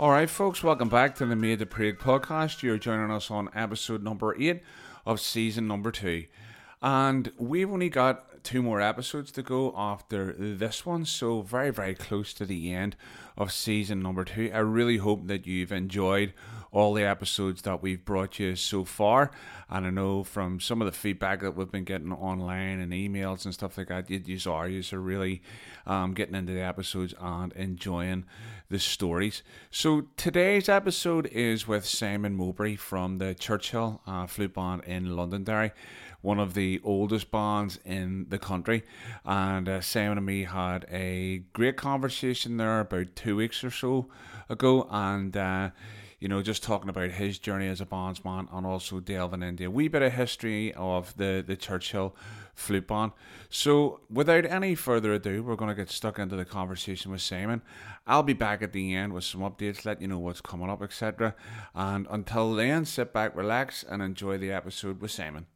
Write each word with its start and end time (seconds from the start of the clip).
All 0.00 0.12
right, 0.12 0.30
folks, 0.30 0.64
welcome 0.64 0.88
back 0.88 1.14
to 1.16 1.26
the 1.26 1.36
Made 1.36 1.58
to 1.58 1.66
Parade 1.66 1.98
podcast. 1.98 2.62
You're 2.62 2.78
joining 2.78 3.10
us 3.10 3.30
on 3.30 3.50
episode 3.54 4.02
number 4.02 4.34
eight 4.40 4.62
of 5.04 5.20
season 5.20 5.68
number 5.68 5.90
two. 5.90 6.24
And 6.80 7.30
we've 7.36 7.70
only 7.70 7.90
got 7.90 8.42
two 8.42 8.62
more 8.62 8.80
episodes 8.80 9.30
to 9.32 9.42
go 9.42 9.74
after 9.76 10.32
this 10.38 10.86
one, 10.86 11.04
so 11.04 11.42
very, 11.42 11.68
very 11.68 11.94
close 11.94 12.32
to 12.32 12.46
the 12.46 12.72
end 12.72 12.96
of 13.36 13.52
season 13.52 14.00
number 14.00 14.24
two. 14.24 14.50
I 14.54 14.60
really 14.60 14.96
hope 14.96 15.26
that 15.26 15.46
you've 15.46 15.70
enjoyed 15.70 16.32
all 16.72 16.94
the 16.94 17.04
episodes 17.04 17.62
that 17.62 17.82
we've 17.82 18.04
brought 18.04 18.38
you 18.38 18.56
so 18.56 18.84
far. 18.84 19.30
And 19.68 19.86
I 19.86 19.90
know 19.90 20.24
from 20.24 20.60
some 20.60 20.80
of 20.80 20.86
the 20.86 20.96
feedback 20.96 21.40
that 21.40 21.56
we've 21.56 21.70
been 21.70 21.84
getting 21.84 22.12
online 22.12 22.80
and 22.80 22.92
emails 22.92 23.44
and 23.44 23.54
stuff 23.54 23.78
like 23.78 23.88
that, 23.88 24.10
you, 24.10 24.22
you 24.24 24.50
are, 24.50 24.66
are 24.66 25.00
really 25.00 25.42
um, 25.86 26.14
getting 26.14 26.34
into 26.34 26.52
the 26.52 26.62
episodes 26.62 27.14
and 27.20 27.52
enjoying 27.52 28.24
the 28.68 28.78
stories. 28.78 29.42
So 29.70 30.08
today's 30.16 30.68
episode 30.68 31.26
is 31.26 31.66
with 31.66 31.84
Simon 31.84 32.34
Mowbray 32.34 32.76
from 32.76 33.18
the 33.18 33.34
Churchill 33.34 34.00
uh, 34.06 34.26
Flute 34.26 34.54
Band 34.54 34.84
in 34.84 35.16
Londonderry 35.16 35.72
one 36.22 36.38
of 36.38 36.54
the 36.54 36.80
oldest 36.84 37.30
bands 37.30 37.78
in 37.84 38.26
the 38.28 38.38
country. 38.38 38.84
And 39.24 39.68
uh, 39.68 39.80
Simon 39.80 40.18
and 40.18 40.26
me 40.26 40.44
had 40.44 40.86
a 40.90 41.38
great 41.52 41.76
conversation 41.76 42.56
there 42.56 42.80
about 42.80 43.16
two 43.16 43.36
weeks 43.36 43.64
or 43.64 43.70
so 43.70 44.08
ago. 44.48 44.86
And 44.90 45.36
uh, 45.36 45.70
you 46.20 46.28
know, 46.28 46.42
just 46.42 46.62
talking 46.62 46.90
about 46.90 47.12
his 47.12 47.38
journey 47.38 47.66
as 47.66 47.80
a 47.80 47.86
bondsman 47.86 48.46
and 48.52 48.66
also 48.66 49.00
delving 49.00 49.42
into 49.42 49.66
a 49.66 49.70
wee 49.70 49.88
bit 49.88 50.02
of 50.02 50.12
history 50.12 50.72
of 50.74 51.16
the, 51.16 51.42
the 51.44 51.56
Churchill 51.56 52.14
flute 52.54 52.86
band. 52.86 53.12
So, 53.48 54.00
without 54.10 54.44
any 54.44 54.74
further 54.74 55.14
ado, 55.14 55.42
we're 55.42 55.56
going 55.56 55.70
to 55.70 55.74
get 55.74 55.88
stuck 55.88 56.18
into 56.18 56.36
the 56.36 56.44
conversation 56.44 57.10
with 57.10 57.22
Simon. 57.22 57.62
I'll 58.06 58.22
be 58.22 58.34
back 58.34 58.60
at 58.60 58.74
the 58.74 58.94
end 58.94 59.14
with 59.14 59.24
some 59.24 59.40
updates, 59.40 59.86
let 59.86 60.02
you 60.02 60.08
know 60.08 60.18
what's 60.18 60.42
coming 60.42 60.68
up, 60.68 60.82
etc. 60.82 61.34
And 61.74 62.06
until 62.10 62.54
then, 62.54 62.84
sit 62.84 63.14
back, 63.14 63.34
relax, 63.34 63.82
and 63.82 64.02
enjoy 64.02 64.36
the 64.36 64.52
episode 64.52 65.00
with 65.00 65.10
Simon. 65.10 65.46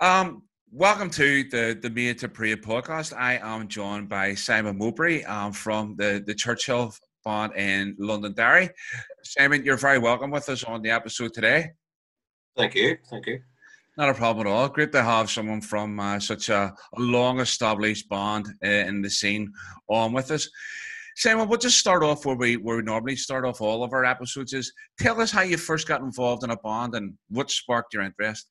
Um, 0.00 0.44
welcome 0.72 1.10
to 1.10 1.44
the 1.50 1.78
the 1.80 1.90
Made 1.90 2.18
to 2.20 2.28
Parade 2.30 2.62
podcast. 2.62 3.14
I 3.14 3.36
am 3.42 3.68
joined 3.68 4.08
by 4.08 4.32
Simon 4.32 4.78
Mowbray 4.78 5.24
um, 5.24 5.52
from 5.52 5.96
the 5.96 6.22
the 6.26 6.34
Churchill 6.34 6.94
Bond 7.24 7.54
in 7.56 7.96
Londonderry. 7.98 8.70
Simon, 9.22 9.64
you're 9.64 9.76
very 9.76 9.98
welcome 9.98 10.30
with 10.30 10.48
us 10.48 10.64
on 10.64 10.82
the 10.82 10.90
episode 10.90 11.34
today. 11.34 11.70
Thank 12.56 12.74
you. 12.74 12.96
Thank 13.08 13.26
you. 13.26 13.40
Not 13.96 14.08
a 14.08 14.14
problem 14.14 14.46
at 14.46 14.50
all. 14.50 14.68
Great 14.68 14.92
to 14.92 15.02
have 15.02 15.30
someone 15.30 15.60
from 15.60 15.98
uh, 16.00 16.18
such 16.20 16.48
a, 16.48 16.72
a 16.96 17.00
long 17.00 17.40
established 17.40 18.08
band 18.08 18.46
uh, 18.64 18.68
in 18.68 19.02
the 19.02 19.10
scene 19.10 19.52
on 19.88 20.12
with 20.12 20.30
us. 20.30 20.48
Simon, 21.16 21.48
we'll 21.48 21.58
just 21.58 21.78
start 21.78 22.02
off 22.02 22.24
where 22.24 22.36
we 22.36 22.56
where 22.56 22.76
we 22.76 22.82
normally 22.82 23.16
start 23.16 23.44
off 23.44 23.60
all 23.60 23.84
of 23.84 23.92
our 23.92 24.04
episodes. 24.04 24.52
Is 24.52 24.72
tell 24.98 25.20
us 25.20 25.30
how 25.30 25.42
you 25.42 25.56
first 25.56 25.86
got 25.86 26.00
involved 26.00 26.44
in 26.44 26.50
a 26.50 26.56
band 26.56 26.94
and 26.94 27.14
what 27.28 27.50
sparked 27.50 27.92
your 27.92 28.02
interest. 28.02 28.46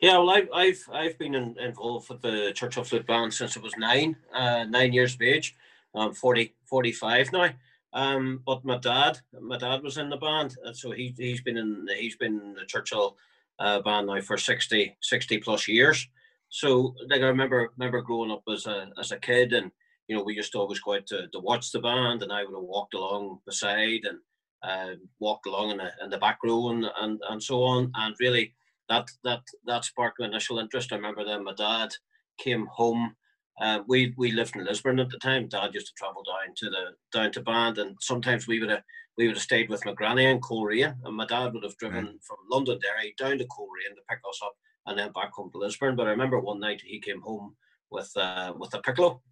Yeah, 0.00 0.18
well, 0.18 0.30
I've 0.30 0.48
I've 0.52 0.82
I've 0.92 1.18
been 1.18 1.34
in, 1.34 1.56
involved 1.58 2.08
with 2.08 2.20
the 2.20 2.52
Churchill 2.54 2.84
Flute 2.84 3.06
Band 3.06 3.32
since 3.32 3.56
I 3.56 3.60
was 3.60 3.76
nine, 3.78 4.16
uh, 4.34 4.64
nine 4.64 4.92
years 4.92 5.14
of 5.14 5.22
age. 5.22 5.54
I'm 5.96 6.12
40, 6.12 6.54
45 6.64 7.32
now. 7.32 7.50
Um, 7.92 8.42
but 8.44 8.64
my 8.64 8.78
dad, 8.78 9.18
my 9.40 9.56
dad 9.56 9.82
was 9.82 9.96
in 9.96 10.10
the 10.10 10.16
band, 10.16 10.54
so 10.74 10.90
he 10.90 11.14
he's 11.16 11.40
been 11.40 11.56
in 11.56 11.88
he's 11.96 12.16
been 12.16 12.40
in 12.40 12.54
the 12.54 12.66
Churchill 12.66 13.16
uh, 13.58 13.80
band 13.80 14.08
now 14.08 14.20
for 14.20 14.36
60, 14.36 14.96
60 15.00 15.38
plus 15.38 15.66
years. 15.66 16.06
So 16.48 16.94
like 17.08 17.22
I 17.22 17.26
remember 17.26 17.70
remember 17.78 18.02
growing 18.02 18.30
up 18.30 18.42
as 18.52 18.66
a 18.66 18.90
as 18.98 19.12
a 19.12 19.18
kid, 19.18 19.52
and 19.52 19.70
you 20.08 20.16
know 20.16 20.22
we 20.22 20.36
used 20.36 20.52
to 20.52 20.58
always 20.58 20.80
go 20.80 20.94
out 20.94 21.06
to, 21.06 21.28
to 21.28 21.40
watch 21.40 21.72
the 21.72 21.80
band, 21.80 22.22
and 22.22 22.32
I 22.32 22.44
would 22.44 22.54
have 22.54 22.62
walked 22.62 22.94
along 22.94 23.40
beside 23.46 24.04
and 24.04 24.18
uh, 24.62 24.96
walked 25.18 25.46
along 25.46 25.70
in 25.70 25.78
the 25.78 25.90
in 26.02 26.10
the 26.10 26.18
back 26.18 26.38
row 26.44 26.68
and, 26.68 26.84
and 27.00 27.20
and 27.30 27.42
so 27.42 27.62
on, 27.62 27.90
and 27.94 28.14
really 28.20 28.54
that 28.88 29.08
that 29.24 29.40
that 29.66 29.84
sparked 29.84 30.20
my 30.20 30.26
initial 30.26 30.58
interest. 30.58 30.92
I 30.92 30.96
remember 30.96 31.24
then 31.24 31.44
my 31.44 31.54
dad 31.54 31.90
came 32.38 32.66
home 32.66 33.16
uh, 33.60 33.80
we 33.86 34.12
we 34.16 34.32
lived 34.32 34.54
in 34.56 34.64
Lisburn 34.64 35.00
at 35.00 35.08
the 35.08 35.18
time. 35.18 35.48
Dad 35.48 35.72
used 35.72 35.86
to 35.86 35.94
travel 35.94 36.22
down 36.22 36.54
to 36.56 36.70
the 36.70 36.84
down 37.12 37.32
to 37.32 37.40
Band, 37.40 37.78
and 37.78 37.96
sometimes 38.00 38.46
we 38.46 38.60
would 38.60 38.70
have 38.70 38.82
we 39.16 39.26
would 39.26 39.36
have 39.36 39.42
stayed 39.42 39.70
with 39.70 39.84
my 39.86 39.92
granny 39.92 40.26
in 40.26 40.40
Coleraine, 40.40 40.94
and 41.04 41.16
my 41.16 41.26
dad 41.26 41.54
would 41.54 41.64
have 41.64 41.76
driven 41.78 42.06
mm. 42.06 42.22
from 42.22 42.36
Londonderry 42.50 43.14
down 43.18 43.38
to 43.38 43.46
Coleraine 43.46 43.96
to 43.96 44.02
pick 44.10 44.18
us 44.28 44.40
up, 44.44 44.54
and 44.86 44.98
then 44.98 45.12
back 45.12 45.32
home 45.32 45.50
to 45.52 45.58
Lisburn. 45.58 45.96
But 45.96 46.06
I 46.06 46.10
remember 46.10 46.38
one 46.38 46.60
night 46.60 46.82
he 46.84 47.00
came 47.00 47.22
home 47.22 47.56
with 47.90 48.10
uh, 48.16 48.52
with 48.58 48.74
a 48.74 48.80
piccolo, 48.80 49.22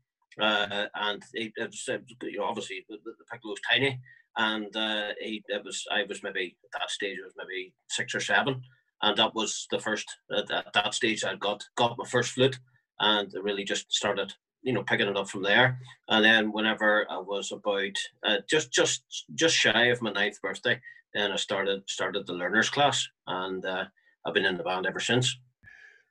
uh, 0.41 0.87
and 0.95 1.23
he, 1.35 1.53
it 1.57 1.67
was, 1.67 1.89
you 2.23 2.39
know 2.39 2.45
obviously 2.45 2.85
the, 2.89 2.97
the 3.05 3.25
piccolo 3.31 3.53
was 3.53 3.61
tiny, 3.71 4.01
and 4.39 4.75
uh, 4.75 5.09
he 5.21 5.43
it 5.49 5.63
was 5.63 5.85
I 5.91 6.05
was 6.09 6.23
maybe 6.23 6.57
at 6.65 6.81
that 6.81 6.91
stage 6.91 7.19
it 7.19 7.25
was 7.25 7.35
maybe 7.37 7.75
six 7.91 8.15
or 8.15 8.21
seven, 8.21 8.63
and 9.03 9.19
that 9.19 9.35
was 9.35 9.67
the 9.71 9.79
first 9.79 10.07
at, 10.35 10.51
at 10.51 10.73
that 10.73 10.95
stage 10.95 11.25
I 11.25 11.35
got 11.35 11.63
got 11.77 11.99
my 11.99 12.07
first 12.07 12.31
flute 12.31 12.59
and 13.01 13.33
really 13.43 13.65
just 13.65 13.93
started 13.93 14.33
you 14.63 14.73
know 14.73 14.83
picking 14.83 15.09
it 15.09 15.17
up 15.17 15.29
from 15.29 15.43
there. 15.43 15.79
And 16.09 16.25
then 16.25 16.53
whenever 16.53 17.07
i 17.11 17.19
was 17.19 17.53
about 17.53 17.97
uh, 18.27 18.39
just 18.49 18.73
just 18.73 19.25
just 19.35 19.55
shy 19.55 19.87
of 19.87 20.03
my 20.03 20.13
ninth 20.13 20.41
birthday 20.43 20.81
then 21.13 21.33
i 21.33 21.37
started 21.37 21.83
started 21.89 22.27
the 22.27 22.33
learners 22.33 22.71
class. 22.71 23.07
And 23.27 23.65
uh, 23.65 23.85
i've 24.25 24.35
been 24.35 24.47
in 24.47 24.57
the 24.57 24.65
band 24.65 24.87
ever 24.87 25.01
since. 25.01 25.37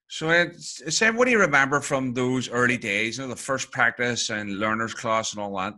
So 0.08 0.30
uh, 0.30 0.46
sam 0.58 1.16
what 1.16 1.26
do 1.26 1.32
you 1.32 1.40
remember 1.40 1.82
from 1.82 2.14
those 2.14 2.50
early 2.50 2.78
days 2.78 3.18
you 3.18 3.24
know 3.24 3.30
the 3.30 3.36
first 3.36 3.72
practice 3.72 4.30
and 4.30 4.60
learners 4.60 4.94
class 4.94 5.34
and 5.34 5.42
all 5.42 5.56
that? 5.58 5.74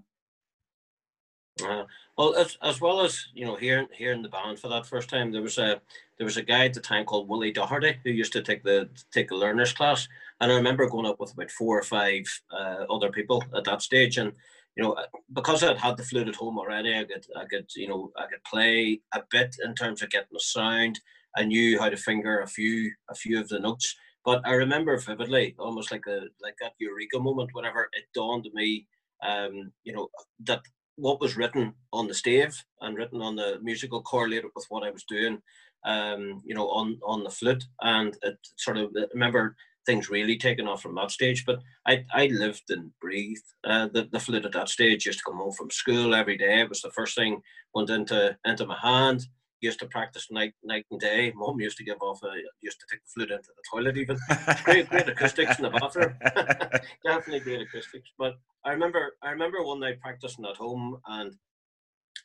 Uh, 1.64 1.86
well, 2.18 2.36
as, 2.36 2.58
as 2.62 2.80
well 2.80 3.02
as 3.02 3.28
you 3.34 3.46
know, 3.46 3.56
here 3.56 3.88
in 4.00 4.22
the 4.22 4.30
band 4.30 4.60
for 4.60 4.70
that 4.70 4.86
first 4.86 5.10
time, 5.10 5.32
there 5.32 5.42
was 5.42 5.58
a 5.58 5.82
there 6.18 6.26
was 6.26 6.38
a 6.38 6.42
guy 6.42 6.66
at 6.66 6.74
the 6.74 6.80
time 6.80 7.06
called 7.06 7.28
Willie 7.28 7.52
Doherty 7.52 7.98
who 8.04 8.10
used 8.10 8.34
to 8.34 8.42
take 8.42 8.64
the 8.64 8.90
take 9.12 9.30
the 9.30 9.36
learners 9.36 9.74
class, 9.74 10.08
and 10.42 10.52
I 10.52 10.56
remember 10.56 10.90
going 10.90 11.06
up 11.06 11.20
with 11.20 11.34
about 11.34 11.52
four 11.52 11.78
or 11.80 11.84
five 11.84 12.24
uh, 12.52 12.86
other 12.90 13.12
people 13.12 13.44
at 13.56 13.64
that 13.66 13.82
stage, 13.82 14.18
and 14.18 14.34
you 14.76 14.84
know, 14.84 14.98
because 15.34 15.64
I'd 15.64 15.78
had 15.78 15.98
the 15.98 16.04
flute 16.04 16.28
at 16.28 16.36
home 16.36 16.60
already, 16.60 16.94
I 16.98 17.06
could 17.06 17.26
I 17.36 17.46
could 17.46 17.68
you 17.76 17.88
know 17.88 18.12
I 18.18 18.26
could 18.28 18.44
play 18.44 19.02
a 19.14 19.22
bit 19.32 19.56
in 19.64 19.74
terms 19.76 20.02
of 20.02 20.10
getting 20.10 20.28
the 20.32 20.40
sound. 20.40 21.00
I 21.38 21.44
knew 21.44 21.80
how 21.80 21.90
to 21.90 21.98
finger 21.98 22.42
a 22.42 22.48
few 22.48 22.92
a 23.10 23.16
few 23.16 23.40
of 23.40 23.48
the 23.48 23.60
notes, 23.60 23.96
but 24.26 24.42
I 24.46 24.54
remember 24.54 24.98
vividly, 24.98 25.56
almost 25.60 25.92
like 25.92 26.06
a 26.08 26.24
like 26.42 26.56
that 26.62 26.74
eureka 26.80 27.20
moment 27.20 27.52
whenever 27.54 27.90
it 27.94 28.06
dawned 28.14 28.46
on 28.46 28.54
me, 28.54 28.88
um, 29.26 29.72
you 29.84 29.94
know, 29.94 30.10
that 30.44 30.62
what 30.98 31.22
was 31.22 31.38
written 31.38 31.74
on 31.94 32.08
the 32.08 32.14
stave 32.14 32.56
and 32.82 32.98
written 32.98 33.22
on 33.22 33.36
the 33.36 33.60
musical 33.62 34.02
correlated 34.02 34.50
with 34.56 34.66
what 34.70 34.84
I 34.84 34.92
was 34.92 35.04
doing, 35.04 35.42
um, 35.86 36.42
you 36.46 36.56
know, 36.56 36.68
on 36.70 37.00
on 37.06 37.24
the 37.24 37.30
flute, 37.30 37.64
and 37.82 38.18
it 38.24 38.38
sort 38.58 38.78
of 38.78 38.92
I 38.98 39.06
remember 39.14 39.56
things 39.86 40.10
really 40.10 40.38
taken 40.38 40.68
off 40.68 40.82
from 40.82 40.96
that 40.96 41.12
stage. 41.12 41.46
But 41.46 41.60
I 41.86 42.06
I 42.14 42.28
lived 42.28 42.70
and 42.70 42.92
breathed 43.00 43.46
uh, 43.64 43.88
the 43.94 44.08
the 44.12 44.20
flute 44.20 44.46
at 44.46 44.54
that 44.54 44.70
stage. 44.70 45.06
Used 45.06 45.20
to 45.20 45.26
come 45.26 45.38
home 45.38 45.54
from 45.54 45.72
school 45.72 46.16
every 46.16 46.38
day. 46.38 46.62
It 46.62 46.70
was 46.70 46.82
the 46.82 46.92
first 46.92 47.16
thing 47.16 47.42
went 47.74 47.90
into 47.90 48.38
into 48.46 48.66
my 48.66 48.78
hand 48.78 49.28
used 49.62 49.80
to 49.80 49.88
practice 49.88 50.28
night 50.32 50.54
night 50.64 50.86
and 50.92 51.00
day. 51.00 51.32
Mom 51.36 51.60
used 51.60 51.78
to 51.78 51.84
give 51.84 52.02
off 52.02 52.22
a 52.24 52.32
used 52.62 52.80
to 52.80 52.86
take 52.90 53.02
the 53.04 53.12
flute 53.14 53.32
into 53.32 53.50
the 53.56 53.64
toilet 53.72 53.98
even. 53.98 54.18
great 54.64 54.90
great 54.90 55.08
acoustics 55.10 55.58
in 55.58 55.64
the 55.64 55.72
bathroom. 55.72 56.14
Definitely 57.06 57.40
great 57.40 57.62
acoustics. 57.62 58.10
But 58.18 58.36
I 58.64 58.72
remember 58.72 59.16
I 59.22 59.32
remember 59.32 59.64
one 59.64 59.80
night 59.80 60.00
practicing 60.02 60.46
at 60.46 60.58
home 60.58 60.98
and 61.08 61.36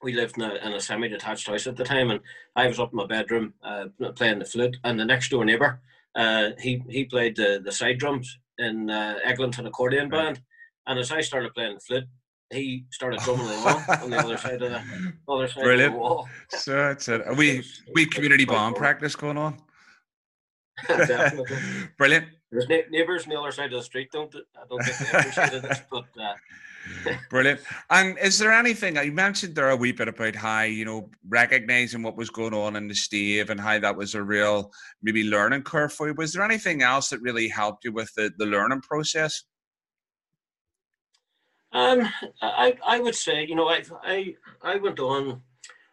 we 0.03 0.13
lived 0.15 0.39
in 0.39 0.45
a, 0.45 0.55
in 0.55 0.73
a 0.73 0.81
semi-detached 0.81 1.47
house 1.47 1.67
at 1.67 1.77
the 1.77 1.85
time 1.85 2.11
and 2.11 2.21
I 2.57 2.67
was 2.67 2.81
up 2.81 2.93
in 2.93 2.97
my 2.97 3.07
bedroom 3.07 3.55
uh, 3.63 3.87
playing 4.17 4.39
the 4.39 4.45
flute 4.45 4.77
and 4.85 4.99
the 4.99 5.05
next 5.05 5.31
door 5.31 5.45
neighbour 5.45 5.81
uh, 6.17 6.51
he 6.59 6.83
he 6.89 7.05
played 7.05 7.37
the, 7.37 7.61
the 7.65 7.73
side 7.73 7.99
drums 7.99 8.39
in 8.59 8.91
uh, 8.91 9.19
Eglinton 9.25 9.67
accordion 9.67 10.09
band 10.09 10.41
and 10.87 10.99
as 10.99 11.13
I 11.13 11.21
started 11.21 11.55
playing 11.55 11.75
the 11.75 11.81
flute 11.81 12.05
he 12.53 12.85
started 12.91 13.21
drumming 13.21 13.47
along 13.47 13.85
on 14.03 14.11
the 14.11 14.19
other 14.19 14.37
side 14.37 14.61
of 14.63 14.71
the 14.71 14.83
other 15.29 15.49
side 15.49 15.63
Brilliant. 15.63 15.95
of 15.95 15.99
the 15.99 15.99
wall. 15.99 16.29
So 16.49 16.73
that's 16.73 17.09
it. 17.09 17.27
Are 17.27 17.35
we 17.35 17.65
we 17.95 18.07
community 18.07 18.45
band 18.45 18.77
practice 18.77 19.15
going 19.15 19.39
on? 19.39 19.57
Definitely. 20.89 21.57
Brilliant. 21.99 22.27
There's 22.51 22.69
neighbours 22.69 23.25
on 23.25 23.31
the 23.31 23.39
other 23.39 23.53
side 23.53 23.73
of 23.73 23.79
the 23.79 23.85
street. 23.85 24.11
Don't 24.13 24.35
I 24.35 24.67
don't 24.69 24.83
think 24.83 24.99
they 24.99 25.19
appreciated 25.19 25.63
this, 25.63 25.81
but. 25.91 26.07
Uh, 26.21 26.35
Brilliant. 27.31 27.61
And 27.91 28.19
is 28.19 28.39
there 28.39 28.53
anything 28.53 28.97
you 28.97 29.13
mentioned 29.13 29.55
there 29.55 29.71
a 29.71 29.77
wee 29.77 29.93
bit 29.93 30.09
about 30.09 30.35
how 30.35 30.63
you 30.63 30.85
know 30.85 31.11
recognizing 31.29 32.03
what 32.03 32.17
was 32.17 32.31
going 32.31 32.55
on 32.55 32.77
in 32.77 32.89
the 32.89 32.95
stave 32.95 33.51
and 33.51 33.61
how 33.61 33.79
that 33.79 33.97
was 33.97 34.15
a 34.15 34.23
real 34.23 34.73
maybe 35.03 35.25
learning 35.25 35.63
curve 35.63 35.93
for 35.93 36.09
you? 36.09 36.15
Was 36.15 36.33
there 36.33 36.45
anything 36.45 36.83
else 36.83 37.09
that 37.11 37.21
really 37.21 37.49
helped 37.49 37.85
you 37.85 37.93
with 37.93 38.13
the, 38.15 38.31
the 38.39 38.47
learning 38.47 38.83
process? 38.83 39.45
Um, 41.73 42.09
I 42.43 42.77
I 42.85 42.99
would 42.99 43.15
say 43.15 43.47
you 43.47 43.55
know 43.55 43.69
I 43.69 43.83
I 44.03 44.35
I 44.63 44.77
went 44.77 44.99
on 44.99 45.43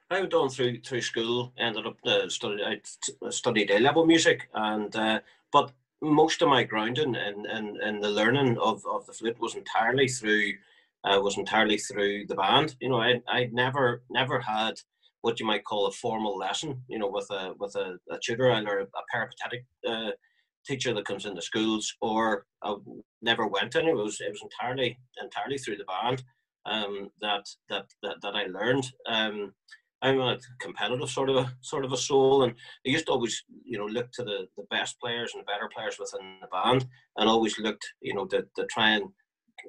I 0.09 0.21
went 0.21 0.33
on 0.33 0.49
through 0.49 0.81
through 0.81 1.01
school, 1.01 1.53
ended 1.57 1.85
up 1.85 1.97
uh, 2.05 2.29
studied 2.29 2.61
I 2.63 3.29
studied 3.29 3.71
A 3.71 3.79
level 3.79 4.05
music, 4.05 4.49
and 4.53 4.95
uh, 4.95 5.19
but 5.51 5.71
most 6.01 6.41
of 6.41 6.49
my 6.49 6.63
grounding 6.63 7.15
and 7.15 7.45
and 7.45 7.77
and 7.77 8.03
the 8.03 8.09
learning 8.09 8.57
of 8.57 8.85
of 8.85 9.05
the 9.05 9.13
flute 9.13 9.39
was 9.39 9.55
entirely 9.55 10.07
through 10.07 10.53
uh, 11.07 11.19
was 11.21 11.37
entirely 11.37 11.77
through 11.77 12.25
the 12.27 12.35
band. 12.35 12.75
You 12.81 12.89
know, 12.89 13.01
I 13.01 13.21
I 13.27 13.49
never 13.51 14.03
never 14.09 14.39
had 14.39 14.75
what 15.21 15.39
you 15.39 15.45
might 15.45 15.65
call 15.65 15.87
a 15.87 15.91
formal 15.91 16.37
lesson. 16.37 16.81
You 16.87 16.99
know, 16.99 17.09
with 17.09 17.27
a 17.31 17.53
with 17.59 17.75
a, 17.75 17.97
a 18.11 18.17
tutor 18.23 18.49
or 18.51 18.79
a 18.79 18.87
peripatetic 19.11 19.65
uh, 19.87 20.11
teacher 20.65 20.93
that 20.93 21.05
comes 21.05 21.25
into 21.25 21.41
schools, 21.41 21.93
or 22.01 22.45
I 22.63 22.75
never 23.21 23.47
went 23.47 23.75
in. 23.75 23.87
It 23.87 23.95
was 23.95 24.19
it 24.19 24.31
was 24.31 24.43
entirely 24.43 24.97
entirely 25.21 25.57
through 25.57 25.77
the 25.77 25.85
band 25.85 26.23
um, 26.65 27.09
that 27.21 27.45
that 27.69 27.85
that 28.03 28.17
that 28.21 28.35
I 28.35 28.45
learned. 28.45 28.91
Um, 29.07 29.53
I'm 30.03 30.19
a 30.19 30.37
competitive 30.61 31.09
sort 31.09 31.29
of 31.29 31.37
a 31.37 31.53
sort 31.61 31.85
of 31.85 31.91
a 31.91 31.97
soul, 31.97 32.43
and 32.43 32.53
I 32.85 32.89
used 32.89 33.07
to 33.07 33.13
always, 33.13 33.43
you 33.63 33.79
know, 33.79 33.85
look 33.85 34.11
to 34.13 34.23
the, 34.23 34.47
the 34.55 34.63
best 34.69 34.99
players 34.99 35.31
and 35.33 35.41
the 35.41 35.51
better 35.51 35.69
players 35.75 35.97
within 35.99 36.37
the 36.41 36.47
band, 36.47 36.85
and 37.15 37.27
always 37.27 37.57
looked, 37.57 37.85
you 38.01 38.13
know, 38.13 38.25
to, 38.27 38.45
to 38.57 38.65
try 38.69 38.91
and 38.91 39.05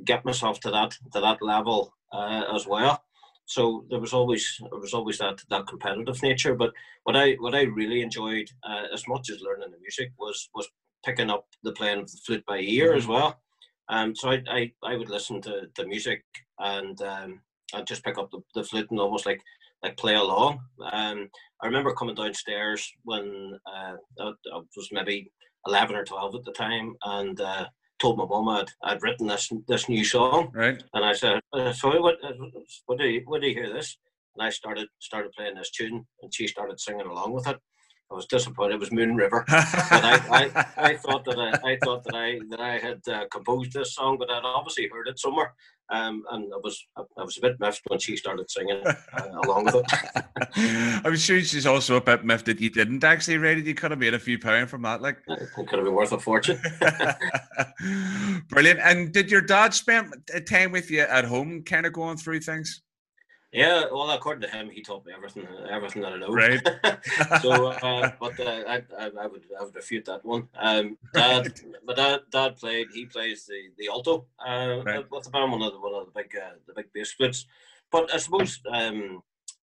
get 0.05 0.25
myself 0.25 0.61
to 0.61 0.70
that 0.70 0.90
to 1.12 1.20
that 1.20 1.43
level 1.43 1.94
uh, 2.12 2.44
as 2.55 2.67
well. 2.67 3.02
So 3.46 3.85
there 3.88 4.00
was 4.00 4.12
always 4.12 4.61
there 4.70 4.81
was 4.81 4.94
always 4.94 5.19
that 5.19 5.40
that 5.50 5.67
competitive 5.67 6.23
nature. 6.23 6.55
But 6.55 6.73
what 7.05 7.17
I 7.17 7.35
what 7.35 7.55
I 7.55 7.62
really 7.62 8.02
enjoyed 8.02 8.49
uh, 8.69 8.85
as 8.93 9.06
much 9.08 9.31
as 9.31 9.40
learning 9.40 9.70
the 9.70 9.81
music 9.81 10.12
was 10.19 10.49
was 10.55 10.69
picking 11.05 11.31
up 11.31 11.46
the 11.62 11.73
playing 11.73 12.00
of 12.00 12.11
the 12.11 12.19
flute 12.26 12.44
by 12.46 12.58
ear 12.58 12.94
as 12.94 13.06
well. 13.06 13.40
Um, 13.88 14.14
so 14.14 14.31
I, 14.31 14.43
I, 14.50 14.73
I 14.82 14.96
would 14.96 15.08
listen 15.08 15.40
to 15.43 15.62
the 15.76 15.87
music 15.87 16.23
and 16.58 17.00
um, 17.00 17.40
I'd 17.75 17.87
just 17.87 18.05
pick 18.05 18.19
up 18.19 18.31
the, 18.31 18.40
the 18.55 18.64
flute 18.64 18.90
and 18.90 19.00
almost 19.00 19.26
like 19.26 19.40
like 19.82 19.96
play 19.96 20.14
along. 20.14 20.61
Um, 20.93 21.29
I 21.62 21.67
remember 21.67 21.93
coming 21.94 22.14
downstairs 22.14 22.90
when 23.05 23.58
uh, 23.67 23.94
I, 24.20 24.25
I, 24.25 24.61
was 24.76 24.88
maybe 24.93 25.31
eleven 25.67 25.96
or 25.96 26.05
twelve 26.05 26.35
at 26.35 26.44
the 26.44 26.52
time, 26.52 26.94
and 27.05 27.40
uh, 27.40 27.67
told 27.99 28.19
my 28.19 28.25
mum 28.27 28.49
I'd, 28.49 28.71
I'd 28.83 29.03
written 29.03 29.27
this 29.27 29.50
this 29.67 29.89
new 29.89 30.05
song. 30.05 30.50
Right. 30.55 30.83
And 30.95 31.05
I 31.05 31.12
said, 31.12 31.41
uh, 31.53 31.73
"Sorry, 31.73 32.00
what 32.00 32.17
uh, 32.23 32.33
what 32.87 32.99
do 32.99 33.06
you 33.06 33.23
what 33.27 33.41
do 33.41 33.49
you 33.49 33.55
hear 33.55 33.73
this?" 33.73 33.97
And 34.37 34.47
I 34.47 34.50
started 34.50 34.89
started 34.99 35.33
playing 35.33 35.56
this 35.56 35.71
tune, 35.71 36.06
and 36.23 36.33
she 36.33 36.47
started 36.47 36.81
singing 36.81 37.06
along 37.06 37.33
with 37.33 37.47
it. 37.49 37.59
I 38.10 38.14
was 38.14 38.26
disappointed. 38.26 38.75
It 38.75 38.81
was 38.81 38.90
Moon 38.90 39.14
River, 39.14 39.44
but 39.49 40.05
I, 40.05 40.20
I, 40.31 40.66
I, 40.78 40.96
thought 40.96 41.26
that 41.26 41.38
I, 41.38 41.72
I 41.72 41.78
thought 41.84 42.05
that 42.05 42.14
I 42.14 42.38
that 42.49 42.60
I 42.60 42.78
had 42.78 43.00
uh, 43.06 43.26
composed 43.31 43.75
this 43.75 43.94
song, 43.94 44.16
but 44.19 44.31
I'd 44.31 44.44
obviously 44.44 44.88
heard 44.88 45.08
it 45.08 45.19
somewhere, 45.19 45.52
um, 45.90 46.25
and 46.31 46.50
I 46.52 46.56
was 46.62 46.87
I 46.96 47.22
was 47.22 47.37
a 47.37 47.43
bit 47.43 47.60
miffed 47.60 47.82
when 47.88 47.99
she 47.99 48.16
started 48.16 48.50
singing 48.50 48.81
uh, 48.87 48.94
along 49.44 49.66
with 49.66 49.75
it. 49.76 50.25
I'm 51.05 51.16
sure 51.16 51.43
she's 51.43 51.66
also 51.66 51.96
a 51.96 52.00
bit 52.00 52.25
miffed 52.25 52.46
that 52.46 52.60
you 52.60 52.70
didn't 52.70 53.05
actually 53.05 53.37
write 53.37 53.58
it. 53.58 53.66
You 53.66 53.75
could 53.75 53.90
have 53.90 54.00
made 54.00 54.14
a 54.14 54.19
few 54.19 54.38
pounds 54.38 54.70
from 54.70 54.82
that, 54.82 55.02
like 55.02 55.19
it 55.28 55.50
could 55.54 55.78
have 55.78 55.84
been 55.84 55.94
worth 55.94 56.12
a 56.12 56.19
fortune. 56.19 56.58
Brilliant. 58.49 58.81
And 58.81 59.12
did 59.12 59.31
your 59.31 59.43
dad 59.43 59.75
spend 59.75 60.14
time 60.49 60.72
with 60.72 60.90
you 60.90 61.00
at 61.00 61.26
home, 61.26 61.62
kind 61.62 61.84
of 61.84 61.93
going 61.93 62.16
through 62.16 62.40
things? 62.40 62.81
Yeah, 63.53 63.85
well, 63.91 64.11
according 64.11 64.43
to 64.43 64.55
him, 64.55 64.69
he 64.69 64.83
taught 64.83 65.06
me 65.06 65.12
everything, 65.17 65.47
everything 65.71 66.03
that 66.03 66.12
I 66.12 66.19
know. 66.19 66.29
Right. 66.29 66.61
so, 67.43 67.67
uh, 67.83 68.11
but 68.21 68.39
uh, 68.39 68.62
I, 68.69 68.83
I, 68.99 69.11
I, 69.21 69.27
would, 69.27 69.45
I 69.59 69.65
would 69.65 69.75
refute 69.75 70.05
that 70.05 70.23
one. 70.23 70.49
Um, 70.55 70.99
dad, 71.15 71.59
but 71.87 71.97
dad, 71.97 72.21
dad 72.31 72.56
played. 72.56 72.89
He 72.93 73.06
plays 73.06 73.47
the 73.47 73.71
the 73.79 73.89
alto 73.89 74.27
uh, 74.47 74.83
right. 74.85 75.11
with 75.11 75.25
the 75.25 75.31
band, 75.31 75.53
one 75.53 75.62
of 75.62 75.73
the 75.73 75.81
one 75.81 75.95
of 75.95 76.06
the 76.06 76.12
big, 76.15 76.37
uh, 76.37 76.56
the 76.67 76.75
big 76.75 76.93
bass 76.93 77.11
splits. 77.11 77.47
But 77.91 78.12
I 78.12 78.19
suppose, 78.19 78.61
um, 78.71 79.23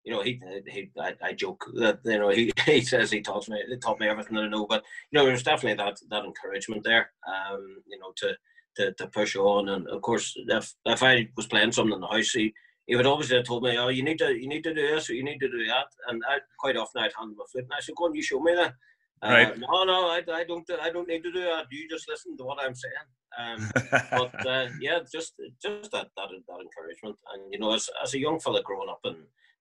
you 0.04 0.12
know, 0.12 0.24
he, 0.24 0.42
he, 0.68 0.92
I, 1.00 1.16
I 1.24 1.32
joke 1.32 1.66
that 1.76 2.00
you 2.04 2.20
know 2.20 2.30
he, 2.30 2.52
he 2.66 2.82
says 2.82 3.12
he 3.12 3.22
taught 3.22 3.48
me, 3.48 3.64
he 3.66 3.78
taught 3.78 4.02
me 4.02 4.10
everything 4.10 4.36
that 4.36 4.44
I 4.44 4.50
know. 4.50 4.68
But 4.68 4.84
you 5.10 5.18
know, 5.18 5.26
there's 5.26 5.44
definitely 5.44 5.82
that 5.82 6.02
that 6.10 6.26
encouragement 6.26 6.84
there. 6.84 7.12
Um, 7.26 7.78
you 7.88 7.98
know, 7.98 8.12
to 8.18 8.36
to, 8.76 8.94
to 8.94 9.08
push 9.08 9.38
on, 9.38 9.70
and 9.70 9.88
of 9.88 10.02
course, 10.02 10.36
if 10.36 10.74
if 10.86 11.02
I 11.02 11.30
was 11.38 11.48
playing 11.48 11.72
something 11.72 11.96
in 11.96 12.02
the 12.02 12.08
house, 12.08 12.32
he 12.32 12.54
he 12.90 12.96
would 12.96 13.06
always 13.06 13.30
have 13.30 13.46
told 13.46 13.62
me, 13.64 13.78
"Oh, 13.78 13.90
you 13.90 14.04
need 14.04 14.18
to, 14.18 14.30
you 14.34 14.48
need 14.48 14.64
to 14.64 14.74
do 14.74 14.82
this, 14.82 15.10
or 15.10 15.14
you 15.14 15.24
need 15.24 15.40
to 15.42 15.48
do 15.48 15.64
that." 15.68 15.90
And 16.08 16.24
I 16.28 16.40
quite 16.58 16.76
often 16.76 17.04
I'd 17.04 17.14
hand 17.18 17.34
him 17.34 17.40
a 17.40 17.48
flute, 17.48 17.66
and 17.66 17.74
I 17.78 17.82
said, 17.82 17.94
"Go 17.96 18.06
on, 18.06 18.16
you 18.16 18.24
show 18.24 18.40
me 18.40 18.56
that." 18.56 18.74
Right. 19.22 19.52
Uh, 19.52 19.56
no, 19.58 19.84
no, 19.84 20.08
I, 20.08 20.24
I 20.34 20.44
don't, 20.44 20.68
I 20.82 20.90
don't 20.90 21.08
need 21.08 21.24
to 21.24 21.32
do 21.32 21.42
that. 21.42 21.66
You 21.70 21.88
just 21.88 22.10
listen 22.10 22.36
to 22.38 22.44
what 22.46 22.58
I'm 22.60 22.74
saying. 22.74 23.08
Um, 23.38 23.70
but 24.12 24.48
uh, 24.54 24.68
yeah, 24.80 25.00
just, 25.12 25.34
just 25.62 25.92
that, 25.92 26.08
that, 26.16 26.30
that 26.48 26.62
encouragement, 26.68 27.18
and 27.34 27.54
you 27.54 27.60
know, 27.60 27.74
as, 27.76 27.90
as 28.02 28.16
a 28.16 28.20
young 28.20 28.40
fella 28.40 28.64
growing 28.64 28.90
up 28.90 29.02
in 29.06 29.18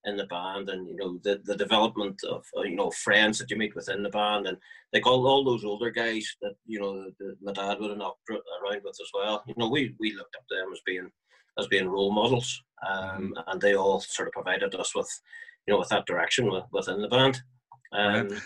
in 0.06 0.16
the 0.16 0.26
band, 0.26 0.70
and 0.70 0.88
you 0.88 0.96
know, 0.96 1.18
the, 1.22 1.42
the 1.44 1.56
development 1.56 2.18
of 2.30 2.44
uh, 2.56 2.62
you 2.62 2.76
know 2.76 2.90
friends 2.92 3.38
that 3.38 3.50
you 3.50 3.58
meet 3.58 3.74
within 3.74 4.02
the 4.02 4.08
band, 4.08 4.46
and 4.46 4.56
like 4.94 5.06
all, 5.06 5.26
all 5.26 5.44
those 5.44 5.64
older 5.64 5.90
guys 5.90 6.26
that 6.40 6.54
you 6.64 6.80
know, 6.80 7.10
the, 7.18 7.36
my 7.42 7.52
dad 7.52 7.78
would 7.78 7.90
have 7.90 7.98
knocked 7.98 8.30
around 8.30 8.80
with 8.84 8.96
as 8.98 9.10
well. 9.12 9.42
You 9.46 9.54
know, 9.58 9.68
we 9.68 9.94
we 10.00 10.14
looked 10.14 10.36
up 10.36 10.46
to 10.48 10.54
them 10.54 10.72
as 10.72 10.80
being 10.86 11.10
as 11.58 11.66
being 11.66 11.88
role 11.88 12.12
models, 12.12 12.62
um, 12.88 12.98
mm-hmm. 12.98 13.32
and 13.46 13.60
they 13.60 13.74
all 13.74 14.00
sort 14.00 14.28
of 14.28 14.32
provided 14.32 14.74
us 14.74 14.94
with, 14.94 15.08
you 15.66 15.74
know, 15.74 15.78
with 15.78 15.88
that 15.88 16.06
direction 16.06 16.50
within 16.72 17.02
the 17.02 17.08
band. 17.08 17.40
Um, 17.92 18.28
right. 18.28 18.40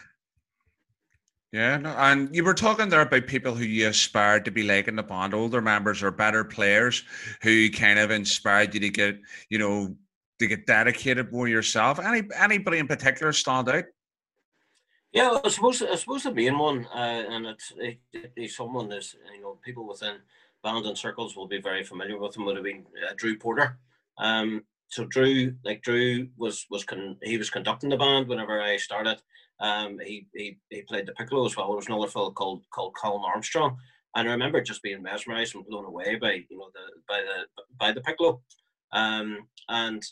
Yeah, 1.53 1.77
no, 1.77 1.91
and 1.91 2.35
you 2.35 2.45
were 2.45 2.55
talking 2.55 2.89
there 2.89 3.03
about 3.03 3.27
people 3.27 3.55
who 3.55 3.65
you 3.65 3.87
aspired 3.87 4.47
to 4.47 4.51
be 4.51 4.63
like 4.63 4.89
in 4.89 4.97
the 4.97 5.03
band, 5.03 5.35
older 5.35 5.61
members 5.61 6.03
or 6.03 6.11
better 6.11 6.45
players 6.45 7.05
who 7.43 7.69
kind 7.69 7.99
of 7.99 8.11
inspired 8.11 8.73
you 8.73 8.81
to 8.81 8.89
get, 8.89 9.19
you 9.51 9.59
know, 9.59 9.95
to 10.39 10.47
get 10.47 10.67
dedicated 10.67 11.31
more 11.31 11.49
yourself. 11.49 12.01
Any 12.01 12.23
anybody 12.39 12.79
in 12.79 12.89
particular 12.89 13.35
stand 13.35 13.69
out? 13.69 13.85
Yeah, 15.13 15.41
I 15.45 15.49
suppose 15.51 15.83
I 15.83 15.95
suppose 15.97 16.23
the 16.23 16.33
main 16.33 16.59
one, 16.59 16.87
uh, 16.87 17.25
and 17.29 17.45
it's, 17.45 17.71
it, 17.77 17.99
it's 18.35 18.57
someone 18.57 18.89
that's 18.89 19.15
you 19.35 19.43
know 19.43 19.59
people 19.63 19.87
within 19.87 20.17
band 20.63 20.87
and 20.87 20.97
circles 20.97 21.37
will 21.37 21.49
be 21.49 21.61
very 21.61 21.85
familiar 21.85 22.19
with 22.19 22.37
him 22.37 22.45
would 22.45 22.57
have 22.57 22.65
been 22.65 22.85
uh, 23.09 23.13
Drew 23.17 23.37
Porter. 23.37 23.79
Um, 24.19 24.65
so 24.89 25.05
Drew, 25.07 25.55
like 25.65 25.83
Drew 25.83 26.29
was 26.37 26.67
was 26.71 26.85
con- 26.85 27.17
he 27.23 27.39
was 27.39 27.51
conducting 27.51 27.91
the 27.91 27.97
band 27.97 28.29
whenever 28.29 28.61
I 28.61 28.77
started. 28.77 29.23
Um, 29.61 29.99
he, 30.05 30.27
he 30.35 30.59
he 30.69 30.83
played 30.83 31.07
the 31.07 31.13
piccolo 31.13 31.47
as 31.47 31.57
well. 31.57 31.69
There 31.69 31.77
was 31.77 31.87
another 31.87 32.09
fellow 32.09 32.31
called 32.31 32.65
called 32.71 32.95
Colin 32.95 33.25
Armstrong, 33.25 33.79
and 34.15 34.29
I 34.29 34.33
remember 34.33 34.61
just 34.61 34.83
being 34.83 35.03
mesmerized 35.03 35.55
and 35.55 35.65
blown 35.65 35.87
away 35.87 36.17
by 36.17 36.45
you 36.51 36.59
know 36.59 36.71
the 36.75 37.01
by 37.09 37.21
the 37.21 37.63
by 37.79 37.93
the 37.93 38.03
piccolo. 38.03 38.43
Um, 38.93 39.49
and 39.69 40.03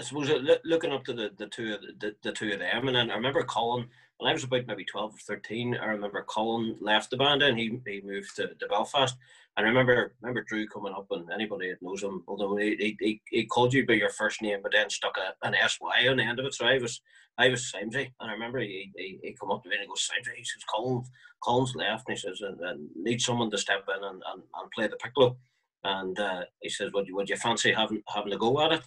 I 0.00 0.04
suppose 0.04 0.30
looking 0.64 0.92
up 0.92 1.04
to 1.04 1.12
the, 1.12 1.30
the 1.36 1.46
two 1.48 1.74
of 1.74 1.80
the, 2.00 2.14
the, 2.22 2.32
two 2.32 2.52
of 2.52 2.60
them, 2.60 2.86
and 2.86 2.96
then 2.96 3.10
I 3.10 3.14
remember 3.14 3.42
Colin 3.42 3.88
when 4.18 4.30
I 4.30 4.32
was 4.32 4.44
about 4.44 4.66
maybe 4.66 4.84
twelve 4.84 5.14
or 5.14 5.18
thirteen. 5.18 5.76
I 5.76 5.86
remember 5.86 6.24
Colin 6.28 6.76
left 6.80 7.10
the 7.10 7.16
band 7.16 7.42
and 7.42 7.58
he 7.58 7.80
he 7.86 8.00
moved 8.02 8.36
to, 8.36 8.54
to 8.54 8.68
Belfast, 8.68 9.16
I 9.56 9.62
remember 9.62 10.14
remember 10.22 10.44
Drew 10.48 10.66
coming 10.66 10.94
up 10.94 11.06
and 11.10 11.30
anybody 11.30 11.70
that 11.70 11.82
knows 11.82 12.02
him, 12.02 12.24
although 12.26 12.56
he, 12.56 12.96
he, 12.98 13.20
he 13.30 13.44
called 13.44 13.74
you 13.74 13.86
by 13.86 13.94
your 13.94 14.08
first 14.08 14.40
name, 14.40 14.60
but 14.62 14.72
then 14.72 14.88
stuck 14.88 15.16
a, 15.18 15.46
an 15.46 15.54
SY 15.54 16.08
on 16.08 16.16
the 16.16 16.22
end 16.22 16.38
of 16.38 16.46
it. 16.46 16.54
So 16.54 16.66
I 16.66 16.78
was 16.78 17.00
I 17.38 17.48
was 17.48 17.72
Simesy, 17.72 18.12
and 18.20 18.30
I 18.30 18.32
remember 18.32 18.60
he, 18.60 18.92
he, 18.96 19.18
he 19.22 19.36
come 19.38 19.50
up 19.50 19.62
to 19.62 19.68
me 19.68 19.76
and 19.76 19.82
he 19.82 19.88
goes, 19.88 20.08
Simesy, 20.08 20.36
he 20.36 20.44
says, 20.44 20.62
Colin, 20.72 21.02
Colin's 21.42 21.74
left, 21.74 22.08
and 22.08 22.16
he 22.16 22.20
says, 22.20 22.40
and, 22.42 22.60
and 22.60 22.88
need 22.94 23.20
someone 23.20 23.50
to 23.50 23.58
step 23.58 23.84
in 23.88 24.04
and, 24.04 24.22
and, 24.32 24.42
and 24.42 24.70
play 24.74 24.86
the 24.86 24.96
piccolo. 24.96 25.36
And 25.84 26.18
uh, 26.18 26.42
he 26.60 26.68
says, 26.68 26.92
would 26.92 27.08
you, 27.08 27.16
would 27.16 27.28
you 27.28 27.36
fancy 27.36 27.72
having 27.72 28.02
having 28.14 28.32
a 28.32 28.38
go 28.38 28.64
at 28.64 28.72
it? 28.72 28.82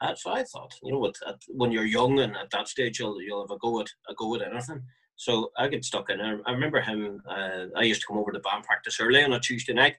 Uh, 0.00 0.14
so 0.14 0.32
I 0.32 0.44
thought, 0.44 0.74
you 0.82 0.92
know, 0.92 1.06
at, 1.06 1.16
at, 1.26 1.36
when 1.48 1.72
you're 1.72 1.84
young 1.84 2.20
and 2.20 2.36
at 2.36 2.50
that 2.50 2.68
stage, 2.68 3.00
you'll 3.00 3.20
you'll 3.20 3.46
have 3.46 3.54
a 3.54 3.58
go 3.58 3.80
at 3.80 3.88
a 4.08 4.14
go 4.14 4.34
at 4.34 4.42
anything. 4.42 4.82
So 5.16 5.50
I 5.58 5.66
get 5.66 5.84
stuck 5.84 6.10
in. 6.10 6.20
I, 6.20 6.36
I 6.46 6.52
remember 6.52 6.80
him. 6.80 7.20
Uh, 7.28 7.66
I 7.76 7.82
used 7.82 8.00
to 8.02 8.06
come 8.06 8.18
over 8.18 8.30
to 8.30 8.38
band 8.38 8.64
practice 8.64 9.00
early 9.00 9.24
on 9.24 9.32
a 9.32 9.40
Tuesday 9.40 9.74
night, 9.74 9.96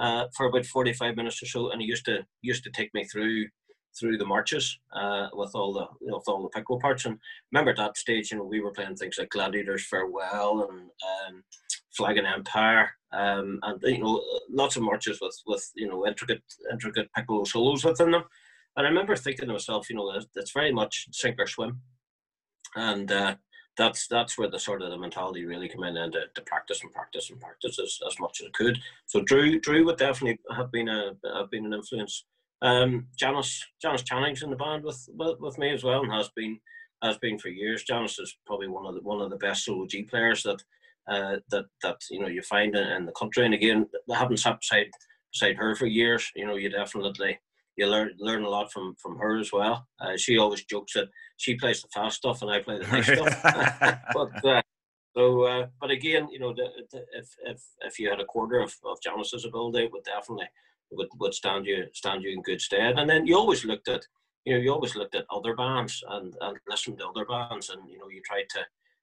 uh, 0.00 0.24
for 0.34 0.46
about 0.46 0.64
45 0.66 1.16
minutes 1.16 1.42
or 1.42 1.46
so, 1.46 1.70
and 1.70 1.80
he 1.80 1.86
used 1.86 2.06
to 2.06 2.20
used 2.42 2.64
to 2.64 2.70
take 2.70 2.92
me 2.94 3.04
through 3.04 3.46
through 3.98 4.16
the 4.16 4.24
marches 4.24 4.78
uh, 4.94 5.28
with 5.34 5.50
all 5.54 5.72
the 5.72 5.86
you 6.00 6.10
know, 6.10 6.16
with 6.16 6.28
all 6.28 6.42
the 6.42 6.48
piccolo 6.48 6.78
parts. 6.78 7.04
And 7.04 7.18
remember 7.52 7.72
at 7.72 7.76
that 7.76 7.96
stage, 7.96 8.30
you 8.30 8.38
know, 8.38 8.44
we 8.44 8.60
were 8.60 8.72
playing 8.72 8.96
things 8.96 9.16
like 9.18 9.28
Gladiator's 9.30 9.86
Farewell 9.86 10.68
and 10.68 10.80
um, 10.80 11.44
Flag 11.96 12.16
and 12.16 12.26
Empire, 12.26 12.90
um, 13.12 13.58
and 13.62 13.82
you 13.82 13.98
know, 13.98 14.22
lots 14.50 14.76
of 14.76 14.82
marches 14.82 15.20
with 15.20 15.36
with 15.46 15.70
you 15.76 15.86
know 15.86 16.06
intricate 16.06 16.42
intricate 16.72 17.12
piccolo 17.14 17.44
solos 17.44 17.84
within 17.84 18.10
them. 18.10 18.24
And 18.76 18.86
I 18.86 18.90
remember 18.90 19.16
thinking 19.16 19.46
to 19.48 19.52
myself, 19.52 19.90
you 19.90 19.96
know, 19.96 20.18
it's 20.34 20.52
very 20.52 20.72
much 20.72 21.08
sink 21.12 21.36
or 21.38 21.46
swim, 21.46 21.80
and 22.74 23.12
uh, 23.12 23.34
that's 23.76 24.06
that's 24.08 24.36
where 24.36 24.50
the 24.50 24.58
sort 24.58 24.82
of 24.82 24.90
the 24.90 24.98
mentality 24.98 25.44
really 25.44 25.68
came 25.68 25.84
in 25.84 25.96
and 25.96 26.12
to, 26.12 26.22
to 26.34 26.42
practice 26.42 26.82
and 26.82 26.92
practice 26.92 27.30
and 27.30 27.40
practice 27.40 27.78
as, 27.78 27.98
as 28.06 28.18
much 28.18 28.40
as 28.40 28.48
I 28.48 28.50
could. 28.50 28.78
So 29.06 29.22
Drew 29.22 29.60
Drew 29.60 29.84
would 29.86 29.98
definitely 29.98 30.38
have 30.54 30.70
been 30.70 30.88
a 30.88 31.12
have 31.34 31.50
been 31.50 31.66
an 31.66 31.74
influence. 31.74 32.24
Um, 32.62 33.06
Janice 33.16 33.64
Janice 33.80 34.02
Channing's 34.02 34.42
in 34.42 34.50
the 34.50 34.56
band 34.56 34.84
with, 34.84 35.08
with, 35.14 35.40
with 35.40 35.58
me 35.58 35.70
as 35.70 35.82
well 35.82 36.02
and 36.02 36.12
has 36.12 36.28
been 36.36 36.58
has 37.02 37.16
been 37.18 37.38
for 37.38 37.48
years. 37.48 37.84
Janice 37.84 38.18
is 38.18 38.36
probably 38.46 38.68
one 38.68 38.86
of 38.86 38.94
the 38.94 39.00
one 39.00 39.20
of 39.20 39.30
the 39.30 39.36
best 39.36 39.64
solo 39.64 39.86
G 39.86 40.02
players 40.02 40.42
that 40.42 40.62
uh, 41.08 41.36
that 41.50 41.64
that 41.82 41.96
you 42.10 42.20
know 42.20 42.28
you 42.28 42.42
find 42.42 42.76
in, 42.76 42.86
in 42.88 43.06
the 43.06 43.12
country. 43.12 43.44
And 43.44 43.54
again, 43.54 43.86
having 44.12 44.36
sat 44.36 44.60
beside 44.60 44.90
beside 45.32 45.56
her 45.56 45.74
for 45.74 45.86
years, 45.86 46.30
you 46.34 46.46
know, 46.46 46.56
you 46.56 46.68
definitely 46.68 47.38
you 47.76 47.86
learn 47.86 48.12
learn 48.18 48.44
a 48.44 48.48
lot 48.48 48.72
from 48.72 48.94
from 48.96 49.18
her 49.18 49.38
as 49.38 49.52
well. 49.52 49.86
Uh, 50.00 50.16
she 50.16 50.38
always 50.38 50.64
jokes 50.64 50.94
that 50.94 51.08
she 51.36 51.54
plays 51.54 51.82
the 51.82 51.88
fast 51.88 52.18
stuff 52.18 52.42
and 52.42 52.50
I 52.50 52.60
play 52.60 52.78
the 52.78 52.86
nice 52.86 53.06
stuff. 53.06 53.42
but 54.14 54.44
uh, 54.44 54.62
so, 55.16 55.42
uh, 55.42 55.66
but 55.80 55.90
again, 55.90 56.28
you 56.30 56.38
know, 56.38 56.52
the, 56.52 56.68
the, 56.92 57.04
if 57.12 57.28
if 57.44 57.62
if 57.82 57.98
you 57.98 58.08
had 58.10 58.20
a 58.20 58.24
quarter 58.24 58.60
of, 58.60 58.74
of 58.84 59.00
Janice's 59.02 59.44
ability, 59.44 59.84
it 59.84 59.92
would 59.92 60.04
definitely 60.04 60.46
would, 60.92 61.08
would 61.18 61.34
stand 61.34 61.66
you 61.66 61.86
stand 61.92 62.22
you 62.22 62.30
in 62.30 62.42
good 62.42 62.60
stead. 62.60 62.98
And 62.98 63.08
then 63.08 63.26
you 63.26 63.36
always 63.36 63.64
looked 63.64 63.88
at 63.88 64.06
you 64.44 64.54
know 64.54 64.60
you 64.60 64.72
always 64.72 64.94
looked 64.96 65.14
at 65.14 65.26
other 65.30 65.54
bands 65.54 66.02
and, 66.08 66.34
and 66.40 66.56
listened 66.68 66.98
to 66.98 67.08
other 67.08 67.24
bands, 67.24 67.70
and 67.70 67.88
you 67.90 67.98
know 67.98 68.08
you 68.08 68.22
tried 68.24 68.48
to 68.50 68.60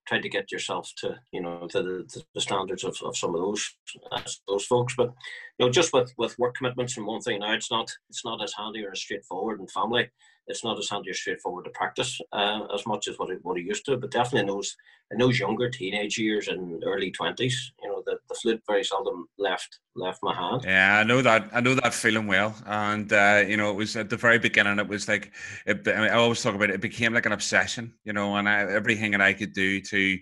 try 0.07 0.19
to 0.19 0.29
get 0.29 0.51
yourself 0.51 0.91
to 0.97 1.19
you 1.31 1.41
know 1.41 1.67
to 1.71 1.83
the, 1.83 2.05
to 2.13 2.25
the 2.33 2.41
standards 2.41 2.83
of, 2.83 2.95
of 3.03 3.17
some 3.17 3.35
of 3.35 3.41
those 3.41 3.75
uh, 4.11 4.21
those 4.47 4.65
folks. 4.65 4.95
But 4.95 5.13
you 5.57 5.65
know 5.65 5.71
just 5.71 5.93
with 5.93 6.13
with 6.17 6.37
work 6.39 6.55
commitments 6.55 6.97
and 6.97 7.05
one 7.05 7.21
thing 7.21 7.39
now, 7.39 7.53
it's 7.53 7.71
not 7.71 7.91
it's 8.09 8.25
not 8.25 8.43
as 8.43 8.53
handy 8.57 8.85
or 8.85 8.91
as 8.91 8.99
straightforward 8.99 9.59
in 9.59 9.67
family 9.67 10.09
it's 10.47 10.63
not 10.63 10.79
as 10.79 10.89
handy 10.89 11.09
or 11.09 11.13
straightforward 11.13 11.65
to 11.65 11.71
practice 11.71 12.19
uh, 12.31 12.61
as 12.73 12.85
much 12.85 13.07
as 13.07 13.19
what 13.19 13.29
it, 13.29 13.39
what 13.43 13.57
it 13.57 13.65
used 13.65 13.85
to. 13.85 13.97
But 13.97 14.11
definitely 14.11 14.41
in 14.41 14.47
those 14.47 14.75
in 15.11 15.19
those 15.19 15.39
younger 15.39 15.69
teenage 15.69 16.17
years 16.17 16.47
and 16.47 16.83
early 16.85 17.11
twenties, 17.11 17.71
you 17.81 17.89
know, 17.89 18.03
the, 18.05 18.17
the 18.27 18.35
flute 18.35 18.61
very 18.67 18.83
seldom 18.83 19.27
left 19.37 19.79
left 19.95 20.19
my 20.23 20.33
hand. 20.33 20.63
Yeah, 20.65 20.99
I 20.99 21.03
know 21.03 21.21
that. 21.21 21.49
I 21.53 21.61
know 21.61 21.75
that 21.75 21.93
feeling 21.93 22.27
well. 22.27 22.55
And 22.65 23.11
uh, 23.11 23.43
you 23.47 23.57
know, 23.57 23.69
it 23.69 23.75
was 23.75 23.95
at 23.95 24.09
the 24.09 24.17
very 24.17 24.39
beginning. 24.39 24.79
It 24.79 24.87
was 24.87 25.07
like 25.07 25.31
it, 25.65 25.87
I, 25.87 25.91
mean, 25.91 26.09
I 26.09 26.15
always 26.15 26.41
talk 26.41 26.55
about 26.55 26.69
it. 26.69 26.75
It 26.75 26.81
became 26.81 27.13
like 27.13 27.25
an 27.25 27.33
obsession, 27.33 27.93
you 28.03 28.13
know, 28.13 28.35
and 28.35 28.47
I, 28.47 28.61
everything 28.61 29.11
that 29.11 29.21
I 29.21 29.33
could 29.33 29.53
do 29.53 29.81
to 29.81 30.17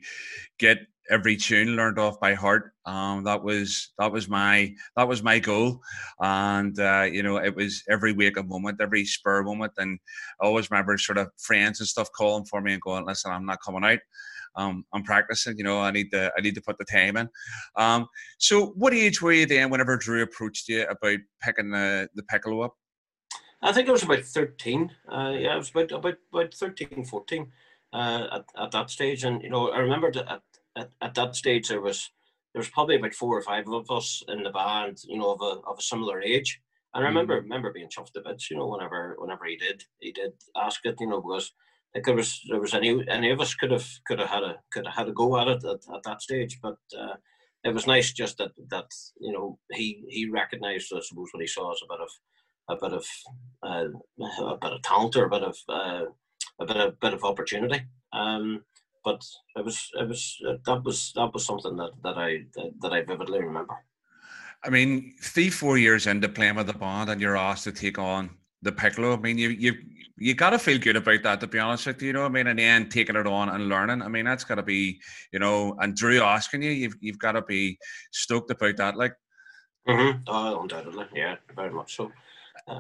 get 0.60 0.80
every 1.10 1.36
tune 1.36 1.76
learned 1.76 2.00
off 2.00 2.20
by 2.20 2.34
heart. 2.34 2.72
Um, 2.86 3.24
that 3.24 3.44
was 3.44 3.92
that 3.98 4.12
was 4.12 4.28
my 4.28 4.74
that 4.96 5.08
was 5.08 5.24
my 5.24 5.40
goal, 5.40 5.82
and 6.20 6.80
uh, 6.80 7.08
you 7.12 7.24
know 7.24 7.38
it 7.38 7.56
was 7.56 7.84
every 7.90 8.14
week 8.14 8.38
a 8.38 8.44
moment, 8.44 8.82
every 8.82 9.06
spur 9.06 9.44
moment, 9.44 9.74
and 9.78 10.00
I 10.42 10.46
always 10.46 10.70
remember 10.70 10.98
sort 10.98 11.18
of 11.18 11.30
friends 11.38 11.80
and 11.80 11.88
stuff 11.88 12.10
calling 12.16 12.46
for 12.46 12.62
me 12.62 12.74
and 12.74 12.82
going, 12.82 13.06
"Listen, 13.06 13.32
I'm 13.32 13.46
not 13.46 13.64
coming 13.64 13.84
out. 13.84 14.00
Um, 14.56 14.86
I'm 14.94 15.04
practicing. 15.04 15.58
You 15.58 15.64
know, 15.64 15.80
I 15.80 15.92
need 15.92 16.12
to 16.12 16.32
I 16.38 16.42
need 16.42 16.56
to 16.56 16.62
put 16.62 16.78
the 16.78 16.86
time 16.86 17.18
in." 17.18 17.30
Um, 17.78 18.08
so, 18.38 18.68
what 18.76 18.94
age 18.94 19.22
were 19.22 19.34
you 19.34 19.46
then? 19.46 19.70
Whenever 19.70 19.98
Drew 19.98 20.22
approached 20.22 20.68
you 20.70 20.84
about 20.84 21.20
picking 21.42 21.72
the 21.72 22.10
the 22.16 22.24
piccolo 22.24 22.62
up? 22.62 22.76
I 23.62 23.72
think 23.72 23.88
it 23.88 23.92
was 23.92 24.04
about 24.04 24.24
13. 24.24 24.92
Uh, 25.12 25.34
yeah, 25.40 25.56
it 25.56 25.58
was 25.58 25.72
about 25.72 25.92
about 25.92 26.18
about 26.32 26.54
13, 26.54 27.04
14 27.04 27.52
uh, 27.94 28.28
at, 28.32 28.46
at 28.58 28.72
that 28.72 28.90
stage. 28.90 29.24
And 29.24 29.42
you 29.42 29.50
know, 29.50 29.72
I 29.72 29.80
remember 29.80 30.12
that 30.12 30.44
at, 30.78 30.90
at 31.02 31.14
that 31.16 31.36
stage 31.36 31.68
there 31.68 31.82
was 31.82 32.10
there 32.54 32.62
was 32.62 32.70
probably 32.70 32.96
about 32.96 33.14
four 33.14 33.38
or 33.38 33.42
five 33.42 33.68
of 33.68 33.92
us 33.92 34.24
in 34.30 34.42
the 34.42 34.50
band, 34.50 35.00
you 35.06 35.18
know, 35.18 35.34
of 35.34 35.42
a 35.42 35.60
of 35.68 35.78
a 35.78 35.82
similar 35.82 36.22
age. 36.22 36.62
And 36.94 37.04
I 37.04 37.08
remember 37.10 37.38
mm. 37.38 37.44
remember 37.44 37.74
being 37.74 37.90
chuffed 37.90 38.16
a 38.16 38.22
bit, 38.22 38.44
you 38.50 38.58
know, 38.58 38.68
whenever 38.68 39.16
whenever 39.20 39.46
he 39.46 39.58
did 39.58 39.84
he 40.00 40.14
did 40.14 40.32
ask 40.56 40.80
it, 40.86 40.96
you 41.00 41.08
know, 41.08 41.22
because 41.22 41.52
like 41.94 42.06
there 42.06 42.16
was 42.16 42.42
there 42.50 42.62
was 42.62 42.74
any 42.74 43.06
any 43.10 43.30
of 43.30 43.42
us 43.42 43.54
could 43.56 43.72
have 43.72 43.86
could 44.08 44.20
have 44.20 44.30
had 44.30 44.44
a 44.44 44.56
could 44.72 44.86
have 44.86 44.96
had 44.96 45.10
a 45.10 45.12
go 45.12 45.38
at 45.38 45.50
it 45.50 45.66
at, 45.66 45.82
at 45.94 46.04
that 46.06 46.22
stage, 46.22 46.60
but 46.62 46.78
uh, 46.98 47.16
it 47.66 47.74
was 47.74 47.88
nice 47.88 48.14
just 48.14 48.38
that 48.38 48.52
that 48.70 48.90
you 49.20 49.34
know 49.34 49.60
he 49.74 50.06
he 50.08 50.30
recognised 50.30 50.94
I 50.96 51.02
suppose 51.02 51.30
what 51.32 51.42
he 51.42 51.48
saw 51.48 51.74
as 51.74 51.82
a 51.84 51.94
bit 51.94 52.02
of 52.02 52.10
a 52.70 52.76
bit 52.82 52.94
of 52.94 53.06
uh, 53.64 54.46
a 54.46 54.58
bit 54.58 54.74
of 54.74 54.82
talent 54.82 55.18
or 55.18 55.26
a 55.26 55.30
bit 55.30 55.44
of 55.44 55.58
uh, 55.68 56.06
a 56.62 56.66
bit 56.66 56.78
of 56.78 57.00
bit 57.02 57.14
of 57.14 57.24
opportunity. 57.26 57.82
Um, 58.14 58.64
but 59.06 59.24
it 59.56 59.64
was 59.64 59.90
it 59.94 60.08
was 60.10 60.38
uh, 60.50 60.56
that 60.66 60.84
was 60.84 61.14
that 61.16 61.32
was 61.34 61.46
something 61.46 61.78
that 61.78 61.92
that 62.04 62.18
I 62.18 62.40
that, 62.56 62.72
that 62.82 62.92
I 62.92 63.02
vividly 63.04 63.40
remember. 63.40 63.76
I 64.64 64.70
mean, 64.70 65.14
three 65.22 65.52
four 65.52 65.78
years 65.78 66.08
into 66.08 66.28
playing 66.28 66.56
with 66.56 66.68
the 66.68 66.74
band, 66.74 67.10
and 67.12 67.22
you're 67.22 67.38
asked 67.38 67.66
to 67.66 67.72
take 67.72 68.00
on 68.00 68.32
the 68.64 68.72
piccolo. 68.72 69.14
I 69.14 69.18
mean, 69.18 69.38
you 69.38 69.50
you 69.50 69.74
you 70.18 70.34
got 70.34 70.50
to 70.50 70.60
feel 70.60 70.80
good 70.80 70.96
about 70.96 71.24
that, 71.24 71.40
to 71.42 71.48
be 71.48 71.60
honest 71.60 71.86
with 71.86 72.02
you. 72.02 72.08
You 72.08 72.14
know, 72.14 72.26
I 72.26 72.30
mean, 72.30 72.48
in 72.48 72.58
the 72.58 72.64
end, 72.64 72.90
taking 72.90 73.16
it 73.16 73.28
on 73.28 73.50
and 73.50 73.70
learning. 73.70 74.02
I 74.02 74.08
mean, 74.08 74.26
that's 74.26 74.44
got 74.44 74.56
to 74.56 74.64
be, 74.64 75.00
you 75.32 75.40
know, 75.40 75.76
and 75.80 75.96
Drew 75.96 76.22
asking 76.22 76.64
you, 76.64 76.72
you've 76.72 76.96
you've 77.00 77.20
got 77.20 77.34
to 77.34 77.44
be 77.44 77.78
stoked 78.12 78.52
about 78.52 78.78
that, 78.78 78.98
like. 78.98 79.14
Mm-hmm. 79.88 80.22
Oh, 80.26 80.62
undoubtedly, 80.62 81.06
yeah, 81.14 81.36
very 81.56 81.70
much 81.70 81.96
so. 81.96 82.12
Uh, 82.68 82.80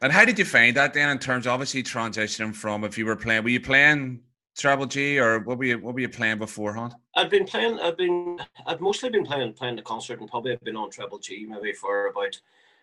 and 0.00 0.12
how 0.12 0.24
did 0.24 0.38
you 0.38 0.44
find 0.44 0.76
that 0.76 0.94
then, 0.94 1.08
in 1.08 1.18
terms, 1.18 1.44
of 1.44 1.52
obviously 1.52 1.82
transitioning 1.82 2.54
from 2.54 2.84
if 2.84 2.96
you 2.96 3.04
were 3.04 3.16
playing, 3.16 3.42
were 3.42 3.48
you 3.48 3.60
playing 3.60 4.20
Treble 4.56 4.86
G, 4.86 5.18
or 5.18 5.40
what 5.40 5.58
were 5.58 5.64
you 5.64 5.78
what 5.78 5.94
were 5.94 6.00
you 6.00 6.08
playing 6.08 6.38
beforehand? 6.38 6.94
I've 7.14 7.30
been 7.30 7.44
playing. 7.44 7.78
I've 7.80 7.98
been. 7.98 8.38
I've 8.66 8.80
mostly 8.80 9.10
been 9.10 9.24
playing 9.24 9.52
playing 9.52 9.76
the 9.76 9.82
concert, 9.82 10.20
and 10.20 10.30
probably 10.30 10.52
I've 10.52 10.64
been 10.64 10.76
on 10.76 10.90
Treble 10.90 11.18
G 11.18 11.46
maybe 11.46 11.72
for 11.72 12.06
about 12.08 12.40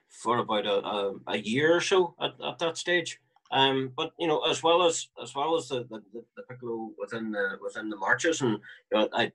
for 0.09 0.37
about 0.37 0.67
a, 0.67 0.85
a, 0.85 1.15
a 1.27 1.37
year 1.37 1.75
or 1.75 1.81
so 1.81 2.13
at, 2.21 2.33
at 2.45 2.59
that 2.59 2.77
stage. 2.77 3.19
Um, 3.51 3.91
but 3.95 4.13
you 4.19 4.27
know, 4.27 4.41
as 4.49 4.61
well 4.61 4.83
as 4.83 5.07
as 5.21 5.35
well 5.35 5.55
as 5.55 5.67
the, 5.67 5.85
the, 5.89 6.01
the 6.35 6.43
piccolo 6.43 6.91
within 6.97 7.31
the 7.31 7.57
within 7.61 7.89
the 7.89 7.97
marches, 7.97 8.41
and 8.41 8.59
you 8.91 8.97
know, 8.97 9.09
I 9.13 9.31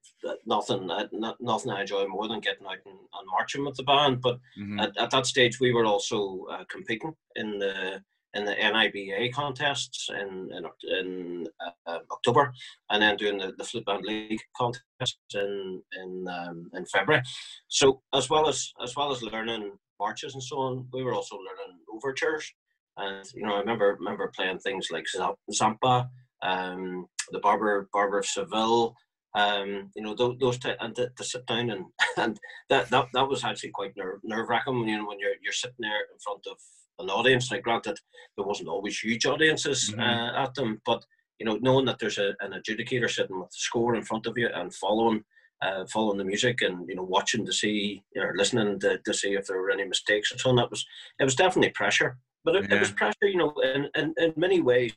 nothing 0.46 0.90
I, 0.90 1.06
not, 1.12 1.40
nothing 1.40 1.72
I 1.72 1.82
enjoy 1.82 2.06
more 2.06 2.28
than 2.28 2.40
getting 2.40 2.66
out 2.66 2.78
and, 2.84 2.94
and 2.94 3.28
marching 3.30 3.64
with 3.64 3.76
the 3.76 3.84
band. 3.84 4.20
But 4.20 4.38
mm-hmm. 4.58 4.80
at, 4.80 4.96
at 4.96 5.10
that 5.10 5.26
stage, 5.26 5.60
we 5.60 5.72
were 5.72 5.86
also 5.86 6.46
uh, 6.50 6.64
competing 6.68 7.14
in 7.36 7.58
the 7.58 8.02
in 8.38 8.44
the 8.44 8.54
NIBA 8.54 9.32
contests 9.32 10.08
in 10.10 10.50
in, 10.52 10.64
in 10.98 11.46
uh, 11.86 11.98
October, 12.10 12.52
and 12.90 13.02
then 13.02 13.16
doing 13.16 13.38
the, 13.38 13.52
the 13.58 13.80
Band 13.82 14.04
League 14.04 14.40
contest 14.56 15.18
in 15.34 15.82
in 16.00 16.26
um, 16.28 16.70
in 16.74 16.84
February. 16.86 17.22
So 17.68 18.00
as 18.14 18.30
well 18.30 18.48
as 18.48 18.72
as 18.82 18.94
well 18.96 19.10
as 19.10 19.22
learning 19.22 19.72
marches 19.98 20.34
and 20.34 20.42
so 20.42 20.58
on, 20.58 20.86
we 20.92 21.02
were 21.02 21.14
also 21.14 21.36
learning 21.36 21.78
overtures. 21.92 22.52
And 22.96 23.26
you 23.34 23.42
know, 23.42 23.54
I 23.54 23.60
remember 23.60 23.96
remember 23.98 24.32
playing 24.34 24.60
things 24.60 24.88
like 24.90 25.06
Zampa, 25.52 26.08
um, 26.42 27.06
the 27.32 27.40
Barber 27.40 27.88
Barber 27.92 28.20
of 28.20 28.26
Seville. 28.26 28.94
Um, 29.34 29.90
you 29.94 30.02
know 30.02 30.14
those, 30.14 30.36
those 30.40 30.58
t- 30.58 30.72
and 30.80 30.96
to, 30.96 31.10
to, 31.14 31.22
sit 31.22 31.46
down 31.46 31.68
and 31.70 31.84
and 32.16 32.40
that, 32.70 32.88
that 32.88 33.08
that 33.12 33.28
was 33.28 33.44
actually 33.44 33.70
quite 33.70 33.96
nerve 33.96 34.20
nerve 34.24 34.48
wracking. 34.48 34.88
You 34.88 34.98
know 34.98 35.06
when 35.06 35.18
you're 35.18 35.38
you're 35.42 35.52
sitting 35.52 35.76
there 35.80 36.00
in 36.12 36.18
front 36.18 36.46
of 36.50 36.56
an 36.98 37.10
audience. 37.10 37.50
Like 37.50 37.62
granted, 37.62 37.98
there 38.36 38.46
wasn't 38.46 38.68
always 38.68 38.98
huge 38.98 39.26
audiences 39.26 39.90
mm-hmm. 39.90 40.00
uh, 40.00 40.42
at 40.42 40.54
them, 40.54 40.80
but 40.84 41.04
you 41.38 41.46
know, 41.46 41.58
knowing 41.60 41.86
that 41.86 41.98
there's 41.98 42.18
a, 42.18 42.34
an 42.40 42.52
adjudicator 42.52 43.08
sitting 43.10 43.38
with 43.38 43.50
the 43.50 43.58
score 43.58 43.94
in 43.94 44.02
front 44.02 44.26
of 44.26 44.36
you 44.36 44.48
and 44.52 44.74
following, 44.74 45.22
uh, 45.62 45.84
following 45.86 46.18
the 46.18 46.24
music 46.24 46.62
and 46.62 46.88
you 46.88 46.96
know, 46.96 47.04
watching 47.04 47.46
to 47.46 47.52
see 47.52 48.02
or 48.16 48.34
listening 48.36 48.78
to, 48.80 48.98
to 48.98 49.14
see 49.14 49.34
if 49.34 49.46
there 49.46 49.60
were 49.60 49.70
any 49.70 49.84
mistakes 49.84 50.32
and 50.32 50.40
so 50.40 50.50
on. 50.50 50.56
That 50.56 50.70
was 50.70 50.84
it 51.20 51.24
was 51.24 51.36
definitely 51.36 51.70
pressure, 51.70 52.18
but 52.44 52.56
it, 52.56 52.66
yeah. 52.68 52.76
it 52.76 52.80
was 52.80 52.92
pressure. 52.92 53.16
You 53.22 53.38
know, 53.38 53.54
in, 53.62 53.88
in 53.94 54.14
in 54.18 54.32
many 54.36 54.60
ways, 54.60 54.94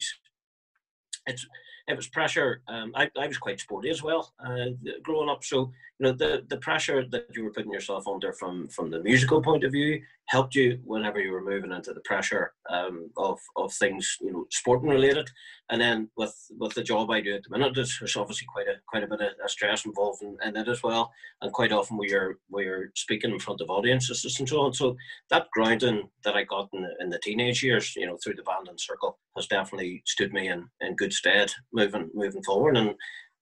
it's 1.27 1.45
it 1.87 1.95
was 1.95 2.07
pressure. 2.07 2.61
Um, 2.67 2.91
I, 2.95 3.09
I 3.19 3.27
was 3.27 3.37
quite 3.37 3.59
sporty 3.59 3.89
as 3.89 4.03
well 4.03 4.33
uh, 4.45 4.67
growing 5.03 5.29
up. 5.29 5.43
So 5.43 5.71
you 5.99 6.07
know 6.07 6.11
the 6.13 6.43
the 6.49 6.57
pressure 6.57 7.05
that 7.11 7.27
you 7.35 7.43
were 7.43 7.51
putting 7.51 7.71
yourself 7.71 8.07
under 8.07 8.33
from 8.33 8.67
from 8.69 8.89
the 8.89 9.01
musical 9.03 9.41
point 9.41 9.63
of 9.63 9.71
view 9.71 10.01
helped 10.27 10.55
you 10.55 10.79
whenever 10.83 11.19
you 11.19 11.31
were 11.31 11.43
moving 11.43 11.71
into 11.71 11.93
the 11.93 12.01
pressure 12.01 12.53
um, 12.69 13.09
of 13.17 13.39
of 13.55 13.73
things 13.73 14.17
you 14.21 14.31
know 14.31 14.45
sporting 14.49 14.89
related. 14.89 15.29
And 15.71 15.79
then 15.79 16.09
with 16.17 16.35
with 16.59 16.73
the 16.73 16.83
job 16.83 17.09
I 17.09 17.21
do 17.21 17.33
at 17.33 17.43
the 17.43 17.57
minute, 17.57 17.73
there's 17.73 18.17
obviously 18.17 18.45
quite 18.51 18.67
a 18.67 18.75
quite 18.87 19.03
a 19.03 19.07
bit 19.07 19.21
of 19.21 19.49
stress 19.49 19.85
involved 19.85 20.21
in, 20.21 20.37
in 20.43 20.57
it 20.57 20.67
as 20.67 20.83
well. 20.83 21.11
And 21.41 21.53
quite 21.53 21.71
often 21.71 21.97
we 21.97 22.13
are 22.13 22.37
we 22.49 22.65
are 22.65 22.91
speaking 22.95 23.31
in 23.31 23.39
front 23.39 23.61
of 23.61 23.69
audiences 23.69 24.35
and 24.37 24.47
so 24.47 24.61
on. 24.61 24.73
So 24.73 24.97
that 25.29 25.47
grounding 25.53 26.09
that 26.25 26.35
I 26.35 26.43
got 26.43 26.67
in 26.73 26.81
the, 26.81 26.89
in 26.99 27.09
the 27.09 27.19
teenage 27.19 27.63
years, 27.63 27.95
you 27.95 28.05
know, 28.05 28.17
through 28.21 28.35
the 28.35 28.43
band 28.43 28.67
and 28.67 28.79
circle, 28.79 29.17
has 29.37 29.47
definitely 29.47 30.03
stood 30.05 30.33
me 30.33 30.49
in 30.49 30.67
in 30.81 30.95
good 30.97 31.13
stead 31.13 31.53
moving 31.71 32.09
moving 32.13 32.43
forward. 32.43 32.75
And 32.75 32.93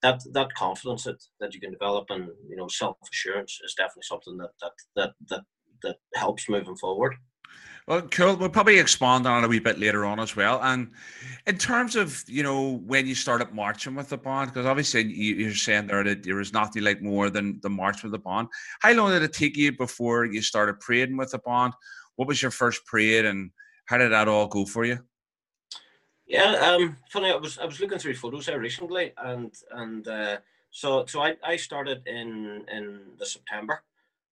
that 0.03 0.21
that 0.33 0.53
confidence 0.53 1.05
that, 1.05 1.21
that 1.39 1.55
you 1.55 1.59
can 1.59 1.71
develop 1.71 2.05
and 2.11 2.29
you 2.47 2.55
know 2.55 2.67
self 2.67 2.97
assurance 3.11 3.59
is 3.63 3.73
definitely 3.73 4.03
something 4.03 4.37
that 4.37 4.51
that 4.61 4.73
that 4.95 5.13
that 5.29 5.41
that 5.81 5.97
helps 6.15 6.47
moving 6.47 6.75
forward. 6.75 7.15
Well, 7.89 8.03
cool. 8.03 8.35
We'll 8.35 8.49
probably 8.49 8.77
expand 8.77 9.25
on 9.25 9.43
it 9.43 9.47
a 9.47 9.49
wee 9.49 9.57
bit 9.57 9.79
later 9.79 10.05
on 10.05 10.19
as 10.19 10.35
well. 10.35 10.61
And 10.61 10.91
in 11.47 11.57
terms 11.57 11.95
of 11.95 12.23
you 12.27 12.43
know 12.43 12.77
when 12.85 13.07
you 13.07 13.15
started 13.15 13.51
marching 13.51 13.95
with 13.95 14.09
the 14.09 14.17
band, 14.17 14.51
because 14.51 14.67
obviously 14.67 15.11
you, 15.11 15.49
are 15.49 15.55
saying 15.55 15.87
there 15.87 16.03
that 16.03 16.21
there 16.21 16.35
was 16.35 16.53
nothing 16.53 16.83
like 16.83 17.01
more 17.01 17.31
than 17.31 17.59
the 17.63 17.69
march 17.69 18.03
with 18.03 18.11
the 18.11 18.19
band. 18.19 18.49
How 18.81 18.93
long 18.93 19.09
did 19.09 19.23
it 19.23 19.33
take 19.33 19.57
you 19.57 19.71
before 19.71 20.25
you 20.25 20.43
started 20.43 20.79
praying 20.79 21.17
with 21.17 21.31
the 21.31 21.39
band? 21.39 21.73
What 22.15 22.27
was 22.27 22.43
your 22.43 22.51
first 22.51 22.85
parade, 22.85 23.25
and 23.25 23.49
how 23.85 23.97
did 23.97 24.11
that 24.11 24.27
all 24.27 24.45
go 24.45 24.65
for 24.65 24.85
you? 24.85 24.99
Yeah, 26.27 26.51
um, 26.61 26.95
funny. 27.09 27.31
I 27.31 27.37
was 27.37 27.57
I 27.57 27.65
was 27.65 27.79
looking 27.79 27.97
through 27.97 28.13
photos 28.13 28.45
there 28.45 28.59
recently, 28.59 29.13
and 29.17 29.51
and 29.71 30.07
uh, 30.07 30.37
so 30.69 31.07
so 31.07 31.21
I, 31.23 31.37
I 31.43 31.55
started 31.55 32.05
in 32.05 32.65
in 32.71 32.99
the 33.17 33.25
September, 33.25 33.81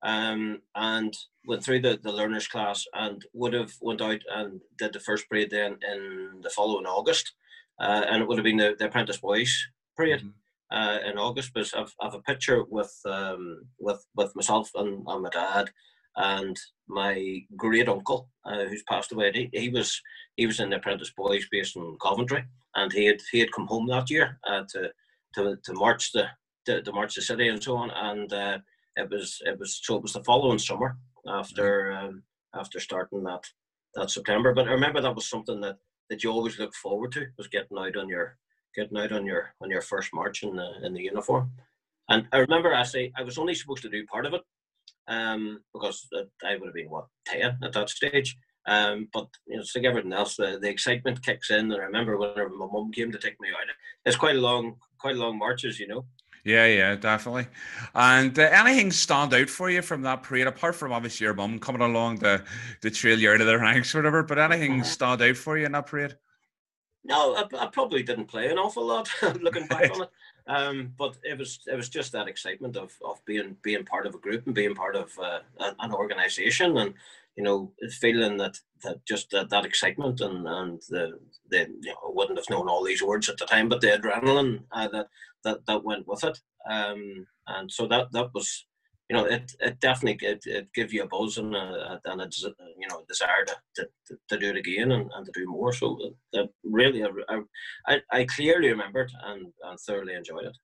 um, 0.04 0.62
and 0.76 1.14
went 1.46 1.64
through 1.64 1.82
the, 1.82 2.00
the 2.04 2.12
learners 2.12 2.48
class, 2.48 2.86
and 2.94 3.24
would 3.34 3.54
have 3.54 3.72
went 3.82 4.02
out 4.02 4.20
and 4.36 4.62
did 4.78 4.94
the 4.94 5.00
first 5.00 5.30
parade 5.30 5.50
then 5.50 5.78
in 5.92 6.42
the 6.42 6.50
following 6.50 6.86
August, 6.86 7.34
uh, 7.80 8.04
and 8.10 8.22
it 8.22 8.28
would 8.28 8.38
have 8.38 8.46
been 8.46 8.58
the, 8.58 8.76
the 8.78 8.86
apprentice 8.86 9.18
boys 9.18 9.54
parade. 9.96 10.20
Mm-hmm. 10.20 10.30
Uh, 10.70 10.98
in 11.10 11.18
August, 11.18 11.52
but 11.54 11.72
I've, 11.78 11.94
I've 12.02 12.14
a 12.14 12.20
picture 12.24 12.66
with 12.70 12.94
um, 13.06 13.62
with 13.80 14.06
with 14.18 14.36
myself 14.36 14.70
and, 14.76 15.02
and 15.08 15.24
my 15.24 15.30
dad, 15.30 15.70
and 16.18 16.58
my 16.90 17.40
great 17.56 17.88
uncle 17.88 18.30
uh, 18.46 18.66
who's 18.66 18.84
passed 18.84 19.14
away. 19.14 19.32
He, 19.32 19.50
he 19.54 19.70
was 19.70 20.02
he 20.36 20.46
was 20.46 20.60
in 20.60 20.72
the 20.72 20.76
Apprentice 20.76 21.14
Boys 21.16 21.48
based 21.50 21.78
in 21.78 21.96
Coventry, 22.02 22.44
and 22.76 22.92
he 22.92 23.06
had 23.06 23.22
he 23.32 23.40
had 23.40 23.52
come 23.54 23.68
home 23.68 23.88
that 23.88 24.10
year 24.10 24.40
uh, 24.46 24.64
to 24.74 24.92
to 25.36 25.58
to 25.64 25.74
march 25.74 26.12
the 26.12 26.26
to, 26.66 26.82
to, 26.82 26.92
march 26.92 27.16
the 27.16 27.22
city 27.22 27.48
and 27.48 27.64
so 27.64 27.78
on. 27.78 27.92
And 27.92 28.34
uh, 28.34 28.58
it 28.98 29.10
was 29.10 29.42
it 29.46 29.58
was 29.60 29.80
so 29.82 29.96
it 29.96 30.02
was 30.02 30.14
the 30.14 30.24
following 30.24 30.60
summer 30.60 30.98
after 31.28 31.94
um, 31.94 32.24
after 32.54 32.80
starting 32.80 33.24
that 33.24 33.44
that 33.96 34.10
September. 34.10 34.54
But 34.54 34.68
I 34.68 34.72
remember 34.72 35.02
that 35.02 35.16
was 35.16 35.30
something 35.30 35.62
that 35.62 35.78
that 36.10 36.24
you 36.24 36.32
always 36.32 36.60
look 36.60 36.74
forward 36.74 37.12
to 37.14 37.28
was 37.38 37.48
getting 37.48 37.78
out 37.78 37.96
on 37.96 38.10
your 38.10 38.38
getting 38.76 38.98
out 38.98 39.12
on 39.12 39.26
your 39.26 39.54
on 39.62 39.70
your 39.70 39.82
first 39.82 40.14
march 40.14 40.44
in 40.44 40.56
the 40.56 40.70
in 40.84 40.94
the 40.94 41.02
uniform. 41.02 41.52
And 42.10 42.28
I 42.32 42.38
remember 42.38 42.74
I 42.74 42.84
say 42.84 43.12
I 43.18 43.24
was 43.24 43.38
only 43.38 43.56
supposed 43.56 43.84
to 43.84 43.90
do 43.90 44.06
part 44.06 44.26
of 44.26 44.34
it 44.34 44.42
um, 45.08 45.60
because 45.74 46.08
I 46.44 46.56
would 46.56 46.68
have 46.68 46.74
been 46.74 46.90
what 46.90 47.08
ten 47.26 47.58
at 47.64 47.74
that 47.74 47.90
stage. 47.90 48.38
Um, 48.68 49.08
but 49.14 49.28
you 49.48 49.56
know, 49.56 49.62
it's 49.62 49.74
like 49.76 49.86
everything 49.86 50.12
else, 50.12 50.36
the, 50.36 50.60
the 50.62 50.70
excitement 50.70 51.24
kicks 51.24 51.52
in. 51.52 51.72
And 51.72 51.82
I 51.82 51.86
remember 51.86 52.18
whenever 52.18 52.50
my 52.50 52.68
mum 52.72 52.92
came 52.92 53.12
to 53.12 53.18
take 53.18 53.40
me 53.40 53.48
out, 53.50 53.68
it's 54.06 54.18
quite 54.18 54.36
a 54.36 54.42
long, 54.42 54.76
quite 55.00 55.16
a 55.16 55.20
long 55.20 55.40
marches, 55.40 55.80
you 55.80 55.88
know. 55.88 56.06
Yeah, 56.48 56.66
yeah, 56.66 56.96
definitely. 56.96 57.48
And 57.94 58.40
uh, 58.40 58.44
anything 58.44 58.90
stand 58.94 59.34
out 59.34 59.50
for 59.50 59.70
you 59.70 59.82
from 59.82 60.02
that 60.04 60.24
parade, 60.24 60.48
apart 60.48 60.76
from 60.76 60.94
obviously 60.94 61.26
your 61.26 61.34
mum 61.34 61.60
coming 61.60 61.82
along 61.82 62.20
the, 62.20 62.42
to 62.80 62.90
trail 62.90 63.20
you 63.20 63.32
out 63.32 63.42
of 63.42 63.48
the 63.48 63.60
ranks 63.60 63.94
or 63.94 63.98
whatever, 63.98 64.24
but 64.24 64.40
anything 64.40 64.76
uh-huh. 64.76 64.84
stand 64.84 65.22
out 65.22 65.36
for 65.36 65.58
you 65.58 65.66
in 65.66 65.74
that 65.74 65.88
parade? 65.88 66.16
No, 67.04 67.36
I, 67.36 67.44
I 67.60 67.66
probably 67.66 68.02
didn't 68.02 68.28
play 68.28 68.48
an 68.48 68.58
awful 68.58 68.86
lot 68.86 69.10
looking 69.42 69.68
back 69.68 69.94
on 69.94 70.04
it. 70.04 70.10
Um, 70.48 70.94
but 70.98 71.18
it 71.24 71.38
was 71.38 71.60
it 71.68 71.76
was 71.76 71.90
just 71.90 72.14
that 72.14 72.30
excitement 72.30 72.78
of, 72.78 72.94
of 73.04 73.20
being 73.26 73.58
being 73.62 73.84
part 73.84 74.08
of 74.08 74.16
a 74.16 74.20
group 74.20 74.46
and 74.46 74.56
being 74.56 74.74
part 74.74 74.96
of 74.96 75.12
uh, 75.20 75.40
an 75.60 75.94
organization 75.94 76.78
and 76.78 76.94
you 77.36 77.44
know 77.44 77.74
feeling 78.00 78.38
that 78.38 78.58
that 78.84 79.06
just 79.06 79.32
that, 79.32 79.50
that 79.50 79.66
excitement 79.66 80.22
and 80.22 80.48
and 80.48 80.82
the 80.88 81.20
the 81.50 81.68
you 81.82 81.92
know 81.92 81.98
I 82.06 82.12
wouldn't 82.14 82.40
have 82.40 82.50
known 82.50 82.70
all 82.70 82.84
these 82.84 83.04
words 83.04 83.28
at 83.28 83.38
the 83.38 83.46
time 83.46 83.68
but 83.68 83.82
the 83.82 83.88
adrenaline 83.88 84.64
uh, 84.72 84.88
that 84.88 85.08
that 85.48 85.66
that 85.66 85.84
went 85.84 86.08
with 86.08 86.24
it. 86.24 86.40
Um, 86.70 87.26
and 87.48 87.72
so 87.72 87.88
that 87.88 88.12
that 88.12 88.34
was 88.34 88.66
you 89.10 89.16
know 89.16 89.26
it 89.26 89.52
it 89.60 89.80
definitely 89.80 90.28
it, 90.28 90.44
it 90.46 90.68
give 90.74 90.92
you 90.94 91.04
a 91.04 91.08
buzz 91.08 91.38
and 91.38 91.56
a, 91.56 92.00
and 92.06 92.22
a 92.22 92.30
you 92.78 92.88
know 92.90 93.04
desire 93.08 93.46
to, 93.46 93.56
to, 93.76 94.18
to 94.30 94.38
do 94.38 94.50
it 94.50 94.58
again 94.58 94.92
and, 94.92 95.10
and 95.16 95.26
to 95.26 95.32
do 95.34 95.46
more. 95.48 95.74
So 95.74 95.98
uh, 96.38 96.44
really 96.64 97.04
I, 97.04 97.40
I, 97.88 98.02
I 98.12 98.26
clearly 98.26 98.70
remembered 98.70 99.12
and, 99.24 99.48
and 99.64 99.80
thoroughly 99.80 100.14
enjoyed 100.14 100.46
it. 100.46 100.58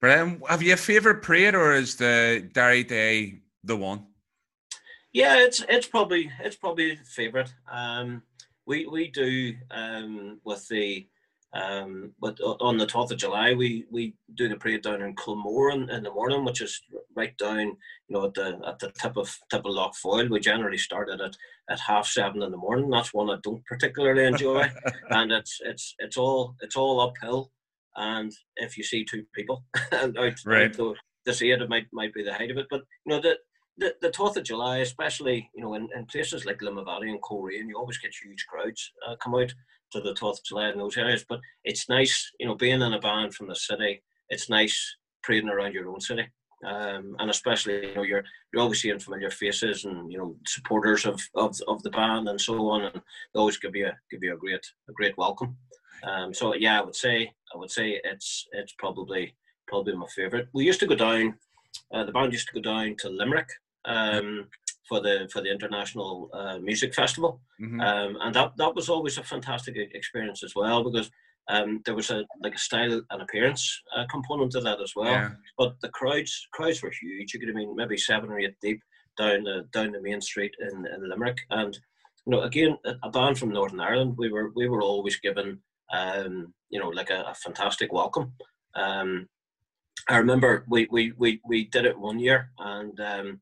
Brian, 0.00 0.40
have 0.48 0.62
you 0.62 0.74
a 0.74 0.76
favorite 0.76 1.22
parade 1.22 1.54
or 1.54 1.72
is 1.74 1.96
the 1.96 2.48
Derry 2.52 2.84
Day 2.84 3.40
the 3.64 3.76
one? 3.76 4.06
Yeah 5.12 5.38
it's 5.38 5.64
it's 5.68 5.86
probably 5.86 6.30
it's 6.40 6.56
probably 6.56 6.96
favorite. 6.96 7.52
Um 7.70 8.22
we 8.66 8.86
we 8.86 9.08
do 9.08 9.54
um 9.70 10.40
with 10.44 10.66
the 10.68 11.06
um, 11.54 12.12
but 12.20 12.38
on 12.40 12.76
the 12.76 12.86
12th 12.86 13.12
of 13.12 13.18
July, 13.18 13.54
we, 13.54 13.86
we 13.90 14.14
do 14.34 14.48
the 14.48 14.56
parade 14.56 14.82
down 14.82 15.00
in 15.00 15.16
Kilmore 15.16 15.70
in, 15.70 15.88
in, 15.88 16.02
the 16.02 16.12
morning, 16.12 16.44
which 16.44 16.60
is 16.60 16.80
right 17.16 17.36
down, 17.38 17.58
you 17.58 17.76
know, 18.10 18.26
at 18.26 18.34
the 18.34 18.60
at 18.66 18.78
the 18.78 18.92
tip 19.00 19.16
of 19.16 19.34
tip 19.50 19.64
of 19.64 19.72
Lough 19.72 19.92
Foyle. 19.92 20.28
We 20.28 20.40
generally 20.40 20.76
start 20.76 21.08
at 21.08 21.20
at 21.70 21.80
half 21.80 22.06
seven 22.06 22.42
in 22.42 22.50
the 22.50 22.58
morning. 22.58 22.90
That's 22.90 23.14
one 23.14 23.30
I 23.30 23.36
don't 23.42 23.64
particularly 23.64 24.26
enjoy, 24.26 24.70
and 25.10 25.32
it's 25.32 25.58
it's 25.64 25.94
it's 25.98 26.18
all 26.18 26.54
it's 26.60 26.76
all 26.76 27.00
uphill. 27.00 27.50
And 27.96 28.30
if 28.56 28.76
you 28.76 28.84
see 28.84 29.04
two 29.04 29.24
people 29.34 29.64
out, 29.92 30.34
right. 30.44 30.72
to, 30.74 30.94
to 31.26 31.34
see 31.34 31.50
it, 31.50 31.62
it 31.62 31.70
might 31.70 31.86
might 31.92 32.12
be 32.12 32.22
the 32.22 32.34
height 32.34 32.50
of 32.50 32.58
it. 32.58 32.66
But 32.68 32.82
you 33.06 33.14
know, 33.14 33.22
the 33.22 33.38
the, 33.78 33.94
the 34.00 34.10
12th 34.10 34.36
of 34.36 34.44
July, 34.44 34.78
especially, 34.78 35.50
you 35.54 35.62
know, 35.62 35.74
in, 35.74 35.88
in 35.94 36.04
places 36.06 36.44
like 36.44 36.58
Limavady 36.58 37.08
and 37.08 37.22
Coleraine, 37.22 37.68
you 37.68 37.76
always 37.76 37.98
get 37.98 38.12
huge 38.14 38.44
crowds 38.46 38.92
uh, 39.08 39.14
come 39.22 39.34
out 39.34 39.54
to 39.92 40.00
the 40.00 40.14
12th 40.14 40.38
of 40.38 40.44
July 40.44 40.70
in 40.70 40.78
those 40.78 40.96
areas. 40.96 41.24
But 41.28 41.40
it's 41.64 41.88
nice, 41.88 42.30
you 42.38 42.46
know, 42.46 42.54
being 42.54 42.82
in 42.82 42.92
a 42.92 43.00
band 43.00 43.34
from 43.34 43.48
the 43.48 43.54
city, 43.54 44.02
it's 44.28 44.50
nice 44.50 44.96
parading 45.22 45.48
around 45.48 45.74
your 45.74 45.88
own 45.88 46.00
city. 46.00 46.26
Um, 46.66 47.14
and 47.20 47.30
especially, 47.30 47.86
you 47.86 47.94
know, 47.94 48.02
you're 48.02 48.24
you're 48.52 48.62
always 48.62 48.82
seeing 48.82 48.98
familiar 48.98 49.30
faces 49.30 49.84
and 49.84 50.10
you 50.10 50.18
know 50.18 50.36
supporters 50.44 51.06
of, 51.06 51.20
of, 51.36 51.56
of 51.68 51.80
the 51.84 51.90
band 51.90 52.28
and 52.28 52.40
so 52.40 52.68
on, 52.70 52.82
and 52.82 52.94
they 52.96 53.38
always 53.38 53.58
give 53.58 53.76
you 53.76 53.86
a, 53.86 53.92
give 54.10 54.24
you 54.24 54.34
a 54.34 54.36
great 54.36 54.66
a 54.88 54.92
great 54.92 55.16
welcome. 55.16 55.56
Um, 56.02 56.34
so 56.34 56.56
yeah, 56.56 56.80
I 56.80 56.84
would 56.84 56.96
say 56.96 57.30
I 57.54 57.58
would 57.58 57.70
say 57.70 58.00
it's 58.02 58.48
it's 58.50 58.74
probably 58.76 59.36
probably 59.68 59.94
my 59.94 60.06
favourite. 60.16 60.46
We 60.52 60.64
used 60.64 60.80
to 60.80 60.88
go 60.88 60.96
down, 60.96 61.38
uh, 61.94 62.04
the 62.04 62.10
band 62.10 62.32
used 62.32 62.48
to 62.48 62.60
go 62.60 62.72
down 62.72 62.96
to 63.00 63.08
Limerick 63.08 63.50
um, 63.84 64.46
for 64.88 65.00
the 65.00 65.28
for 65.32 65.42
the 65.42 65.50
international 65.50 66.30
uh, 66.32 66.58
music 66.58 66.94
festival, 66.94 67.40
mm-hmm. 67.60 67.80
um, 67.80 68.16
and 68.20 68.34
that 68.34 68.52
that 68.56 68.74
was 68.74 68.88
always 68.88 69.18
a 69.18 69.22
fantastic 69.22 69.76
experience 69.94 70.42
as 70.42 70.54
well 70.54 70.82
because 70.82 71.10
um, 71.48 71.80
there 71.84 71.94
was 71.94 72.10
a 72.10 72.24
like 72.42 72.54
a 72.54 72.58
style 72.58 73.00
and 73.10 73.22
appearance 73.22 73.80
uh, 73.96 74.04
component 74.10 74.52
to 74.52 74.60
that 74.60 74.80
as 74.80 74.92
well. 74.96 75.12
Yeah. 75.12 75.30
But 75.56 75.80
the 75.80 75.88
crowds 75.90 76.48
crowds 76.52 76.82
were 76.82 76.92
huge. 77.00 77.32
You 77.32 77.40
could 77.40 77.48
have 77.48 77.56
been 77.56 77.76
maybe 77.76 77.96
seven 77.96 78.30
or 78.30 78.38
eight 78.38 78.54
deep 78.62 78.80
down 79.16 79.44
the 79.44 79.66
down 79.72 79.92
the 79.92 80.02
main 80.02 80.20
street 80.20 80.54
in, 80.60 80.86
in 80.86 81.08
Limerick, 81.08 81.38
and 81.50 81.74
you 82.26 82.32
know 82.32 82.42
again 82.42 82.76
a 83.02 83.10
band 83.10 83.38
from 83.38 83.50
Northern 83.50 83.80
Ireland. 83.80 84.14
We 84.16 84.30
were 84.30 84.52
we 84.54 84.68
were 84.68 84.82
always 84.82 85.18
given 85.20 85.58
um, 85.92 86.52
you 86.70 86.80
know 86.80 86.88
like 86.88 87.10
a, 87.10 87.24
a 87.28 87.34
fantastic 87.34 87.92
welcome. 87.92 88.32
Um, 88.74 89.28
I 90.08 90.16
remember 90.16 90.64
we, 90.68 90.88
we, 90.90 91.12
we, 91.18 91.40
we 91.44 91.64
did 91.66 91.84
it 91.84 91.98
one 91.98 92.18
year 92.18 92.50
and 92.58 92.98
um, 93.00 93.40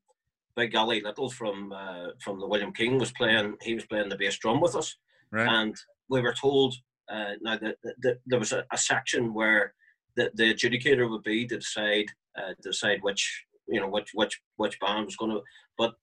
Big 0.57 0.75
Ali 0.75 1.01
Little 1.03 1.31
from 1.31 1.73
uh, 1.73 2.09
from 2.23 2.41
the 2.41 2.47
William 2.47 2.73
King 2.73 2.99
was 2.99 3.13
playing. 3.13 3.57
He 3.63 3.75
was 3.75 3.87
playing 3.87 4.09
the 4.09 4.17
bass 4.17 4.39
drum 4.39 4.61
with 4.61 4.75
us, 4.75 4.97
right. 5.31 5.47
and 5.47 5.77
we 6.09 6.21
were 6.23 6.33
told 6.33 6.75
uh, 7.11 7.33
now 7.43 7.59
that, 7.59 7.77
that, 8.03 8.19
there 8.27 8.39
was 8.39 8.53
a, 8.53 8.65
a, 8.73 8.79
section 8.79 9.35
where 9.35 9.75
the, 10.17 10.31
the 10.35 10.55
adjudicator 10.55 11.09
would 11.09 11.23
be 11.23 11.47
to 11.47 11.59
decide 11.59 12.07
uh, 12.39 12.55
decide 12.63 12.99
which 13.03 13.45
you 13.69 13.81
know 13.81 13.89
which 13.89 14.11
which 14.15 14.41
which 14.57 14.81
band 14.81 15.05
was 15.05 15.17
going 15.17 15.33
to. 15.33 15.43
But 15.77 15.95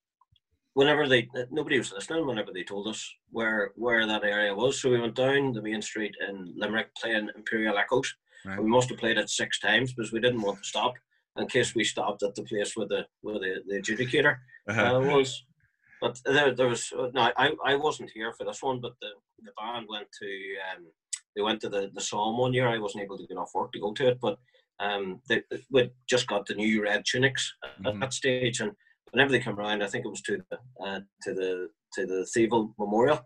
whenever 0.76 1.08
they 1.08 1.28
nobody 1.52 1.80
was 1.80 1.92
listening, 1.92 2.28
whenever 2.28 2.52
they 2.54 2.64
told 2.64 2.88
us 2.88 3.12
where 3.32 3.72
where 3.76 4.06
that 4.06 4.24
area 4.24 4.54
was, 4.54 4.80
so 4.80 4.90
we 4.90 5.02
went 5.02 5.16
down 5.16 5.54
the 5.54 5.62
main 5.62 5.82
street 5.82 6.16
in 6.28 6.54
Limerick 6.56 6.94
playing 6.96 7.30
Imperial 7.36 7.78
Echoes. 7.78 8.14
Right. 8.46 8.60
We 8.60 8.70
must 8.70 8.90
have 8.90 9.00
played 9.00 9.18
it 9.18 9.30
six 9.30 9.60
times 9.60 9.94
because 9.94 10.12
we 10.12 10.20
didn't 10.20 10.42
want 10.42 10.60
to 10.60 10.68
stop 10.68 10.94
in 11.38 11.48
case 11.48 11.76
we 11.76 11.84
stopped 11.84 12.24
at 12.24 12.36
the 12.36 12.44
place 12.44 12.76
where 12.76 12.88
the 12.88 13.06
where 13.22 13.40
the, 13.40 13.62
the 13.68 13.82
adjudicator 13.82 14.38
uh-huh. 14.70 14.98
uh, 14.98 15.00
was. 15.00 15.44
But 16.02 16.20
there, 16.26 16.54
there 16.54 16.68
was 16.68 16.92
no, 17.14 17.32
I, 17.38 17.52
I 17.66 17.76
wasn't 17.76 18.12
here 18.14 18.34
for 18.34 18.44
this 18.44 18.62
one, 18.62 18.82
but 18.82 18.92
the, 19.02 19.08
the 19.42 19.52
band 19.58 19.86
went 19.88 20.08
to 20.22 20.28
um, 20.76 20.86
they 21.36 21.42
went 21.42 21.62
to 21.62 21.70
the 21.70 21.92
the 21.94 22.02
Somme 22.02 22.38
one 22.38 22.54
year. 22.54 22.68
I 22.68 22.78
wasn't 22.78 23.04
able 23.04 23.18
to 23.18 23.28
get 23.28 23.38
off 23.38 23.56
work 23.56 23.72
to 23.72 23.80
go 23.80 23.94
to 23.94 24.08
it, 24.10 24.20
but 24.22 24.38
um, 24.80 25.22
they, 25.30 25.44
we 25.72 25.92
just 26.10 26.28
got 26.28 26.46
the 26.46 26.56
new 26.56 26.84
red 26.84 27.04
tunics 27.10 27.54
at 27.64 27.84
mm-hmm. 27.84 28.00
that 28.00 28.14
stage, 28.14 28.60
and 28.60 28.72
whenever 29.12 29.32
they 29.32 29.40
came 29.40 29.58
around, 29.58 29.82
I 29.82 29.88
think 29.88 30.06
it 30.06 30.10
was 30.10 30.22
to 30.24 30.44
the 30.50 30.86
uh, 30.86 31.00
to 31.24 31.34
the 31.34 31.70
to 31.94 32.06
the 32.06 32.28
Thiepval 32.36 32.74
Memorial. 32.78 33.22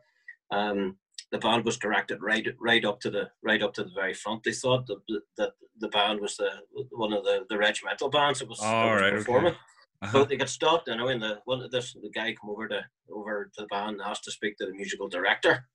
Um, 0.51 0.97
the 1.31 1.37
band 1.37 1.65
was 1.65 1.77
directed 1.77 2.21
right 2.21 2.47
right 2.59 2.85
up 2.85 2.99
to 3.01 3.09
the 3.09 3.29
right 3.43 3.61
up 3.61 3.73
to 3.73 3.83
the 3.83 3.91
very 3.93 4.13
front. 4.13 4.43
They 4.43 4.53
thought 4.53 4.87
that 4.87 5.21
that 5.37 5.51
the 5.79 5.89
band 5.89 6.19
was 6.21 6.37
the 6.37 6.49
one 6.91 7.13
of 7.13 7.23
the, 7.23 7.45
the 7.49 7.57
regimental 7.57 8.09
bands 8.09 8.39
that 8.39 8.49
was, 8.49 8.59
oh, 8.61 8.91
was 8.91 9.01
right, 9.01 9.13
performing. 9.13 9.51
Okay. 9.51 9.59
Uh-huh. 10.03 10.11
So 10.11 10.25
they 10.25 10.37
got 10.37 10.49
stopped. 10.49 10.89
I 10.89 10.95
know, 10.95 11.07
and 11.07 11.21
the 11.21 11.39
one 11.45 11.67
this 11.71 11.93
the 11.93 12.11
guy 12.13 12.35
come 12.39 12.51
over 12.51 12.67
to 12.67 12.81
over 13.11 13.51
to 13.55 13.61
the 13.61 13.67
band 13.67 13.99
and 13.99 14.01
asked 14.01 14.23
to 14.25 14.31
speak 14.31 14.57
to 14.57 14.65
the 14.65 14.73
musical 14.73 15.09
director. 15.09 15.65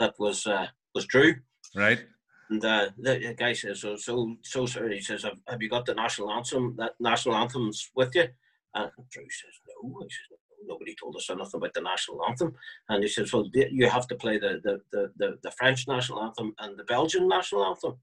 That 0.00 0.14
was 0.18 0.46
uh, 0.46 0.66
was 0.94 1.06
Drew. 1.06 1.36
Right. 1.76 2.04
And 2.50 2.64
uh, 2.64 2.90
the 2.98 3.34
guy 3.38 3.52
says, 3.52 3.80
"So, 3.80 3.96
so, 3.96 4.36
so, 4.42 4.66
sir." 4.66 4.90
He 4.90 5.00
says, 5.00 5.22
"Have, 5.22 5.38
have 5.48 5.62
you 5.62 5.70
got 5.70 5.86
the 5.86 5.94
national 5.94 6.32
anthem? 6.32 6.74
That 6.76 6.92
national 7.00 7.36
anthems 7.36 7.90
with 7.94 8.14
you?" 8.14 8.26
And 8.74 8.90
Drew 9.10 9.24
says, 9.30 9.54
"No." 9.82 10.00
He 10.00 10.10
says, 10.10 10.38
nobody 10.66 10.94
told 10.94 11.16
us 11.16 11.30
anything 11.30 11.50
about 11.54 11.74
the 11.74 11.80
national 11.80 12.24
anthem. 12.28 12.54
And 12.88 13.02
he 13.02 13.08
says, 13.08 13.32
well, 13.32 13.48
you 13.52 13.88
have 13.88 14.06
to 14.08 14.16
play 14.16 14.38
the, 14.38 14.60
the, 14.62 14.80
the, 14.92 15.12
the, 15.16 15.38
the 15.42 15.50
French 15.52 15.86
national 15.88 16.22
anthem 16.22 16.54
and 16.58 16.78
the 16.78 16.84
Belgian 16.84 17.28
national 17.28 17.64
anthem. 17.64 17.94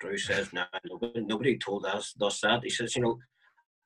Drew 0.00 0.18
says, 0.18 0.52
no, 0.52 0.64
nobody, 0.88 1.20
nobody 1.20 1.58
told 1.58 1.86
us, 1.86 2.14
us 2.20 2.40
that. 2.40 2.64
He 2.64 2.70
says, 2.70 2.96
you 2.96 3.02
know, 3.02 3.18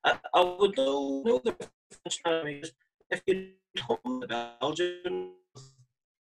I, 0.05 0.19
I 0.35 0.57
would 0.59 0.77
know, 0.77 1.23
know 1.25 1.41
the 1.45 1.53
French 1.53 2.21
anthem. 2.25 2.71
If 3.11 3.23
you 3.27 3.51
told 3.77 4.01
the 4.05 4.55
Belgian, 4.61 5.33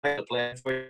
I 0.02 0.20
play 0.28 0.54
for 0.62 0.72
you. 0.72 0.86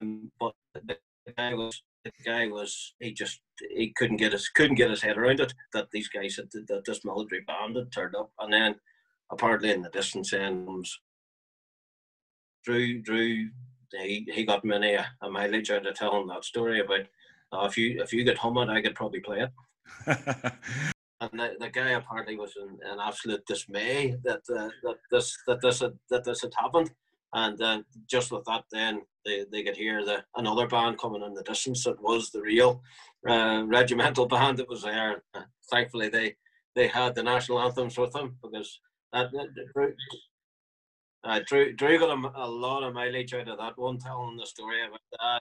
Um, 0.00 0.30
but 0.40 0.54
the 0.74 0.96
guy 1.36 1.54
was 1.54 1.82
the 2.04 2.12
guy 2.24 2.46
was 2.46 2.94
he 3.00 3.12
just 3.12 3.40
he 3.74 3.92
couldn't 3.96 4.18
get 4.18 4.32
his 4.32 4.48
couldn't 4.48 4.76
get 4.76 4.90
his 4.90 5.02
head 5.02 5.16
around 5.16 5.40
it 5.40 5.54
that 5.72 5.90
these 5.90 6.08
guys 6.08 6.36
had 6.36 6.50
that 6.68 6.84
this 6.84 7.04
military 7.04 7.42
band 7.42 7.76
had 7.76 7.90
turned 7.92 8.14
up 8.14 8.30
and 8.40 8.52
then 8.52 8.74
apparently 9.34 9.70
in 9.70 9.82
the 9.82 9.90
distance 9.90 10.32
ends. 10.32 11.00
Drew, 12.64 13.02
Drew, 13.02 13.50
he, 13.92 14.26
he 14.32 14.44
got 14.44 14.64
many 14.64 14.94
a, 14.94 15.06
a 15.22 15.30
mileage 15.30 15.70
out 15.70 15.86
of 15.86 15.94
telling 15.94 16.26
that 16.28 16.44
story 16.44 16.80
about 16.80 17.06
uh, 17.52 17.66
if 17.66 17.76
you 17.76 18.00
if 18.02 18.12
you 18.12 18.24
get 18.24 18.38
hum 18.38 18.58
it, 18.58 18.68
I 18.68 18.82
could 18.82 18.94
probably 18.94 19.20
play 19.20 19.40
it. 19.40 19.50
and 21.20 21.30
the, 21.32 21.54
the 21.60 21.70
guy 21.70 21.90
apparently 21.90 22.36
was 22.36 22.54
in, 22.56 22.68
in 22.90 22.98
absolute 22.98 23.44
dismay 23.46 24.16
that 24.24 24.40
uh, 24.50 24.70
that 24.82 24.96
this 25.10 25.36
that 25.46 25.60
this 25.60 25.80
had, 25.80 25.92
that 26.10 26.24
this 26.24 26.42
had 26.42 26.52
happened. 26.56 26.90
And 27.36 27.60
uh, 27.60 27.82
just 28.08 28.30
with 28.30 28.44
that, 28.44 28.62
then 28.70 29.02
they, 29.24 29.44
they 29.50 29.64
could 29.64 29.76
hear 29.76 30.04
the 30.04 30.24
another 30.36 30.68
band 30.68 30.98
coming 30.98 31.22
in 31.22 31.34
the 31.34 31.42
distance. 31.42 31.86
It 31.86 32.00
was 32.00 32.30
the 32.30 32.40
real 32.40 32.80
uh, 33.28 33.64
regimental 33.66 34.26
band 34.34 34.58
that 34.58 34.68
was 34.68 34.82
there. 34.82 35.22
Uh, 35.34 35.42
thankfully, 35.70 36.08
they 36.08 36.36
they 36.74 36.88
had 36.88 37.14
the 37.14 37.22
national 37.22 37.60
anthems 37.60 37.98
with 37.98 38.12
them 38.12 38.36
because 38.42 38.80
Uh, 41.24 41.40
Drew, 41.46 41.72
Drew 41.72 41.98
got 41.98 42.10
a, 42.10 42.44
a, 42.44 42.46
lot 42.46 42.82
of 42.82 42.92
mileage 42.92 43.32
out 43.32 43.48
of 43.48 43.58
that 43.58 43.78
one, 43.78 43.98
telling 43.98 44.36
the 44.36 44.44
story 44.44 44.84
about 44.86 45.00
that. 45.12 45.40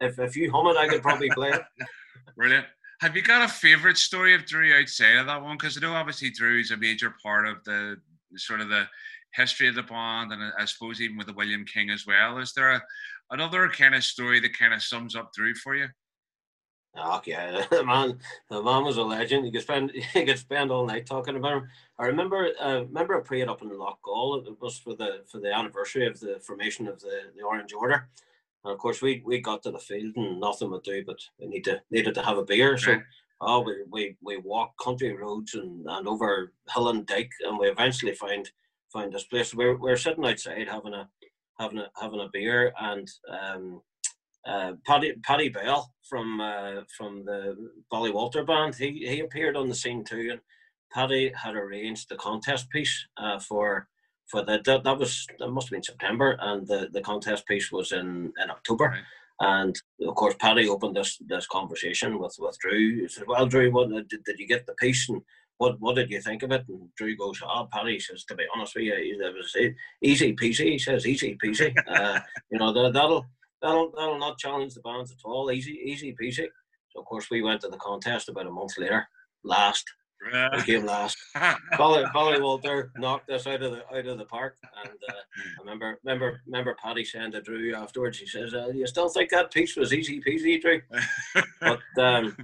If, 0.00 0.18
if 0.18 0.36
you 0.36 0.50
hum 0.50 0.66
it, 0.66 0.76
I 0.76 0.88
could 0.88 1.02
probably 1.02 1.30
play 1.30 1.50
it. 1.50 1.62
Brilliant. 2.36 2.66
Have 3.00 3.16
you 3.16 3.22
got 3.22 3.48
a 3.48 3.52
favourite 3.52 3.96
story 3.96 4.34
of 4.34 4.44
Drew 4.44 4.74
outside 4.74 5.16
of 5.16 5.26
that 5.26 5.42
one? 5.42 5.56
Because 5.56 5.76
I 5.76 5.80
know 5.80 5.94
obviously 5.94 6.30
Drew 6.30 6.60
is 6.60 6.70
a 6.70 6.76
major 6.76 7.14
part 7.22 7.46
of 7.46 7.64
the 7.64 7.96
sort 8.36 8.60
of 8.60 8.68
the 8.68 8.86
history 9.34 9.68
of 9.68 9.74
the 9.74 9.82
band, 9.82 10.32
and 10.32 10.52
I 10.58 10.64
suppose 10.66 11.00
even 11.00 11.16
with 11.16 11.28
the 11.28 11.32
William 11.32 11.64
King 11.64 11.90
as 11.90 12.06
well. 12.06 12.38
Is 12.38 12.52
there 12.52 12.72
a, 12.72 12.82
another 13.30 13.68
kind 13.68 13.94
of 13.94 14.04
story 14.04 14.40
that 14.40 14.58
kind 14.58 14.74
of 14.74 14.82
sums 14.82 15.16
up 15.16 15.32
Drew 15.32 15.54
for 15.54 15.76
you? 15.76 15.88
Oh 16.96 17.20
yeah, 17.26 17.64
the 17.70 17.84
man, 17.84 18.18
the 18.48 18.62
man 18.62 18.84
was 18.84 18.96
a 18.96 19.02
legend. 19.02 19.46
You 19.46 19.52
could 19.52 19.62
spend 19.62 19.92
you 20.14 20.26
could 20.26 20.38
spend 20.38 20.70
all 20.70 20.86
night 20.86 21.06
talking 21.06 21.36
about 21.36 21.58
him. 21.58 21.68
I 21.98 22.06
remember, 22.06 22.50
uh, 22.60 22.82
remember 22.82 23.14
a 23.14 23.22
parade 23.22 23.48
up 23.48 23.62
in 23.62 23.70
Loughgall. 23.70 24.46
It 24.46 24.60
was 24.60 24.78
for 24.78 24.94
the 24.94 25.22
for 25.30 25.40
the 25.40 25.54
anniversary 25.54 26.06
of 26.06 26.18
the 26.18 26.40
formation 26.40 26.88
of 26.88 27.00
the, 27.00 27.30
the 27.36 27.42
Orange 27.42 27.72
Order, 27.72 28.08
and 28.64 28.72
of 28.72 28.78
course 28.78 29.02
we 29.02 29.22
we 29.24 29.40
got 29.40 29.62
to 29.62 29.70
the 29.70 29.78
field 29.78 30.16
and 30.16 30.40
nothing 30.40 30.70
would 30.70 30.82
do, 30.82 31.04
but 31.04 31.18
we 31.38 31.46
need 31.46 31.64
to 31.64 31.80
needed 31.90 32.14
to 32.14 32.22
have 32.22 32.38
a 32.38 32.44
beer. 32.44 32.76
So 32.76 33.00
oh, 33.40 33.60
we 33.60 33.84
we 33.90 34.16
we 34.20 34.36
walked 34.38 34.78
country 34.78 35.14
roads 35.14 35.54
and, 35.54 35.86
and 35.88 36.08
over 36.08 36.52
hill 36.74 36.88
and 36.88 37.06
dike, 37.06 37.32
and 37.46 37.58
we 37.58 37.68
eventually 37.68 38.14
find 38.14 38.50
find 38.92 39.12
this 39.12 39.24
place. 39.24 39.54
We're 39.54 39.76
we're 39.76 39.96
sitting 39.96 40.24
outside 40.26 40.68
having 40.68 40.94
a 40.94 41.08
having 41.58 41.78
a 41.78 41.90
having 42.00 42.20
a 42.20 42.28
beer, 42.32 42.72
and 42.80 43.08
um, 43.28 43.80
uh, 44.46 44.72
Paddy 44.86 45.14
Paddy 45.22 45.48
Bell 45.48 45.92
from 46.08 46.40
uh, 46.40 46.82
from 46.96 47.24
the 47.24 47.56
Ballywalter 47.92 48.46
band. 48.46 48.74
He 48.74 49.06
he 49.06 49.20
appeared 49.20 49.56
on 49.56 49.68
the 49.68 49.74
scene 49.74 50.04
too, 50.04 50.28
and 50.32 50.40
Paddy 50.92 51.32
had 51.34 51.54
arranged 51.54 52.08
the 52.08 52.16
contest 52.16 52.70
piece 52.70 53.06
uh, 53.16 53.38
for 53.38 53.88
for 54.30 54.42
the 54.42 54.60
that, 54.64 54.84
that 54.84 54.98
was 54.98 55.26
that 55.38 55.50
must 55.50 55.68
have 55.68 55.72
been 55.72 55.82
September, 55.82 56.36
and 56.40 56.66
the, 56.66 56.88
the 56.92 57.02
contest 57.02 57.46
piece 57.46 57.70
was 57.70 57.92
in 57.92 58.32
in 58.42 58.50
October. 58.50 58.86
Right. 58.86 59.02
And 59.42 59.74
of 60.06 60.14
course, 60.16 60.34
Paddy 60.38 60.68
opened 60.68 60.96
this 60.96 61.18
this 61.26 61.46
conversation 61.46 62.18
with 62.18 62.36
with 62.38 62.58
Drew. 62.58 63.02
He 63.02 63.08
said, 63.08 63.24
"Well, 63.26 63.46
Drew, 63.46 63.70
what 63.72 63.88
did, 63.88 64.24
did 64.24 64.38
you 64.38 64.46
get 64.46 64.66
the 64.66 64.74
piece 64.74 65.08
and 65.08 65.22
what 65.58 65.80
what 65.80 65.96
did 65.96 66.10
you 66.10 66.20
think 66.20 66.42
of 66.42 66.52
it?" 66.52 66.64
And 66.68 66.88
Drew 66.96 67.16
goes, 67.16 67.40
"Oh, 67.42 67.68
Paddy 67.72 67.98
says 67.98 68.24
to 68.24 68.34
be 68.34 68.44
honest 68.54 68.74
with 68.74 68.84
you, 68.84 68.94
it 68.94 69.34
was 69.34 69.56
easy 70.02 70.34
peasy." 70.34 70.72
He 70.72 70.78
says, 70.78 71.06
"Easy 71.06 71.38
peasy." 71.42 71.74
uh, 71.88 72.20
you 72.50 72.58
know 72.58 72.72
that 72.72 72.92
that'll 72.92 73.26
that'll 73.62 73.92
that'll 73.96 74.18
not 74.18 74.38
challenge 74.38 74.74
the 74.74 74.80
bands 74.80 75.10
at 75.10 75.18
all. 75.24 75.50
Easy, 75.50 75.78
easy 75.84 76.14
peasy. 76.20 76.48
So 76.90 77.00
of 77.00 77.06
course 77.06 77.30
we 77.30 77.42
went 77.42 77.60
to 77.62 77.68
the 77.68 77.76
contest 77.76 78.28
about 78.28 78.46
a 78.46 78.50
month 78.50 78.78
later, 78.78 79.06
last. 79.44 79.84
we 80.54 80.62
came 80.64 80.84
last. 80.84 81.16
Polly, 81.72 82.04
Ballywalter 82.14 82.90
knocked 82.98 83.30
us 83.30 83.46
out 83.46 83.62
of 83.62 83.72
the 83.72 83.96
out 83.96 84.06
of 84.06 84.18
the 84.18 84.26
park, 84.26 84.58
and 84.84 84.98
uh, 85.08 85.12
I 85.12 85.60
remember 85.60 85.98
remember 86.04 86.42
remember 86.46 86.76
Paddy 86.82 87.04
saying 87.04 87.32
to 87.32 87.40
Drew 87.40 87.74
afterwards. 87.74 88.18
He 88.18 88.26
says, 88.26 88.52
uh, 88.52 88.68
"You 88.74 88.86
still 88.86 89.08
think 89.08 89.30
that 89.30 89.52
piece 89.52 89.76
was 89.76 89.94
easy 89.94 90.20
peasy, 90.20 90.60
Drew?" 90.60 90.82
but 91.60 91.80
um, 91.98 92.36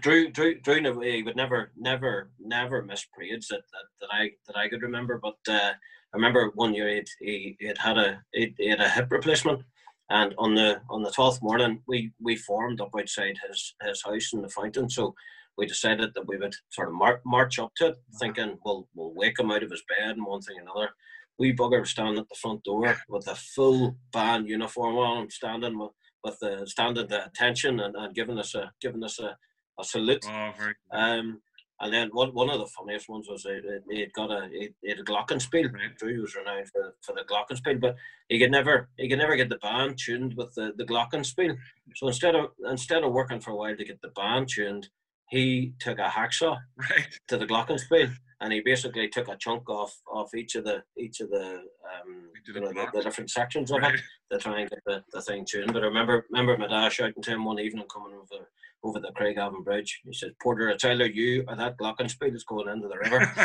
Drew, 0.00 0.30
Drew, 0.30 0.60
Drew, 0.60 1.00
he 1.00 1.22
would 1.22 1.36
never, 1.36 1.70
never, 1.76 2.30
never 2.40 2.82
miss 2.82 3.04
parades 3.04 3.48
that, 3.48 3.62
that, 3.72 3.84
that 4.00 4.08
I 4.12 4.30
that 4.46 4.56
I 4.56 4.68
could 4.68 4.82
remember. 4.82 5.18
But 5.22 5.36
uh, 5.48 5.72
I 5.72 6.16
remember 6.16 6.50
one 6.54 6.74
year 6.74 6.88
he'd, 6.88 7.08
he 7.20 7.56
he 7.58 7.66
had 7.66 7.78
had 7.78 7.98
a 7.98 8.22
he 8.32 8.68
had 8.68 8.80
a 8.80 8.88
hip 8.88 9.10
replacement, 9.10 9.62
and 10.10 10.34
on 10.38 10.54
the 10.54 10.80
on 10.90 11.02
the 11.02 11.10
twelfth 11.10 11.42
morning, 11.42 11.80
we 11.86 12.12
we 12.20 12.36
formed 12.36 12.80
up 12.80 12.90
outside 12.98 13.36
his 13.48 13.74
his 13.82 14.02
house 14.02 14.32
in 14.32 14.42
the 14.42 14.48
fountain. 14.48 14.88
So 14.88 15.14
we 15.56 15.66
decided 15.66 16.12
that 16.14 16.26
we 16.26 16.36
would 16.36 16.54
sort 16.70 16.88
of 16.88 16.94
mar- 16.94 17.22
march 17.24 17.58
up 17.58 17.72
to 17.76 17.88
it, 17.88 17.96
thinking 18.18 18.58
we'll 18.64 18.88
we'll 18.94 19.14
wake 19.14 19.38
him 19.38 19.50
out 19.50 19.62
of 19.62 19.70
his 19.70 19.82
bed 19.88 20.16
and 20.16 20.26
one 20.26 20.40
thing 20.42 20.58
and 20.58 20.68
another. 20.68 20.90
We 21.38 21.52
bugger 21.52 21.80
was 21.80 21.90
standing 21.90 22.18
at 22.18 22.28
the 22.28 22.36
front 22.36 22.62
door 22.64 22.96
with 23.08 23.26
a 23.26 23.34
full 23.34 23.96
band 24.12 24.48
uniform 24.48 24.96
on, 24.96 25.30
standing 25.30 25.78
with, 25.78 25.90
with 26.22 26.38
the 26.40 26.64
standing 26.66 27.08
the 27.08 27.26
attention 27.26 27.80
and, 27.80 27.96
and 27.96 28.14
giving 28.14 28.38
us 28.38 28.54
a 28.54 28.70
giving 28.80 29.02
us 29.02 29.18
a, 29.18 29.36
a 29.80 29.84
salute. 29.84 30.24
Oh, 30.28 30.52
um, 30.92 31.40
and 31.80 31.92
then 31.92 32.08
one, 32.12 32.32
one 32.34 32.50
of 32.50 32.60
the 32.60 32.66
funniest 32.66 33.08
ones 33.08 33.26
was 33.28 33.46
he 33.90 34.00
had 34.00 34.12
got 34.12 34.30
a 34.30 34.48
he 34.48 34.88
had 34.88 35.00
a 35.00 35.04
glockenspiel. 35.04 35.72
Right. 35.72 35.96
Drew 35.98 36.20
was 36.20 36.36
renowned 36.36 36.68
for 36.68 36.94
for 37.02 37.14
the 37.14 37.22
glockenspiel, 37.22 37.80
but 37.80 37.96
he 38.28 38.38
could 38.38 38.52
never 38.52 38.88
he 38.96 39.08
could 39.08 39.18
never 39.18 39.36
get 39.36 39.48
the 39.48 39.58
band 39.58 39.98
tuned 39.98 40.34
with 40.36 40.54
the 40.54 40.72
the 40.76 40.84
glockenspiel. 40.84 41.56
So 41.96 42.06
instead 42.06 42.36
of 42.36 42.50
instead 42.70 43.02
of 43.02 43.12
working 43.12 43.40
for 43.40 43.50
a 43.50 43.56
while 43.56 43.76
to 43.76 43.84
get 43.84 44.00
the 44.02 44.08
band 44.08 44.48
tuned, 44.48 44.88
he 45.30 45.74
took 45.80 45.98
a 45.98 46.08
hacksaw 46.08 46.58
right. 46.76 47.18
to 47.28 47.36
the 47.36 47.46
glockenspiel, 47.46 48.14
and 48.40 48.52
he 48.52 48.60
basically 48.60 49.08
took 49.08 49.28
a 49.28 49.36
chunk 49.36 49.68
off 49.68 50.00
off 50.06 50.32
each 50.34 50.54
of 50.54 50.64
the 50.64 50.84
each 50.96 51.20
of 51.20 51.30
the 51.30 51.62
um 51.92 52.30
you 52.46 52.60
know, 52.60 52.68
the, 52.68 52.86
the, 52.92 53.02
different 53.02 53.30
sections 53.30 53.72
of 53.72 53.78
right. 53.78 53.94
it 53.94 54.00
to 54.30 54.38
try 54.38 54.60
and 54.60 54.70
get 54.70 54.80
the, 54.86 55.02
the 55.12 55.22
thing 55.22 55.44
tuned. 55.44 55.72
But 55.72 55.82
I 55.82 55.86
remember 55.86 56.24
remember 56.30 56.56
my 56.56 56.68
dad 56.68 56.92
shouting 56.92 57.22
to 57.22 57.30
him 57.30 57.44
one 57.44 57.58
evening 57.58 57.86
coming 57.92 58.16
over 58.16 58.46
over 58.84 59.00
the 59.00 59.12
Craigavon 59.18 59.64
Bridge. 59.64 60.00
He 60.04 60.12
says, 60.12 60.32
Porter, 60.40 60.68
it's 60.68 60.84
either 60.84 61.06
you 61.06 61.44
or 61.48 61.56
that 61.56 61.78
glockenspiel 61.78 62.34
is 62.34 62.44
going 62.44 62.68
into 62.68 62.86
the 62.86 62.98
river. 62.98 63.32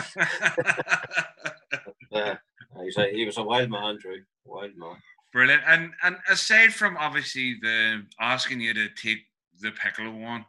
uh, 2.13 2.35
he, 2.83 2.91
said, 2.91 3.13
he 3.13 3.25
was 3.25 3.37
a 3.37 3.43
wild 3.43 3.69
man, 3.69 3.97
Drew. 3.99 4.21
Wild 4.45 4.75
man. 4.77 4.97
Brilliant. 5.31 5.63
And 5.67 5.91
and 6.03 6.17
aside 6.29 6.73
from 6.73 6.97
obviously 6.97 7.57
the 7.61 8.03
asking 8.19 8.61
you 8.61 8.73
to 8.73 8.89
take 8.89 9.19
the 9.61 9.71
piccolo 9.71 10.11
one, 10.11 10.43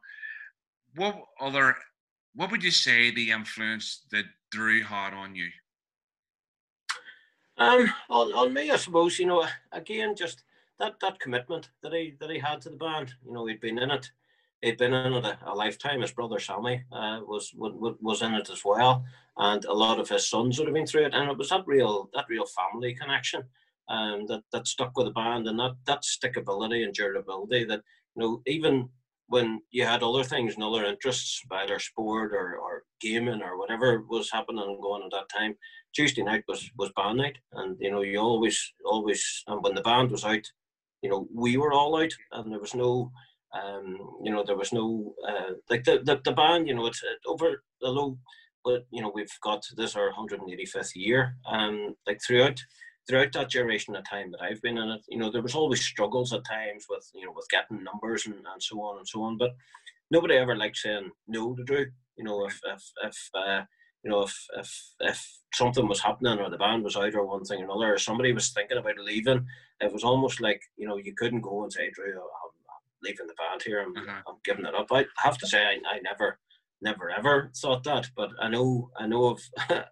what 0.97 1.17
other 1.39 1.77
what 2.35 2.51
would 2.51 2.63
you 2.63 2.71
say 2.71 3.11
the 3.11 3.31
influence 3.31 4.07
that 4.11 4.25
Drew 4.51 4.83
had 4.83 5.13
on 5.13 5.35
you? 5.35 5.49
Um, 7.59 7.93
on, 8.09 8.33
on 8.33 8.55
me, 8.55 8.71
I 8.71 8.77
suppose, 8.77 9.19
you 9.19 9.27
know, 9.27 9.47
again, 9.73 10.17
just 10.17 10.45
that 10.79 10.95
that 11.03 11.21
commitment 11.21 11.69
that 11.83 11.93
he 11.93 12.15
that 12.19 12.31
he 12.31 12.39
had 12.39 12.63
to 12.63 12.71
the 12.71 12.77
band. 12.77 13.13
You 13.27 13.35
know, 13.35 13.45
he'd 13.45 13.61
been 13.61 13.79
in 13.79 13.91
it 13.91 14.11
he'd 14.63 14.79
been 14.79 14.93
in 14.93 15.13
it 15.13 15.25
a, 15.25 15.39
a 15.47 15.55
lifetime. 15.55 16.01
His 16.01 16.13
brother 16.13 16.39
Sammy 16.39 16.83
uh, 16.93 17.21
was, 17.27 17.53
was 17.57 17.97
was 18.01 18.23
in 18.23 18.35
it 18.35 18.51
as 18.51 18.65
well, 18.65 19.05
and 19.37 19.65
a 19.65 19.73
lot 19.73 19.99
of 19.99 20.09
his 20.09 20.29
sons 20.29 20.59
would 20.59 20.69
have 20.69 20.75
been 20.75 20.87
through 20.87 21.07
it. 21.07 21.15
And 21.15 21.31
it 21.31 21.39
was 21.39 21.49
that 21.51 21.67
real 21.67 22.11
that 22.15 22.27
real 22.29 22.47
family 22.47 22.95
connection 22.95 23.43
um, 23.89 24.27
that 24.27 24.43
that 24.53 24.67
stuck 24.67 24.97
with 24.97 25.07
the 25.07 25.13
band, 25.13 25.49
and 25.49 25.59
that 25.59 25.77
that 25.87 26.03
stickability 26.03 26.85
and 26.85 26.95
durability. 26.95 27.65
That 27.65 27.83
you 28.17 28.23
know 28.23 28.43
even 28.47 28.89
when 29.29 29.63
you 29.71 29.85
had 29.85 30.03
other 30.03 30.25
things 30.25 30.55
and 30.55 30.65
other 30.65 30.85
interests, 30.85 31.41
either 31.53 31.79
sport 31.79 32.33
or, 32.33 32.57
or 32.57 32.83
gaming 33.01 33.43
or 33.43 33.57
whatever 33.57 34.03
was 34.09 34.29
happening 34.33 34.65
and 34.67 34.83
going 34.83 35.05
at 35.05 35.11
that 35.13 35.29
time, 35.29 35.55
Tuesday 35.95 36.23
night 36.23 36.45
was 36.49 36.71
was 36.79 36.91
band 36.97 37.19
night, 37.19 37.39
and 37.53 37.77
you 37.81 37.91
know 37.91 38.03
you 38.03 38.19
always 38.19 38.73
always 38.85 39.43
and 39.47 39.63
when 39.63 39.75
the 39.75 39.83
band 39.83 40.11
was 40.11 40.25
out, 40.25 40.47
you 41.03 41.11
know 41.11 41.27
we 41.35 41.57
were 41.57 41.73
all 41.73 42.01
out, 42.01 42.13
and 42.33 42.53
there 42.53 42.61
was 42.61 42.75
no 42.75 43.11
um, 43.53 43.99
you 44.23 44.31
know, 44.33 44.45
there 44.45 44.57
was 44.57 44.73
no 44.73 45.15
uh, 45.27 45.55
like 45.69 45.85
the, 45.85 46.01
the, 46.05 46.21
the 46.25 46.33
band. 46.33 46.69
You 46.69 46.75
know, 46.75 46.87
it's 46.87 47.03
uh, 47.03 47.31
over 47.31 47.63
the 47.81 47.89
low, 47.89 48.19
but 48.65 48.87
you 48.91 49.03
know, 49.03 49.11
we've 49.15 49.33
got 49.43 49.65
this 49.77 49.97
our 49.97 50.11
185th 50.13 50.93
year. 50.95 51.37
Um, 51.51 51.95
like 52.07 52.21
throughout 52.25 52.61
throughout 53.09 53.33
that 53.33 53.51
duration 53.51 53.97
of 53.97 54.09
time 54.09 54.31
that 54.31 54.43
I've 54.43 54.63
been 54.63 54.79
in 54.79 54.89
it, 54.91 55.01
you 55.09 55.19
know, 55.19 55.31
there 55.31 55.43
was 55.43 55.55
always 55.55 55.81
struggles 55.81 56.33
at 56.33 56.45
times 56.45 56.87
with 56.89 57.09
you 57.15 57.27
know 57.27 57.33
with 57.35 57.49
getting 57.51 57.83
numbers 57.83 58.27
and, 58.27 58.35
and 58.35 58.63
so 58.63 58.81
on 58.83 58.99
and 58.99 59.09
so 59.09 59.23
on. 59.23 59.37
But 59.37 59.53
nobody 60.11 60.37
ever 60.37 60.57
liked 60.57 60.77
saying 60.77 61.11
no 61.27 61.55
to 61.55 61.65
Drew. 61.65 61.87
You 62.17 62.25
know, 62.25 62.47
if 62.47 62.61
if 62.65 62.83
if 63.03 63.31
uh, 63.35 63.63
you 64.05 64.11
know 64.11 64.23
if 64.23 64.47
if 64.57 64.93
if 65.01 65.29
something 65.55 65.89
was 65.89 66.01
happening 66.01 66.39
or 66.39 66.51
the 66.51 66.59
band 66.59 66.85
was 66.85 66.97
out 66.97 67.15
or 67.15 67.27
one 67.27 67.45
thing 67.45 67.63
or 67.63 67.65
another, 67.65 67.95
or 67.95 67.99
somebody 67.99 68.33
was 68.33 68.51
thinking 68.51 68.79
about 68.79 68.99
leaving, 68.99 69.45
it 69.81 69.93
was 69.93 70.05
almost 70.05 70.41
like 70.41 70.63
you 70.77 70.87
know 70.87 70.97
you 70.97 71.15
couldn't 71.17 71.41
go 71.41 71.65
and 71.65 71.73
say 71.73 71.91
Drew, 71.91 72.15
leaving 73.03 73.27
the 73.27 73.35
band 73.35 73.63
here. 73.65 73.81
I'm, 73.81 73.97
uh-huh. 73.97 74.23
I'm 74.29 74.37
giving 74.45 74.67
it 74.67 74.75
up. 74.75 74.87
I 74.93 75.07
have 75.19 75.39
to 75.39 75.47
say, 75.47 75.63
I, 75.63 75.79
I 75.89 76.01
never, 76.03 76.39
never 76.83 77.11
ever 77.11 77.51
thought 77.57 77.85
that. 77.85 78.09
But 78.17 78.31
I 78.41 78.49
know, 78.49 78.91
I 78.99 79.07
know 79.07 79.27
of, 79.27 79.41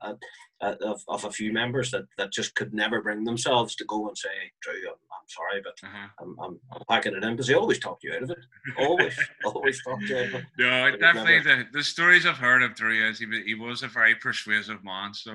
of, 0.61 1.03
of 1.09 1.25
a 1.25 1.31
few 1.31 1.53
members 1.53 1.91
that, 1.91 2.05
that 2.17 2.33
just 2.33 2.55
could 2.55 2.75
never 2.75 3.03
bring 3.03 3.25
themselves 3.25 3.75
to 3.77 3.85
go 3.85 4.09
and 4.09 4.17
say, 4.17 4.29
Drew, 4.63 4.75
I'm, 4.75 4.93
I'm 4.93 5.29
sorry, 5.29 5.63
but 5.63 5.89
uh-huh. 5.89 6.09
I'm, 6.21 6.37
I'm, 6.43 6.61
I'm, 6.73 6.83
packing 6.89 7.15
it 7.15 7.25
in 7.25 7.31
because 7.33 7.47
they 7.47 7.55
always 7.55 7.79
talk 7.79 7.99
you 8.03 8.15
out 8.15 8.23
of 8.23 8.31
it. 8.31 8.39
Always, 8.79 9.19
always 9.45 9.83
talk 9.83 10.01
you 10.03 10.17
out 10.17 10.27
of 10.27 10.35
it. 10.35 10.45
No, 10.59 10.97
definitely. 10.97 11.37
Never... 11.37 11.65
The, 11.73 11.79
the 11.79 11.85
stories 11.85 12.27
I've 12.27 12.37
heard 12.39 12.63
of 12.63 12.75
Drew 12.75 13.09
is 13.09 13.19
he, 13.19 13.27
he 13.47 13.55
was 13.55 13.83
a 13.83 13.89
very 13.89 14.15
persuasive 14.17 14.85
man. 14.85 15.15
So. 15.15 15.33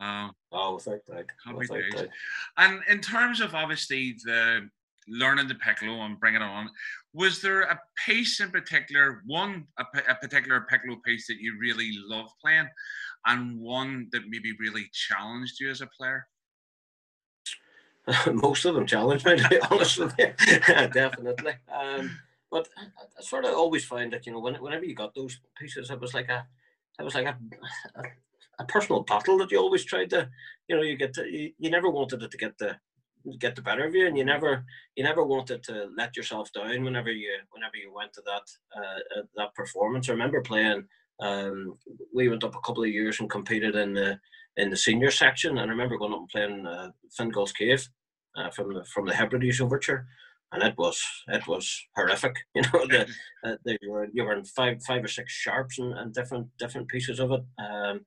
Um, 0.00 0.32
oh, 0.50 0.76
without 0.76 1.00
doubt. 1.06 1.54
Without 1.54 1.82
doubt. 1.94 2.08
And 2.56 2.80
in 2.88 3.00
terms 3.00 3.42
of 3.42 3.54
obviously 3.54 4.16
the 4.24 4.70
learning 5.10 5.48
the 5.48 5.54
piccolo 5.56 6.02
and 6.02 6.18
bringing 6.20 6.42
it 6.42 6.44
on, 6.44 6.70
was 7.12 7.42
there 7.42 7.62
a 7.62 7.78
piece 8.06 8.40
in 8.40 8.50
particular, 8.50 9.22
one 9.26 9.66
a, 9.78 9.84
a 10.08 10.14
particular 10.14 10.66
piccolo 10.70 10.96
piece 11.04 11.26
that 11.26 11.38
you 11.40 11.56
really 11.60 11.90
love 12.08 12.30
playing, 12.40 12.68
and 13.26 13.58
one 13.60 14.08
that 14.12 14.22
maybe 14.28 14.52
really 14.58 14.88
challenged 14.92 15.60
you 15.60 15.70
as 15.70 15.80
a 15.80 15.88
player? 15.98 16.26
Most 18.32 18.64
of 18.64 18.74
them 18.74 18.86
challenged 18.86 19.26
me, 19.26 19.36
to 19.36 19.48
be 19.48 19.60
honest 19.70 19.98
with 19.98 20.14
you. 20.18 20.32
Definitely. 20.92 21.54
Um, 21.72 22.18
but 22.50 22.68
I, 22.76 23.22
sort 23.22 23.44
of 23.44 23.54
always 23.54 23.84
find 23.84 24.12
that 24.12 24.26
you 24.26 24.32
know 24.32 24.40
when, 24.40 24.54
whenever 24.56 24.84
you 24.84 24.94
got 24.94 25.14
those 25.14 25.38
pieces, 25.58 25.90
it 25.90 26.00
was 26.00 26.14
like 26.14 26.28
a, 26.28 26.46
it 26.98 27.02
was 27.02 27.14
like 27.14 27.26
a, 27.26 27.36
a 27.96 28.02
a 28.60 28.64
personal 28.64 29.02
battle 29.02 29.38
that 29.38 29.50
you 29.50 29.58
always 29.58 29.84
tried 29.84 30.10
to, 30.10 30.28
you 30.68 30.76
know, 30.76 30.82
you 30.82 30.96
get 30.96 31.14
to, 31.14 31.26
you, 31.26 31.50
you 31.58 31.70
never 31.70 31.88
wanted 31.88 32.22
it 32.22 32.30
to 32.30 32.36
get 32.36 32.56
the 32.58 32.76
get 33.38 33.56
the 33.56 33.62
better 33.62 33.86
of 33.86 33.94
you, 33.94 34.06
and 34.06 34.16
you 34.16 34.24
never 34.24 34.64
you 34.96 35.04
never 35.04 35.24
wanted 35.24 35.62
to 35.64 35.88
let 35.96 36.16
yourself 36.16 36.52
down 36.52 36.84
whenever 36.84 37.10
you 37.10 37.30
whenever 37.50 37.76
you 37.76 37.92
went 37.92 38.12
to 38.14 38.22
that 38.26 38.42
uh, 38.76 39.18
uh, 39.18 39.22
that 39.36 39.54
performance. 39.54 40.08
I 40.08 40.12
remember 40.12 40.40
playing. 40.40 40.84
Um, 41.20 41.76
we 42.14 42.28
went 42.28 42.44
up 42.44 42.56
a 42.56 42.60
couple 42.60 42.82
of 42.82 42.88
years 42.88 43.20
and 43.20 43.28
competed 43.28 43.76
in 43.76 43.92
the 43.94 44.18
in 44.56 44.70
the 44.70 44.76
senior 44.76 45.10
section, 45.10 45.58
and 45.58 45.60
I 45.60 45.72
remember 45.72 45.98
going 45.98 46.12
up 46.12 46.20
and 46.20 46.28
playing 46.28 46.66
uh, 46.66 46.90
Fingal's 47.16 47.52
Cave 47.52 47.86
uh, 48.36 48.50
from 48.50 48.74
the 48.74 48.84
from 48.84 49.06
the 49.06 49.14
Hebrides 49.14 49.60
Overture, 49.60 50.06
and 50.52 50.62
it 50.62 50.76
was 50.76 51.00
it 51.28 51.46
was 51.46 51.86
horrific. 51.96 52.36
You 52.54 52.62
know, 52.62 52.86
the, 52.86 53.06
uh, 53.44 53.56
the, 53.64 53.78
you 53.82 53.90
were 53.90 54.08
you 54.12 54.24
were 54.24 54.34
in 54.34 54.44
five 54.44 54.82
five 54.84 55.04
or 55.04 55.08
six 55.08 55.32
sharps 55.32 55.78
and, 55.78 55.96
and 55.98 56.14
different 56.14 56.48
different 56.58 56.88
pieces 56.88 57.20
of 57.20 57.32
it. 57.32 57.42
Um, 57.58 58.00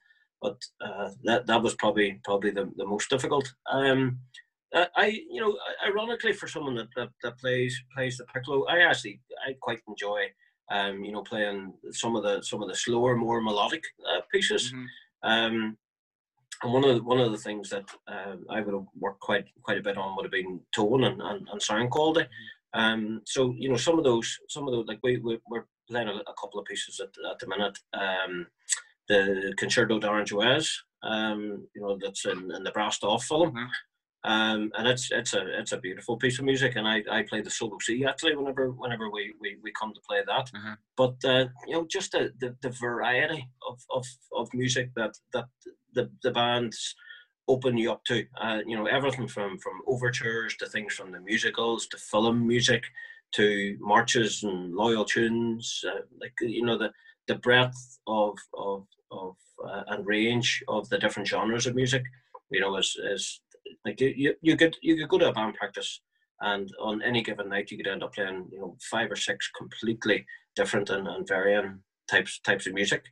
but 0.43 0.61
uh, 0.85 1.09
that 1.23 1.47
that 1.47 1.63
was 1.63 1.73
probably 1.75 2.19
probably 2.23 2.51
the, 2.51 2.69
the 2.75 2.85
most 2.85 3.09
difficult. 3.09 3.51
Um, 3.71 4.19
I 4.73 5.21
you 5.29 5.41
know 5.41 5.57
ironically 5.85 6.33
for 6.33 6.47
someone 6.47 6.75
that, 6.75 6.87
that, 6.95 7.09
that 7.21 7.37
plays 7.37 7.79
plays 7.95 8.17
the 8.17 8.25
piccolo, 8.25 8.65
I 8.65 8.79
actually 8.79 9.21
I 9.47 9.55
quite 9.61 9.79
enjoy 9.87 10.27
um, 10.71 11.03
you 11.03 11.11
know 11.11 11.21
playing 11.21 11.73
some 11.91 12.15
of 12.15 12.23
the 12.23 12.41
some 12.41 12.61
of 12.61 12.69
the 12.69 12.75
slower, 12.75 13.15
more 13.15 13.41
melodic 13.41 13.83
uh, 14.09 14.21
pieces. 14.31 14.71
Mm-hmm. 14.71 14.85
Um, 15.29 15.77
and 16.61 16.71
one 16.71 16.83
of 16.85 16.95
the, 16.95 17.03
one 17.03 17.19
of 17.19 17.31
the 17.31 17.37
things 17.37 17.69
that 17.69 17.85
uh, 18.07 18.35
I 18.49 18.61
would 18.61 18.73
have 18.73 18.85
worked 18.97 19.19
quite 19.19 19.45
quite 19.61 19.77
a 19.77 19.83
bit 19.83 19.97
on 19.97 20.15
would 20.15 20.25
have 20.25 20.31
been 20.31 20.61
tone 20.73 21.03
and, 21.03 21.21
and, 21.21 21.47
and 21.51 21.61
sound 21.61 21.91
quality. 21.91 22.21
Mm-hmm. 22.21 22.79
Um, 22.79 23.21
so 23.25 23.53
you 23.57 23.69
know 23.69 23.77
some 23.77 23.97
of 23.97 24.03
those 24.03 24.37
some 24.49 24.67
of 24.67 24.73
those 24.73 24.85
like 24.87 24.99
we, 25.03 25.17
we 25.17 25.39
are 25.53 25.67
playing 25.89 26.07
a, 26.07 26.13
a, 26.13 26.33
couple 26.39 26.59
of 26.59 26.65
pieces 26.65 26.99
at, 26.99 27.09
at 27.29 27.39
the 27.39 27.47
minute. 27.47 27.77
Um, 27.93 28.47
the 29.09 29.53
Concerto 29.57 29.99
d'Aranjuez, 29.99 30.69
um, 31.03 31.67
you 31.75 31.81
know 31.81 31.97
that's 32.01 32.25
in, 32.25 32.51
in 32.55 32.63
the 32.63 32.71
Brassed 32.71 33.03
Off 33.03 33.25
film. 33.25 33.49
Mm-hmm. 33.49 33.65
Um, 34.25 34.71
and 34.77 34.87
it's 34.87 35.11
it's 35.11 35.33
a 35.33 35.59
it's 35.59 35.73
a 35.73 35.77
beautiful 35.77 36.15
piece 36.15 36.39
of 36.39 36.45
music, 36.45 36.77
and 36.77 36.87
I, 36.87 37.03
I 37.11 37.23
play 37.23 37.41
the 37.41 37.49
solo 37.49 37.77
C 37.81 38.05
actually 38.05 38.35
whenever 38.35 38.71
whenever 38.71 39.09
we, 39.09 39.33
we, 39.41 39.57
we 39.61 39.71
come 39.73 39.93
to 39.93 39.99
play 40.07 40.21
that. 40.25 40.49
Uh-huh. 40.55 40.75
But 40.95 41.15
uh, 41.25 41.47
you 41.67 41.73
know, 41.73 41.85
just 41.89 42.13
the, 42.13 42.31
the, 42.39 42.55
the 42.61 42.69
variety 42.69 43.49
of, 43.69 43.79
of, 43.93 44.05
of 44.33 44.47
music 44.53 44.91
that 44.95 45.17
that 45.33 45.45
the, 45.93 46.09
the 46.23 46.31
bands 46.31 46.95
open 47.49 47.77
you 47.77 47.91
up 47.91 48.03
to, 48.05 48.25
uh, 48.41 48.59
you 48.65 48.77
know, 48.77 48.85
everything 48.85 49.27
from 49.27 49.57
from 49.57 49.81
overtures 49.87 50.55
to 50.57 50.67
things 50.67 50.93
from 50.93 51.11
the 51.11 51.19
musicals 51.19 51.87
to 51.87 51.97
film 51.97 52.47
music 52.47 52.83
to 53.33 53.77
marches 53.81 54.43
and 54.43 54.73
loyal 54.73 55.03
tunes, 55.03 55.83
uh, 55.85 55.99
like 56.21 56.33
you 56.41 56.65
know 56.65 56.77
the 56.77 56.91
the 57.27 57.35
breadth 57.35 57.99
of 58.07 58.37
of 58.57 58.85
of 59.11 59.35
uh, 59.67 59.83
and 59.87 60.05
range 60.05 60.63
of 60.67 60.87
the 60.89 60.97
different 60.97 61.27
genres 61.27 61.67
of 61.67 61.75
music, 61.75 62.03
you 62.51 62.61
know, 62.61 62.77
is 62.77 62.95
is 63.11 63.41
like 63.85 63.99
you, 63.99 64.35
you 64.41 64.57
could 64.57 64.77
you 64.81 64.95
could 64.97 65.09
go 65.09 65.17
to 65.17 65.29
a 65.29 65.33
band 65.33 65.55
practice 65.55 66.01
and 66.41 66.71
on 66.79 67.01
any 67.01 67.21
given 67.21 67.49
night 67.49 67.71
you 67.71 67.77
could 67.77 67.87
end 67.87 68.03
up 68.03 68.13
playing 68.13 68.47
you 68.51 68.59
know 68.59 68.75
five 68.91 69.11
or 69.11 69.15
six 69.15 69.49
completely 69.57 70.25
different 70.55 70.89
and, 70.89 71.07
and 71.07 71.27
varying 71.27 71.79
types 72.09 72.39
types 72.39 72.67
of 72.67 72.73
music. 72.73 73.05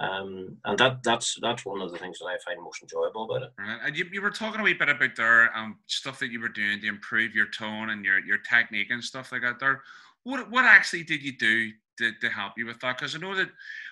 Um, 0.00 0.56
and 0.64 0.78
that 0.78 1.02
that's 1.02 1.36
that's 1.42 1.64
one 1.64 1.80
of 1.80 1.90
the 1.90 1.98
things 1.98 2.18
that 2.20 2.26
I 2.26 2.36
find 2.44 2.62
most 2.62 2.82
enjoyable 2.82 3.24
about 3.24 3.42
it. 3.42 3.52
Right. 3.58 3.78
And 3.84 3.96
you, 3.96 4.06
you 4.12 4.22
were 4.22 4.30
talking 4.30 4.60
a 4.60 4.62
wee 4.64 4.74
bit 4.74 4.88
about 4.88 5.16
there 5.16 5.56
um, 5.56 5.78
stuff 5.86 6.20
that 6.20 6.30
you 6.30 6.40
were 6.40 6.48
doing 6.48 6.80
to 6.80 6.86
improve 6.86 7.34
your 7.34 7.48
tone 7.48 7.90
and 7.90 8.04
your 8.04 8.20
your 8.20 8.38
technique 8.38 8.90
and 8.90 9.02
stuff 9.02 9.32
like 9.32 9.42
that. 9.42 9.58
There, 9.58 9.82
what 10.22 10.48
what 10.50 10.64
actually 10.64 11.02
did 11.02 11.22
you 11.22 11.36
do 11.36 11.70
to, 11.98 12.12
to 12.20 12.28
help 12.28 12.54
you 12.56 12.66
with 12.66 12.80
that? 12.80 12.98
Because 12.98 13.14
I 13.14 13.18
know 13.18 13.34
that 13.34 13.50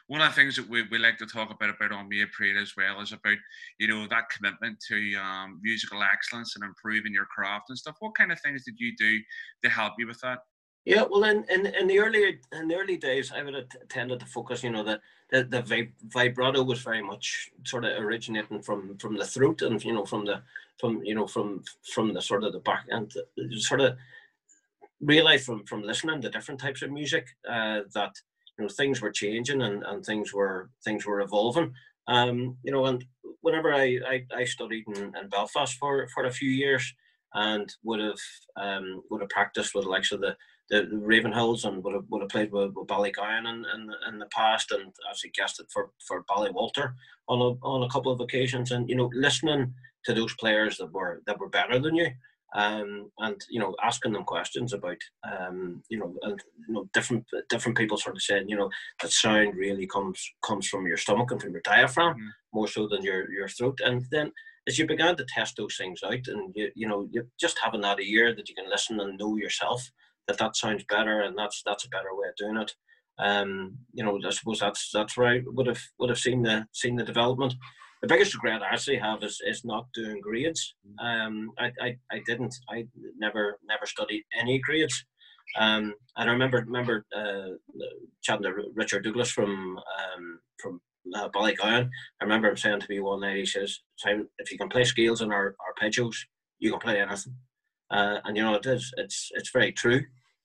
one 0.08 0.20
of 0.20 0.28
the 0.28 0.34
things 0.34 0.56
that 0.56 0.68
we, 0.68 0.84
we 0.90 0.98
like 0.98 1.18
to 1.18 1.26
talk 1.26 1.50
about 1.50 1.70
about 1.70 1.92
on 1.92 2.08
Made 2.08 2.30
Parade 2.36 2.56
as 2.56 2.74
well 2.76 3.00
is 3.00 3.12
about 3.12 3.38
you 3.78 3.88
know 3.88 4.06
that 4.08 4.30
commitment 4.30 4.78
to 4.88 5.14
um, 5.16 5.60
musical 5.62 6.02
excellence 6.02 6.56
and 6.56 6.64
improving 6.64 7.12
your 7.12 7.26
craft 7.26 7.70
and 7.70 7.78
stuff. 7.78 7.96
What 8.00 8.14
kind 8.14 8.32
of 8.32 8.40
things 8.40 8.64
did 8.64 8.78
you 8.78 8.94
do 8.96 9.18
to 9.64 9.70
help 9.70 9.94
you 9.98 10.06
with 10.06 10.20
that? 10.20 10.38
Yeah, 10.84 11.02
well, 11.10 11.24
in, 11.24 11.44
in, 11.50 11.66
in 11.66 11.88
the 11.88 11.98
early 11.98 12.38
in 12.52 12.68
the 12.68 12.76
early 12.76 12.96
days, 12.96 13.32
I 13.34 13.42
would 13.42 13.54
have 13.54 13.66
tended 13.88 14.20
to 14.20 14.26
focus. 14.26 14.62
You 14.62 14.70
know, 14.70 14.84
that 14.84 15.00
the, 15.30 15.42
the 15.42 15.88
vibrato 16.04 16.62
was 16.62 16.80
very 16.80 17.02
much 17.02 17.50
sort 17.64 17.84
of 17.84 17.98
originating 17.98 18.62
from 18.62 18.96
from 18.98 19.16
the 19.16 19.26
throat 19.26 19.62
and 19.62 19.84
you 19.84 19.92
know 19.92 20.06
from 20.06 20.24
the 20.24 20.42
from 20.78 21.02
you 21.02 21.14
know 21.16 21.26
from 21.26 21.64
from 21.92 22.14
the 22.14 22.22
sort 22.22 22.44
of 22.44 22.52
the 22.52 22.60
back 22.60 22.84
and 22.88 23.12
sort 23.58 23.80
of 23.80 23.96
realize 25.00 25.44
from 25.44 25.64
from 25.66 25.82
listening 25.82 26.20
to 26.22 26.30
different 26.30 26.60
types 26.60 26.82
of 26.82 26.90
music 26.90 27.26
uh, 27.48 27.80
that 27.94 28.12
you 28.58 28.64
know 28.64 28.68
things 28.68 29.00
were 29.00 29.10
changing 29.10 29.62
and, 29.62 29.82
and 29.84 30.04
things 30.04 30.32
were 30.32 30.70
things 30.84 31.06
were 31.06 31.20
evolving. 31.20 31.72
Um, 32.08 32.56
you 32.62 32.72
know 32.72 32.86
and 32.86 33.04
whenever 33.40 33.72
I, 33.72 33.98
I, 34.08 34.24
I 34.34 34.44
studied 34.44 34.84
in, 34.88 35.12
in, 35.20 35.28
Belfast 35.30 35.76
for, 35.78 36.08
for 36.14 36.24
a 36.24 36.32
few 36.32 36.50
years 36.50 36.92
and 37.34 37.72
would 37.84 38.00
have 38.00 38.18
um, 38.56 39.02
would 39.10 39.20
have 39.20 39.30
practiced 39.30 39.74
with 39.74 39.84
the 39.84 39.90
likes 39.90 40.12
of 40.12 40.20
the 40.20 40.36
the, 40.68 40.82
the 40.82 40.96
Ravenhills 40.96 41.64
and 41.64 41.82
would 41.84 41.94
have, 41.94 42.04
would 42.10 42.22
have 42.22 42.30
played 42.30 42.50
with, 42.50 42.72
with 42.74 42.88
Ballygowan 42.88 43.48
in, 43.48 43.64
in, 43.72 43.88
in 44.08 44.18
the 44.18 44.26
past 44.26 44.72
and 44.72 44.92
actually 45.08 45.30
guested 45.30 45.66
for, 45.72 45.90
for 46.08 46.24
Ballywalter 46.24 46.94
on 47.28 47.40
a, 47.40 47.64
on 47.64 47.84
a 47.84 47.88
couple 47.88 48.10
of 48.10 48.20
occasions. 48.20 48.72
And 48.72 48.88
you 48.88 48.96
know 48.96 49.10
listening 49.14 49.74
to 50.06 50.14
those 50.14 50.34
players 50.34 50.78
that 50.78 50.92
were 50.92 51.22
that 51.26 51.38
were 51.38 51.48
better 51.48 51.78
than 51.78 51.94
you 51.94 52.08
um, 52.56 53.10
and 53.18 53.40
you 53.50 53.60
know 53.60 53.76
asking 53.82 54.12
them 54.12 54.24
questions 54.24 54.72
about 54.72 54.96
um, 55.30 55.82
you 55.90 55.98
know 55.98 56.14
and 56.22 56.42
you 56.66 56.74
know 56.74 56.88
different 56.94 57.24
different 57.50 57.76
people 57.76 57.98
sort 57.98 58.16
of 58.16 58.22
saying 58.22 58.48
you 58.48 58.56
know 58.56 58.70
that 59.00 59.12
sound 59.12 59.54
really 59.56 59.86
comes 59.86 60.32
comes 60.42 60.66
from 60.66 60.86
your 60.86 60.96
stomach 60.96 61.30
and 61.30 61.40
from 61.40 61.52
your 61.52 61.60
diaphragm 61.60 62.14
mm-hmm. 62.14 62.28
more 62.54 62.66
so 62.66 62.88
than 62.88 63.02
your 63.02 63.30
your 63.30 63.46
throat. 63.46 63.78
And 63.84 64.06
then 64.10 64.32
as 64.66 64.78
you 64.78 64.86
began 64.86 65.16
to 65.16 65.26
test 65.28 65.56
those 65.58 65.76
things 65.76 66.00
out 66.02 66.26
and 66.28 66.52
you 66.56 66.70
you 66.74 66.88
know 66.88 67.06
you 67.12 67.28
just 67.38 67.58
having 67.62 67.82
that 67.82 68.00
ear 68.00 68.34
that 68.34 68.48
you 68.48 68.54
can 68.54 68.70
listen 68.70 68.98
and 69.00 69.18
know 69.18 69.36
yourself 69.36 69.90
that 70.26 70.38
that 70.38 70.56
sounds 70.56 70.84
better 70.88 71.20
and 71.20 71.36
that's 71.36 71.62
that's 71.66 71.84
a 71.84 71.90
better 71.90 72.14
way 72.14 72.28
of 72.28 72.36
doing 72.36 72.56
it. 72.56 72.74
Um 73.18 73.76
you 73.92 74.02
know 74.02 74.18
I 74.26 74.30
suppose 74.30 74.60
that's 74.60 74.90
that's 74.94 75.14
where 75.14 75.28
I 75.28 75.42
would 75.44 75.66
have 75.66 75.82
would 75.98 76.08
have 76.08 76.18
seen 76.18 76.42
the 76.42 76.66
seen 76.72 76.96
the 76.96 77.04
development 77.04 77.54
the 78.06 78.14
biggest 78.14 78.34
regret 78.34 78.62
I 78.62 78.72
actually 78.72 78.98
have 78.98 79.22
is, 79.24 79.40
is 79.44 79.64
not 79.64 79.86
doing 79.92 80.20
grades. 80.20 80.74
Mm. 80.86 81.04
Um, 81.04 81.50
I, 81.58 81.72
I, 81.80 81.96
I 82.12 82.22
didn't. 82.24 82.54
I 82.70 82.86
never 83.18 83.58
never 83.66 83.86
studied 83.86 84.22
any 84.38 84.58
grades. 84.60 85.04
Um, 85.58 85.94
and 86.16 86.30
I 86.30 86.32
remember 86.32 86.58
remember 86.58 87.04
uh, 87.16 87.56
chatting 88.22 88.44
to 88.44 88.52
Richard 88.74 89.04
Douglas 89.04 89.30
from 89.30 89.78
um, 89.78 90.40
from 90.62 90.80
uh, 91.14 91.28
Ballygowan. 91.30 91.88
I 92.20 92.24
remember 92.24 92.48
him 92.48 92.56
saying 92.56 92.80
to 92.80 92.86
me 92.88 93.00
one 93.00 93.20
night, 93.20 93.38
he 93.38 93.46
says, 93.46 93.80
"Simon, 93.96 94.28
if 94.38 94.52
you 94.52 94.58
can 94.58 94.68
play 94.68 94.84
scales 94.84 95.20
and 95.20 95.32
our 95.32 95.56
arpeggios, 95.66 96.16
you 96.60 96.70
can 96.70 96.80
play 96.80 97.00
anything." 97.00 97.34
Uh, 97.90 98.18
and 98.24 98.36
you 98.36 98.42
know 98.42 98.54
it 98.54 98.66
is. 98.66 98.92
It's 98.98 99.30
it's 99.34 99.50
very 99.50 99.72
true. 99.72 100.02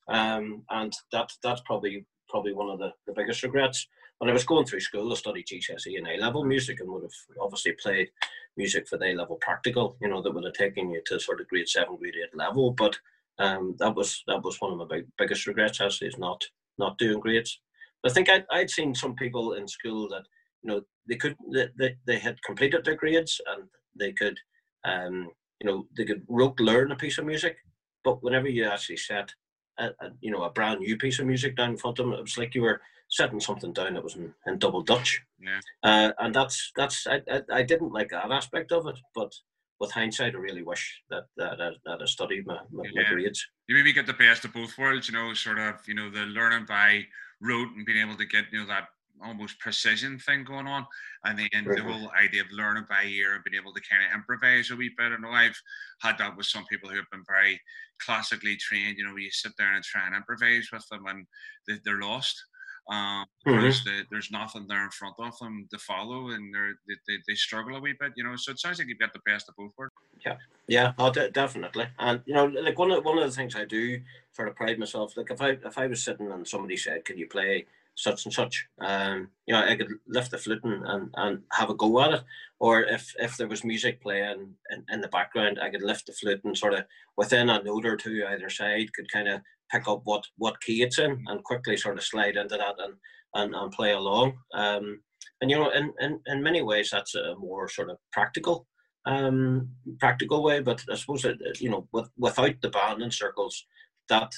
Um, 0.07 0.63
and 0.71 0.91
that 1.11 1.29
that's 1.43 1.61
probably 1.65 2.05
probably 2.27 2.53
one 2.53 2.69
of 2.69 2.79
the, 2.79 2.91
the 3.05 3.13
biggest 3.13 3.43
regrets 3.43 3.87
when 4.21 4.29
I 4.29 4.33
was 4.33 4.43
going 4.43 4.67
through 4.67 4.81
school, 4.81 5.11
I 5.11 5.15
studied 5.15 5.47
GCSE 5.47 5.97
and 5.97 6.07
A 6.07 6.21
level 6.21 6.45
music 6.45 6.79
and 6.79 6.91
would 6.91 7.01
have 7.01 7.41
obviously 7.41 7.71
played 7.71 8.11
music 8.55 8.87
for 8.87 8.99
the 8.99 9.05
A 9.05 9.13
level 9.15 9.39
practical, 9.41 9.97
you 9.99 10.07
know, 10.07 10.21
that 10.21 10.31
would 10.31 10.43
have 10.43 10.53
taken 10.53 10.91
you 10.91 11.01
to 11.07 11.19
sort 11.19 11.41
of 11.41 11.47
grade 11.47 11.67
seven, 11.67 11.95
grade 11.95 12.13
eight 12.23 12.37
level. 12.37 12.69
But 12.69 12.99
um, 13.39 13.75
that 13.79 13.95
was 13.95 14.23
that 14.27 14.43
was 14.43 14.61
one 14.61 14.73
of 14.73 14.77
my 14.77 14.85
big, 14.87 15.07
biggest 15.17 15.47
regrets 15.47 15.81
actually 15.81 16.09
is 16.09 16.19
not 16.19 16.39
not 16.77 16.99
doing 16.99 17.19
grades. 17.19 17.61
I 18.05 18.11
think 18.11 18.29
I'd, 18.29 18.45
I'd 18.51 18.69
seen 18.69 18.93
some 18.93 19.15
people 19.15 19.53
in 19.53 19.67
school 19.67 20.07
that 20.09 20.25
you 20.61 20.69
know 20.69 20.81
they 21.09 21.15
could 21.15 21.35
they, 21.51 21.95
they 22.05 22.19
had 22.19 22.43
completed 22.43 22.85
their 22.85 22.97
grades 22.97 23.41
and 23.47 23.63
they 23.99 24.11
could 24.11 24.37
um, 24.85 25.29
you 25.59 25.67
know 25.67 25.87
they 25.97 26.05
could 26.05 26.21
rote 26.29 26.59
learn 26.59 26.91
a 26.91 26.95
piece 26.95 27.17
of 27.17 27.25
music, 27.25 27.57
but 28.03 28.21
whenever 28.21 28.47
you 28.47 28.65
actually 28.65 28.97
set 28.97 29.33
a, 29.79 29.87
a, 29.87 30.11
you 30.21 30.29
know 30.29 30.43
a 30.43 30.51
brand 30.51 30.81
new 30.81 30.95
piece 30.95 31.17
of 31.17 31.25
music 31.25 31.57
down 31.57 31.71
in 31.71 31.77
front 31.77 31.97
of 31.97 32.05
them, 32.05 32.13
it 32.13 32.21
was 32.21 32.37
like 32.37 32.53
you 32.53 32.61
were 32.61 32.79
setting 33.11 33.39
something 33.39 33.73
down 33.73 33.93
that 33.93 34.03
was 34.03 34.15
in, 34.15 34.33
in 34.47 34.57
double 34.57 34.81
Dutch. 34.81 35.21
Yeah. 35.39 35.59
Uh, 35.83 36.11
and 36.19 36.33
that's 36.33 36.71
that's 36.75 37.05
I, 37.05 37.21
I, 37.29 37.41
I 37.51 37.63
didn't 37.63 37.93
like 37.93 38.09
that 38.09 38.31
aspect 38.31 38.71
of 38.71 38.87
it, 38.87 38.97
but 39.13 39.31
with 39.79 39.91
hindsight, 39.91 40.35
I 40.35 40.37
really 40.37 40.63
wish 40.63 41.01
that 41.09 41.25
that, 41.37 41.57
that, 41.57 41.73
that 41.85 42.01
I 42.01 42.05
studied 42.05 42.45
my, 42.47 42.59
my, 42.71 42.83
yeah. 42.93 43.03
my 43.03 43.13
grades. 43.13 43.45
You 43.67 43.75
maybe 43.75 43.93
get 43.93 44.07
the 44.07 44.13
best 44.13 44.45
of 44.45 44.53
both 44.53 44.77
worlds, 44.77 45.07
you 45.07 45.13
know, 45.13 45.33
sort 45.33 45.59
of, 45.59 45.75
you 45.87 45.95
know, 45.95 46.09
the 46.09 46.21
learning 46.21 46.65
by 46.67 47.03
rote 47.41 47.75
and 47.75 47.85
being 47.85 48.05
able 48.05 48.17
to 48.17 48.25
get, 48.25 48.45
you 48.51 48.59
know, 48.59 48.67
that 48.67 48.85
almost 49.23 49.59
precision 49.59 50.17
thing 50.17 50.43
going 50.43 50.67
on, 50.67 50.85
and 51.25 51.37
then 51.37 51.49
mm-hmm. 51.53 51.73
the 51.73 51.83
whole 51.83 52.11
idea 52.11 52.41
of 52.41 52.47
learning 52.51 52.85
by 52.89 53.03
ear 53.03 53.35
and 53.35 53.43
being 53.43 53.61
able 53.61 53.73
to 53.73 53.81
kind 53.89 54.03
of 54.03 54.15
improvise 54.15 54.71
a 54.71 54.75
wee 54.75 54.91
bit. 54.97 55.11
I 55.11 55.17
know 55.17 55.29
I've 55.29 55.59
had 56.01 56.17
that 56.17 56.35
with 56.35 56.45
some 56.45 56.65
people 56.65 56.89
who 56.89 56.95
have 56.95 57.11
been 57.11 57.23
very 57.27 57.59
classically 57.99 58.55
trained. 58.55 58.97
You 58.97 59.05
know, 59.05 59.15
you 59.15 59.29
sit 59.31 59.51
there 59.57 59.73
and 59.73 59.83
try 59.83 60.05
and 60.07 60.15
improvise 60.15 60.69
with 60.71 60.87
them, 60.89 61.05
and 61.07 61.25
they, 61.67 61.75
they're 61.83 61.99
lost. 61.99 62.41
Um, 62.89 63.25
mm-hmm. 63.47 63.61
the, 63.61 64.03
there's 64.11 64.31
nothing 64.31 64.65
there 64.67 64.83
in 64.83 64.89
front 64.89 65.15
of 65.19 65.37
them 65.39 65.67
to 65.71 65.77
follow, 65.77 66.31
and 66.31 66.53
they, 66.87 66.95
they, 67.07 67.17
they 67.27 67.35
struggle 67.35 67.75
a 67.75 67.79
wee 67.79 67.95
bit, 67.99 68.13
you 68.15 68.23
know. 68.23 68.35
So 68.35 68.51
it 68.51 68.59
sounds 68.59 68.79
like 68.79 68.87
you've 68.87 68.99
got 68.99 69.13
the 69.13 69.19
best 69.25 69.47
of 69.49 69.55
both 69.55 69.71
worlds. 69.77 69.93
Yeah, 70.25 70.37
yeah, 70.67 70.93
oh, 70.97 71.11
de- 71.11 71.31
definitely. 71.31 71.87
And 71.99 72.21
you 72.25 72.33
know, 72.33 72.45
like 72.45 72.77
one 72.77 72.91
of 72.91 73.05
one 73.05 73.17
of 73.17 73.29
the 73.29 73.35
things 73.35 73.55
I 73.55 73.65
do 73.65 73.99
sort 74.31 74.47
of 74.47 74.55
pride 74.55 74.79
myself. 74.79 75.15
Like 75.15 75.31
if 75.31 75.41
I 75.41 75.57
if 75.63 75.77
I 75.77 75.87
was 75.87 76.03
sitting 76.03 76.31
and 76.31 76.47
somebody 76.47 76.75
said, 76.75 77.05
"Can 77.05 77.17
you 77.17 77.27
play 77.27 77.65
such 77.95 78.25
and 78.25 78.33
such. 78.33 78.67
Um, 78.79 79.29
you 79.45 79.53
know, 79.53 79.63
I 79.63 79.75
could 79.75 79.91
lift 80.07 80.31
the 80.31 80.37
flute 80.37 80.63
and, 80.63 80.83
and, 80.85 81.09
and 81.15 81.41
have 81.51 81.69
a 81.69 81.73
go 81.73 82.01
at 82.01 82.13
it. 82.13 82.23
Or 82.59 82.83
if, 82.83 83.13
if 83.19 83.37
there 83.37 83.47
was 83.47 83.63
music 83.63 84.01
playing 84.01 84.55
in, 84.71 84.85
in 84.91 85.01
the 85.01 85.07
background, 85.07 85.59
I 85.61 85.69
could 85.69 85.81
lift 85.83 86.07
the 86.07 86.13
flute 86.13 86.41
and 86.43 86.57
sort 86.57 86.73
of 86.73 86.85
within 87.17 87.49
a 87.49 87.61
note 87.61 87.85
or 87.85 87.97
two 87.97 88.23
either 88.27 88.49
side 88.49 88.93
could 88.93 89.11
kind 89.11 89.27
of 89.27 89.41
pick 89.71 89.87
up 89.87 90.01
what, 90.03 90.23
what 90.37 90.61
key 90.61 90.83
it's 90.83 90.99
in 90.99 91.23
and 91.27 91.43
quickly 91.43 91.77
sort 91.77 91.97
of 91.97 92.03
slide 92.03 92.37
into 92.37 92.57
that 92.57 92.75
and, 92.79 92.93
and, 93.35 93.55
and 93.55 93.71
play 93.71 93.91
along. 93.91 94.33
Um, 94.53 95.01
and 95.41 95.49
you 95.49 95.57
know, 95.57 95.69
in, 95.71 95.93
in, 95.99 96.19
in 96.27 96.43
many 96.43 96.61
ways, 96.61 96.89
that's 96.91 97.15
a 97.15 97.35
more 97.35 97.67
sort 97.69 97.89
of 97.89 97.97
practical 98.11 98.67
um 99.07 99.67
practical 99.99 100.43
way 100.43 100.59
but 100.59 100.79
i 100.91 100.95
suppose 100.95 101.25
it, 101.25 101.39
you 101.59 101.71
know 101.71 101.87
with, 101.91 102.07
without 102.19 102.53
the 102.61 102.69
band 102.69 103.01
and 103.01 103.11
circles 103.11 103.65
that 104.09 104.31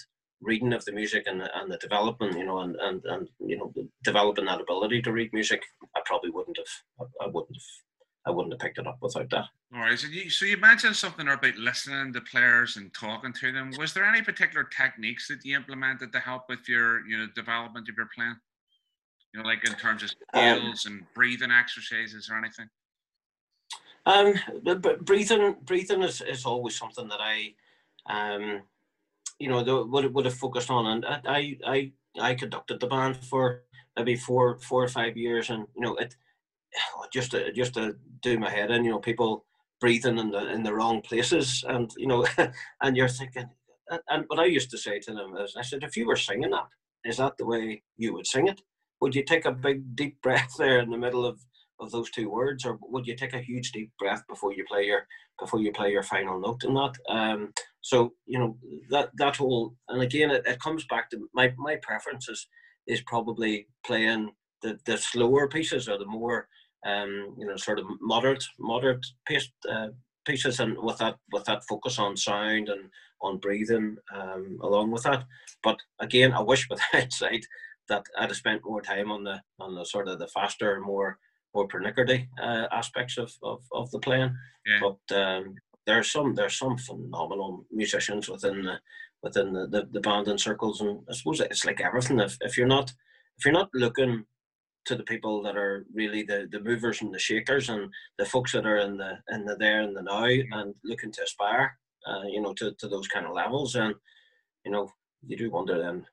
reading 0.44 0.74
of 0.74 0.86
the 0.86 0.92
music 0.92 1.24
and 1.26 1.40
the, 1.42 1.50
and 1.60 1.72
the 1.72 1.78
development, 1.78 2.38
you 2.38 2.46
know, 2.46 2.60
and, 2.60 2.76
and, 2.78 3.02
and 3.06 3.28
you 3.40 3.58
know, 3.58 3.74
developing 4.04 4.46
that 4.46 4.62
ability 4.62 5.02
to 5.02 5.12
read 5.12 5.32
music, 5.34 5.64
I 5.96 6.02
probably 6.06 6.30
wouldn't 6.30 6.58
have, 6.58 7.08
I 7.22 7.28
wouldn't 7.28 7.56
have, 7.56 7.64
I 8.26 8.32
wouldn't 8.32 8.54
have 8.54 8.60
picked 8.60 8.78
it 8.78 8.88
up 8.88 9.00
without 9.02 9.30
that. 9.32 9.46
All 9.76 9.82
right. 9.82 10.00
So 10.00 10.08
you, 10.08 10.30
so 10.30 10.46
you 10.46 10.58
mentioned 10.58 10.96
something 10.96 11.28
about 11.28 11.58
listening 11.58 12.14
to 12.14 12.22
players 12.22 12.78
and 12.78 12.94
talking 12.94 13.34
to 13.34 13.52
them. 13.52 13.72
Was 13.78 13.94
there 13.94 14.06
any 14.06 14.22
particular 14.22 14.64
techniques 14.64 15.28
that 15.28 15.44
you 15.44 15.56
implemented 15.58 16.14
to 16.14 16.20
help 16.20 16.44
with 16.48 16.70
your, 16.70 17.06
you 17.06 17.18
know, 17.18 17.28
development 17.36 17.90
of 17.90 17.98
your 17.98 18.08
plan? 18.16 18.40
You 19.34 19.42
know, 19.42 19.46
like 19.48 19.68
in 19.68 19.74
terms 19.76 20.04
of 20.04 20.12
um, 20.34 20.58
skills 20.58 20.86
um, 20.86 20.94
and 20.94 21.14
breathing 21.14 21.52
exercises 21.52 22.30
or 22.30 22.38
anything? 22.38 22.70
Um, 24.06 24.36
but 24.64 25.04
breathing, 25.04 25.56
breathing 25.64 26.04
is, 26.04 26.22
is 26.22 26.46
always 26.46 26.78
something 26.78 27.08
that 27.08 27.20
I, 27.20 27.54
um, 28.06 28.62
you 29.40 29.50
know, 29.50 29.64
the, 29.64 29.84
would 29.86 30.14
would 30.14 30.26
have 30.26 30.34
focused 30.34 30.70
on. 30.70 30.86
And 30.86 31.06
I 31.06 31.58
I 31.66 31.92
I 32.20 32.36
conducted 32.36 32.80
the 32.80 32.88
band 32.88 33.18
for 33.18 33.64
maybe 33.98 34.16
four 34.16 34.60
four 34.60 34.84
or 34.84 34.90
five 34.90 35.18
years, 35.18 35.50
and 35.50 35.66
you 35.76 35.82
know, 35.82 35.96
it 35.96 36.16
just 37.14 37.32
to, 37.32 37.52
just 37.54 37.74
to 37.76 37.96
do 38.22 38.40
my 38.40 38.50
head 38.50 38.72
in. 38.72 38.84
You 38.84 38.92
know, 38.92 39.00
people 39.00 39.46
breathing 39.80 40.18
in 40.18 40.32
the 40.32 40.48
in 40.52 40.64
the 40.64 40.74
wrong 40.74 41.02
places, 41.02 41.64
and 41.68 41.92
you 41.98 42.08
know, 42.08 42.26
and 42.82 42.98
you're 42.98 43.10
thinking. 43.10 43.50
And 44.10 44.24
what 44.28 44.40
I 44.40 44.46
used 44.46 44.72
to 44.72 44.78
say 44.78 45.00
to 45.00 45.14
them 45.14 45.36
is, 45.38 45.56
I 45.58 45.62
said, 45.62 45.84
if 45.84 45.98
you 45.98 46.08
were 46.08 46.16
singing 46.16 46.52
that, 46.52 46.68
is 47.04 47.18
that 47.18 47.34
the 47.38 47.46
way 47.46 47.84
you 47.98 48.14
would 48.14 48.26
sing 48.26 48.48
it? 48.48 48.62
Would 49.02 49.14
you 49.14 49.24
take 49.24 49.46
a 49.46 49.52
big 49.52 49.96
deep 49.96 50.22
breath 50.22 50.54
there 50.58 50.80
in 50.80 50.90
the 50.90 50.98
middle 50.98 51.26
of 51.26 51.40
of 51.80 51.92
those 51.92 52.10
two 52.10 52.30
words, 52.30 52.66
or 52.66 52.80
would 52.82 53.06
you 53.06 53.16
take 53.16 53.34
a 53.34 53.42
huge 53.42 53.72
deep 53.72 53.92
breath 54.00 54.24
before 54.30 54.54
you 54.54 54.64
play 54.70 54.86
your 54.86 55.06
before 55.40 55.60
you 55.60 55.72
play 55.72 55.92
your 55.92 56.04
final 56.04 56.40
note 56.40 56.64
in 56.64 56.74
that? 56.74 56.94
Um, 57.10 57.54
so 57.82 58.14
you 58.26 58.40
know 58.40 58.58
that 58.90 59.10
that 59.18 59.36
whole, 59.36 59.76
and 59.90 60.02
again, 60.02 60.32
it, 60.32 60.44
it 60.46 60.62
comes 60.62 60.86
back 60.90 61.10
to 61.10 61.28
my 61.34 61.54
my 61.58 61.76
preference 61.82 62.30
is 62.30 62.48
is 62.88 63.02
probably 63.02 63.68
playing 63.86 64.32
the 64.62 64.80
the 64.86 64.98
slower 64.98 65.48
pieces 65.48 65.88
or 65.88 65.98
the 65.98 66.06
more 66.06 66.48
um, 66.86 67.36
you 67.38 67.46
know 67.46 67.56
sort 67.58 67.80
of 67.80 67.86
moderate 68.02 68.44
moderate 68.60 69.06
paced 69.28 69.54
uh, 69.70 69.88
pieces, 70.26 70.60
and 70.60 70.78
with 70.82 70.98
that 70.98 71.16
with 71.32 71.46
that 71.46 71.64
focus 71.68 72.00
on 72.00 72.18
sound 72.18 72.70
and 72.70 72.90
on 73.22 73.38
breathing 73.38 73.98
um, 74.14 74.58
along 74.62 74.92
with 74.92 75.04
that. 75.04 75.24
But 75.64 75.78
again, 76.00 76.34
I 76.34 76.42
wish 76.42 76.68
with 76.70 76.80
hindsight 76.92 77.46
that 77.90 78.06
I'd 78.18 78.30
have 78.30 78.38
spent 78.38 78.62
more 78.66 78.82
time 78.82 79.12
on 79.12 79.24
the 79.24 79.42
on 79.60 79.76
the 79.76 79.86
sort 79.86 80.08
of 80.08 80.20
the 80.20 80.28
faster, 80.28 80.80
more 80.80 81.18
more 81.54 81.68
pernickety 81.68 82.28
uh, 82.42 82.68
aspects 82.72 83.18
of, 83.18 83.32
of, 83.44 83.62
of 83.72 83.92
the 83.92 84.00
playing. 84.00 84.36
Yeah. 84.66 84.80
But 84.82 85.16
um, 85.16 85.56
there's 85.86 86.12
some 86.12 86.36
there's 86.36 86.58
some 86.58 86.78
phenomenal 86.78 87.66
musicians 87.72 88.30
within 88.30 88.64
the 88.64 88.80
within 89.22 89.54
the, 89.54 89.68
the, 89.68 89.88
the 89.92 90.02
band 90.02 90.28
and 90.28 90.40
circles, 90.40 90.82
and 90.82 91.00
I 91.10 91.14
suppose 91.14 91.40
it's 91.40 91.66
like 91.66 91.82
everything. 91.82 92.20
If 92.20 92.38
if 92.42 92.58
you're 92.58 92.68
not 92.68 92.92
if 93.38 93.46
you're 93.46 93.54
not 93.54 93.70
looking 93.74 94.26
to 94.86 94.96
the 94.96 95.04
people 95.04 95.42
that 95.44 95.56
are 95.56 95.86
really 95.94 96.24
the, 96.24 96.48
the 96.52 96.60
movers 96.60 97.02
and 97.02 97.14
the 97.14 97.20
shakers 97.20 97.70
and 97.70 97.90
the 98.18 98.26
folks 98.26 98.52
that 98.52 98.66
are 98.66 98.78
in 98.78 98.98
the 98.98 99.18
in 99.30 99.46
the 99.46 99.56
there 99.56 99.82
and 99.82 99.96
the 99.96 100.02
now 100.02 100.26
and 100.26 100.76
looking 100.84 101.12
to 101.12 101.24
aspire, 101.24 101.78
uh, 102.08 102.24
you 102.28 102.42
know, 102.42 102.54
to, 102.54 102.74
to 102.74 102.88
those 102.88 103.08
kind 103.08 103.26
of 103.26 103.34
levels, 103.34 103.76
and 103.76 103.96
you 104.66 104.72
know, 104.72 104.90
you 105.26 105.38
do 105.38 105.52
wonder 105.52 105.78
then 105.78 106.06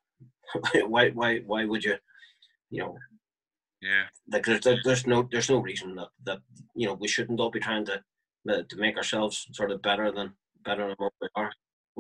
why 0.87 1.11
why 1.11 1.39
why 1.41 1.65
would 1.65 1.85
you, 1.85 1.97
you 2.71 2.83
know, 2.83 2.97
yeah. 3.83 4.05
Like 4.31 4.45
there's, 4.45 4.61
there's 4.85 5.07
no 5.07 5.29
there's 5.31 5.51
no 5.51 5.59
reason 5.59 5.95
that, 5.97 6.09
that 6.25 6.41
you 6.75 6.87
know 6.87 6.95
we 6.95 7.09
shouldn't 7.09 7.41
all 7.41 7.51
be 7.51 7.61
trying 7.61 7.87
to 7.87 8.03
to 8.47 8.77
make 8.77 8.97
ourselves 8.97 9.47
sort 9.53 9.71
of 9.71 9.83
better 9.83 10.13
than 10.13 10.33
better 10.65 10.87
than 10.87 10.97
what 10.99 11.13
we 11.21 11.29
are. 11.35 11.53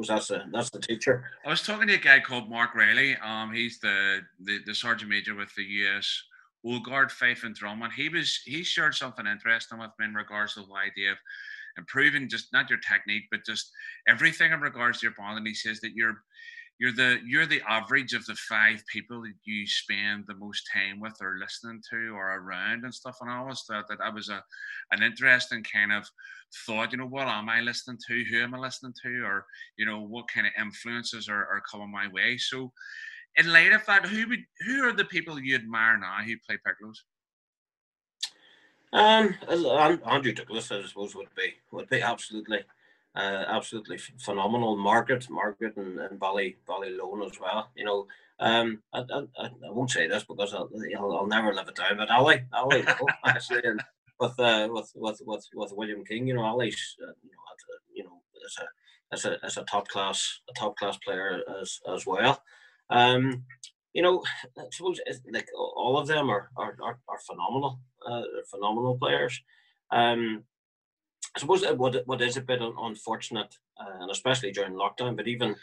That's 0.09 0.29
the 0.29 0.45
that's 0.53 0.71
the 0.71 0.81
teacher. 0.81 1.25
I 1.45 1.51
was 1.51 1.63
talking 1.63 1.89
to 1.89 1.95
a 1.95 1.99
guy 1.99 2.21
called 2.21 2.49
Mark 2.49 2.75
Riley. 2.75 3.17
Um, 3.17 3.53
he's 3.53 3.81
the 3.81 4.21
the, 4.41 4.59
the 4.65 4.75
sergeant 4.75 5.11
major 5.11 5.35
with 5.35 5.55
the 5.55 5.63
U.S. 5.63 6.23
Old 6.65 6.85
Guard 6.85 7.11
Fife 7.11 7.45
and 7.45 7.55
Drum, 7.55 7.83
and 7.83 7.93
he 7.93 8.09
was 8.09 8.41
he 8.45 8.63
shared 8.63 8.95
something 8.95 9.27
interesting 9.27 9.79
with 9.79 9.91
me 9.99 10.07
in 10.07 10.15
regards 10.15 10.55
to 10.55 10.61
the 10.61 10.75
idea 10.75 11.13
of 11.13 11.19
improving 11.79 12.29
just 12.29 12.53
not 12.53 12.69
your 12.69 12.79
technique, 12.81 13.25
but 13.31 13.47
just 13.47 13.71
everything 14.09 14.53
in 14.53 14.61
regards 14.61 15.01
to 15.01 15.07
your 15.07 15.15
bond. 15.17 15.39
And 15.39 15.47
he 15.47 15.55
says 15.55 15.81
that 15.81 15.93
you're 15.95 16.23
you're 16.81 16.93
the 16.93 17.19
you're 17.27 17.47
the 17.47 17.61
average 17.69 18.15
of 18.15 18.25
the 18.25 18.35
five 18.35 18.83
people 18.91 19.21
that 19.23 19.35
you 19.45 19.67
spend 19.67 20.25
the 20.27 20.35
most 20.35 20.69
time 20.73 20.99
with 20.99 21.15
or 21.21 21.37
listening 21.39 21.81
to 21.91 22.15
or 22.15 22.39
around 22.39 22.85
and 22.85 22.95
stuff. 22.95 23.19
And 23.21 23.31
I 23.31 23.37
always 23.37 23.63
thought 23.63 23.87
that 23.89 23.99
that 23.99 24.15
was 24.15 24.31
a 24.31 24.43
an 24.91 25.03
interesting 25.03 25.63
kind 25.63 25.93
of 25.93 26.07
thought. 26.67 26.93
You 26.93 26.99
know, 26.99 27.07
what 27.07 27.29
am 27.29 27.51
I 27.51 27.61
listening 27.61 27.99
to? 28.09 28.25
Who 28.25 28.43
am 28.43 28.55
I 28.55 28.59
listening 28.59 28.95
to? 29.03 29.23
Or 29.25 29.45
you 29.77 29.85
know, 29.85 30.01
what 30.01 30.29
kind 30.29 30.47
of 30.47 30.55
influences 30.59 31.29
are, 31.29 31.47
are 31.47 31.63
coming 31.71 31.93
my 31.93 32.09
way? 32.09 32.39
So, 32.39 32.73
in 33.37 33.53
light 33.53 33.73
of 33.73 33.85
that, 33.87 34.07
who 34.07 34.29
would 34.29 34.45
who 34.67 34.85
are 34.85 34.93
the 34.93 35.05
people 35.05 35.39
you 35.39 35.55
admire 35.55 35.99
now 35.99 36.19
who 36.25 36.35
play 36.47 36.59
piccolos? 36.67 36.99
Um, 38.93 39.37
Andrew 40.07 40.33
Douglas, 40.33 40.73
I 40.73 40.83
suppose, 40.85 41.15
would 41.15 41.35
be 41.37 41.55
would 41.71 41.89
be 41.89 42.03
absolutely 42.03 42.61
uh, 43.15 43.45
absolutely 43.49 43.99
phenomenal. 43.99 44.77
Margaret, 44.77 45.29
Margaret, 45.31 45.77
and, 45.77 45.99
and 46.01 46.19
Bally 46.19 46.57
Ballyloan 46.69 47.31
as 47.31 47.39
well. 47.41 47.71
You 47.77 47.85
know, 47.85 48.07
um, 48.41 48.83
I, 48.93 49.01
I, 49.01 49.23
I 49.39 49.71
won't 49.71 49.91
say 49.91 50.09
this 50.09 50.25
because 50.25 50.55
I'll, 50.55 50.71
I'll, 50.99 51.17
I'll 51.19 51.27
never 51.27 51.55
live 51.55 51.69
it 51.69 51.77
down, 51.77 51.97
but 51.97 52.11
Ali, 52.11 52.43
Ali, 52.53 52.85
actually, 53.25 53.63
and 53.65 53.83
with, 54.19 54.39
uh, 54.39 54.69
with 54.71 54.91
with 54.95 55.21
with 55.25 55.47
with 55.55 55.73
William 55.73 56.05
King, 56.05 56.27
you 56.27 56.35
know, 56.35 56.45
Ali's, 56.45 56.97
uh, 57.03 57.13
you 57.23 57.31
know, 57.31 57.41
you 57.95 58.05
know, 58.05 58.21
as 58.45 58.59
a 58.59 58.67
as 59.13 59.25
a 59.25 59.45
as 59.45 59.57
a 59.57 59.65
top 59.65 59.89
class 59.89 60.41
a 60.49 60.53
top 60.59 60.77
class 60.77 60.97
player 60.99 61.43
as 61.61 61.81
as 61.93 62.07
well. 62.07 62.43
Um, 62.91 63.45
you 63.93 64.03
know, 64.03 64.23
I 64.59 64.65
suppose 64.73 65.01
like 65.33 65.49
all 65.57 65.99
of 65.99 66.07
them 66.07 66.31
are 66.31 66.51
are 66.57 66.77
are, 66.83 66.99
are 67.09 67.19
phenomenal, 67.27 67.81
uh, 68.07 68.23
phenomenal 68.51 68.99
players. 68.99 69.41
Um, 69.91 70.45
I 71.37 71.41
suppose 71.41 71.65
what 71.77 72.03
what 72.07 72.23
is 72.23 72.37
a 72.37 72.41
bit 72.43 72.61
unfortunate, 72.61 73.55
uh, 73.81 74.03
and 74.03 74.11
especially 74.11 74.53
during 74.53 74.75
lockdown, 74.75 75.17
but 75.17 75.29
even 75.29 75.57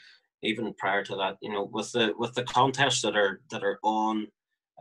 even 0.43 0.73
prior 0.75 1.03
to 1.03 1.15
that, 1.15 1.37
you 1.41 1.51
know, 1.51 1.63
with 1.63 1.91
the 1.91 2.13
with 2.17 2.33
the 2.33 2.43
contests 2.43 3.01
that 3.01 3.15
are 3.15 3.41
that 3.51 3.63
are 3.63 3.79
on, 3.83 4.27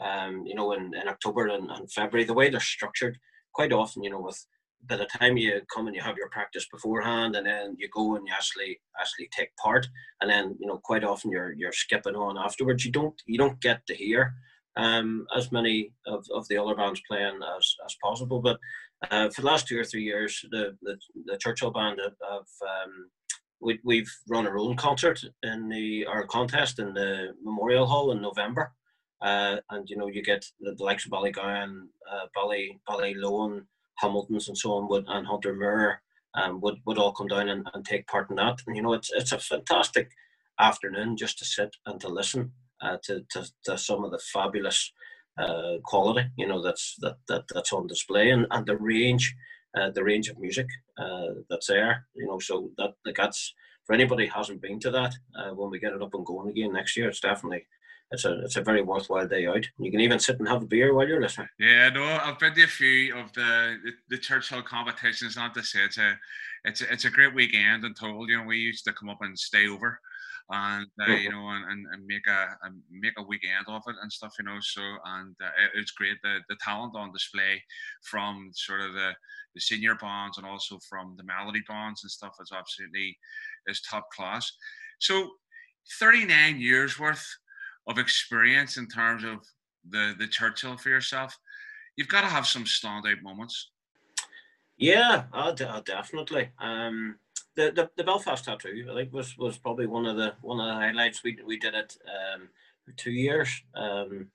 um, 0.01 0.45
you 0.47 0.55
know, 0.55 0.73
in, 0.73 0.95
in 0.95 1.09
October 1.09 1.49
and, 1.49 1.71
and 1.71 1.91
February, 1.91 2.25
the 2.25 2.35
way 2.35 2.51
they're 2.51 2.61
structured, 2.61 3.19
quite 3.53 3.73
often, 3.73 4.03
you 4.03 4.11
know, 4.11 4.21
with 4.21 4.45
by 4.85 4.97
the 4.97 5.07
time 5.07 5.37
you 5.37 5.61
come 5.75 5.87
and 5.87 5.97
you 5.97 6.03
have 6.03 6.17
your 6.17 6.29
practice 6.31 6.67
beforehand, 6.71 7.37
and 7.37 7.47
then 7.47 7.77
you 7.79 7.89
go 7.93 8.17
and 8.17 8.27
you 8.27 8.33
actually 8.33 8.81
actually 9.01 9.29
take 9.37 9.55
part, 9.57 9.87
and 10.21 10.31
then 10.31 10.57
you 10.61 10.67
know, 10.67 10.81
quite 10.85 11.05
often 11.05 11.31
you're 11.31 11.53
you're 11.53 11.73
skipping 11.73 12.15
on 12.15 12.39
afterwards. 12.39 12.85
You 12.85 12.93
don't 12.93 13.21
you 13.27 13.39
don't 13.39 13.61
get 13.61 13.87
to 13.87 13.95
hear 13.95 14.35
um, 14.77 15.27
as 15.37 15.51
many 15.51 15.93
of, 16.07 16.25
of 16.35 16.47
the 16.49 16.59
other 16.59 16.75
bands 16.75 17.01
playing 17.09 17.41
as, 17.57 17.75
as 17.85 17.97
possible. 18.03 18.41
But 18.41 18.59
uh, 19.11 19.31
for 19.31 19.41
the 19.41 19.47
last 19.47 19.67
two 19.67 19.79
or 19.79 19.85
three 19.85 20.05
years, 20.05 20.45
the 20.51 20.77
the, 20.83 20.97
the 21.27 21.39
Churchill 21.39 21.71
band 21.71 22.01
have, 22.03 22.15
have 22.31 22.47
um, 22.63 23.11
we, 23.61 23.79
we've 23.85 24.11
run 24.29 24.47
our 24.47 24.59
own 24.59 24.77
concert 24.77 25.21
in 25.43 25.69
the 25.69 26.07
our 26.07 26.27
contest 26.27 26.79
in 26.79 26.95
the 26.95 27.35
Memorial 27.43 27.87
Hall 27.87 28.13
in 28.13 28.21
November, 28.21 28.73
uh, 29.23 29.57
and 29.71 29.89
you 29.89 29.97
know 29.97 30.09
you 30.09 30.23
get 30.23 30.45
the, 30.61 30.75
the 30.75 30.85
likes 30.85 31.07
of 31.07 31.13
Ballygowan, 31.13 31.87
uh, 32.11 32.27
Bally 32.35 32.79
Ballyloan, 32.89 33.63
Hamiltons, 33.99 34.49
and 34.49 34.59
so 34.59 34.73
on, 34.75 34.89
would 34.89 35.05
and 35.09 35.27
Hunter 35.27 35.55
Moor 35.55 36.03
um, 36.35 36.61
would 36.61 36.77
would 36.87 36.99
all 36.99 37.13
come 37.13 37.29
down 37.29 37.49
and, 37.49 37.69
and 37.75 37.85
take 37.85 38.07
part 38.07 38.31
in 38.31 38.37
that. 38.37 38.59
And 38.67 38.77
you 38.77 38.83
know 38.83 38.93
it's 38.93 39.11
it's 39.13 39.33
a 39.33 39.39
fantastic 39.39 40.11
afternoon 40.59 41.17
just 41.17 41.39
to 41.39 41.45
sit 41.45 41.77
and 41.87 42.01
to 42.01 42.09
listen 42.09 42.53
uh, 42.81 42.97
to, 43.05 43.25
to 43.31 43.47
to 43.65 43.79
some 43.79 44.05
of 44.05 44.11
the 44.11 44.21
fabulous 44.33 44.93
uh, 45.39 45.77
quality, 45.85 46.27
you 46.37 46.47
know, 46.47 46.63
that's 46.63 46.97
that, 47.01 47.17
that 47.29 47.45
that's 47.53 47.73
on 47.73 47.87
display, 47.87 48.31
and, 48.31 48.47
and 48.51 48.67
the 48.67 48.77
range, 48.77 49.35
uh, 49.79 49.91
the 49.91 50.03
range 50.03 50.29
of 50.29 50.39
music 50.39 50.67
uh, 50.99 51.29
that's 51.51 51.67
there, 51.67 52.07
you 52.15 52.27
know. 52.27 52.39
So 52.39 52.71
that 52.79 52.95
like 53.05 53.17
that's 53.17 53.55
for 53.85 53.93
anybody 53.93 54.27
hasn't 54.27 54.63
been 54.63 54.81
to 54.81 54.91
that, 54.91 55.15
uh, 55.39 55.51
when 55.55 55.71
we 55.71 55.79
get 55.79 55.93
it 55.93 56.03
up 56.03 56.15
and 56.15 56.25
going 56.25 56.49
again 56.51 56.73
next 56.73 56.97
year, 56.97 57.09
it's 57.09 57.21
definitely 57.21 57.67
it's 58.11 58.25
a 58.25 58.41
it's 58.41 58.57
a 58.57 58.63
very 58.63 58.83
worthwhile 58.83 59.27
day 59.27 59.47
out. 59.47 59.67
You 59.79 59.91
can 59.91 60.01
even 60.01 60.19
sit 60.19 60.39
and 60.39 60.49
have 60.49 60.63
a 60.63 60.67
beer 60.67 60.95
while 60.95 61.09
you're 61.09 61.21
listening. 61.21 61.49
Yeah, 61.59 61.89
no, 61.89 62.05
I've 62.05 62.39
been 62.39 62.55
to 62.55 62.63
a 62.63 62.67
few 62.67 63.17
of 63.17 63.33
the 63.33 63.79
the, 63.85 63.93
the 64.11 64.19
Churchill 64.19 64.63
competitions. 64.63 65.37
Not 65.37 65.55
to 65.55 65.63
say 65.63 65.81
it's 65.85 65.99
a 65.99 66.19
it's 66.65 66.81
a, 66.83 66.93
it's 66.93 67.05
a 67.05 67.11
great 67.11 67.35
weekend 67.35 67.85
and 67.85 67.97
total. 67.97 68.29
You 68.29 68.39
know, 68.39 68.45
we 68.45 68.59
used 68.59 68.85
to 68.85 68.93
come 68.93 69.09
up 69.09 69.19
and 69.23 69.37
stay 69.39 69.69
over 69.69 69.99
and 70.51 70.87
uh, 71.01 71.13
you 71.13 71.31
know, 71.31 71.49
and, 71.49 71.65
and, 71.71 71.87
and 71.93 72.07
make 72.07 72.27
a, 72.29 72.57
a, 72.65 72.71
make 72.91 73.15
a 73.19 73.23
weekend 73.23 73.67
of 73.67 73.83
it 73.89 73.97
and 74.01 74.13
stuff, 74.13 74.35
you 74.39 74.45
know. 74.45 74.59
So 74.61 74.83
and 75.05 75.35
uh, 75.43 75.47
it, 75.47 75.81
it's 75.81 75.91
great 75.91 76.19
the 76.23 76.39
the 76.49 76.57
talent 76.63 76.95
on 76.97 77.13
display 77.13 77.63
from 78.03 78.51
sort 78.55 78.83
of 78.83 78.93
the 78.93 79.13
the 79.55 79.61
senior 79.61 79.97
bonds 79.97 80.39
and 80.39 80.47
also 80.47 80.79
from 80.89 81.17
the 81.17 81.25
melody 81.25 81.63
bonds 81.67 82.05
and 82.05 82.11
stuff 82.11 82.37
is 82.41 82.53
absolutely 82.57 83.19
is 83.67 83.81
top 83.81 84.07
class. 84.15 84.53
So 85.01 85.29
39 85.99 86.61
years 86.61 86.99
worth 86.99 87.27
of 87.87 87.99
experience 87.99 88.77
in 88.77 88.89
terms 88.89 89.25
of 89.25 89.39
the 89.89 90.15
the 90.19 90.27
Churchill 90.27 90.77
for 90.77 90.89
yourself. 90.89 91.39
You've 91.97 92.09
got 92.09 92.23
to 92.23 92.27
have 92.27 92.47
some 92.47 92.65
standout 92.65 93.23
moments. 93.23 93.71
Yeah, 94.77 95.25
uh, 95.33 95.53
definitely. 95.53 96.51
Um, 96.59 97.17
the, 97.55 97.73
the, 97.75 97.91
the 97.97 98.05
Belfast 98.05 98.45
tattoo, 98.45 98.87
I 98.91 98.95
think, 98.95 99.13
was, 99.13 99.37
was 99.39 99.57
probably 99.57 99.87
one 99.87 100.05
of 100.05 100.17
the 100.17 100.35
one 100.43 100.61
of 100.61 100.67
the 100.67 100.75
highlights. 100.75 101.25
We 101.25 101.39
we 101.47 101.59
did 101.59 101.75
it 101.75 101.97
um, 102.07 102.49
for 102.85 102.93
two 102.93 103.13
years. 103.13 103.49
Um, 103.75 104.29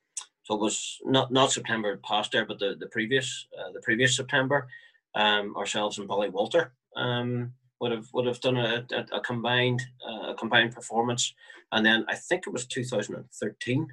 so 0.44 0.56
it 0.56 0.62
was 0.62 0.98
not 1.06 1.32
not 1.32 1.52
September 1.52 1.98
past 2.04 2.32
there, 2.32 2.46
but 2.46 2.58
the 2.58 2.76
the 2.80 2.88
previous 2.88 3.48
uh, 3.60 3.72
the 3.72 3.82
previous 3.82 4.16
September. 4.16 4.68
Um, 5.14 5.58
ourselves 5.58 5.98
and 5.98 6.08
Ballywalter 6.08 6.70
um, 6.96 7.52
would 7.82 7.92
have 7.92 8.08
would 8.14 8.28
have 8.28 8.40
done 8.40 8.58
a, 8.58 8.86
a, 8.94 9.18
a 9.18 9.22
combined 9.22 9.82
uh, 10.08 10.32
a 10.32 10.36
combined 10.36 10.74
performance, 10.74 11.34
and 11.72 11.86
then 11.86 12.06
I 12.08 12.16
think 12.16 12.46
it 12.46 12.54
was 12.54 12.66
2013 12.68 13.88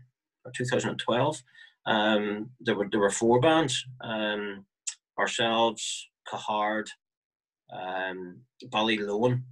or 0.44 0.52
2012. 0.54 1.42
Um, 1.86 2.50
there 2.60 2.76
were 2.76 2.88
there 2.90 3.00
were 3.00 3.10
four 3.10 3.40
bands. 3.40 3.84
Um, 4.02 4.66
ourselves, 5.18 6.08
Cahard, 6.28 6.90
um, 7.72 8.42
Ballylowan, 8.66 9.42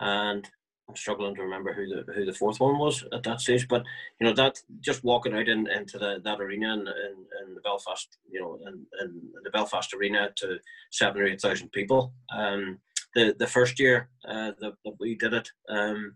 and 0.00 0.50
I'm 0.88 0.96
struggling 0.96 1.36
to 1.36 1.42
remember 1.42 1.72
who 1.72 1.86
the 1.86 2.12
who 2.12 2.26
the 2.26 2.34
fourth 2.34 2.58
one 2.58 2.78
was 2.78 3.04
at 3.12 3.22
that 3.22 3.40
stage. 3.40 3.68
But 3.68 3.84
you 4.20 4.26
know 4.26 4.34
that 4.34 4.58
just 4.80 5.04
walking 5.04 5.34
out 5.34 5.48
in, 5.48 5.68
into 5.70 5.98
the, 5.98 6.20
that 6.24 6.40
arena 6.40 6.74
in, 6.74 6.80
in, 6.80 7.46
in 7.46 7.54
the 7.54 7.60
Belfast, 7.60 8.18
you 8.28 8.40
know, 8.40 8.58
in, 8.66 8.86
in 9.00 9.22
the 9.44 9.50
Belfast 9.50 9.94
arena 9.94 10.30
to 10.36 10.58
seven 10.90 11.22
or 11.22 11.26
eight 11.26 11.40
thousand 11.40 11.70
people. 11.70 12.12
Um, 12.36 12.80
the 13.14 13.34
the 13.38 13.46
first 13.46 13.78
year 13.78 14.08
uh, 14.28 14.52
that, 14.60 14.72
that 14.84 14.94
we 15.00 15.14
did 15.14 15.34
it, 15.34 15.48
um, 15.68 16.14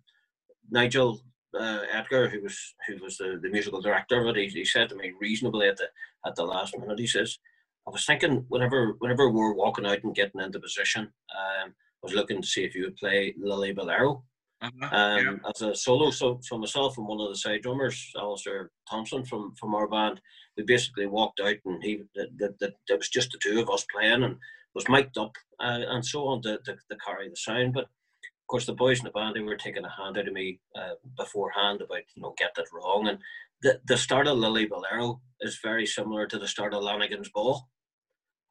Nigel 0.70 1.20
uh, 1.58 1.80
Edgar, 1.92 2.28
who 2.28 2.42
was 2.42 2.74
who 2.86 3.02
was 3.02 3.16
the, 3.18 3.38
the 3.42 3.48
musical 3.48 3.80
director 3.80 4.20
of 4.20 4.28
it, 4.28 4.36
he, 4.36 4.48
he 4.48 4.64
said 4.64 4.88
to 4.88 4.96
me 4.96 5.12
reasonably 5.20 5.68
at 5.68 5.76
the 5.76 5.88
at 6.26 6.34
the 6.34 6.44
last 6.44 6.76
minute, 6.76 6.98
he 6.98 7.06
says, 7.06 7.38
I 7.86 7.90
was 7.90 8.04
thinking 8.04 8.44
whenever 8.48 8.96
whenever 8.98 9.30
we're 9.30 9.54
walking 9.54 9.86
out 9.86 10.02
and 10.04 10.14
getting 10.14 10.40
into 10.40 10.60
position, 10.60 11.02
um, 11.04 11.68
I 11.68 12.02
was 12.02 12.14
looking 12.14 12.42
to 12.42 12.48
see 12.48 12.64
if 12.64 12.74
you 12.74 12.84
would 12.84 12.96
play 12.96 13.34
Lilliburlero. 13.40 14.22
Uh-huh, 14.62 14.96
um, 14.96 15.40
yeah. 15.44 15.50
as 15.50 15.60
a 15.60 15.74
solo. 15.74 16.10
So, 16.10 16.40
so 16.42 16.56
myself 16.56 16.96
and 16.96 17.06
one 17.06 17.20
of 17.20 17.28
the 17.28 17.36
side 17.36 17.60
drummers, 17.60 18.10
Alistair 18.16 18.70
Thompson 18.88 19.22
from 19.22 19.54
from 19.54 19.74
our 19.74 19.86
band, 19.86 20.18
we 20.56 20.62
basically 20.62 21.06
walked 21.06 21.40
out 21.40 21.56
and 21.66 21.82
he 21.82 22.04
that 22.14 22.56
that 22.60 22.72
it 22.88 22.98
was 22.98 23.10
just 23.10 23.32
the 23.32 23.38
two 23.42 23.60
of 23.60 23.68
us 23.68 23.86
playing 23.94 24.22
and 24.22 24.36
was 24.76 24.88
mic'd 24.88 25.18
up 25.18 25.32
uh, 25.60 25.80
and 25.88 26.06
so 26.06 26.28
on 26.28 26.42
to, 26.42 26.58
to, 26.64 26.74
to, 26.74 26.96
carry 27.04 27.28
the 27.28 27.36
sound. 27.36 27.74
But 27.74 27.84
of 27.84 28.46
course, 28.48 28.66
the 28.66 28.74
boys 28.74 29.00
in 29.00 29.04
the 29.04 29.10
band 29.10 29.34
they 29.34 29.40
were 29.40 29.56
taking 29.56 29.84
a 29.84 29.90
hand 29.90 30.16
out 30.16 30.28
of 30.28 30.32
me 30.32 30.60
uh, 30.78 30.94
beforehand 31.16 31.80
about 31.80 32.02
you 32.14 32.22
know 32.22 32.34
get 32.38 32.52
that 32.56 32.66
wrong 32.72 33.08
and. 33.08 33.18
The, 33.62 33.80
the 33.86 33.96
start 33.96 34.26
of 34.26 34.36
Lilliburlero 34.36 35.18
is 35.40 35.58
very 35.62 35.86
similar 35.86 36.26
to 36.26 36.38
the 36.38 36.46
start 36.46 36.74
of 36.74 36.82
Lanigan's 36.82 37.30
Ball 37.30 37.66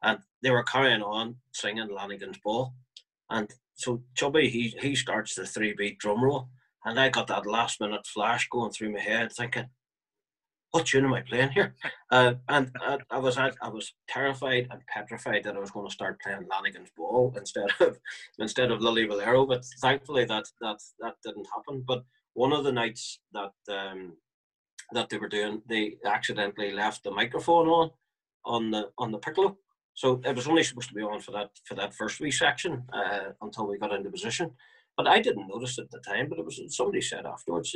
and 0.02 0.18
they 0.42 0.50
were 0.50 0.62
carrying 0.62 1.02
on 1.02 1.36
singing 1.52 1.88
Lanigan's 1.88 2.38
Ball. 2.42 2.74
And 3.30 3.50
so 3.74 4.02
Chubby, 4.14 4.48
he 4.48 4.74
he 4.80 4.94
starts 4.94 5.34
the 5.34 5.46
three 5.46 5.74
beat 5.76 5.98
drum 5.98 6.22
roll, 6.22 6.48
and 6.84 6.98
I 6.98 7.08
got 7.08 7.26
that 7.28 7.46
last 7.46 7.80
minute 7.80 8.06
flash 8.06 8.48
going 8.48 8.70
through 8.70 8.92
my 8.92 9.00
head, 9.00 9.32
thinking, 9.32 9.66
"What 10.76 10.86
tune 10.86 11.04
am 11.04 11.14
I 11.14 11.22
playing 11.22 11.50
here?" 11.50 11.74
Uh, 12.08 12.34
and 12.48 12.70
I, 12.80 12.98
I, 13.10 13.18
was 13.18 13.36
I, 13.36 13.50
I 13.60 13.68
was 13.68 13.92
terrified 14.08 14.68
and 14.70 14.80
petrified 14.86 15.42
that 15.42 15.56
I 15.56 15.58
was 15.58 15.72
going 15.72 15.88
to 15.88 15.92
start 15.92 16.20
playing 16.20 16.46
Lanigan's 16.48 16.90
Ball 16.96 17.34
instead 17.36 17.66
of 17.80 17.98
instead 18.38 18.70
of 18.70 18.78
Lilliburlero. 18.78 19.48
But 19.48 19.64
thankfully 19.80 20.24
that 20.26 20.44
that 20.60 20.78
that 21.00 21.14
didn't 21.24 21.48
happen. 21.52 21.82
But 21.84 22.04
one 22.34 22.52
of 22.52 22.62
the 22.62 22.70
nights 22.70 23.18
that 23.32 23.54
um, 23.68 24.16
that 24.92 25.08
they 25.08 25.18
were 25.18 25.28
doing, 25.28 25.62
they 25.68 25.96
accidentally 26.04 26.72
left 26.72 27.02
the 27.02 27.10
microphone 27.10 27.66
on 27.66 27.90
on 28.44 28.70
the 28.70 28.90
on 28.98 29.10
the 29.10 29.18
piccolo 29.18 29.58
so 29.96 30.20
it 30.24 30.36
was 30.36 30.46
only 30.46 30.62
supposed 30.62 30.90
to 30.90 30.94
be 30.94 31.02
on 31.02 31.20
for 31.20 31.32
that 31.32 31.50
for 31.64 31.74
that 31.74 31.94
first 31.94 32.20
wee 32.20 32.30
section 32.30 32.84
uh, 32.92 33.30
until 33.40 33.66
we 33.66 33.78
got 33.78 33.94
into 33.94 34.10
position. 34.10 34.50
But 34.94 35.08
I 35.08 35.20
didn't 35.20 35.48
notice 35.48 35.78
at 35.78 35.90
the 35.90 36.00
time. 36.00 36.28
But 36.28 36.38
it 36.38 36.44
was 36.44 36.60
somebody 36.68 37.00
said 37.00 37.24
afterwards, 37.24 37.74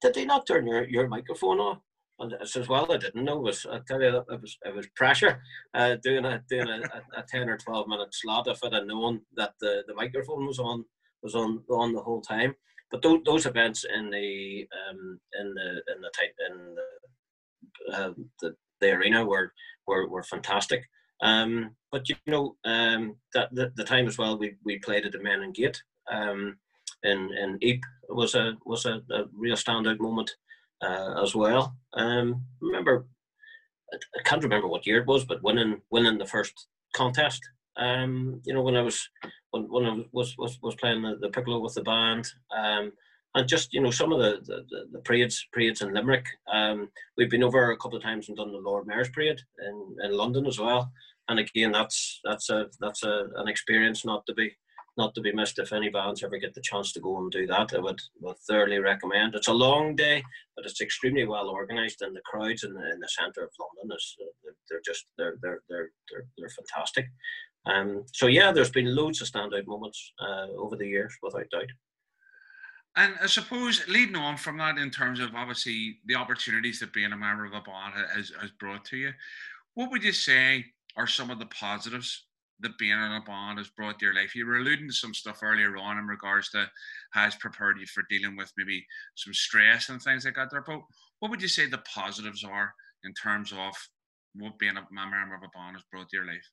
"Did 0.00 0.14
they 0.14 0.24
not 0.24 0.46
turn 0.46 0.66
your, 0.66 0.88
your 0.88 1.08
microphone 1.08 1.58
off?" 1.58 1.78
And 2.18 2.36
I 2.40 2.44
says, 2.44 2.68
"Well, 2.68 2.90
I 2.92 2.96
didn't 2.96 3.24
know. 3.24 3.38
It 3.38 3.42
was 3.42 3.66
I 3.66 3.80
tell 3.86 4.00
you, 4.00 4.16
it 4.16 4.40
was 4.40 4.58
it 4.64 4.74
was 4.74 4.86
pressure 4.96 5.42
uh, 5.74 5.96
doing 6.02 6.24
a 6.24 6.42
doing 6.48 6.68
a, 6.68 7.20
a, 7.20 7.22
ten 7.28 7.48
or 7.48 7.56
twelve 7.56 7.88
minute 7.88 8.14
slot. 8.14 8.48
If 8.48 8.62
I'd 8.64 8.74
have 8.74 8.86
known 8.86 9.22
that 9.36 9.54
the, 9.60 9.84
the 9.86 9.94
microphone 9.94 10.46
was 10.46 10.58
on 10.58 10.84
was 11.22 11.34
on 11.34 11.62
on 11.70 11.92
the 11.92 12.02
whole 12.02 12.20
time." 12.20 12.54
But 12.90 13.02
those, 13.02 13.20
those 13.24 13.46
events 13.46 13.84
in 13.84 14.10
the 14.10 14.66
um, 14.88 15.20
in 15.38 15.54
the 15.54 15.82
in 15.94 16.00
the 16.00 16.10
type 16.18 16.34
in 16.48 16.74
the, 16.74 17.96
uh, 17.96 18.12
the 18.40 18.56
the 18.80 18.90
arena 18.92 19.24
were 19.24 19.52
were, 19.86 20.08
were 20.08 20.22
fantastic. 20.22 20.84
Um, 21.22 21.76
but 21.92 22.08
you 22.08 22.16
know, 22.26 22.56
um, 22.64 23.16
that 23.34 23.54
the, 23.54 23.72
the 23.76 23.84
time 23.84 24.06
as 24.06 24.16
well, 24.16 24.38
we, 24.38 24.56
we 24.64 24.78
played 24.78 25.04
at 25.04 25.12
the 25.12 25.22
Menin 25.22 25.52
Gate 25.52 25.82
um, 26.10 26.56
in 27.02 27.30
in 27.32 27.58
Ypres 27.62 27.90
was 28.08 28.34
a 28.34 28.56
was 28.64 28.86
a, 28.86 29.02
a 29.10 29.24
real 29.32 29.56
standout 29.56 30.00
moment 30.00 30.30
uh, 30.82 31.22
as 31.22 31.34
well. 31.34 31.76
Um, 31.94 32.44
remember, 32.60 33.06
I 33.92 34.22
can't 34.24 34.42
remember 34.42 34.68
what 34.68 34.86
year 34.86 35.00
it 35.00 35.06
was, 35.06 35.24
but 35.24 35.42
winning 35.42 35.80
winning 35.90 36.18
the 36.18 36.26
first 36.26 36.66
contest. 36.94 37.42
Um, 37.76 38.40
you 38.44 38.52
know, 38.52 38.62
when 38.62 38.76
I 38.76 38.82
was 38.82 39.08
when, 39.50 39.64
when 39.64 39.86
I 39.86 40.04
was 40.12 40.36
was 40.38 40.58
was 40.62 40.74
playing 40.76 41.02
the, 41.02 41.16
the 41.20 41.30
piccolo 41.30 41.60
with 41.60 41.74
the 41.74 41.82
band. 41.82 42.28
Um, 42.56 42.92
and 43.36 43.48
just 43.48 43.72
you 43.72 43.80
know 43.80 43.92
some 43.92 44.12
of 44.12 44.18
the 44.18 44.40
the, 44.44 44.86
the 44.92 44.98
parades 45.00 45.46
parades 45.52 45.82
in 45.82 45.94
Limerick. 45.94 46.26
Um, 46.52 46.88
we've 47.16 47.30
been 47.30 47.44
over 47.44 47.70
a 47.70 47.76
couple 47.76 47.96
of 47.96 48.02
times 48.02 48.28
and 48.28 48.36
done 48.36 48.50
the 48.50 48.58
Lord 48.58 48.88
Mayor's 48.88 49.08
parade 49.10 49.40
in, 49.60 49.96
in 50.02 50.16
London 50.16 50.46
as 50.46 50.58
well 50.58 50.90
and 51.30 51.38
again, 51.38 51.72
that's 51.72 52.20
that's 52.24 52.50
a 52.50 52.66
that's 52.80 53.04
a, 53.04 53.28
an 53.36 53.48
experience 53.48 54.04
not 54.04 54.26
to 54.26 54.34
be 54.34 54.50
not 55.00 55.14
to 55.14 55.20
be 55.20 55.32
missed. 55.32 55.58
If 55.58 55.72
any 55.72 55.88
bands 55.88 56.22
ever 56.22 56.38
get 56.38 56.54
the 56.54 56.60
chance 56.60 56.92
to 56.92 57.00
go 57.00 57.18
and 57.18 57.30
do 57.30 57.46
that, 57.46 57.74
I 57.74 57.78
would, 57.78 58.00
would 58.20 58.38
thoroughly 58.38 58.78
recommend. 58.78 59.34
It's 59.34 59.48
a 59.48 59.52
long 59.52 59.96
day, 59.96 60.22
but 60.54 60.66
it's 60.66 60.80
extremely 60.80 61.26
well 61.26 61.48
organised, 61.48 62.02
and 62.02 62.14
the 62.14 62.20
crowds 62.30 62.64
in 62.64 62.74
the, 62.74 62.92
in 62.92 63.00
the 63.00 63.08
centre 63.08 63.42
of 63.42 63.50
London 63.58 63.96
is 63.96 64.16
they're 64.68 64.82
just 64.84 65.06
they're 65.16 65.36
they're 65.42 65.62
they're 65.68 65.90
they're, 66.10 66.26
they're 66.36 66.56
fantastic. 66.60 67.06
Um, 67.66 68.04
so 68.12 68.26
yeah, 68.26 68.52
there's 68.52 68.70
been 68.70 68.94
loads 68.94 69.20
of 69.20 69.28
standout 69.28 69.66
moments 69.66 70.12
uh, 70.20 70.46
over 70.56 70.76
the 70.76 70.86
years, 70.86 71.14
without 71.22 71.50
doubt. 71.50 71.72
And 72.96 73.14
I 73.22 73.26
suppose 73.26 73.86
leading 73.88 74.16
on 74.16 74.36
from 74.36 74.58
that, 74.58 74.78
in 74.78 74.90
terms 74.90 75.20
of 75.20 75.34
obviously 75.34 75.98
the 76.06 76.16
opportunities 76.16 76.80
that 76.80 76.92
being 76.92 77.12
a 77.12 77.16
member 77.16 77.44
of 77.44 77.52
a 77.52 77.60
band 77.60 77.94
has, 78.14 78.32
has 78.40 78.50
brought 78.58 78.84
to 78.86 78.96
you, 78.96 79.12
what 79.74 79.90
would 79.90 80.02
you 80.02 80.12
say 80.12 80.64
are 80.96 81.06
some 81.06 81.30
of 81.30 81.38
the 81.38 81.46
positives 81.46 82.26
that 82.60 82.78
being 82.78 82.92
in 82.92 82.98
a 82.98 83.22
band 83.26 83.58
has 83.58 83.68
brought 83.68 83.98
to 83.98 84.06
your 84.06 84.14
life? 84.14 84.34
You 84.34 84.46
were 84.46 84.58
alluding 84.58 84.88
to 84.88 84.94
some 84.94 85.14
stuff 85.14 85.42
earlier 85.42 85.76
on 85.76 85.98
in 85.98 86.06
regards 86.06 86.50
to 86.50 86.70
has 87.12 87.34
prepared 87.36 87.78
you 87.78 87.86
for 87.86 88.04
dealing 88.08 88.36
with 88.36 88.52
maybe 88.56 88.84
some 89.14 89.34
stress 89.34 89.88
and 89.88 90.00
things 90.00 90.24
like 90.24 90.34
that 90.36 90.50
there. 90.50 90.64
But 90.66 90.80
what 91.18 91.30
would 91.30 91.42
you 91.42 91.48
say 91.48 91.66
the 91.66 91.78
positives 91.78 92.44
are 92.44 92.74
in 93.04 93.14
terms 93.14 93.52
of 93.52 93.74
what 94.34 94.58
being 94.58 94.76
a 94.76 94.86
member 94.90 95.34
of 95.34 95.42
a 95.42 95.56
band 95.56 95.76
has 95.76 95.84
brought 95.90 96.08
to 96.10 96.16
your 96.16 96.26
life? 96.26 96.48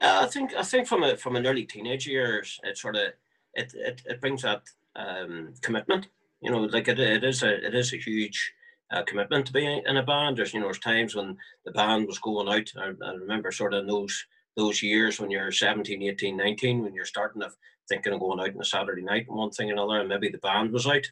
Uh, 0.00 0.20
I 0.22 0.26
think 0.26 0.54
I 0.54 0.62
think 0.62 0.86
from 0.86 1.02
a 1.02 1.16
from 1.16 1.36
an 1.36 1.46
early 1.46 1.64
teenage 1.64 2.06
years, 2.06 2.58
it 2.62 2.78
sort 2.78 2.96
of 2.96 3.12
it 3.54 3.72
it, 3.74 4.02
it 4.06 4.20
brings 4.20 4.42
that 4.42 4.62
um, 4.96 5.54
commitment. 5.60 6.08
You 6.40 6.50
know, 6.50 6.60
like 6.60 6.88
it, 6.88 6.98
it 6.98 7.22
is 7.22 7.42
a 7.42 7.66
it 7.66 7.74
is 7.74 7.92
a 7.92 7.98
huge 7.98 8.52
uh, 8.90 9.02
commitment 9.02 9.46
to 9.46 9.52
be 9.52 9.66
in 9.66 9.96
a 9.96 10.02
band. 10.02 10.38
There's 10.38 10.54
you 10.54 10.60
know 10.60 10.66
there's 10.66 10.78
times 10.78 11.14
when 11.14 11.36
the 11.64 11.72
band 11.72 12.06
was 12.06 12.18
going 12.18 12.48
out. 12.48 12.72
I, 12.76 13.06
I 13.06 13.12
remember 13.12 13.52
sort 13.52 13.74
of 13.74 13.86
those 13.86 14.24
those 14.56 14.82
years 14.82 15.20
when 15.20 15.30
you're 15.30 15.52
17, 15.52 16.02
18, 16.02 16.36
19, 16.36 16.82
when 16.82 16.94
you're 16.94 17.04
starting 17.04 17.42
to 17.42 17.50
thinking 17.88 18.12
of 18.12 18.20
going 18.20 18.40
out 18.40 18.54
on 18.54 18.60
a 18.60 18.64
Saturday 18.64 19.02
night 19.02 19.26
and 19.28 19.36
one 19.36 19.50
thing 19.50 19.70
and 19.70 19.78
another, 19.78 20.00
and 20.00 20.08
maybe 20.08 20.28
the 20.28 20.38
band 20.38 20.72
was 20.72 20.86
out, 20.86 21.04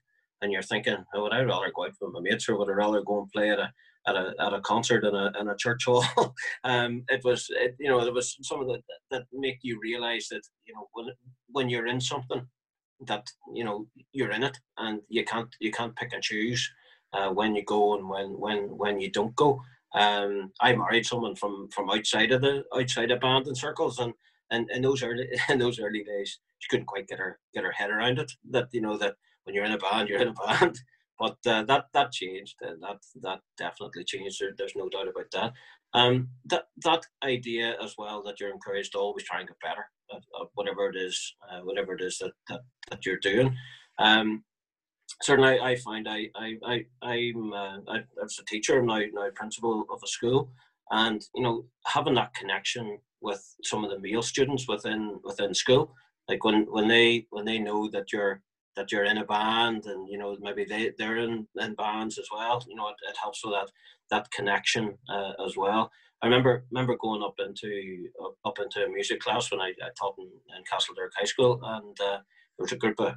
and 0.42 0.52
you're 0.52 0.62
thinking, 0.62 0.96
oh, 1.14 1.22
would 1.22 1.32
I 1.32 1.42
rather 1.42 1.72
go 1.74 1.84
out 1.84 1.92
with 2.00 2.12
my 2.12 2.20
mates 2.20 2.48
or 2.48 2.56
would 2.56 2.68
I 2.68 2.72
rather 2.72 3.02
go 3.02 3.20
and 3.20 3.32
play 3.32 3.50
at 3.50 3.58
a 3.58 3.72
at 4.06 4.16
a, 4.16 4.32
at 4.40 4.54
a 4.54 4.60
concert 4.60 5.04
in 5.04 5.14
a, 5.14 5.32
in 5.38 5.48
a 5.48 5.56
church 5.56 5.84
hall. 5.84 6.04
um, 6.64 7.04
it 7.08 7.20
was, 7.24 7.46
it, 7.50 7.76
you 7.78 7.88
know, 7.90 8.02
there 8.02 8.14
was 8.14 8.36
some 8.42 8.60
of 8.60 8.68
that 8.68 8.80
that 9.10 9.24
make 9.32 9.58
you 9.60 9.78
realize 9.82 10.28
that, 10.30 10.40
you 10.66 10.72
know, 10.72 10.88
when, 10.92 11.08
when 11.48 11.68
you're 11.68 11.88
in 11.88 12.00
something 12.00 12.40
that, 13.06 13.26
you 13.52 13.64
know, 13.64 13.86
you're 14.12 14.30
in 14.30 14.44
it 14.44 14.56
and 14.78 15.00
you 15.08 15.24
can't, 15.24 15.54
you 15.60 15.70
can't 15.70 15.94
pick 15.96 16.14
and 16.14 16.22
choose 16.22 16.70
uh, 17.12 17.28
when 17.28 17.54
you 17.54 17.64
go 17.64 17.96
and 17.96 18.08
when 18.08 18.38
when 18.38 18.58
when 18.76 19.00
you 19.00 19.10
don't 19.10 19.34
go. 19.36 19.60
Um, 19.94 20.52
I 20.60 20.74
married 20.74 21.06
someone 21.06 21.34
from 21.34 21.68
from 21.74 21.90
outside 21.90 22.32
of 22.32 22.42
the 22.42 22.64
outside 22.74 23.10
of 23.10 23.20
band 23.20 23.46
and 23.46 23.56
circles, 23.56 23.98
and 23.98 24.12
and 24.50 24.68
in 24.70 24.82
those 24.82 25.02
early 25.02 25.28
in 25.48 25.58
those 25.58 25.78
early 25.78 26.04
days, 26.04 26.38
she 26.58 26.68
couldn't 26.68 26.86
quite 26.86 27.08
get 27.08 27.18
her 27.18 27.38
get 27.54 27.64
her 27.64 27.72
head 27.72 27.90
around 27.90 28.18
it. 28.18 28.30
That 28.50 28.68
you 28.72 28.80
know 28.80 28.96
that 28.98 29.14
when 29.44 29.54
you're 29.54 29.64
in 29.64 29.72
a 29.72 29.78
band, 29.78 30.08
you're 30.08 30.20
in 30.20 30.28
a 30.28 30.32
band. 30.46 30.78
But 31.18 31.38
uh, 31.46 31.64
that 31.64 31.86
that 31.94 32.12
changed. 32.12 32.56
That 32.60 32.98
that 33.22 33.40
definitely 33.56 34.04
changed. 34.04 34.40
There, 34.40 34.52
there's 34.56 34.76
no 34.76 34.88
doubt 34.88 35.08
about 35.08 35.30
that. 35.32 35.52
Um, 35.94 36.28
that 36.44 36.64
that 36.84 37.06
idea 37.24 37.76
as 37.82 37.94
well 37.96 38.22
that 38.24 38.38
you're 38.38 38.52
encouraged 38.52 38.92
to 38.92 38.98
always 38.98 39.24
try 39.24 39.40
and 39.40 39.48
get 39.48 39.58
better 39.60 39.86
at, 40.12 40.18
at 40.18 40.48
whatever 40.54 40.88
it 40.90 40.96
is, 40.96 41.34
uh, 41.50 41.60
whatever 41.60 41.94
it 41.94 42.02
is 42.02 42.18
that 42.18 42.32
that, 42.48 42.60
that 42.90 43.06
you're 43.06 43.18
doing. 43.18 43.56
Um, 43.98 44.44
certainly, 45.22 45.58
I, 45.58 45.70
I 45.70 45.76
find 45.76 46.08
I 46.08 46.28
I 46.34 46.56
I 46.62 46.84
I'm 47.02 47.52
uh, 47.52 47.78
I, 47.88 47.98
as 48.22 48.38
a 48.40 48.44
teacher 48.44 48.82
now 48.82 49.00
now 49.12 49.28
principal 49.34 49.84
of 49.90 50.00
a 50.02 50.06
school, 50.06 50.50
and 50.90 51.22
you 51.34 51.42
know 51.42 51.64
having 51.86 52.14
that 52.14 52.34
connection 52.34 52.98
with 53.20 53.44
some 53.64 53.84
of 53.84 53.90
the 53.90 53.98
male 53.98 54.22
students 54.22 54.68
within 54.68 55.18
within 55.24 55.54
school, 55.54 55.94
like 56.28 56.44
when 56.44 56.66
when 56.70 56.88
they 56.88 57.26
when 57.30 57.44
they 57.44 57.58
know 57.58 57.88
that 57.90 58.12
you're 58.12 58.42
that 58.78 58.92
you're 58.92 59.04
in 59.04 59.18
a 59.18 59.24
band 59.24 59.86
and 59.86 60.08
you 60.08 60.16
know 60.16 60.36
maybe 60.40 60.64
they 60.64 60.92
they're 60.98 61.18
in, 61.18 61.46
in 61.58 61.74
bands 61.74 62.16
as 62.16 62.28
well 62.32 62.64
you 62.68 62.76
know 62.76 62.88
it, 62.88 62.94
it 63.10 63.16
helps 63.20 63.44
with 63.44 63.52
that 63.52 63.68
that 64.10 64.30
connection 64.30 64.96
uh, 65.10 65.32
as 65.44 65.54
well. 65.56 65.90
I 66.22 66.26
remember 66.26 66.64
remember 66.70 66.96
going 66.96 67.22
up 67.22 67.34
into 67.38 68.08
up 68.44 68.58
into 68.58 68.84
a 68.84 68.88
music 68.88 69.20
class 69.20 69.50
when 69.50 69.60
i, 69.60 69.68
I 69.68 69.90
taught 69.98 70.16
in, 70.18 70.26
in 70.26 70.62
Castlederg 70.70 71.10
high 71.16 71.24
school 71.24 71.60
and 71.62 72.00
uh, 72.00 72.18
there 72.56 72.64
was 72.66 72.72
a 72.72 72.76
group 72.76 72.98
of 73.00 73.14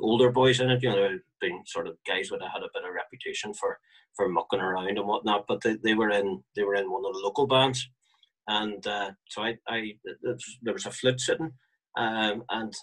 older 0.00 0.30
boys 0.30 0.60
in 0.60 0.70
it 0.70 0.82
you 0.82 0.90
know 0.90 1.18
being 1.42 1.62
sort 1.66 1.86
of 1.86 1.96
guys 2.06 2.30
that 2.30 2.40
had 2.40 2.62
a 2.62 2.72
bit 2.72 2.88
of 2.88 2.94
reputation 2.94 3.52
for 3.52 3.78
for 4.16 4.28
mucking 4.28 4.60
around 4.60 4.96
and 4.96 5.06
whatnot 5.06 5.44
but 5.46 5.60
they, 5.62 5.76
they 5.84 5.94
were 5.94 6.10
in 6.10 6.42
they 6.56 6.62
were 6.62 6.76
in 6.76 6.90
one 6.90 7.04
of 7.04 7.12
the 7.12 7.20
local 7.20 7.46
bands 7.46 7.86
and 8.48 8.86
uh, 8.86 9.10
so 9.28 9.42
I, 9.42 9.56
I 9.68 9.92
there 10.62 10.72
was 10.72 10.86
a 10.86 10.90
flute 10.90 11.20
sitting 11.20 11.52
um, 11.98 12.44
and 12.48 12.74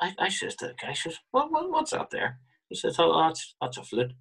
I, 0.00 0.12
I 0.18 0.28
says 0.28 0.56
to 0.56 0.68
the 0.68 0.74
guy, 0.80 0.90
I 0.90 0.94
says, 0.94 1.18
what, 1.30 1.50
what, 1.50 1.70
what's 1.70 1.92
up 1.92 2.10
there? 2.10 2.38
He 2.68 2.76
says, 2.76 2.96
oh, 2.98 3.18
that's, 3.20 3.54
that's 3.60 3.78
a 3.78 3.82
flute. 3.82 4.12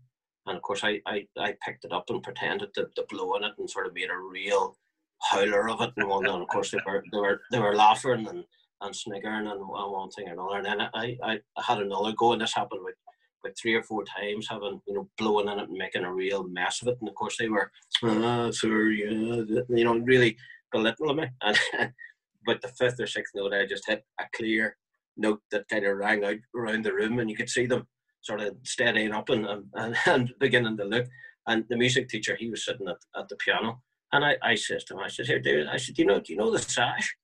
And 0.46 0.58
of 0.58 0.62
course, 0.62 0.84
I, 0.84 1.00
I, 1.06 1.26
I 1.38 1.56
picked 1.66 1.86
it 1.86 1.94
up 1.94 2.06
and 2.10 2.22
pretended 2.22 2.74
to, 2.76 2.88
to 2.96 3.06
blow 3.10 3.36
on 3.36 3.44
it 3.44 3.54
and 3.58 3.70
sort 3.70 3.88
of 3.88 3.94
made 3.94 4.10
a 4.10 4.18
real 4.18 4.78
howler 5.22 5.70
of 5.70 5.82
it. 5.82 5.92
And, 5.98 6.08
one, 6.08 6.26
and 6.26 6.42
of 6.42 6.48
course, 6.48 6.72
they 6.72 6.80
were, 6.86 7.04
they 7.12 7.18
were, 7.18 7.42
they 7.52 7.60
were 7.60 7.76
laughing 7.76 8.28
and, 8.28 8.44
and 8.82 8.96
sniggering 8.96 9.48
and 9.48 9.62
one 9.68 10.10
thing 10.12 10.28
or 10.28 10.34
another. 10.34 10.58
And 10.58 10.66
then 10.66 10.90
I, 10.94 11.18
I 11.24 11.40
had 11.62 11.80
another 11.80 12.14
go, 12.18 12.34
and 12.34 12.42
this 12.42 12.54
happened 12.54 12.82
with 12.84 12.96
like 13.44 13.56
three 13.62 13.74
or 13.74 13.84
four 13.84 14.04
times, 14.04 14.48
having 14.50 14.82
you 14.88 14.94
know 14.94 15.10
blowing 15.18 15.50
in 15.50 15.60
it 15.60 15.70
and 15.70 15.78
making 15.78 16.04
a 16.04 16.14
real 16.14 16.48
mess 16.48 16.82
of 16.82 16.88
it. 16.90 16.98
And 17.00 17.10
of 17.10 17.16
course, 17.16 17.38
they 17.38 17.50
were, 17.50 17.72
ah, 18.04 18.50
sir, 18.52 18.90
yeah, 18.90 19.44
you 19.70 19.84
know, 19.84 19.98
really 19.98 20.38
belittling 20.72 21.18
me. 21.18 21.28
And 21.42 21.92
but 22.46 22.62
the 22.62 22.68
fifth 22.68 23.00
or 23.00 23.08
sixth 23.08 23.34
note, 23.36 23.54
I 23.54 23.66
just 23.66 23.88
hit 23.88 24.04
a 24.20 24.26
clear 24.36 24.76
note 25.16 25.42
that 25.52 25.68
kind 25.70 25.86
of 25.86 25.98
rang 25.98 26.26
out 26.26 26.40
around 26.56 26.84
the 26.84 26.94
room, 26.94 27.20
and 27.20 27.30
you 27.30 27.36
could 27.36 27.50
see 27.50 27.66
them 27.66 27.88
sort 28.22 28.42
of 28.42 28.56
steadying 28.64 29.14
up 29.14 29.30
and, 29.30 29.46
and, 29.74 29.96
and 30.06 30.34
beginning 30.40 30.78
to 30.78 30.86
look. 30.86 31.08
And 31.48 31.66
the 31.70 31.78
music 31.78 32.08
teacher, 32.10 32.36
he 32.36 32.50
was 32.50 32.66
sitting 32.66 32.88
at, 32.88 32.98
at 33.18 33.28
the 33.30 33.36
piano, 33.36 33.82
and 34.14 34.24
I, 34.24 34.38
I 34.42 34.56
said 34.56 34.80
to 34.88 34.94
him, 34.94 35.00
I 35.00 35.08
said, 35.10 35.26
"Here, 35.26 35.40
David," 35.40 35.68
I 35.68 35.78
said, 35.78 35.96
"Do 35.96 36.02
you 36.04 36.08
know, 36.08 36.20
do 36.20 36.34
you 36.34 36.40
know 36.40 36.52
the 36.52 36.60
sash?" 36.60 37.16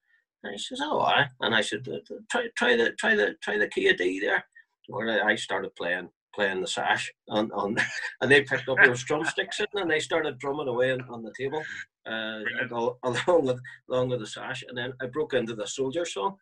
And 0.44 0.54
he 0.54 0.58
says, 0.58 0.80
"Oh, 0.82 1.02
I." 1.02 1.28
And 1.42 1.56
I 1.56 1.62
said, 1.62 1.88
"Try, 2.30 2.48
try 2.58 2.76
the, 2.76 2.92
try 3.00 3.16
the, 3.16 3.36
try 3.42 3.58
the 3.58 3.68
key 3.68 3.88
of 3.90 3.98
D 3.98 4.20
there." 4.20 4.44
Where 4.90 5.26
I 5.26 5.36
started 5.36 5.76
playing, 5.76 6.10
playing 6.34 6.62
the 6.62 6.68
sash 6.68 7.12
on, 7.30 7.52
on 7.52 7.78
and 8.22 8.32
they 8.32 8.42
picked 8.44 8.68
up 8.70 8.78
those 8.84 9.04
drumsticks 9.04 9.60
and 9.60 9.90
they 9.90 10.00
started 10.00 10.40
drumming 10.40 10.68
away 10.68 10.92
on, 10.92 11.02
on 11.10 11.24
the 11.24 11.34
table 11.40 11.64
uh, 12.10 12.40
along 13.04 13.46
with 13.46 13.60
along 13.90 14.10
with 14.10 14.20
the 14.20 14.28
sash 14.28 14.64
and 14.68 14.78
then 14.78 14.94
I 15.02 15.06
broke 15.08 15.34
into 15.34 15.56
the 15.56 15.68
soldier 15.68 16.06
song 16.06 16.38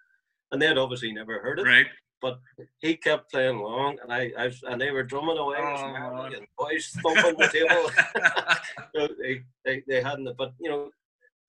and 0.51 0.61
they'd 0.61 0.77
obviously 0.77 1.11
never 1.11 1.39
heard 1.39 1.59
it. 1.59 1.63
Right. 1.63 1.87
But 2.19 2.39
he 2.79 2.95
kept 2.95 3.31
playing 3.31 3.57
along, 3.57 3.99
and 4.01 4.11
I, 4.11 4.31
I 4.37 4.51
and 4.69 4.81
they 4.81 4.89
were 4.89 5.03
drumming 5.03 5.37
away, 5.37 5.57
oh, 5.59 6.29
and 6.35 6.47
boys 6.57 6.89
thumping 7.03 7.35
the 7.37 7.47
table. 7.47 9.11
they, 9.21 9.41
they, 9.63 9.83
they 9.87 10.01
hadn't, 10.01 10.35
but 10.35 10.53
you 10.59 10.71
know, 10.71 10.89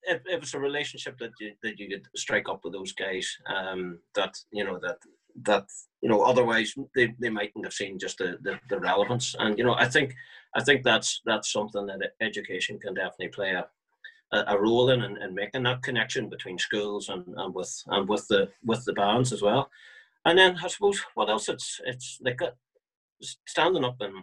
it, 0.03 0.23
it 0.27 0.41
was 0.41 0.53
a 0.53 0.59
relationship 0.59 1.17
that 1.19 1.31
you 1.41 1.53
that 1.63 1.79
you 1.79 1.89
could 1.89 2.07
strike 2.17 2.51
up 2.51 2.61
with 2.65 2.75
those 2.75 2.93
guys. 2.93 3.35
Um, 3.47 3.99
that 4.15 4.35
you 4.53 4.63
know 4.63 4.79
that 4.83 4.99
that 5.45 5.64
you 6.01 6.09
know 6.09 6.22
otherwise 6.22 6.74
they, 6.95 7.14
they 7.20 7.30
mightn't 7.30 7.64
have 7.64 7.72
seen 7.72 7.99
just 7.99 8.18
the, 8.18 8.39
the, 8.43 8.59
the 8.68 8.80
relevance. 8.80 9.34
And 9.39 9.59
you 9.59 9.64
know, 9.64 9.74
I 9.74 9.86
think 9.86 10.14
I 10.55 10.62
think 10.62 10.82
that's 10.82 11.20
that's 11.24 11.53
something 11.53 11.86
that 11.86 12.12
education 12.20 12.78
can 12.78 12.95
definitely 12.95 13.28
play 13.28 13.53
a 13.53 13.66
a, 14.32 14.45
a 14.49 14.61
role 14.61 14.91
in 14.91 15.03
and, 15.03 15.34
making 15.34 15.62
that 15.62 15.82
connection 15.82 16.28
between 16.28 16.59
schools 16.59 17.09
and, 17.09 17.24
and 17.36 17.55
with 17.55 17.82
and 17.89 18.09
with 18.09 18.26
the 18.28 18.49
with 18.64 18.84
the 18.84 18.93
bands 18.93 19.32
as 19.32 19.43
well. 19.43 19.70
And 20.24 20.39
then 20.39 20.57
I 20.62 20.68
suppose 20.68 21.01
what 21.14 21.30
else 21.30 21.49
it's 21.49 21.80
it's 21.86 22.18
like 22.22 22.43
uh, 22.43 22.51
standing 23.47 23.84
up 23.84 23.97
and 24.01 24.14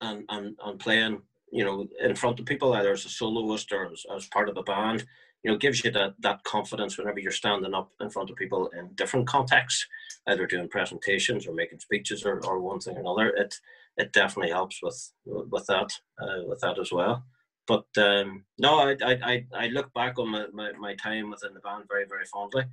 and 0.00 0.24
and, 0.28 0.56
and 0.64 0.78
playing 0.80 1.22
you 1.52 1.64
know 1.64 1.86
in 2.00 2.14
front 2.14 2.40
of 2.40 2.46
people 2.46 2.72
either 2.74 2.92
as 2.92 3.04
a 3.04 3.08
soloist 3.08 3.72
or 3.72 3.86
as, 3.92 4.04
as 4.14 4.26
part 4.26 4.48
of 4.48 4.56
a 4.56 4.62
band 4.62 5.04
you 5.42 5.50
know 5.50 5.56
gives 5.56 5.84
you 5.84 5.90
that 5.90 6.14
that 6.20 6.42
confidence 6.44 6.98
whenever 6.98 7.18
you're 7.18 7.32
standing 7.32 7.74
up 7.74 7.90
in 8.00 8.10
front 8.10 8.30
of 8.30 8.36
people 8.36 8.68
in 8.78 8.88
different 8.94 9.26
contexts 9.26 9.86
either 10.28 10.46
doing 10.46 10.68
presentations 10.68 11.46
or 11.46 11.54
making 11.54 11.78
speeches 11.78 12.24
or, 12.24 12.44
or 12.46 12.60
one 12.60 12.80
thing 12.80 12.96
or 12.96 13.00
another 13.00 13.28
it 13.36 13.54
it 13.96 14.12
definitely 14.12 14.50
helps 14.50 14.80
with 14.82 15.12
with 15.24 15.66
that 15.66 15.90
uh, 16.22 16.42
with 16.46 16.60
that 16.60 16.78
as 16.78 16.92
well 16.92 17.24
but 17.70 17.86
um, 17.98 18.44
no, 18.58 18.80
I, 18.80 18.96
I, 19.00 19.46
I 19.54 19.68
look 19.68 19.94
back 19.94 20.18
on 20.18 20.30
my, 20.30 20.46
my, 20.52 20.72
my, 20.72 20.96
time 20.96 21.30
within 21.30 21.54
the 21.54 21.60
band 21.60 21.84
very, 21.88 22.04
very 22.04 22.24
fondly, 22.24 22.64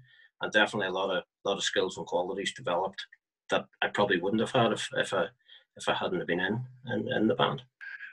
and 0.41 0.51
definitely 0.51 0.87
a 0.87 0.91
lot 0.91 1.15
of 1.15 1.23
lot 1.45 1.57
of 1.57 1.63
skills 1.63 1.97
and 1.97 2.07
qualities 2.07 2.51
developed 2.51 3.05
that 3.51 3.65
I 3.83 3.89
probably 3.89 4.19
wouldn't 4.19 4.41
have 4.41 4.51
had 4.51 4.71
if, 4.71 4.89
if 4.97 5.13
I 5.13 5.25
if 5.75 5.87
I 5.87 5.93
hadn't 5.93 6.25
been 6.25 6.39
in, 6.39 6.65
in, 6.87 7.11
in 7.11 7.27
the 7.27 7.35
band. 7.35 7.61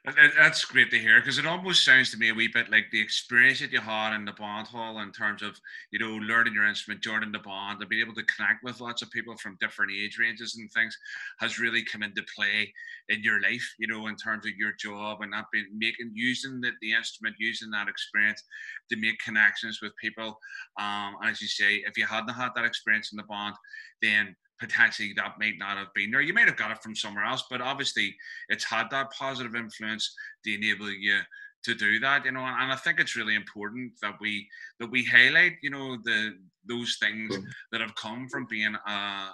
That's 0.05 0.67
great 0.67 0.91
to 0.91 0.99
hear 0.99 1.19
because 1.19 1.39
it 1.39 1.47
almost 1.47 1.83
sounds 1.83 2.11
to 2.11 2.19
me 2.19 2.29
a 2.29 2.35
wee 2.35 2.49
bit 2.53 2.71
like 2.71 2.91
the 2.93 3.01
experience 3.01 3.61
that 3.61 3.73
you 3.73 3.81
had 3.81 4.15
in 4.15 4.27
the 4.27 4.35
band 4.35 4.67
hall 4.67 4.99
in 4.99 5.11
terms 5.13 5.41
of 5.41 5.59
you 5.93 5.99
know 5.99 6.17
learning 6.17 6.53
your 6.53 6.67
instrument, 6.67 7.03
joining 7.03 7.33
the 7.33 7.39
band, 7.39 7.81
and 7.81 7.89
being 7.89 8.03
able 8.03 8.15
to 8.17 8.23
connect 8.25 8.63
with 8.63 8.83
lots 8.83 9.01
of 9.01 9.11
people 9.11 9.35
from 9.39 9.57
different 9.63 9.93
age 9.93 10.19
ranges 10.21 10.57
and 10.57 10.71
things 10.73 10.95
has 11.41 11.59
really 11.59 11.83
come 11.83 12.03
into 12.03 12.23
play 12.37 12.71
in 13.09 13.23
your 13.23 13.41
life. 13.41 13.67
You 13.79 13.87
know, 13.87 14.07
in 14.09 14.17
terms 14.17 14.45
of 14.45 14.53
your 14.59 14.73
job 14.79 15.23
and 15.23 15.31
not 15.31 15.47
being 15.51 15.69
making 15.75 16.11
using 16.13 16.61
the, 16.61 16.73
the 16.83 16.93
instrument, 16.93 17.37
using 17.39 17.71
that 17.71 17.89
experience 17.89 18.43
to 18.91 18.99
make 18.99 19.19
connections 19.21 19.81
with 19.81 19.97
people. 19.99 20.39
Um, 20.79 21.17
and 21.23 21.31
as 21.31 21.41
you 21.41 21.49
say, 21.49 21.77
if 21.77 21.97
you 21.97 22.05
hadn't 22.05 22.35
had 22.35 22.51
that 22.57 22.67
experience 22.67 23.11
in 23.11 23.17
the 23.17 23.23
band, 23.23 23.55
then 24.03 24.37
potentially 24.65 25.13
that 25.17 25.39
might 25.39 25.59
not 25.59 25.77
have 25.77 25.93
been 25.95 26.11
there. 26.11 26.23
You 26.23 26.33
might 26.33 26.49
have 26.49 26.57
got 26.57 26.71
it 26.71 26.83
from 26.83 26.97
somewhere 26.97 27.25
else, 27.25 27.45
but 27.51 27.61
obviously 27.61 28.15
it's 28.49 28.65
had 28.65 28.87
that 28.91 29.11
positive 29.13 29.55
influence 29.55 30.15
to 30.45 30.55
enable 30.55 30.91
you 30.91 31.19
to 31.65 31.75
do 31.75 31.99
that, 32.01 32.25
you 32.25 32.33
know. 32.33 32.41
And 32.41 32.73
I 32.73 32.77
think 32.77 33.01
it's 33.01 33.17
really 33.17 33.35
important 33.35 33.93
that 34.03 34.15
we 34.21 34.49
that 34.81 34.91
we 34.91 35.05
highlight, 35.05 35.55
you 35.63 35.71
know, 35.71 35.99
the 36.05 36.37
those 36.67 36.97
things 37.01 37.37
mm-hmm. 37.37 37.49
that 37.73 37.81
have 37.81 37.95
come 37.95 38.29
from 38.29 38.47
being 38.49 38.75
a 38.75 39.29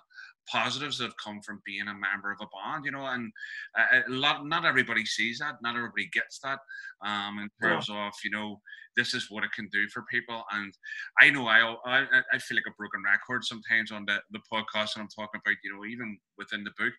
positives 0.51 0.99
that 0.99 1.05
have 1.05 1.17
come 1.17 1.41
from 1.43 1.63
being 1.65 1.89
a 1.89 1.95
member 1.95 2.31
of 2.33 2.39
a 2.41 2.47
band, 2.47 2.85
you 2.85 2.91
know, 2.91 3.07
and 3.07 3.33
uh, 3.79 4.01
a 4.09 4.11
lot, 4.11 4.47
not 4.47 4.65
everybody 4.65 5.05
sees 5.05 5.39
that, 5.39 5.57
not 5.63 5.77
everybody 5.77 6.09
gets 6.13 6.39
that, 6.41 6.59
um, 7.05 7.39
in 7.39 7.49
terms 7.63 7.89
yeah. 7.89 8.07
of, 8.07 8.13
you 8.25 8.31
know, 8.31 8.61
this 8.97 9.15
is 9.15 9.31
what 9.31 9.45
it 9.45 9.53
can 9.53 9.69
do 9.73 9.89
for 9.89 10.03
people. 10.11 10.43
And 10.53 10.73
I 11.21 11.31
know 11.31 11.47
I, 11.47 11.75
I, 11.85 12.07
I 12.33 12.39
feel 12.39 12.57
like 12.57 12.65
a 12.67 12.77
broken 12.77 13.03
record 13.05 13.45
sometimes 13.45 13.93
on 13.93 14.05
the, 14.07 14.19
the 14.33 14.41
podcast 14.53 14.97
and 14.97 15.03
I'm 15.03 15.09
talking 15.09 15.41
about, 15.45 15.57
you 15.63 15.75
know, 15.75 15.85
even 15.85 16.19
within 16.37 16.65
the 16.65 16.73
book, 16.77 16.93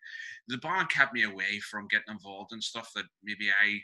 the 0.47 0.58
band 0.58 0.89
kept 0.89 1.14
me 1.14 1.24
away 1.24 1.60
from 1.60 1.88
getting 1.89 2.14
involved 2.14 2.54
in 2.54 2.62
stuff 2.62 2.91
that 2.95 3.06
maybe 3.24 3.49
I, 3.49 3.82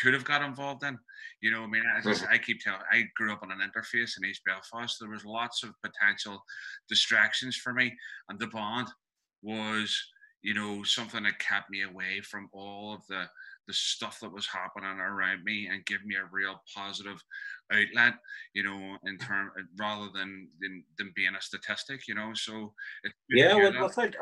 could 0.00 0.14
have 0.14 0.24
got 0.24 0.42
involved 0.42 0.84
in. 0.84 0.98
You 1.42 1.50
know, 1.50 1.62
I 1.62 1.66
mean, 1.66 1.82
I, 1.96 2.00
just, 2.00 2.24
I 2.30 2.38
keep 2.38 2.60
telling, 2.60 2.80
I 2.90 3.04
grew 3.16 3.32
up 3.32 3.42
on 3.42 3.50
an 3.50 3.58
interface 3.58 4.12
in 4.16 4.28
East 4.28 4.42
Belfast. 4.44 4.96
There 4.98 5.10
was 5.10 5.24
lots 5.24 5.62
of 5.62 5.74
potential 5.82 6.42
distractions 6.88 7.56
for 7.56 7.72
me, 7.72 7.92
and 8.28 8.38
the 8.38 8.46
band 8.46 8.88
was 9.42 9.96
you 10.42 10.54
know 10.54 10.82
something 10.82 11.22
that 11.24 11.38
kept 11.38 11.70
me 11.70 11.82
away 11.82 12.20
from 12.20 12.48
all 12.52 12.94
of 12.94 13.06
the 13.08 13.24
the 13.66 13.72
stuff 13.74 14.18
that 14.20 14.32
was 14.32 14.46
happening 14.46 14.98
around 14.98 15.44
me 15.44 15.68
and 15.70 15.84
give 15.86 16.04
me 16.04 16.16
a 16.16 16.28
real 16.32 16.62
positive 16.74 17.22
outlet 17.72 18.14
you 18.54 18.62
know 18.62 18.96
in 19.04 19.18
term 19.18 19.50
rather 19.78 20.08
than 20.14 20.48
than, 20.60 20.82
than 20.98 21.12
being 21.14 21.34
a 21.38 21.42
statistic 21.42 22.08
you 22.08 22.14
know? 22.14 22.32
So 22.34 22.72
yeah 23.28 23.54
well, 23.54 23.86
without, 23.86 24.16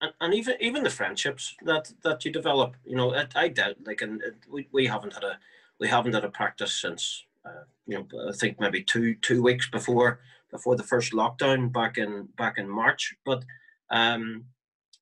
and, 0.00 0.12
and 0.20 0.34
even 0.34 0.56
even 0.60 0.82
the 0.82 0.90
friendships 0.90 1.54
that 1.64 1.92
that 2.02 2.24
you 2.24 2.32
develop 2.32 2.74
you 2.84 2.96
know 2.96 3.12
it, 3.14 3.32
i 3.36 3.48
doubt 3.48 3.76
like 3.86 4.02
and 4.02 4.22
we, 4.50 4.68
we 4.72 4.86
haven't 4.86 5.14
had 5.14 5.24
a 5.24 5.38
we 5.78 5.88
haven't 5.88 6.14
had 6.14 6.24
a 6.24 6.30
practice 6.30 6.72
since 6.78 7.24
uh, 7.46 7.64
you 7.86 7.96
know 7.96 8.28
i 8.28 8.32
think 8.32 8.58
maybe 8.60 8.82
two 8.82 9.14
two 9.16 9.42
weeks 9.42 9.68
before 9.70 10.20
before 10.50 10.76
the 10.76 10.82
first 10.82 11.12
lockdown 11.12 11.72
back 11.72 11.98
in 11.98 12.28
back 12.36 12.58
in 12.58 12.68
march. 12.68 13.14
But 13.24 13.44
um 13.90 14.44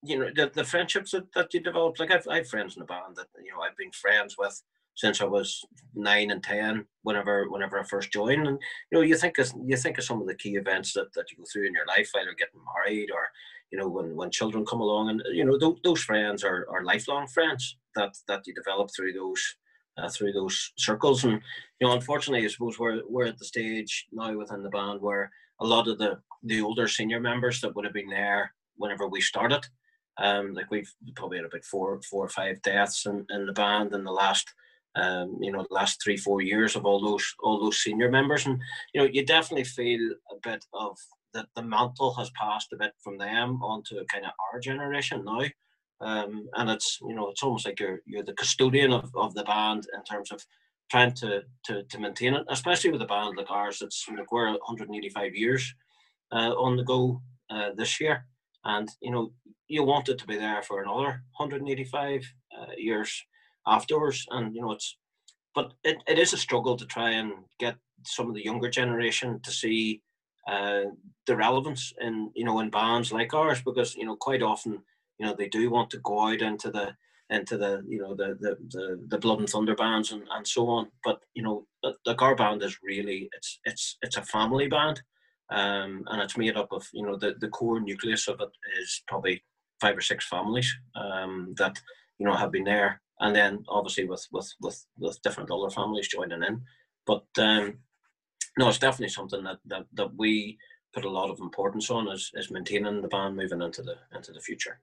you 0.02 0.18
know 0.18 0.30
the, 0.34 0.50
the 0.54 0.64
friendships 0.64 1.10
that, 1.10 1.32
that 1.34 1.52
you 1.52 1.60
develop 1.60 1.98
like 1.98 2.12
I've, 2.12 2.26
I 2.28 2.36
have 2.36 2.48
friends 2.48 2.76
in 2.76 2.80
the 2.80 2.86
band 2.86 3.16
that 3.16 3.26
you 3.42 3.50
know 3.50 3.60
I've 3.60 3.76
been 3.76 3.90
friends 3.92 4.36
with 4.38 4.62
since 4.94 5.20
I 5.20 5.24
was 5.24 5.64
nine 5.94 6.30
and 6.30 6.42
ten 6.42 6.84
whenever 7.02 7.48
whenever 7.48 7.78
I 7.78 7.84
first 7.84 8.12
joined. 8.12 8.46
And 8.46 8.58
you 8.90 8.98
know 8.98 9.00
you 9.00 9.16
think 9.16 9.38
of 9.38 9.52
you 9.64 9.76
think 9.76 9.98
of 9.98 10.04
some 10.04 10.20
of 10.20 10.26
the 10.26 10.34
key 10.34 10.56
events 10.56 10.92
that, 10.94 11.12
that 11.14 11.30
you 11.30 11.38
go 11.38 11.44
through 11.52 11.66
in 11.66 11.74
your 11.74 11.86
life 11.86 12.10
either 12.16 12.34
getting 12.34 12.60
married 12.74 13.10
or 13.10 13.28
you 13.70 13.78
know 13.78 13.88
when 13.88 14.14
when 14.14 14.30
children 14.30 14.64
come 14.64 14.80
along. 14.80 15.10
And 15.10 15.22
you 15.32 15.44
know 15.44 15.58
th- 15.58 15.82
those 15.82 16.02
friends 16.02 16.44
are, 16.44 16.66
are 16.70 16.84
lifelong 16.84 17.26
friends 17.26 17.76
that 17.94 18.16
that 18.28 18.46
you 18.46 18.54
develop 18.54 18.90
through 18.94 19.12
those 19.14 19.56
uh, 19.96 20.08
through 20.08 20.32
those 20.32 20.72
circles. 20.76 21.24
And 21.24 21.40
you 21.80 21.86
know 21.86 21.92
unfortunately 21.92 22.44
i 22.44 22.48
suppose 22.48 22.78
we're 22.78 23.02
we're 23.08 23.26
at 23.26 23.38
the 23.38 23.44
stage 23.44 24.06
now 24.12 24.36
within 24.36 24.62
the 24.62 24.68
band 24.68 25.00
where 25.00 25.30
a 25.60 25.66
lot 25.66 25.88
of 25.88 25.98
the 25.98 26.18
the 26.44 26.60
older 26.60 26.88
senior 26.88 27.20
members 27.20 27.60
that 27.60 27.74
would 27.74 27.84
have 27.84 27.94
been 27.94 28.10
there 28.10 28.52
whenever 28.76 29.08
we 29.08 29.20
started 29.20 29.64
um 30.18 30.54
like 30.54 30.70
we've 30.70 30.92
probably 31.14 31.38
had 31.38 31.46
about 31.46 31.64
four 31.64 32.00
four 32.02 32.24
or 32.24 32.28
five 32.28 32.60
deaths 32.62 33.06
in, 33.06 33.24
in 33.30 33.46
the 33.46 33.52
band 33.52 33.94
in 33.94 34.04
the 34.04 34.12
last 34.12 34.52
um, 34.96 35.38
you 35.40 35.52
know, 35.52 35.66
last 35.70 36.02
three, 36.02 36.16
four 36.16 36.40
years 36.42 36.76
of 36.76 36.84
all 36.84 37.00
those 37.00 37.34
all 37.40 37.60
those 37.60 37.78
senior 37.78 38.10
members. 38.10 38.46
And 38.46 38.60
you 38.92 39.00
know, 39.00 39.08
you 39.10 39.24
definitely 39.24 39.64
feel 39.64 40.00
a 40.30 40.36
bit 40.42 40.64
of 40.72 40.96
that 41.34 41.46
the 41.54 41.62
mantle 41.62 42.14
has 42.14 42.30
passed 42.30 42.72
a 42.72 42.76
bit 42.76 42.92
from 43.02 43.18
them 43.18 43.62
onto 43.62 43.96
kind 44.06 44.24
of 44.24 44.32
our 44.52 44.60
generation 44.60 45.24
now. 45.24 45.42
Um, 46.00 46.48
and 46.54 46.70
it's 46.70 46.98
you 47.02 47.14
know 47.14 47.28
it's 47.28 47.42
almost 47.42 47.66
like 47.66 47.80
you're 47.80 48.00
you're 48.06 48.24
the 48.24 48.34
custodian 48.34 48.92
of, 48.92 49.10
of 49.14 49.34
the 49.34 49.44
band 49.44 49.86
in 49.94 50.02
terms 50.04 50.30
of 50.30 50.44
trying 50.90 51.12
to, 51.12 51.42
to 51.64 51.82
to 51.82 51.98
maintain 51.98 52.34
it, 52.34 52.46
especially 52.48 52.90
with 52.90 53.02
a 53.02 53.06
band 53.06 53.36
like 53.36 53.50
ours. 53.50 53.82
It's 53.82 54.06
like 54.08 54.32
we're 54.32 54.50
185 54.50 55.34
years 55.34 55.74
uh, 56.32 56.54
on 56.56 56.76
the 56.76 56.84
go 56.84 57.20
uh, 57.50 57.70
this 57.76 58.00
year, 58.00 58.26
and 58.68 58.88
you 59.00 59.10
know 59.10 59.32
you 59.66 59.82
want 59.82 60.08
it 60.08 60.18
to 60.18 60.26
be 60.26 60.36
there 60.36 60.62
for 60.62 60.82
another 60.82 61.22
185 61.36 62.32
uh, 62.58 62.66
years 62.76 63.24
afterwards. 63.66 64.24
And 64.30 64.54
you 64.54 64.62
know 64.62 64.72
it's, 64.72 64.96
but 65.54 65.72
it, 65.84 66.02
it 66.06 66.18
is 66.18 66.32
a 66.32 66.38
struggle 66.38 66.76
to 66.76 66.86
try 66.86 67.10
and 67.10 67.32
get 67.58 67.76
some 68.04 68.28
of 68.28 68.34
the 68.34 68.44
younger 68.44 68.70
generation 68.70 69.40
to 69.42 69.50
see 69.50 70.02
uh, 70.48 70.84
the 71.26 71.36
relevance 71.36 71.92
in 72.00 72.30
you 72.34 72.44
know 72.44 72.60
in 72.60 72.70
bands 72.70 73.12
like 73.12 73.34
ours 73.34 73.60
because 73.62 73.94
you 73.96 74.06
know 74.06 74.16
quite 74.16 74.42
often 74.42 74.78
you 75.18 75.26
know 75.26 75.34
they 75.36 75.48
do 75.48 75.70
want 75.70 75.90
to 75.90 75.98
go 75.98 76.28
out 76.28 76.40
into 76.40 76.70
the 76.70 76.94
into 77.30 77.58
the 77.58 77.82
you 77.86 78.00
know 78.00 78.14
the 78.14 78.36
the 78.40 78.56
the, 78.70 79.00
the 79.08 79.18
blood 79.18 79.40
and 79.40 79.48
thunder 79.48 79.74
bands 79.74 80.12
and, 80.12 80.22
and 80.30 80.46
so 80.46 80.66
on 80.68 80.88
but 81.04 81.20
you 81.34 81.42
know 81.42 81.66
the 81.82 82.14
our 82.20 82.34
band 82.34 82.62
is 82.62 82.78
really 82.82 83.28
it's 83.36 83.60
it's 83.64 83.98
it's 84.00 84.16
a 84.16 84.22
family 84.22 84.68
band 84.68 85.02
um 85.50 86.04
and 86.08 86.20
it's 86.20 86.36
made 86.36 86.56
up 86.56 86.68
of 86.72 86.86
you 86.92 87.04
know 87.04 87.16
the 87.16 87.34
the 87.40 87.48
core 87.48 87.80
nucleus 87.80 88.28
of 88.28 88.40
it 88.40 88.50
is 88.80 89.02
probably 89.06 89.42
five 89.80 89.96
or 89.96 90.00
six 90.00 90.26
families 90.28 90.70
um 90.94 91.54
that 91.56 91.80
you 92.18 92.26
know 92.26 92.34
have 92.34 92.52
been 92.52 92.64
there 92.64 93.00
and 93.20 93.34
then 93.34 93.64
obviously 93.68 94.04
with 94.04 94.26
with 94.30 94.52
with 94.60 94.84
with 94.98 95.22
different 95.22 95.50
other 95.50 95.70
families 95.70 96.08
joining 96.08 96.42
in 96.42 96.60
but 97.06 97.24
um 97.38 97.78
no, 98.58 98.68
it's 98.68 98.78
definitely 98.78 99.10
something 99.10 99.44
that, 99.44 99.58
that, 99.66 99.86
that 99.94 100.10
we 100.16 100.58
put 100.92 101.04
a 101.04 101.10
lot 101.10 101.30
of 101.30 101.38
importance 101.38 101.90
on 101.90 102.08
is, 102.08 102.30
is 102.34 102.50
maintaining 102.50 103.00
the 103.00 103.08
band 103.08 103.36
moving 103.36 103.62
into 103.62 103.82
the 103.82 103.94
into 104.14 104.32
the 104.32 104.40
future. 104.40 104.80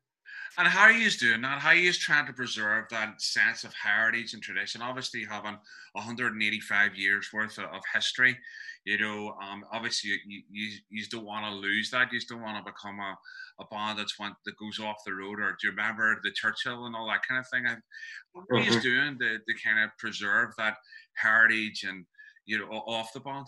And 0.57 0.67
how 0.67 0.83
are 0.83 0.91
you 0.91 1.09
doing 1.11 1.41
that? 1.41 1.59
How 1.59 1.69
are 1.69 1.75
you 1.75 1.91
trying 1.91 2.27
to 2.27 2.33
preserve 2.33 2.85
that 2.89 3.21
sense 3.21 3.63
of 3.63 3.73
heritage 3.73 4.33
and 4.33 4.41
tradition? 4.41 4.81
Obviously, 4.81 5.25
having 5.25 5.57
185 5.93 6.95
years 6.95 7.29
worth 7.33 7.57
of, 7.57 7.65
of 7.65 7.81
history, 7.93 8.37
you 8.85 8.99
know, 8.99 9.35
um, 9.41 9.65
obviously 9.73 10.11
you, 10.27 10.41
you, 10.51 10.77
you 10.89 11.05
don't 11.07 11.25
want 11.25 11.45
to 11.45 11.51
lose 11.51 11.89
that. 11.91 12.11
You 12.11 12.19
don't 12.29 12.41
want 12.41 12.63
to 12.63 12.71
become 12.71 12.99
a, 12.99 13.17
a 13.59 13.65
band 13.71 13.97
that's 13.97 14.19
one 14.19 14.35
that 14.45 14.57
goes 14.57 14.79
off 14.79 15.03
the 15.05 15.13
road. 15.13 15.39
Or 15.39 15.57
do 15.59 15.67
you 15.67 15.69
remember 15.71 16.19
the 16.23 16.31
Churchill 16.31 16.85
and 16.85 16.95
all 16.95 17.07
that 17.07 17.25
kind 17.27 17.39
of 17.39 17.47
thing? 17.49 17.65
What 18.33 18.45
are 18.51 18.63
you 18.63 18.71
mm-hmm. 18.71 18.79
doing 18.79 19.19
to, 19.19 19.39
to 19.39 19.63
kind 19.63 19.83
of 19.83 19.89
preserve 19.97 20.51
that 20.57 20.77
heritage 21.15 21.83
and 21.87 22.05
you 22.45 22.59
know 22.59 22.65
off 22.65 23.11
the 23.13 23.19
band? 23.19 23.47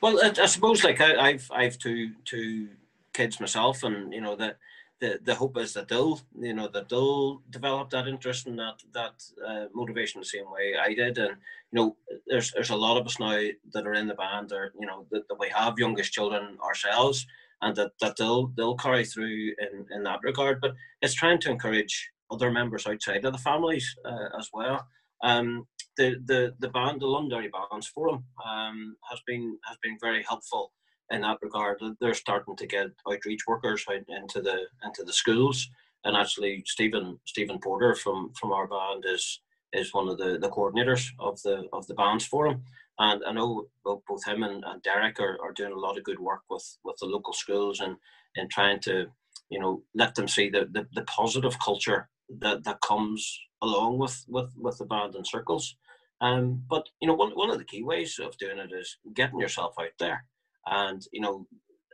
Well, 0.00 0.20
I, 0.22 0.32
I 0.40 0.46
suppose 0.46 0.84
like 0.84 1.00
I, 1.00 1.32
have 1.32 1.50
I've 1.50 1.78
two 1.78 2.12
two 2.24 2.68
kids 3.12 3.40
myself, 3.40 3.82
and 3.82 4.12
you 4.12 4.20
know 4.20 4.36
that 4.36 4.56
the 5.00 5.18
the 5.24 5.34
hope 5.34 5.56
is 5.58 5.72
that 5.74 5.88
they'll 5.88 6.20
you 6.38 6.54
know 6.54 6.68
that 6.68 6.88
they'll 6.88 7.42
develop 7.50 7.90
that 7.90 8.06
interest 8.06 8.46
and 8.46 8.58
that 8.58 8.82
that 8.92 9.22
uh, 9.46 9.66
motivation 9.74 10.20
the 10.20 10.26
same 10.26 10.50
way 10.50 10.74
I 10.80 10.94
did, 10.94 11.18
and 11.18 11.36
you 11.72 11.76
know 11.76 11.96
there's 12.26 12.52
there's 12.52 12.70
a 12.70 12.76
lot 12.76 12.98
of 12.98 13.06
us 13.06 13.18
now 13.18 13.40
that 13.72 13.86
are 13.86 13.94
in 13.94 14.06
the 14.06 14.14
band, 14.14 14.52
or 14.52 14.72
you 14.78 14.86
know 14.86 15.06
that, 15.10 15.26
that 15.28 15.38
we 15.38 15.48
have 15.48 15.78
youngest 15.78 16.12
children 16.12 16.58
ourselves, 16.62 17.26
and 17.62 17.74
that 17.76 17.92
that 18.00 18.16
they'll 18.16 18.48
they'll 18.56 18.76
carry 18.76 19.04
through 19.04 19.54
in 19.58 19.86
in 19.90 20.02
that 20.04 20.20
regard. 20.22 20.60
But 20.60 20.74
it's 21.02 21.14
trying 21.14 21.40
to 21.40 21.50
encourage 21.50 22.10
other 22.30 22.50
members 22.50 22.86
outside 22.86 23.24
of 23.24 23.32
the 23.32 23.38
families 23.38 23.96
uh, 24.04 24.38
as 24.38 24.50
well. 24.52 24.86
Um, 25.22 25.66
the 25.96 26.16
the 26.26 26.54
the 26.60 26.68
band, 26.68 27.00
the 27.00 27.06
Londonderry 27.06 27.50
Bands 27.50 27.88
Forum, 27.88 28.24
um, 28.46 28.96
has 29.10 29.20
been 29.26 29.58
has 29.66 29.78
been 29.82 29.96
very 30.00 30.22
helpful 30.22 30.72
in 31.10 31.22
that 31.22 31.38
regard. 31.42 31.80
They're 32.00 32.14
starting 32.14 32.56
to 32.56 32.66
get 32.66 32.88
outreach 33.08 33.46
workers 33.46 33.84
out 33.90 34.02
into 34.08 34.40
the 34.40 34.66
into 34.84 35.04
the 35.04 35.12
schools, 35.12 35.68
and 36.04 36.16
actually 36.16 36.62
Stephen 36.66 37.18
Stephen 37.24 37.58
Porter 37.58 37.94
from 37.94 38.32
from 38.38 38.52
our 38.52 38.66
band 38.66 39.04
is 39.06 39.40
is 39.72 39.94
one 39.94 40.08
of 40.08 40.18
the, 40.18 40.38
the 40.38 40.50
coordinators 40.50 41.08
of 41.18 41.40
the 41.42 41.68
of 41.72 41.86
the 41.86 41.94
bands 41.94 42.26
forum. 42.26 42.62
And 42.98 43.22
I 43.26 43.32
know 43.32 43.66
both 43.82 44.24
him 44.26 44.42
and, 44.42 44.62
and 44.66 44.82
Derek 44.82 45.20
are, 45.20 45.38
are 45.42 45.52
doing 45.52 45.72
a 45.72 45.78
lot 45.78 45.96
of 45.96 46.04
good 46.04 46.20
work 46.20 46.42
with, 46.50 46.76
with 46.84 46.96
the 46.98 47.06
local 47.06 47.32
schools 47.32 47.80
and, 47.80 47.96
and 48.36 48.50
trying 48.50 48.78
to, 48.80 49.06
you 49.48 49.58
know, 49.58 49.82
let 49.94 50.14
them 50.14 50.28
see 50.28 50.50
the, 50.50 50.68
the, 50.70 50.86
the 50.92 51.02
positive 51.04 51.58
culture 51.60 52.10
that, 52.40 52.62
that 52.64 52.82
comes 52.82 53.40
along 53.62 53.96
with, 53.96 54.22
with, 54.28 54.50
with 54.54 54.76
the 54.76 54.84
band 54.84 55.14
and 55.14 55.26
circles. 55.26 55.76
Um, 56.20 56.62
but 56.68 56.90
you 57.00 57.08
know, 57.08 57.14
one, 57.14 57.30
one 57.30 57.48
of 57.48 57.56
the 57.56 57.64
key 57.64 57.82
ways 57.82 58.20
of 58.22 58.36
doing 58.36 58.58
it 58.58 58.70
is 58.70 58.98
getting 59.14 59.40
yourself 59.40 59.76
out 59.80 59.96
there, 59.98 60.26
and 60.66 61.02
you 61.12 61.20
know, 61.20 61.46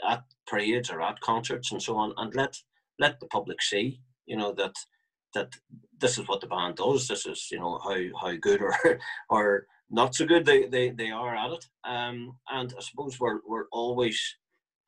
at 0.09 0.23
parades 0.47 0.91
or 0.91 1.01
at 1.03 1.21
concerts 1.21 1.73
and 1.73 1.83
so 1.83 1.97
on, 1.97 2.12
and 2.17 2.35
let 2.35 2.57
let 2.99 3.21
the 3.21 3.27
public 3.27 3.62
see, 3.62 4.01
you 4.27 4.37
know, 4.37 4.53
that 4.53 4.75
that 5.35 5.53
this 6.01 6.19
is 6.19 6.29
what 6.29 6.41
the 6.41 6.47
band 6.47 6.77
does. 6.77 7.09
This 7.09 7.27
is 7.27 7.49
you 7.51 7.59
know 7.59 7.79
how 7.83 7.97
how 8.21 8.37
good 8.37 8.61
or 8.61 8.75
or 9.31 9.67
not 9.91 10.14
so 10.14 10.27
good 10.27 10.45
they, 10.45 10.67
they, 10.67 10.91
they 10.91 11.11
are 11.11 11.37
at 11.37 11.53
it. 11.53 11.64
Um, 11.85 12.37
and 12.51 12.75
I 12.77 12.81
suppose 12.81 13.21
we're 13.21 13.41
we're 13.47 13.67
always 13.73 14.21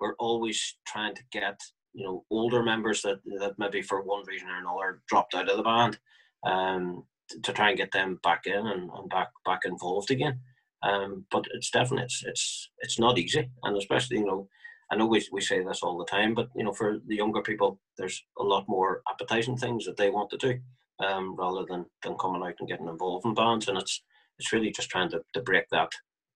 we're 0.01 0.17
always 0.19 0.77
trying 0.87 1.15
to 1.15 1.23
get 1.31 1.61
you 1.95 2.05
know 2.05 2.25
older 2.31 2.63
members 2.63 3.03
that 3.03 3.21
that 3.39 3.59
maybe 3.59 3.83
for 3.83 4.03
one 4.03 4.25
reason 4.27 4.49
or 4.49 4.59
another 4.59 5.03
dropped 5.09 5.35
out 5.35 5.49
of 5.49 5.57
the 5.57 5.63
band 5.63 5.99
um, 6.47 7.05
to 7.43 7.53
try 7.53 7.71
and 7.71 7.79
get 7.79 7.93
them 7.93 8.19
back 8.23 8.47
in 8.47 8.67
and, 8.67 8.91
and 8.91 9.11
back 9.11 9.29
back 9.45 9.61
involved 9.65 10.11
again. 10.11 10.41
Um, 10.83 11.25
but 11.31 11.45
it's 11.55 11.71
definitely 11.71 12.05
it's 12.05 12.23
it's 12.25 12.71
it's 12.79 12.99
not 12.99 13.19
easy, 13.19 13.51
and 13.65 13.77
especially 13.77 14.19
you 14.19 14.27
know, 14.27 14.49
I 14.91 14.97
know 14.97 15.07
we 15.07 15.27
we 15.33 15.41
say 15.41 15.63
this 15.63 15.83
all 15.83 15.99
the 15.99 16.05
time, 16.05 16.35
but 16.35 16.49
you 16.55 16.65
know, 16.65 16.73
for 16.73 16.99
the 17.07 17.17
younger 17.17 17.43
people, 17.43 17.81
there's 17.97 18.23
a 18.39 18.45
lot 18.45 18.65
more 18.69 19.03
appetizing 19.11 19.57
things 19.57 19.85
that 19.87 19.97
they 19.97 20.11
want 20.11 20.31
to 20.31 20.37
do, 20.37 20.59
um, 21.05 21.37
rather 21.37 21.65
than 21.69 21.87
than 22.03 22.17
coming 22.17 22.43
out 22.43 22.55
and 22.61 22.69
getting 22.69 22.89
involved 22.89 23.27
in 23.27 23.35
bands, 23.35 23.69
and 23.69 23.79
it's 23.79 24.03
it's 24.39 24.53
really 24.53 24.71
just 24.71 24.89
trying 24.89 25.11
to, 25.11 25.21
to 25.35 25.41
break 25.41 25.69
that, 25.71 25.91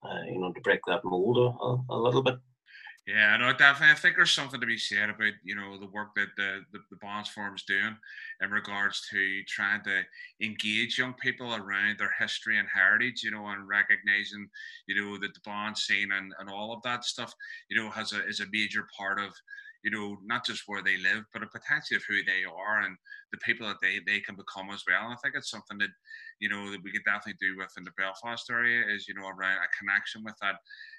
uh, 0.04 0.24
you 0.26 0.40
know, 0.40 0.52
to 0.52 0.60
break 0.60 0.80
that 0.86 1.04
mold 1.04 1.38
a, 1.38 1.94
a 1.94 1.96
little 1.96 2.22
bit. 2.22 2.34
Yeah, 3.06 3.36
no, 3.36 3.52
definitely. 3.52 3.90
I 3.92 3.96
think 3.96 4.14
there's 4.14 4.30
something 4.30 4.60
to 4.60 4.66
be 4.66 4.78
said 4.78 5.10
about 5.10 5.32
you 5.42 5.56
know 5.56 5.76
the 5.76 5.88
work 5.88 6.14
that 6.14 6.28
the 6.36 6.60
the, 6.70 6.78
the 6.88 6.96
Bonds 6.96 7.28
Forum's 7.28 7.64
doing 7.64 7.96
in 8.40 8.50
regards 8.52 9.08
to 9.10 9.42
trying 9.48 9.82
to 9.84 10.02
engage 10.40 10.98
young 10.98 11.12
people 11.14 11.52
around 11.52 11.98
their 11.98 12.12
history 12.16 12.58
and 12.58 12.68
heritage, 12.72 13.24
you 13.24 13.32
know, 13.32 13.44
and 13.48 13.66
recognizing 13.66 14.48
you 14.86 14.94
know 14.94 15.18
that 15.18 15.34
the 15.34 15.40
bond 15.44 15.76
scene 15.76 16.12
and, 16.12 16.32
and 16.38 16.48
all 16.48 16.72
of 16.72 16.80
that 16.82 17.04
stuff, 17.04 17.34
you 17.68 17.76
know, 17.76 17.90
has 17.90 18.12
a 18.12 18.24
is 18.28 18.38
a 18.38 18.46
major 18.52 18.86
part 18.96 19.18
of 19.18 19.34
you 19.82 19.90
know, 19.90 20.16
not 20.24 20.46
just 20.46 20.62
where 20.66 20.82
they 20.82 20.96
live, 20.98 21.24
but 21.32 21.42
a 21.42 21.46
potential 21.46 21.96
of 21.96 22.04
who 22.08 22.22
they 22.24 22.44
are 22.44 22.82
and 22.82 22.96
the 23.32 23.38
people 23.38 23.66
that 23.66 23.78
they, 23.82 23.98
they 24.06 24.20
can 24.20 24.36
become 24.36 24.70
as 24.70 24.84
well. 24.86 25.04
And 25.04 25.12
I 25.12 25.16
think 25.22 25.34
it's 25.34 25.50
something 25.50 25.78
that, 25.78 25.90
you 26.38 26.48
know, 26.48 26.70
that 26.70 26.82
we 26.84 26.92
could 26.92 27.04
definitely 27.04 27.38
do 27.40 27.58
within 27.58 27.84
the 27.84 27.96
Belfast 27.98 28.48
area 28.50 28.84
is, 28.88 29.08
you 29.08 29.14
know, 29.14 29.26
around 29.26 29.58
a 29.58 29.76
connection 29.76 30.22
with 30.24 30.34
that 30.40 30.56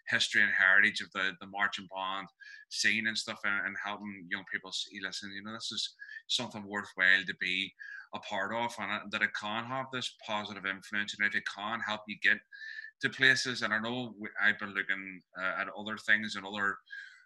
history 0.09 0.41
and 0.41 0.51
heritage 0.51 1.01
of 1.01 1.11
the, 1.13 1.31
the 1.39 1.47
marching 1.47 1.87
band 1.95 2.27
scene 2.69 3.07
and 3.07 3.17
stuff 3.17 3.39
and, 3.45 3.67
and 3.67 3.75
helping 3.83 4.27
young 4.29 4.43
people 4.51 4.71
see, 4.71 4.99
listen, 5.01 5.31
you 5.33 5.43
know, 5.43 5.53
this 5.53 5.71
is 5.71 5.95
something 6.27 6.63
worthwhile 6.67 7.23
to 7.25 7.35
be 7.39 7.71
a 8.13 8.19
part 8.19 8.53
of 8.53 8.73
and 8.79 9.11
that 9.11 9.21
it 9.21 9.33
can 9.39 9.65
have 9.65 9.87
this 9.91 10.15
positive 10.25 10.65
influence 10.65 11.15
and 11.17 11.27
if 11.27 11.35
it 11.35 11.43
can 11.55 11.79
help 11.79 12.01
you 12.07 12.17
get 12.21 12.37
to 13.01 13.09
places. 13.09 13.61
And 13.61 13.73
I 13.73 13.79
know 13.79 14.13
I've 14.41 14.59
been 14.59 14.73
looking 14.73 15.21
uh, 15.37 15.61
at 15.61 15.67
other 15.77 15.97
things 15.97 16.35
and 16.35 16.45
other, 16.45 16.77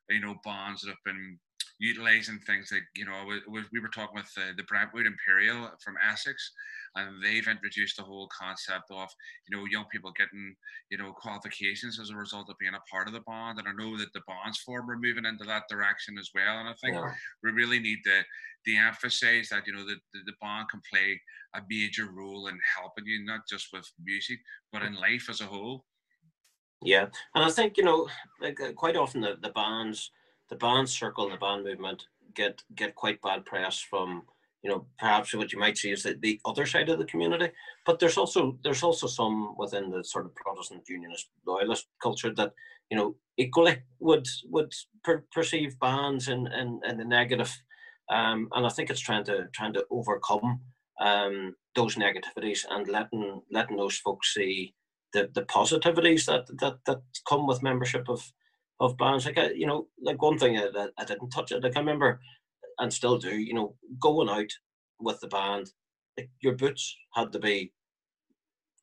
you 0.09 0.21
know, 0.21 0.35
bands 0.43 0.81
that 0.81 0.89
have 0.89 1.03
been 1.05 1.39
utilizing 1.79 2.39
things 2.39 2.69
like 2.71 2.83
you 2.95 3.05
know 3.05 3.23
we, 3.27 3.61
we 3.71 3.79
were 3.79 3.89
talking 3.89 4.15
with 4.15 4.31
the, 4.35 4.53
the 4.57 4.63
Brentwood 4.63 5.05
Imperial 5.05 5.69
from 5.83 5.95
Essex, 6.09 6.51
and 6.95 7.21
they've 7.23 7.47
introduced 7.47 7.97
the 7.97 8.03
whole 8.03 8.29
concept 8.37 8.85
of 8.89 9.09
you 9.47 9.55
know 9.55 9.65
young 9.69 9.85
people 9.91 10.11
getting 10.17 10.55
you 10.89 10.97
know 10.97 11.11
qualifications 11.13 11.99
as 11.99 12.09
a 12.09 12.15
result 12.15 12.49
of 12.49 12.57
being 12.59 12.73
a 12.73 12.91
part 12.91 13.07
of 13.07 13.13
the 13.13 13.21
bond. 13.27 13.59
And 13.59 13.67
I 13.67 13.71
know 13.71 13.97
that 13.97 14.13
the 14.13 14.21
bonds 14.27 14.59
forum 14.59 14.89
are 14.89 14.97
moving 14.97 15.25
into 15.25 15.45
that 15.45 15.63
direction 15.69 16.17
as 16.17 16.29
well. 16.33 16.59
And 16.59 16.69
I 16.69 16.73
think 16.81 16.95
yeah. 16.95 17.11
we 17.43 17.51
really 17.51 17.79
need 17.79 17.99
to 18.05 18.21
de-emphasize 18.65 19.49
that 19.49 19.65
you 19.67 19.73
know 19.73 19.85
the, 19.85 19.95
the, 20.13 20.19
the 20.25 20.33
bond 20.41 20.67
can 20.69 20.81
play 20.91 21.19
a 21.55 21.61
major 21.69 22.09
role 22.11 22.47
in 22.47 22.59
helping 22.75 23.05
you 23.05 23.23
not 23.23 23.41
just 23.49 23.67
with 23.71 23.89
music 24.03 24.39
but 24.73 24.81
in 24.81 24.95
life 24.95 25.27
as 25.29 25.41
a 25.41 25.45
whole. 25.45 25.85
Yeah, 26.83 27.07
and 27.33 27.43
I 27.43 27.49
think 27.49 27.77
you 27.77 27.83
know, 27.83 28.07
like 28.41 28.61
uh, 28.61 28.71
quite 28.73 28.95
often 28.95 29.21
the, 29.21 29.37
the 29.41 29.49
bands 29.49 30.11
the 30.49 30.55
band 30.55 30.89
circle 30.89 31.25
and 31.25 31.33
the 31.33 31.37
band 31.37 31.63
movement 31.63 32.05
get 32.33 32.61
get 32.75 32.95
quite 32.95 33.21
bad 33.21 33.45
press 33.45 33.79
from 33.79 34.23
you 34.63 34.69
know 34.69 34.85
perhaps 34.99 35.33
what 35.33 35.51
you 35.51 35.59
might 35.59 35.77
see 35.77 35.91
is 35.91 36.03
that 36.03 36.21
the 36.21 36.39
other 36.45 36.65
side 36.65 36.89
of 36.89 36.99
the 36.99 37.05
community. 37.05 37.49
But 37.85 37.99
there's 37.99 38.17
also 38.17 38.57
there's 38.63 38.83
also 38.83 39.07
some 39.07 39.55
within 39.57 39.89
the 39.89 40.03
sort 40.03 40.25
of 40.25 40.35
protestant 40.35 40.83
unionist 40.87 41.27
loyalist 41.45 41.87
culture 42.01 42.33
that 42.35 42.53
you 42.89 42.97
know 42.97 43.15
equally 43.37 43.77
would 43.99 44.27
would 44.45 44.73
per- 45.03 45.25
perceive 45.33 45.79
bands 45.79 46.27
in, 46.27 46.47
in 46.47 46.79
in 46.87 46.97
the 46.97 47.05
negative. 47.05 47.51
Um 48.09 48.47
and 48.53 48.65
i 48.65 48.69
think 48.69 48.89
it's 48.89 49.07
trying 49.07 49.25
to 49.25 49.47
trying 49.53 49.73
to 49.73 49.85
overcome 49.91 50.61
um 51.01 51.55
those 51.75 51.95
negativities 51.95 52.65
and 52.69 52.87
letting 52.87 53.41
letting 53.51 53.77
those 53.77 53.97
folks 53.97 54.33
see 54.33 54.73
the 55.13 55.29
the 55.33 55.43
positivities 55.43 56.25
that 56.25 56.45
that 56.61 56.77
that 56.85 57.01
come 57.29 57.45
with 57.47 57.63
membership 57.63 58.07
of 58.09 58.21
of 58.79 58.97
bands 58.97 59.25
like 59.25 59.37
I, 59.37 59.51
you 59.51 59.65
know 59.65 59.87
like 60.01 60.21
one 60.21 60.37
thing 60.37 60.55
that 60.55 60.75
I, 60.75 61.01
I 61.01 61.05
didn't 61.05 61.29
touch 61.29 61.51
it 61.51 61.63
like 61.63 61.75
i 61.75 61.79
remember 61.79 62.19
and 62.79 62.93
still 62.93 63.17
do, 63.17 63.35
you 63.35 63.53
know, 63.53 63.75
going 63.99 64.29
out 64.29 64.51
with 64.99 65.19
the 65.19 65.27
band, 65.27 65.71
like 66.17 66.29
your 66.41 66.53
boots 66.53 66.95
had 67.13 67.31
to 67.31 67.39
be 67.39 67.73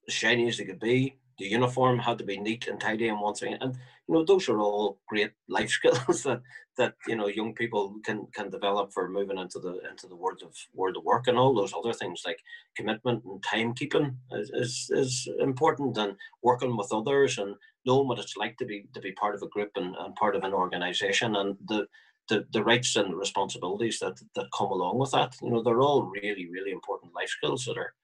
as 0.09 0.15
shiny 0.15 0.49
as 0.49 0.59
they 0.59 0.65
could 0.65 0.81
be. 0.81 1.19
The 1.39 1.47
uniform 1.47 1.99
had 1.99 2.19
to 2.19 2.25
be 2.25 2.39
neat 2.39 2.69
and 2.69 2.81
tidy 2.81 3.09
and 3.09 3.21
once 3.21 3.41
thing. 3.41 3.57
And 3.61 3.75
you 4.07 4.15
know, 4.15 4.25
those 4.25 4.49
are 4.49 4.61
all 4.61 4.99
great 5.09 5.33
life 5.49 5.71
skills 5.79 6.23
that 6.23 6.43
that 6.77 6.95
you 7.07 7.17
know 7.17 7.29
young 7.29 7.55
people 7.55 7.97
can 8.05 8.27
can 8.35 8.51
develop 8.51 8.93
for 8.93 9.09
moving 9.09 9.39
into 9.39 9.59
the 9.59 9.81
into 9.89 10.07
the 10.07 10.17
world 10.17 10.43
of 10.45 10.55
world 10.73 10.97
of 10.97 11.05
work 11.05 11.27
and 11.29 11.39
all 11.39 11.55
those 11.55 11.73
other 11.73 11.93
things 11.93 12.23
like 12.27 12.41
commitment 12.77 13.25
and 13.25 13.43
timekeeping 13.43 14.15
is, 14.33 14.51
is 14.51 14.91
is 14.93 15.29
important 15.41 15.97
and 15.99 16.17
working 16.43 16.77
with 16.77 16.93
others 16.93 17.39
and 17.39 17.55
knowing 17.87 18.09
what 18.09 18.19
it's 18.19 18.37
like 18.37 18.57
to 18.57 18.65
be 18.65 18.87
to 18.93 19.01
be 19.01 19.13
part 19.13 19.35
of 19.35 19.43
a 19.43 19.49
group 19.49 19.71
and, 19.77 19.95
and 19.97 20.17
part 20.17 20.35
of 20.35 20.43
an 20.43 20.53
organization 20.53 21.37
and 21.37 21.57
the 21.69 21.87
the, 22.29 22.47
the 22.53 22.65
rights 22.65 22.97
and 22.97 23.15
responsibilities 23.15 23.99
that 23.99 24.19
that 24.35 24.47
come 24.57 24.69
along 24.69 24.99
with 24.99 25.11
that. 25.13 25.37
You 25.43 25.51
know, 25.51 25.63
they're 25.63 25.83
all 25.83 26.05
really, 26.05 26.49
really 26.51 26.73
important 26.73 27.15
life 27.15 27.29
skills 27.29 27.65
that 27.67 27.77
are 27.77 27.95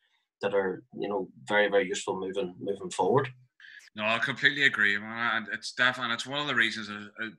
that 0.43 0.55
are, 0.55 0.83
you 0.99 1.09
know, 1.09 1.29
very, 1.47 1.69
very 1.69 1.87
useful 1.87 2.19
moving 2.19 2.55
moving 2.61 2.91
forward. 2.91 3.29
No, 3.97 4.05
I 4.05 4.19
completely 4.19 4.63
agree, 4.65 4.97
man. 4.97 5.37
And 5.37 5.47
it's 5.53 5.73
definitely 5.73 6.15
it's 6.15 6.27
one 6.27 6.39
of 6.39 6.47
the 6.47 6.55
reasons 6.55 6.89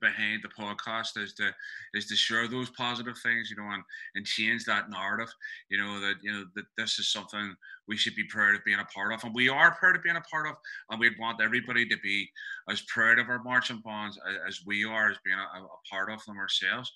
behind 0.01 0.43
the 0.43 0.49
podcast 0.49 1.17
is 1.17 1.33
to 1.35 1.49
is 1.93 2.07
to 2.07 2.15
share 2.15 2.47
those 2.49 2.69
positive 2.71 3.17
things, 3.23 3.49
you 3.49 3.55
know, 3.55 3.69
and, 3.71 3.83
and 4.15 4.25
change 4.25 4.65
that 4.65 4.89
narrative. 4.89 5.33
You 5.69 5.77
know 5.77 6.01
that 6.01 6.15
you 6.21 6.31
know 6.31 6.43
that 6.55 6.65
this 6.77 6.99
is 6.99 7.09
something 7.09 7.55
we 7.87 7.95
should 7.95 8.15
be 8.15 8.25
proud 8.25 8.55
of 8.55 8.65
being 8.65 8.79
a 8.79 8.85
part 8.93 9.13
of, 9.13 9.23
and 9.23 9.33
we 9.33 9.47
are 9.47 9.75
proud 9.75 9.95
of 9.95 10.03
being 10.03 10.17
a 10.17 10.21
part 10.29 10.47
of, 10.47 10.55
and 10.89 10.99
we'd 10.99 11.17
want 11.19 11.41
everybody 11.41 11.87
to 11.87 11.97
be 12.03 12.29
as 12.69 12.81
proud 12.81 13.17
of 13.17 13.29
our 13.29 13.41
marching 13.43 13.79
bands 13.85 14.19
as 14.45 14.59
we 14.65 14.83
are 14.83 15.09
as 15.09 15.17
being 15.23 15.37
a, 15.37 15.57
a 15.57 15.67
part 15.89 16.11
of 16.11 16.23
them 16.25 16.37
ourselves. 16.37 16.91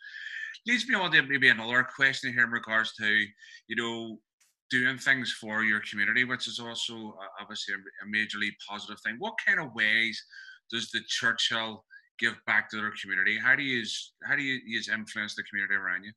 Leads 0.67 0.87
me 0.87 0.95
on 0.95 1.11
to 1.11 1.21
maybe 1.23 1.47
another 1.47 1.87
question 1.95 2.33
here 2.33 2.43
in 2.43 2.51
regards 2.51 2.93
to 2.95 3.07
you 3.67 3.75
know 3.77 4.19
doing 4.69 4.97
things 4.97 5.31
for 5.31 5.63
your 5.63 5.81
community, 5.89 6.23
which 6.23 6.47
is 6.47 6.59
also 6.59 7.15
uh, 7.21 7.41
obviously 7.41 7.75
a, 7.75 8.07
majorly 8.07 8.49
positive 8.67 8.99
thing. 9.01 9.15
What 9.19 9.35
kind 9.45 9.59
of 9.59 9.73
ways 9.75 10.21
does 10.71 10.89
the 10.91 11.01
Churchill 11.07 11.83
give 12.19 12.33
back 12.47 12.69
to 12.69 12.77
their 12.77 12.93
community? 13.01 13.37
How 13.37 13.55
do 13.55 13.63
you 13.63 13.83
how 14.23 14.35
do 14.35 14.41
you 14.41 14.59
use 14.65 14.89
influence 14.89 15.35
the 15.35 15.43
community 15.43 15.75
around 15.75 16.03
you? 16.03 16.11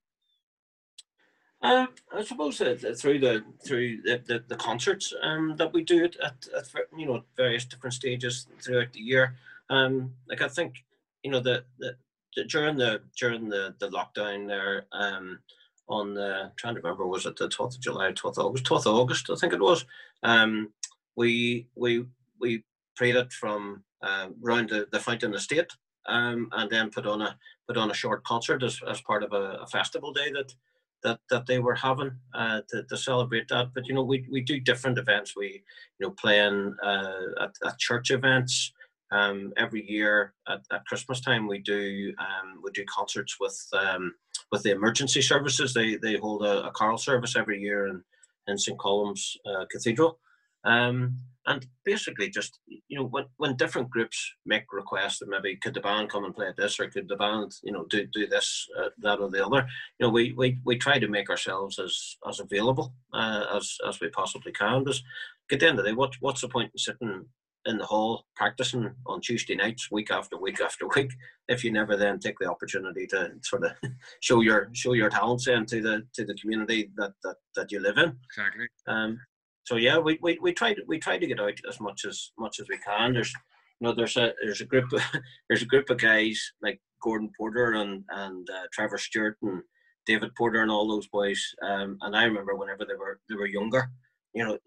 Uh, 1.61 1.87
I 2.15 2.23
suppose 2.23 2.61
uh, 2.61 2.77
through 2.97 3.19
the 3.19 3.45
through 3.65 4.03
the, 4.03 4.23
the, 4.27 4.45
the 4.47 4.57
concerts 4.57 5.13
um, 5.23 5.57
that 5.57 5.73
we 5.73 5.83
do 5.83 6.05
at, 6.05 6.15
at 6.23 6.69
you 6.97 7.07
know 7.07 7.25
various 7.37 7.65
different 7.65 7.95
stages 7.95 8.47
throughout 8.63 8.93
the 8.93 9.01
year. 9.01 9.37
Um, 9.69 10.15
like 10.29 10.41
I 10.41 10.49
think 10.49 10.85
you 11.23 11.31
know 11.31 11.41
the, 11.41 11.65
the, 11.79 11.97
the 12.37 12.45
during 12.45 12.77
the 12.77 13.01
during 13.19 13.49
the, 13.49 13.75
the 13.81 13.89
lockdown 13.89 14.47
there, 14.47 14.87
um, 14.93 15.41
on 15.89 16.15
the 16.15 16.53
trying 16.57 16.75
to 16.75 16.81
remember 16.81 17.07
was 17.07 17.27
it 17.27 17.37
the 17.37 17.49
12th 17.49 17.77
of 17.77 17.81
July, 17.81 18.13
12th 18.13 18.39
of 18.39 18.47
August, 18.47 18.65
12th 18.67 18.87
of 18.87 18.95
August, 18.95 19.31
I 19.31 19.37
think 19.37 19.53
it 19.53 19.61
was. 19.61 19.85
Um, 20.23 20.73
we 21.17 21.67
we 21.75 22.05
we 22.41 22.65
prayed 22.97 23.17
it 23.17 23.33
from 23.33 23.83
uh, 24.03 24.29
around 24.45 24.71
the, 24.71 24.87
the 24.93 25.01
Fountain 25.01 25.35
Estate 25.35 25.71
um, 26.07 26.49
and 26.53 26.71
then 26.71 26.91
put 26.91 27.07
on 27.07 27.23
a 27.23 27.37
put 27.67 27.77
on 27.77 27.91
a 27.91 27.95
short 27.95 28.25
concert 28.25 28.63
as, 28.63 28.81
as 28.89 29.01
part 29.01 29.23
of 29.23 29.33
a, 29.33 29.59
a 29.63 29.67
festival 29.67 30.13
day 30.13 30.31
that 30.33 30.55
that 31.03 31.21
that 31.31 31.47
they 31.47 31.59
were 31.59 31.75
having 31.75 32.13
uh, 32.35 32.61
to, 32.69 32.83
to 32.85 32.97
celebrate 32.97 33.49
that. 33.49 33.69
But 33.75 33.87
you 33.87 33.95
know, 33.95 34.03
we, 34.03 34.27
we 34.31 34.41
do 34.41 34.59
different 34.59 34.99
events. 34.99 35.37
We 35.37 35.63
you 35.99 36.07
know 36.07 36.11
playing 36.11 36.75
uh, 36.83 37.43
at, 37.43 37.55
at 37.65 37.79
church 37.79 38.11
events. 38.11 38.73
Um, 39.11 39.53
every 39.57 39.89
year 39.91 40.35
at, 40.49 40.61
at 40.71 40.85
Christmas 40.87 41.21
time, 41.21 41.47
we 41.47 41.59
do 41.59 42.13
um, 42.19 42.61
we 42.63 42.71
do 42.73 42.85
concerts 42.85 43.37
with 43.41 43.59
um, 43.73 44.15
with 44.53 44.63
the 44.63 44.73
emergency 44.73 45.23
services. 45.23 45.73
They 45.73 45.97
they 45.97 46.17
hold 46.17 46.45
a, 46.45 46.67
a 46.67 46.73
carol 46.73 46.99
service 46.99 47.37
every 47.37 47.61
year 47.61 47.89
in 47.89 48.03
in 48.49 48.59
St 48.59 48.79
Columb's 48.79 49.37
uh, 49.47 49.65
Cathedral, 49.71 50.19
um, 50.65 51.17
and 51.47 51.67
basically 51.85 52.29
just 52.29 52.61
you 52.67 52.99
know 52.99 53.05
when 53.05 53.25
when 53.39 53.57
different 53.57 53.89
groups 53.89 54.31
make 54.45 54.65
requests 54.73 55.21
that 55.21 55.29
maybe 55.29 55.57
could 55.57 55.75
the 55.75 55.81
band 55.81 56.11
come 56.11 56.25
and 56.25 56.35
play 56.35 56.53
this 56.57 56.79
or 56.79 56.89
could 56.89 57.09
the 57.09 57.17
band 57.17 57.53
you 57.63 57.73
know 57.73 57.87
do 57.89 58.07
do 58.13 58.27
this 58.27 58.67
uh, 58.79 58.91
that 58.99 59.21
or 59.21 59.31
the 59.31 59.45
other. 59.45 59.67
You 59.99 60.07
know 60.07 60.11
we 60.11 60.35
we 60.37 60.59
we 60.65 60.77
try 60.77 60.99
to 60.99 61.09
make 61.09 61.31
ourselves 61.31 61.79
as 61.79 62.17
as 62.29 62.41
available 62.41 62.93
uh, 63.15 63.45
as 63.55 63.77
as 63.89 64.01
we 64.01 64.11
possibly 64.11 64.53
can. 64.53 64.85
Because 64.85 65.03
at 65.51 65.61
the 65.61 65.67
end 65.67 65.79
of 65.79 65.85
the 65.87 65.93
day, 65.93 65.97
what 65.97 66.13
what's 66.21 66.43
the 66.43 66.49
point 66.49 66.73
in 66.75 66.79
sitting 66.79 67.25
in 67.67 67.79
the 67.79 67.85
hall 67.85 68.25
practicing 68.35 68.91
on 69.07 69.21
Tuesday 69.21 69.55
nights, 69.55 69.91
week 69.91 70.11
after 70.11 70.37
week 70.37 70.61
after 70.61 70.87
week, 70.97 71.11
if 71.49 71.65
you 71.65 71.73
never 71.73 71.97
then 71.97 72.19
take 72.19 72.39
the 72.39 72.51
opportunity 72.51 73.07
to 73.09 73.31
sort 73.43 73.65
of 73.65 73.73
show 74.21 74.41
your 74.41 74.71
show 74.73 74.93
your 74.93 75.11
talents 75.11 75.49
into 75.49 75.81
the 75.81 76.03
to 76.15 76.25
the 76.25 76.35
community 76.35 76.91
that 76.97 77.13
that, 77.25 77.37
that 77.57 77.73
you 77.73 77.81
live 77.81 77.99
in. 77.99 78.17
Exactly. 78.25 78.67
Um. 78.87 79.21
So 79.65 79.77
yeah, 79.77 79.99
we, 79.99 80.19
we, 80.23 80.39
we 80.41 80.55
try 80.55 80.73
to 80.73 80.83
we 80.87 80.99
try 80.99 81.19
to 81.19 81.27
get 81.27 81.41
out 81.41 81.59
as 81.69 81.79
much 81.79 82.07
as 82.07 82.31
much 82.39 82.59
as 82.59 82.69
we 82.69 82.79
can. 82.79 83.13
There's 83.13 83.33
you 83.81 83.87
know 83.87 83.95
there's 83.95 84.17
a 84.17 84.33
there's 84.43 84.63
a 84.63 84.67
group 84.67 84.93
of, 84.93 85.03
there's 85.49 85.63
a 85.63 85.67
group 85.67 85.91
of 85.91 85.99
guys 85.99 86.41
like 86.63 86.81
Gordon 87.03 87.31
Porter 87.37 87.73
and 87.73 88.03
and 88.11 88.49
uh, 88.49 88.67
Trevor 88.73 88.99
Stewart 88.99 89.37
and 89.43 89.63
David 90.07 90.35
Porter 90.37 90.63
and 90.63 90.71
all 90.71 90.89
those 90.89 91.07
boys. 91.09 91.55
Um, 91.63 91.99
and 92.01 92.17
I 92.17 92.25
remember 92.25 92.55
whenever 92.55 92.87
they 92.87 92.95
were 92.95 93.21
they 93.29 93.35
were 93.35 93.47
younger, 93.47 93.91
you 94.33 94.43
know, 94.43 94.59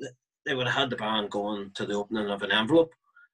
they 0.45 0.55
would 0.55 0.67
have 0.67 0.75
had 0.75 0.89
the 0.89 0.95
band 0.95 1.29
going 1.29 1.71
to 1.75 1.85
the 1.85 1.93
opening 1.93 2.29
of 2.29 2.41
an 2.41 2.51
envelope. 2.51 2.91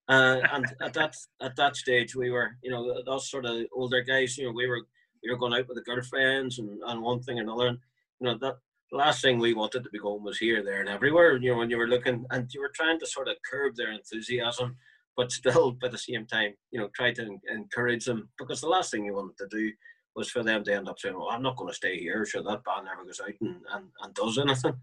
Uh, 0.09 0.39
and 0.53 0.65
at 0.81 0.93
that 0.93 1.15
at 1.41 1.55
that 1.55 1.75
stage, 1.75 2.15
we 2.15 2.29
were, 2.29 2.51
you 2.61 2.71
know, 2.71 3.01
those 3.05 3.29
sort 3.29 3.45
of 3.45 3.65
older 3.73 4.01
guys. 4.01 4.37
You 4.37 4.45
know, 4.45 4.51
we 4.51 4.67
were 4.67 4.81
we 5.23 5.31
were 5.31 5.37
going 5.37 5.53
out 5.53 5.67
with 5.67 5.77
the 5.77 5.83
girlfriends 5.83 6.59
and, 6.59 6.81
and 6.85 7.01
one 7.01 7.21
thing 7.21 7.39
and 7.39 7.49
another. 7.49 7.67
And, 7.67 7.79
you 8.19 8.27
know, 8.27 8.37
that 8.39 8.57
last 8.91 9.21
thing 9.21 9.39
we 9.39 9.53
wanted 9.53 9.83
to 9.83 9.89
be 9.89 9.99
going 9.99 10.23
was 10.23 10.37
here, 10.37 10.63
there, 10.63 10.79
and 10.79 10.89
everywhere. 10.89 11.37
You 11.37 11.51
know, 11.51 11.57
when 11.57 11.69
you 11.69 11.77
were 11.77 11.87
looking 11.87 12.25
and 12.31 12.49
you 12.53 12.61
were 12.61 12.71
trying 12.73 12.99
to 12.99 13.07
sort 13.07 13.27
of 13.27 13.35
curb 13.49 13.75
their 13.75 13.91
enthusiasm, 13.91 14.77
but 15.15 15.31
still, 15.31 15.77
at 15.83 15.91
the 15.91 15.97
same 15.97 16.25
time, 16.25 16.53
you 16.71 16.79
know, 16.79 16.89
try 16.95 17.13
to 17.13 17.37
encourage 17.49 18.05
them 18.05 18.29
because 18.37 18.61
the 18.61 18.69
last 18.69 18.91
thing 18.91 19.05
you 19.05 19.15
wanted 19.15 19.37
to 19.37 19.47
do 19.49 19.71
was 20.15 20.29
for 20.29 20.43
them 20.43 20.63
to 20.63 20.73
end 20.73 20.89
up 20.89 20.99
saying, 20.99 21.15
"Well, 21.15 21.29
I'm 21.29 21.43
not 21.43 21.57
going 21.57 21.69
to 21.69 21.75
stay 21.75 21.99
here." 21.99 22.25
so 22.25 22.41
that 22.41 22.63
band 22.63 22.85
never 22.85 23.03
goes 23.05 23.21
out 23.21 23.33
and, 23.41 23.61
and, 23.73 23.85
and 24.01 24.13
does 24.13 24.37
anything. 24.37 24.73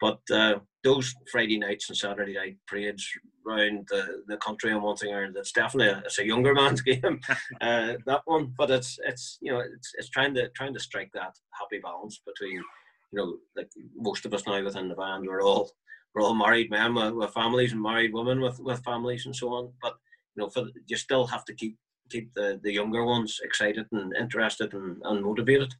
But 0.00 0.20
uh, 0.30 0.58
those 0.84 1.14
Friday 1.32 1.58
nights 1.58 1.88
and 1.88 1.96
Saturday 1.96 2.34
night 2.34 2.56
parades 2.68 3.08
around 3.46 3.86
the, 3.88 4.22
the 4.26 4.36
country 4.38 4.70
and 4.70 4.82
one 4.82 4.96
thing 4.96 5.14
or 5.14 5.32
that's 5.32 5.52
definitely 5.52 5.92
a, 5.92 5.98
it's 5.98 6.18
a 6.18 6.26
younger 6.26 6.54
man's 6.60 6.82
game. 6.82 7.20
uh, 7.60 7.94
that 8.06 8.22
one, 8.24 8.52
but 8.58 8.70
it's 8.70 8.98
it's 9.04 9.38
you 9.40 9.52
know 9.52 9.60
it's 9.60 9.92
it's 9.98 10.10
trying 10.10 10.34
to 10.34 10.48
trying 10.50 10.74
to 10.74 10.80
strike 10.80 11.10
that 11.14 11.34
happy 11.58 11.80
balance 11.82 12.20
between 12.26 12.62
you 13.12 13.18
know 13.18 13.36
like 13.56 13.70
most 13.96 14.26
of 14.26 14.34
us 14.34 14.46
now 14.46 14.62
within 14.62 14.88
the 14.88 14.94
band 14.94 15.24
we're 15.26 15.42
all 15.42 15.70
we're 16.14 16.22
all 16.22 16.34
married 16.34 16.70
men 16.70 16.94
with, 16.94 17.12
with 17.12 17.32
families 17.32 17.72
and 17.72 17.82
married 17.82 18.12
women 18.12 18.40
with 18.40 18.58
with 18.60 18.84
families 18.84 19.26
and 19.26 19.34
so 19.34 19.48
on. 19.50 19.72
But 19.82 19.94
you 20.34 20.42
know 20.42 20.48
for 20.48 20.66
you 20.86 20.96
still 20.96 21.26
have 21.26 21.44
to 21.46 21.54
keep 21.54 21.76
keep 22.10 22.32
the 22.34 22.60
the 22.62 22.72
younger 22.72 23.04
ones 23.04 23.40
excited 23.42 23.86
and 23.92 24.14
interested 24.16 24.72
and, 24.74 24.98
and 25.04 25.22
motivated. 25.22 25.74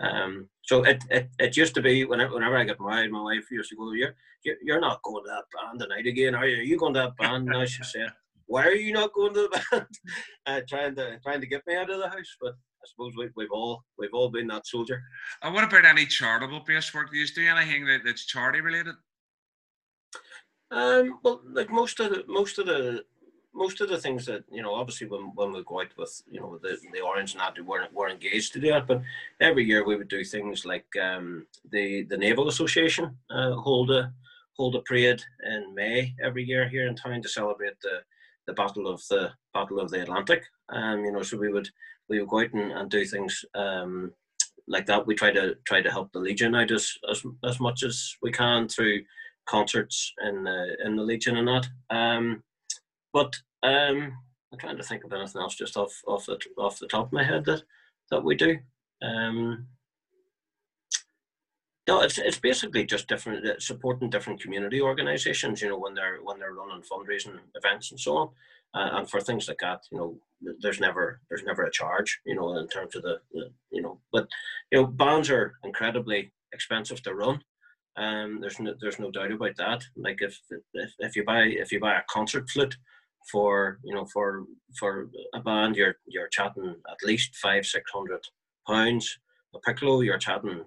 Um, 0.00 0.48
so 0.62 0.84
it, 0.84 1.02
it, 1.10 1.28
it 1.38 1.56
used 1.56 1.74
to 1.74 1.82
be 1.82 2.04
whenever, 2.04 2.34
whenever 2.34 2.56
I 2.56 2.64
got 2.64 2.80
married, 2.80 3.10
my 3.10 3.22
wife 3.22 3.50
used 3.50 3.70
to 3.70 3.76
go, 3.76 3.92
"You're 3.92 4.14
you're 4.62 4.80
not 4.80 5.02
going 5.02 5.24
to 5.24 5.30
that 5.30 5.44
band 5.52 5.80
tonight 5.80 6.06
again, 6.06 6.34
are 6.34 6.46
you? 6.46 6.58
Are 6.58 6.62
you 6.62 6.78
going 6.78 6.94
to 6.94 7.00
that 7.00 7.16
band?" 7.16 7.46
now 7.46 7.64
she 7.64 7.82
said, 7.84 8.10
"Why 8.46 8.64
are 8.64 8.74
you 8.74 8.92
not 8.92 9.12
going 9.12 9.34
to 9.34 9.48
the 9.50 9.62
band?" 9.70 9.86
uh, 10.46 10.60
trying 10.68 10.94
to 10.96 11.18
trying 11.20 11.40
to 11.40 11.46
get 11.46 11.66
me 11.66 11.74
out 11.74 11.90
of 11.90 11.98
the 11.98 12.08
house, 12.08 12.36
but 12.40 12.52
I 12.52 12.86
suppose 12.86 13.14
we, 13.16 13.28
we've 13.34 13.50
all 13.50 13.82
we've 13.98 14.14
all 14.14 14.28
been 14.28 14.46
that 14.48 14.66
soldier. 14.66 15.02
And 15.42 15.52
what 15.52 15.64
about 15.64 15.84
any 15.84 16.06
charitable 16.06 16.62
based 16.66 16.94
work? 16.94 17.10
Do 17.10 17.18
you 17.18 17.26
do 17.26 17.46
anything 17.48 17.86
that, 17.86 18.02
that's 18.04 18.26
charity 18.26 18.60
related? 18.60 18.94
Um, 20.70 21.18
well, 21.24 21.40
like 21.50 21.70
most 21.70 21.98
of 21.98 22.10
the 22.10 22.24
most 22.28 22.58
of 22.58 22.66
the 22.66 23.04
most 23.54 23.80
of 23.80 23.88
the 23.88 23.98
things 23.98 24.26
that 24.26 24.44
you 24.50 24.62
know, 24.62 24.74
obviously 24.74 25.08
when, 25.08 25.32
when 25.34 25.52
we 25.52 25.62
go 25.64 25.80
out 25.80 25.96
with 25.96 26.22
you 26.30 26.40
know 26.40 26.58
the, 26.62 26.78
the 26.92 27.00
orange 27.00 27.32
and 27.32 27.40
that, 27.40 27.56
we 27.56 27.62
weren't 27.62 27.92
we're 27.92 28.08
engaged 28.08 28.52
to 28.52 28.60
do 28.60 28.70
that. 28.70 28.86
But 28.86 29.02
every 29.40 29.64
year 29.64 29.84
we 29.84 29.96
would 29.96 30.08
do 30.08 30.24
things 30.24 30.64
like 30.64 30.86
um, 31.00 31.46
the 31.70 32.04
the 32.04 32.16
Naval 32.16 32.48
Association 32.48 33.16
uh, 33.30 33.52
hold 33.52 33.90
a 33.90 34.12
hold 34.56 34.74
a 34.74 34.80
parade 34.80 35.22
in 35.44 35.74
May 35.74 36.14
every 36.22 36.44
year 36.44 36.68
here 36.68 36.86
in 36.86 36.96
town 36.96 37.22
to 37.22 37.28
celebrate 37.28 37.80
the 37.82 38.00
the 38.46 38.54
battle 38.54 38.88
of 38.88 39.02
the 39.08 39.30
battle 39.54 39.80
of 39.80 39.90
the 39.90 40.02
Atlantic. 40.02 40.42
Um, 40.70 41.04
you 41.04 41.12
know, 41.12 41.22
so 41.22 41.36
we 41.36 41.52
would 41.52 41.68
we 42.08 42.20
would 42.20 42.28
go 42.28 42.40
out 42.40 42.52
and, 42.52 42.72
and 42.72 42.90
do 42.90 43.04
things 43.04 43.44
um, 43.54 44.12
like 44.66 44.86
that. 44.86 45.06
We 45.06 45.14
try 45.14 45.30
to 45.32 45.56
try 45.64 45.82
to 45.82 45.90
help 45.90 46.12
the 46.12 46.18
Legion 46.18 46.54
out 46.54 46.70
as 46.70 46.92
as, 47.10 47.22
as 47.44 47.60
much 47.60 47.82
as 47.82 48.14
we 48.22 48.32
can 48.32 48.68
through 48.68 49.02
concerts 49.46 50.12
in 50.26 50.44
the 50.44 50.76
in 50.84 50.96
the 50.96 51.02
Legion 51.02 51.36
and 51.36 51.48
that. 51.48 51.68
Um, 51.90 52.42
but 53.12 53.34
um, 53.62 54.12
I'm 54.52 54.58
trying 54.58 54.76
to 54.76 54.82
think 54.82 55.04
of 55.04 55.12
anything 55.12 55.40
else 55.40 55.54
just 55.54 55.76
off 55.76 55.92
off 56.06 56.26
the 56.26 56.38
off 56.58 56.78
the 56.78 56.86
top 56.86 57.06
of 57.06 57.12
my 57.12 57.24
head 57.24 57.44
that 57.46 57.62
that 58.10 58.24
we 58.24 58.34
do. 58.34 58.58
Um, 59.02 59.66
no, 61.86 62.02
it's 62.02 62.18
it's 62.18 62.38
basically 62.38 62.84
just 62.84 63.08
different 63.08 63.46
uh, 63.46 63.58
supporting 63.58 64.10
different 64.10 64.40
community 64.40 64.80
organisations. 64.80 65.62
You 65.62 65.70
know, 65.70 65.78
when 65.78 65.94
they're 65.94 66.18
when 66.22 66.38
they're 66.38 66.52
running 66.52 66.82
fundraising 66.82 67.38
events 67.54 67.90
and 67.90 67.98
so 67.98 68.16
on, 68.16 68.28
uh, 68.74 68.98
and 68.98 69.10
for 69.10 69.20
things 69.20 69.48
like 69.48 69.58
that, 69.60 69.80
you 69.90 69.98
know, 69.98 70.18
there's 70.60 70.80
never 70.80 71.20
there's 71.28 71.44
never 71.44 71.64
a 71.64 71.70
charge. 71.70 72.20
You 72.26 72.34
know, 72.34 72.58
in 72.58 72.68
terms 72.68 72.94
of 72.94 73.02
the, 73.02 73.20
the 73.32 73.50
you 73.70 73.82
know, 73.82 74.00
but 74.12 74.28
you 74.70 74.80
know, 74.80 74.86
bands 74.86 75.30
are 75.30 75.54
incredibly 75.64 76.32
expensive 76.52 77.02
to 77.02 77.14
run. 77.14 77.42
Um, 77.96 78.38
there's 78.40 78.60
no, 78.60 78.74
there's 78.80 78.98
no 78.98 79.10
doubt 79.10 79.32
about 79.32 79.56
that. 79.56 79.82
Like 79.96 80.18
if, 80.20 80.38
if 80.74 80.92
if 80.98 81.16
you 81.16 81.24
buy 81.24 81.44
if 81.44 81.72
you 81.72 81.80
buy 81.80 81.96
a 81.96 82.02
concert 82.10 82.48
flute 82.50 82.76
for 83.30 83.78
you 83.84 83.94
know 83.94 84.06
for 84.06 84.44
for 84.78 85.10
a 85.34 85.40
band, 85.40 85.76
you're 85.76 85.96
you're 86.06 86.28
chatting 86.28 86.74
at 86.90 87.06
least 87.06 87.36
five 87.36 87.64
six 87.66 87.90
hundred 87.92 88.20
pounds. 88.66 89.18
A 89.54 89.58
piccolo, 89.60 90.00
you're 90.00 90.18
chatting 90.18 90.60
a 90.60 90.64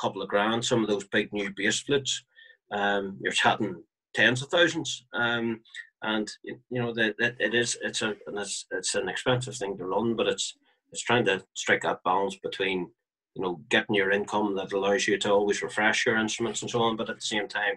couple 0.00 0.22
of 0.22 0.28
grand. 0.28 0.64
Some 0.64 0.82
of 0.82 0.88
those 0.88 1.06
big 1.08 1.32
new 1.32 1.50
bass 1.56 1.80
flutes, 1.80 2.24
um, 2.70 3.18
you're 3.20 3.32
chatting 3.32 3.82
tens 4.14 4.42
of 4.42 4.48
thousands. 4.48 5.04
Um, 5.12 5.60
and 6.02 6.30
you 6.44 6.82
know 6.82 6.92
that 6.94 7.14
it 7.18 7.54
is 7.54 7.78
it's 7.82 8.02
a 8.02 8.14
it's, 8.28 8.66
it's 8.70 8.94
an 8.94 9.08
expensive 9.08 9.56
thing 9.56 9.76
to 9.78 9.84
run, 9.84 10.14
but 10.14 10.28
it's 10.28 10.54
it's 10.90 11.02
trying 11.02 11.24
to 11.26 11.42
strike 11.54 11.82
that 11.82 12.02
balance 12.04 12.36
between 12.42 12.90
you 13.34 13.42
know, 13.42 13.60
getting 13.70 13.94
your 13.94 14.10
income 14.10 14.54
that 14.56 14.72
allows 14.72 15.08
you 15.08 15.18
to 15.18 15.30
always 15.30 15.62
refresh 15.62 16.04
your 16.04 16.16
instruments 16.16 16.62
and 16.62 16.70
so 16.70 16.82
on, 16.82 16.96
but 16.96 17.08
at 17.08 17.16
the 17.16 17.22
same 17.22 17.48
time, 17.48 17.74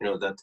you 0.00 0.06
know, 0.06 0.16
that, 0.18 0.38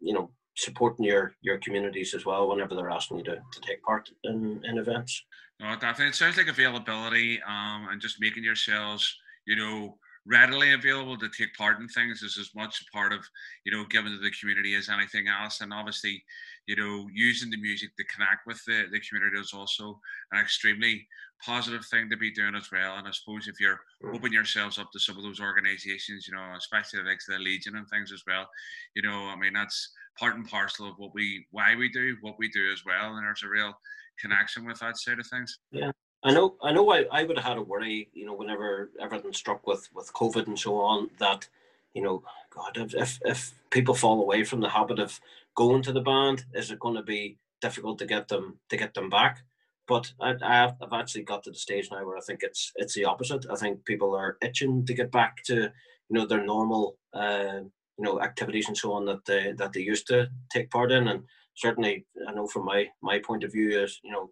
you 0.00 0.12
know, 0.12 0.30
supporting 0.60 1.06
your 1.06 1.34
your 1.40 1.58
communities 1.58 2.14
as 2.14 2.24
well 2.26 2.48
whenever 2.48 2.74
they're 2.74 2.90
asking 2.90 3.18
you 3.18 3.24
to, 3.24 3.36
to 3.36 3.60
take 3.62 3.82
part 3.82 4.10
in, 4.24 4.60
in 4.64 4.78
events. 4.78 5.24
No, 5.58 5.72
definitely. 5.72 6.08
It 6.08 6.14
sounds 6.14 6.36
like 6.36 6.48
availability 6.48 7.40
um, 7.46 7.88
and 7.90 8.00
just 8.00 8.20
making 8.20 8.44
yourselves, 8.44 9.14
you 9.46 9.56
know, 9.56 9.98
readily 10.26 10.72
available 10.72 11.16
to 11.16 11.28
take 11.36 11.54
part 11.54 11.80
in 11.80 11.88
things 11.88 12.22
is 12.22 12.36
as 12.38 12.50
much 12.54 12.82
a 12.82 12.96
part 12.96 13.12
of 13.12 13.20
you 13.64 13.72
know 13.72 13.84
giving 13.88 14.12
to 14.12 14.18
the 14.18 14.30
community 14.38 14.74
as 14.74 14.88
anything 14.88 15.26
else 15.28 15.60
and 15.60 15.72
obviously 15.72 16.22
you 16.66 16.76
know 16.76 17.08
using 17.12 17.50
the 17.50 17.56
music 17.56 17.90
to 17.96 18.04
connect 18.04 18.46
with 18.46 18.62
the, 18.66 18.84
the 18.92 19.00
community 19.00 19.38
is 19.40 19.52
also 19.54 19.98
an 20.32 20.40
extremely 20.40 21.06
positive 21.42 21.84
thing 21.86 22.10
to 22.10 22.18
be 22.18 22.30
doing 22.30 22.54
as 22.54 22.68
well 22.70 22.96
and 22.96 23.08
i 23.08 23.10
suppose 23.10 23.48
if 23.48 23.58
you're 23.58 23.80
mm. 24.04 24.14
opening 24.14 24.34
yourselves 24.34 24.78
up 24.78 24.92
to 24.92 25.00
some 25.00 25.16
of 25.16 25.22
those 25.22 25.40
organizations 25.40 26.28
you 26.28 26.34
know 26.34 26.52
especially 26.56 27.02
like 27.02 27.18
the 27.26 27.38
legion 27.38 27.76
and 27.76 27.88
things 27.88 28.12
as 28.12 28.22
well 28.26 28.46
you 28.94 29.02
know 29.02 29.26
i 29.28 29.36
mean 29.36 29.54
that's 29.54 29.90
part 30.20 30.36
and 30.36 30.48
parcel 30.48 30.86
of 30.86 30.94
what 30.98 31.14
we 31.14 31.44
why 31.50 31.74
we 31.74 31.88
do 31.88 32.14
what 32.20 32.38
we 32.38 32.48
do 32.50 32.70
as 32.72 32.84
well 32.84 33.16
and 33.16 33.24
there's 33.26 33.42
a 33.42 33.48
real 33.48 33.72
connection 34.20 34.64
with 34.66 34.78
that 34.78 34.98
side 34.98 35.18
of 35.18 35.26
things 35.26 35.58
yeah 35.72 35.90
I 36.22 36.32
know, 36.32 36.56
I 36.62 36.72
know. 36.72 36.90
I, 36.92 37.06
I 37.10 37.22
would 37.22 37.38
have 37.38 37.46
had 37.46 37.56
a 37.56 37.62
worry, 37.62 38.10
you 38.12 38.26
know, 38.26 38.34
whenever 38.34 38.90
everything 39.00 39.32
struck 39.32 39.66
with 39.66 39.88
with 39.94 40.12
COVID 40.12 40.48
and 40.48 40.58
so 40.58 40.78
on, 40.78 41.08
that, 41.18 41.48
you 41.94 42.02
know, 42.02 42.22
God, 42.54 42.76
if 42.76 43.18
if 43.24 43.54
people 43.70 43.94
fall 43.94 44.20
away 44.20 44.44
from 44.44 44.60
the 44.60 44.68
habit 44.68 44.98
of 44.98 45.18
going 45.54 45.82
to 45.82 45.92
the 45.92 46.02
band, 46.02 46.44
is 46.52 46.70
it 46.70 46.78
going 46.78 46.96
to 46.96 47.02
be 47.02 47.38
difficult 47.62 47.98
to 48.00 48.06
get 48.06 48.28
them 48.28 48.58
to 48.68 48.76
get 48.76 48.92
them 48.92 49.08
back? 49.08 49.42
But 49.88 50.12
I, 50.20 50.34
I've, 50.42 50.92
actually 50.92 51.24
got 51.24 51.42
to 51.44 51.50
the 51.50 51.56
stage 51.56 51.88
now 51.90 52.04
where 52.04 52.18
I 52.18 52.20
think 52.20 52.42
it's 52.42 52.70
it's 52.76 52.94
the 52.94 53.06
opposite. 53.06 53.46
I 53.50 53.56
think 53.56 53.84
people 53.86 54.14
are 54.14 54.36
itching 54.42 54.84
to 54.86 54.94
get 54.94 55.10
back 55.10 55.42
to 55.44 55.54
you 55.54 55.70
know 56.10 56.26
their 56.26 56.44
normal 56.44 56.98
uh, 57.14 57.60
you 58.00 58.06
know 58.06 58.20
activities 58.22 58.66
and 58.66 58.76
so 58.76 58.92
on 58.94 59.04
that 59.04 59.24
they 59.26 59.52
that 59.58 59.74
they 59.74 59.80
used 59.80 60.06
to 60.06 60.28
take 60.50 60.70
part 60.70 60.90
in, 60.90 61.08
and 61.08 61.22
certainly 61.54 62.06
I 62.26 62.32
know 62.32 62.46
from 62.46 62.64
my 62.64 62.86
my 63.02 63.18
point 63.18 63.44
of 63.44 63.52
view 63.52 63.78
is 63.78 64.00
you 64.02 64.10
know 64.10 64.30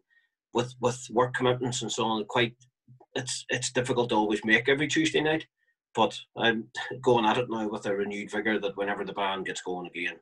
with 0.54 0.74
with 0.80 1.06
work 1.10 1.34
commitments 1.34 1.82
and 1.82 1.92
so 1.92 2.06
on, 2.06 2.24
quite 2.24 2.54
it's 3.14 3.44
it's 3.50 3.70
difficult 3.70 4.08
to 4.08 4.14
always 4.14 4.42
make 4.42 4.68
every 4.68 4.88
Tuesday 4.88 5.20
night. 5.20 5.46
But 5.94 6.18
I'm 6.36 6.68
going 7.02 7.26
at 7.26 7.36
it 7.36 7.50
now 7.50 7.68
with 7.68 7.84
a 7.84 7.94
renewed 7.94 8.30
vigor 8.30 8.58
that 8.58 8.76
whenever 8.78 9.04
the 9.04 9.12
band 9.12 9.44
gets 9.44 9.60
going 9.60 9.86
again, 9.86 10.16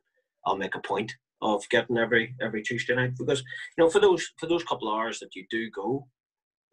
I'll 0.45 0.57
make 0.57 0.75
a 0.75 0.81
point 0.81 1.13
of 1.41 1.63
getting 1.69 1.97
every 1.97 2.35
every 2.41 2.63
Tuesday 2.63 2.95
night 2.95 3.13
because 3.17 3.39
you 3.77 3.83
know 3.83 3.89
for 3.89 4.01
those 4.01 4.29
for 4.37 4.47
those 4.47 4.65
couple 4.65 4.93
hours 4.93 5.19
that 5.19 5.35
you 5.35 5.45
do 5.49 5.71
go, 5.71 6.05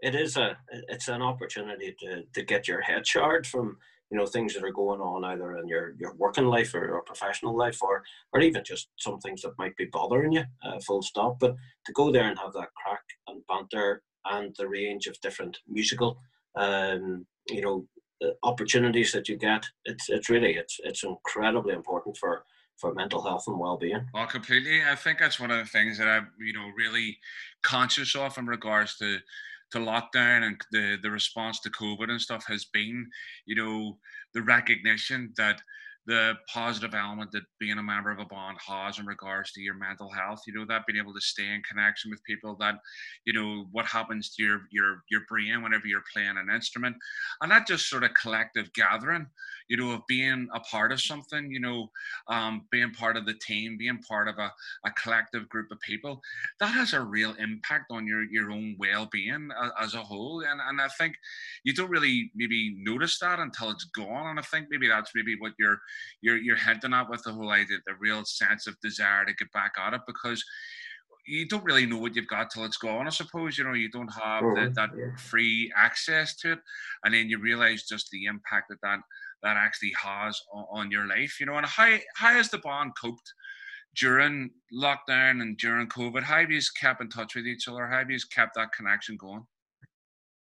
it 0.00 0.16
is 0.16 0.36
a 0.36 0.56
it's 0.88 1.06
an 1.06 1.22
opportunity 1.22 1.94
to 2.00 2.24
to 2.34 2.42
get 2.42 2.66
your 2.66 2.80
head 2.80 3.04
charged 3.04 3.50
from 3.50 3.76
you 4.14 4.20
know 4.20 4.26
things 4.26 4.54
that 4.54 4.62
are 4.62 4.70
going 4.70 5.00
on 5.00 5.24
either 5.24 5.56
in 5.58 5.66
your 5.66 5.94
your 5.98 6.14
working 6.14 6.46
life 6.46 6.72
or, 6.72 7.02
professional 7.04 7.56
life 7.56 7.82
or 7.82 8.04
or 8.32 8.40
even 8.40 8.62
just 8.64 8.88
some 8.96 9.18
things 9.18 9.42
that 9.42 9.58
might 9.58 9.76
be 9.76 9.86
bothering 9.86 10.30
you 10.30 10.44
uh, 10.64 10.78
full 10.86 11.02
stop. 11.02 11.40
But 11.40 11.56
to 11.86 11.92
go 11.92 12.12
there 12.12 12.28
and 12.28 12.38
have 12.38 12.52
that 12.52 12.68
crack 12.80 13.02
and 13.26 13.42
banter 13.48 14.02
and 14.24 14.54
the 14.56 14.68
range 14.68 15.08
of 15.08 15.20
different 15.20 15.58
musical 15.68 16.16
um 16.56 17.26
you 17.50 17.60
know 17.60 17.86
uh, 18.24 18.30
opportunities 18.44 19.10
that 19.12 19.28
you 19.28 19.36
get 19.36 19.66
it's 19.84 20.08
it's 20.08 20.30
really 20.30 20.52
it's 20.54 20.78
it's 20.84 21.02
incredibly 21.02 21.74
important 21.74 22.16
for 22.16 22.44
for 22.76 22.94
mental 22.94 23.22
health 23.22 23.44
and 23.48 23.58
well-being. 23.58 24.04
Well 24.14 24.26
completely. 24.26 24.80
I 24.88 24.94
think 24.94 25.18
that's 25.18 25.40
one 25.40 25.50
of 25.50 25.58
the 25.58 25.70
things 25.76 25.98
that 25.98 26.06
i'm 26.06 26.28
you 26.38 26.52
know 26.52 26.68
really 26.76 27.18
conscious 27.62 28.14
of 28.14 28.38
in 28.38 28.46
regards 28.46 28.96
to 28.98 29.18
to 29.74 29.80
lockdown 29.80 30.44
and 30.46 30.60
the 30.70 30.96
the 31.02 31.10
response 31.10 31.60
to 31.60 31.70
COVID 31.70 32.10
and 32.10 32.20
stuff 32.20 32.44
has 32.46 32.64
been, 32.64 33.10
you 33.44 33.56
know, 33.56 33.98
the 34.32 34.42
recognition 34.42 35.32
that 35.36 35.60
the 36.06 36.34
positive 36.52 36.94
element 36.94 37.32
that 37.32 37.42
being 37.58 37.78
a 37.78 37.82
member 37.82 38.10
of 38.10 38.18
a 38.18 38.24
band 38.26 38.58
has 38.66 38.98
in 38.98 39.06
regards 39.06 39.52
to 39.52 39.60
your 39.60 39.74
mental 39.74 40.10
health 40.10 40.42
you 40.46 40.52
know 40.52 40.64
that 40.66 40.86
being 40.86 41.00
able 41.00 41.14
to 41.14 41.20
stay 41.20 41.46
in 41.46 41.62
connection 41.62 42.10
with 42.10 42.22
people 42.24 42.54
that 42.58 42.74
you 43.24 43.32
know 43.32 43.66
what 43.72 43.86
happens 43.86 44.34
to 44.34 44.42
your 44.42 44.62
your 44.70 45.02
your 45.10 45.22
brain 45.28 45.62
whenever 45.62 45.86
you're 45.86 46.04
playing 46.12 46.36
an 46.36 46.54
instrument 46.54 46.94
and 47.40 47.50
that 47.50 47.66
just 47.66 47.88
sort 47.88 48.04
of 48.04 48.12
collective 48.14 48.70
gathering 48.74 49.26
you 49.68 49.76
know 49.76 49.92
of 49.92 50.06
being 50.06 50.48
a 50.54 50.60
part 50.60 50.92
of 50.92 51.00
something 51.00 51.50
you 51.50 51.60
know 51.60 51.90
um, 52.28 52.66
being 52.70 52.90
part 52.92 53.16
of 53.16 53.24
the 53.24 53.34
team 53.34 53.76
being 53.78 53.98
part 54.06 54.28
of 54.28 54.38
a, 54.38 54.52
a 54.84 54.90
collective 54.92 55.48
group 55.48 55.70
of 55.70 55.80
people 55.80 56.20
that 56.60 56.66
has 56.66 56.92
a 56.92 57.00
real 57.00 57.34
impact 57.38 57.90
on 57.90 58.06
your 58.06 58.24
your 58.24 58.50
own 58.50 58.76
well-being 58.78 59.48
as 59.80 59.94
a 59.94 60.02
whole 60.02 60.40
and, 60.40 60.60
and 60.68 60.80
i 60.80 60.88
think 60.98 61.14
you 61.64 61.72
don't 61.72 61.90
really 61.90 62.30
maybe 62.34 62.74
notice 62.78 63.18
that 63.18 63.38
until 63.38 63.70
it's 63.70 63.84
gone 63.84 64.28
and 64.28 64.38
i 64.38 64.42
think 64.42 64.66
maybe 64.70 64.88
that's 64.88 65.12
maybe 65.14 65.36
what 65.38 65.52
you're 65.58 65.78
you're 66.20 66.38
you're 66.38 66.56
hinting 66.56 66.94
at 66.94 67.08
with 67.08 67.22
the 67.22 67.32
whole 67.32 67.50
idea, 67.50 67.78
the 67.86 67.94
real 68.00 68.24
sense 68.24 68.66
of 68.66 68.80
desire 68.80 69.24
to 69.24 69.34
get 69.34 69.52
back 69.52 69.74
at 69.78 69.94
it 69.94 70.00
because 70.06 70.44
you 71.26 71.46
don't 71.46 71.64
really 71.64 71.86
know 71.86 71.98
what 71.98 72.14
you've 72.14 72.26
got 72.26 72.50
till 72.50 72.64
it's 72.64 72.76
gone. 72.76 73.06
I 73.06 73.10
suppose 73.10 73.56
you 73.56 73.64
know 73.64 73.72
you 73.72 73.90
don't 73.90 74.12
have 74.12 74.42
the, 74.42 74.60
mm-hmm. 74.60 74.74
that 74.74 75.20
free 75.20 75.72
access 75.76 76.36
to 76.36 76.52
it, 76.52 76.58
and 77.04 77.14
then 77.14 77.28
you 77.28 77.38
realize 77.38 77.84
just 77.84 78.10
the 78.10 78.26
impact 78.26 78.68
that 78.68 78.80
that, 78.82 79.00
that 79.42 79.56
actually 79.56 79.92
has 80.02 80.40
on, 80.52 80.66
on 80.70 80.90
your 80.90 81.06
life. 81.06 81.40
You 81.40 81.46
know, 81.46 81.56
and 81.56 81.66
how 81.66 81.96
how 82.14 82.32
has 82.32 82.50
the 82.50 82.58
bond 82.58 82.92
coped 83.00 83.32
during 83.96 84.50
lockdown 84.72 85.40
and 85.40 85.56
during 85.56 85.88
COVID? 85.88 86.22
How 86.22 86.40
have 86.40 86.50
you 86.50 86.60
kept 86.78 87.00
in 87.00 87.08
touch 87.08 87.34
with 87.34 87.46
each 87.46 87.68
other? 87.68 87.86
How 87.86 87.98
have 87.98 88.10
you 88.10 88.18
kept 88.30 88.54
that 88.56 88.72
connection 88.72 89.16
going? 89.16 89.46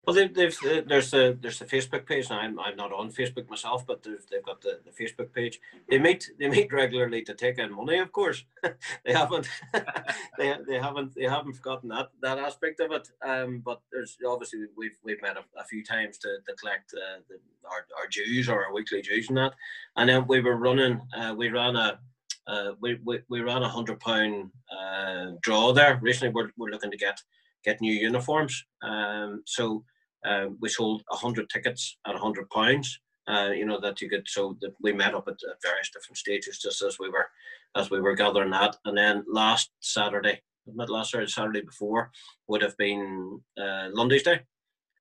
Well, 0.05 0.16
they've, 0.16 0.34
they've, 0.34 0.59
uh, 0.64 0.82
there's 0.84 1.14
a 1.14 1.36
there's 1.40 1.61
a 1.61 1.64
Facebook 1.64 2.07
page. 2.07 2.28
I'm, 2.28 2.59
I'm 2.59 2.74
not 2.74 2.92
on 2.92 3.12
Facebook 3.12 3.48
myself, 3.48 3.86
but 3.86 4.03
they've 4.03 4.42
got 4.42 4.61
the, 4.61 4.80
the 4.84 4.90
Facebook 4.90 5.32
page. 5.32 5.61
They 5.88 5.98
meet 6.00 6.28
they 6.40 6.48
meet 6.48 6.72
regularly 6.72 7.22
to 7.22 7.34
take 7.34 7.59
in 7.59 7.72
money. 7.72 7.98
Of 7.98 8.11
course, 8.11 8.44
they 9.05 9.12
haven't 9.12 9.48
they, 10.38 10.57
they 10.66 10.78
haven't 10.80 11.14
they 11.14 11.22
haven't 11.24 11.53
forgotten 11.53 11.88
that 11.90 12.11
that 12.20 12.38
aspect 12.38 12.80
of 12.80 12.90
it. 12.90 13.09
Um, 13.24 13.62
but 13.64 13.80
there's 13.92 14.18
obviously 14.26 14.66
we've 14.76 14.98
we've 15.05 15.22
met 15.22 15.36
a, 15.36 15.61
a 15.61 15.64
few 15.64 15.84
times 15.84 16.18
to, 16.18 16.38
to 16.48 16.55
collect 16.57 16.92
uh, 16.94 17.20
the, 17.28 17.36
our 17.64 17.86
our 17.96 18.09
dues 18.11 18.48
or 18.48 18.64
our 18.64 18.74
weekly 18.74 19.03
dues 19.03 19.28
and 19.28 19.38
that. 19.38 19.55
And 19.96 20.09
then 20.09 20.26
we 20.26 20.40
were 20.40 20.57
running. 20.57 21.00
Uh, 21.16 21.34
we 21.36 21.48
ran 21.48 21.76
a 21.76 22.00
uh, 22.48 22.72
we, 22.80 22.98
we, 23.05 23.20
we 23.28 23.40
ran 23.40 23.62
a 23.62 23.68
hundred 23.68 24.00
pound 24.00 24.50
uh, 24.76 25.26
draw 25.42 25.72
there 25.72 26.00
recently. 26.03 26.34
We're, 26.34 26.50
we're 26.57 26.70
looking 26.70 26.90
to 26.90 26.96
get 26.96 27.22
get 27.64 27.80
new 27.80 27.94
uniforms. 27.94 28.64
Um, 28.82 29.42
so 29.46 29.84
uh, 30.24 30.46
we 30.60 30.68
sold 30.68 31.02
100 31.08 31.48
tickets 31.50 31.98
at 32.06 32.14
100 32.14 32.48
pounds. 32.50 33.00
Uh, 33.28 33.50
you 33.54 33.64
know 33.64 33.78
that 33.78 34.00
you 34.00 34.08
could 34.10 34.26
so 34.26 34.56
that 34.60 34.74
we 34.80 34.92
met 34.92 35.14
up 35.14 35.28
at, 35.28 35.36
various 35.62 35.90
different 35.90 36.18
stages 36.18 36.58
just 36.58 36.82
as 36.82 36.98
we 36.98 37.08
were 37.08 37.28
as 37.76 37.88
we 37.88 38.00
were 38.00 38.16
gathering 38.16 38.50
that. 38.50 38.76
And 38.84 38.98
then 38.98 39.24
last 39.28 39.70
saturday 39.80 40.40
not 40.66 40.90
last 40.90 41.12
saturday 41.12 41.30
saturday 41.30 41.60
before 41.60 42.10
would 42.48 42.62
have 42.62 42.76
been 42.78 43.40
uh, 43.56 43.88
lundy's 43.92 44.24
day. 44.24 44.40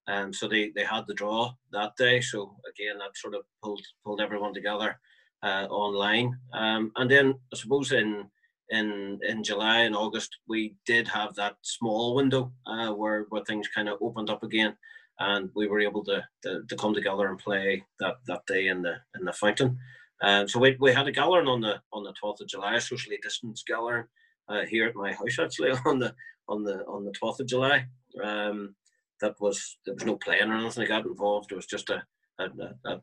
And 0.06 0.32
so 0.32 0.46
they 0.46 0.70
they 0.70 0.84
had 0.84 1.04
the 1.08 1.14
draw 1.14 1.52
that 1.72 1.96
day. 1.96 2.20
So 2.20 2.56
again 2.68 2.98
that 2.98 3.16
sort 3.16 3.34
of 3.34 3.42
pulled 3.60 3.84
pulled 4.04 4.20
everyone 4.20 4.54
together 4.54 5.00
uh, 5.42 5.66
online. 5.68 6.38
Um, 6.52 6.92
and 6.96 7.10
then 7.10 7.34
i 7.52 7.56
suppose 7.56 7.90
in 7.90 8.30
in 8.70 9.18
in 9.22 9.42
july 9.42 9.80
and 9.80 9.94
august 9.94 10.38
we 10.48 10.74
did 10.86 11.06
have 11.06 11.34
that 11.34 11.56
small 11.62 12.14
window 12.14 12.52
uh, 12.66 12.90
where 12.90 13.26
where 13.28 13.44
things 13.44 13.68
kind 13.68 13.88
of 13.88 13.98
opened 14.00 14.30
up 14.30 14.42
again 14.42 14.74
and 15.22 15.50
we 15.54 15.66
were 15.66 15.80
able 15.80 16.04
to, 16.04 16.22
to, 16.42 16.62
to 16.68 16.76
come 16.76 16.94
together 16.94 17.28
and 17.28 17.38
play 17.38 17.84
that, 18.00 18.16
that 18.26 18.44
day 18.46 18.68
in 18.68 18.82
the 18.82 18.94
in 19.18 19.24
the 19.24 19.32
fountain. 19.32 19.78
Um, 20.22 20.48
so 20.48 20.60
we, 20.60 20.76
we 20.78 20.92
had 20.92 21.08
a 21.08 21.12
gathering 21.12 21.48
on 21.48 21.60
the 21.60 21.80
on 21.92 22.04
the 22.04 22.12
twelfth 22.12 22.40
of 22.40 22.48
July, 22.48 22.76
a 22.76 22.80
socially 22.80 23.18
distanced 23.22 23.66
gathering 23.66 24.04
uh, 24.48 24.64
here 24.68 24.86
at 24.86 24.94
my 24.94 25.12
house 25.12 25.38
actually 25.40 25.70
on 25.86 25.98
the 25.98 26.14
on 26.48 26.64
the 26.64 26.84
on 26.86 27.04
the 27.04 27.12
twelfth 27.12 27.40
of 27.40 27.46
July. 27.46 27.86
Um, 28.22 28.74
that 29.20 29.40
was 29.40 29.78
there 29.86 29.94
was 29.94 30.04
no 30.04 30.16
playing 30.16 30.50
or 30.50 30.56
anything 30.56 30.88
that 30.88 31.06
involved. 31.06 31.52
It 31.52 31.56
was 31.56 31.66
just 31.66 31.90
a, 31.90 32.02
a, 32.38 32.48
a 32.86 33.00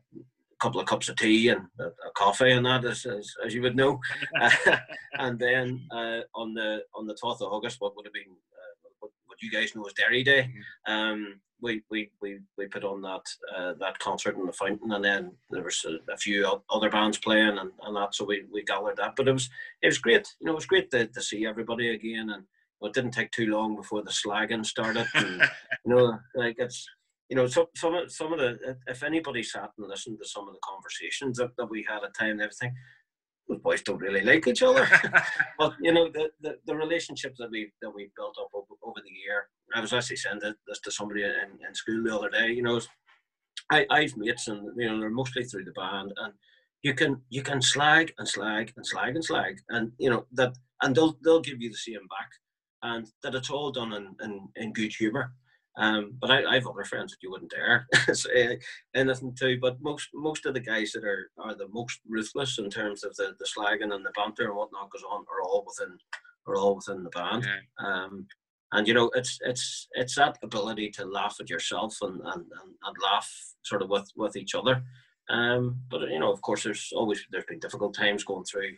couple 0.60 0.80
of 0.80 0.86
cups 0.86 1.08
of 1.08 1.16
tea 1.16 1.48
and 1.48 1.62
a, 1.80 1.84
a 1.86 2.12
coffee 2.16 2.52
and 2.52 2.66
that, 2.66 2.84
as, 2.84 3.06
as, 3.06 3.32
as 3.44 3.54
you 3.54 3.62
would 3.62 3.76
know. 3.76 3.98
and 5.14 5.38
then 5.38 5.80
uh, 5.90 6.20
on 6.34 6.54
the 6.54 6.82
on 6.94 7.06
the 7.06 7.16
twelfth 7.20 7.42
of 7.42 7.52
August, 7.52 7.80
what 7.80 7.96
would 7.96 8.06
have 8.06 8.12
been 8.12 8.30
uh, 8.30 8.88
what, 9.00 9.10
what, 9.26 9.42
you 9.42 9.50
guys 9.50 9.74
know 9.74 9.84
as 9.84 9.94
Derry 9.94 10.22
Day, 10.22 10.50
mm-hmm. 10.88 10.92
um, 10.92 11.40
we, 11.62 11.82
we 11.90 12.10
we 12.20 12.38
we 12.56 12.66
put 12.66 12.84
on 12.84 13.02
that 13.02 13.22
uh, 13.56 13.74
that 13.80 13.98
concert 13.98 14.36
in 14.36 14.46
the 14.46 14.52
fountain, 14.52 14.92
and 14.92 15.04
then 15.04 15.32
there 15.50 15.62
was 15.62 15.84
a, 15.86 16.12
a, 16.12 16.16
few 16.16 16.60
other 16.70 16.90
bands 16.90 17.18
playing 17.18 17.58
and, 17.58 17.70
and 17.82 17.96
that, 17.96 18.14
so 18.14 18.24
we, 18.24 18.44
we 18.52 18.62
gathered 18.62 18.96
that. 18.96 19.14
But 19.16 19.28
it 19.28 19.32
was 19.32 19.48
it 19.82 19.86
was 19.86 19.98
great, 19.98 20.28
you 20.40 20.46
know, 20.46 20.52
it 20.52 20.56
was 20.56 20.66
great 20.66 20.90
to, 20.90 21.06
to 21.06 21.22
see 21.22 21.46
everybody 21.46 21.94
again, 21.94 22.30
and 22.30 22.44
it 22.82 22.92
didn't 22.92 23.12
take 23.12 23.30
too 23.30 23.46
long 23.46 23.76
before 23.76 24.02
the 24.02 24.10
slagging 24.10 24.64
started. 24.64 25.06
And, 25.14 25.42
you 25.84 25.94
know, 25.94 26.18
like 26.34 26.56
it's 26.58 26.86
you 27.30 27.36
know, 27.36 27.46
some 27.46 27.66
some 27.76 27.94
of 27.94 28.10
some 28.10 28.32
of 28.32 28.40
the 28.40 28.76
if 28.88 29.02
anybody 29.02 29.42
sat 29.42 29.70
and 29.78 29.88
listened 29.88 30.18
to 30.20 30.28
some 30.28 30.48
of 30.48 30.54
the 30.54 30.60
conversations 30.64 31.38
that, 31.38 31.56
that 31.56 31.70
we 31.70 31.86
had 31.88 32.02
at 32.02 32.14
time 32.14 32.32
and 32.32 32.42
everything, 32.42 32.74
the 33.50 33.56
boys 33.56 33.82
don't 33.82 34.00
really 34.00 34.22
like 34.22 34.46
each 34.46 34.62
other. 34.62 34.88
but 35.58 35.74
you 35.80 35.92
know, 35.92 36.08
the, 36.08 36.30
the, 36.40 36.56
the 36.66 36.74
relationships 36.74 37.36
that 37.38 37.50
we 37.50 37.72
that 37.82 37.90
we 37.90 38.10
built 38.16 38.36
up 38.40 38.48
over, 38.54 38.74
over 38.82 39.00
the 39.04 39.10
year. 39.10 39.48
I 39.74 39.80
was 39.80 39.92
actually 39.92 40.16
saying 40.16 40.40
this 40.40 40.80
to 40.80 40.90
somebody 40.90 41.22
in, 41.22 41.30
in 41.66 41.74
school 41.74 42.02
the 42.02 42.16
other 42.16 42.30
day. 42.30 42.48
You 42.48 42.62
know, 42.62 42.80
I 43.70 43.86
I've 43.90 44.16
mates 44.16 44.48
and 44.48 44.70
you 44.76 44.88
know 44.88 44.98
they're 44.98 45.10
mostly 45.10 45.44
through 45.44 45.64
the 45.64 45.72
band 45.72 46.12
and 46.16 46.32
you 46.82 46.94
can 46.94 47.20
you 47.28 47.42
can 47.42 47.60
slag 47.60 48.12
and 48.18 48.28
slag 48.28 48.72
and 48.76 48.86
slag 48.86 49.14
and 49.14 49.24
slag 49.24 49.58
and 49.68 49.92
you 49.98 50.10
know 50.10 50.26
that 50.32 50.54
and 50.82 50.94
they'll 50.94 51.16
they'll 51.22 51.40
give 51.40 51.60
you 51.60 51.70
the 51.70 51.76
same 51.76 52.06
back 52.08 52.30
and 52.82 53.06
that 53.22 53.34
it's 53.34 53.50
all 53.50 53.70
done 53.70 53.92
in, 53.92 54.16
in, 54.22 54.48
in 54.56 54.72
good 54.72 54.92
humor 54.92 55.32
um, 55.80 56.14
but 56.20 56.30
I, 56.30 56.44
I, 56.44 56.54
have 56.54 56.66
other 56.66 56.84
friends 56.84 57.10
that 57.10 57.22
you 57.22 57.30
wouldn't 57.30 57.50
dare 57.50 57.86
say 58.14 58.58
anything 58.94 59.34
to. 59.36 59.58
But 59.60 59.80
most 59.80 60.08
most 60.12 60.44
of 60.44 60.54
the 60.54 60.60
guys 60.60 60.92
that 60.92 61.04
are, 61.04 61.30
are 61.38 61.54
the 61.54 61.68
most 61.68 62.00
ruthless 62.06 62.58
in 62.58 62.68
terms 62.68 63.02
of 63.02 63.16
the, 63.16 63.34
the 63.38 63.46
slagging 63.46 63.94
and 63.94 64.04
the 64.04 64.12
banter 64.14 64.44
and 64.44 64.56
whatnot 64.56 64.90
goes 64.90 65.02
on 65.10 65.20
are 65.20 65.42
all 65.42 65.64
within 65.66 65.96
are 66.46 66.56
all 66.56 66.76
within 66.76 67.02
the 67.02 67.10
band. 67.10 67.46
Yeah. 67.46 67.86
Um, 67.86 68.26
and 68.72 68.86
you 68.86 68.94
know 68.94 69.10
it's 69.14 69.38
it's 69.40 69.88
it's 69.92 70.14
that 70.16 70.38
ability 70.42 70.90
to 70.90 71.04
laugh 71.06 71.36
at 71.40 71.50
yourself 71.50 71.96
and, 72.02 72.20
and, 72.20 72.34
and, 72.34 72.74
and 72.84 72.96
laugh 73.02 73.28
sort 73.62 73.82
of 73.82 73.88
with, 73.88 74.08
with 74.16 74.36
each 74.36 74.54
other. 74.54 74.82
Um, 75.30 75.80
but 75.88 76.02
you 76.10 76.18
know, 76.18 76.32
of 76.32 76.42
course, 76.42 76.64
there's 76.64 76.92
always 76.94 77.24
there's 77.30 77.44
been 77.48 77.60
difficult 77.60 77.94
times 77.94 78.24
going 78.24 78.44
through 78.44 78.72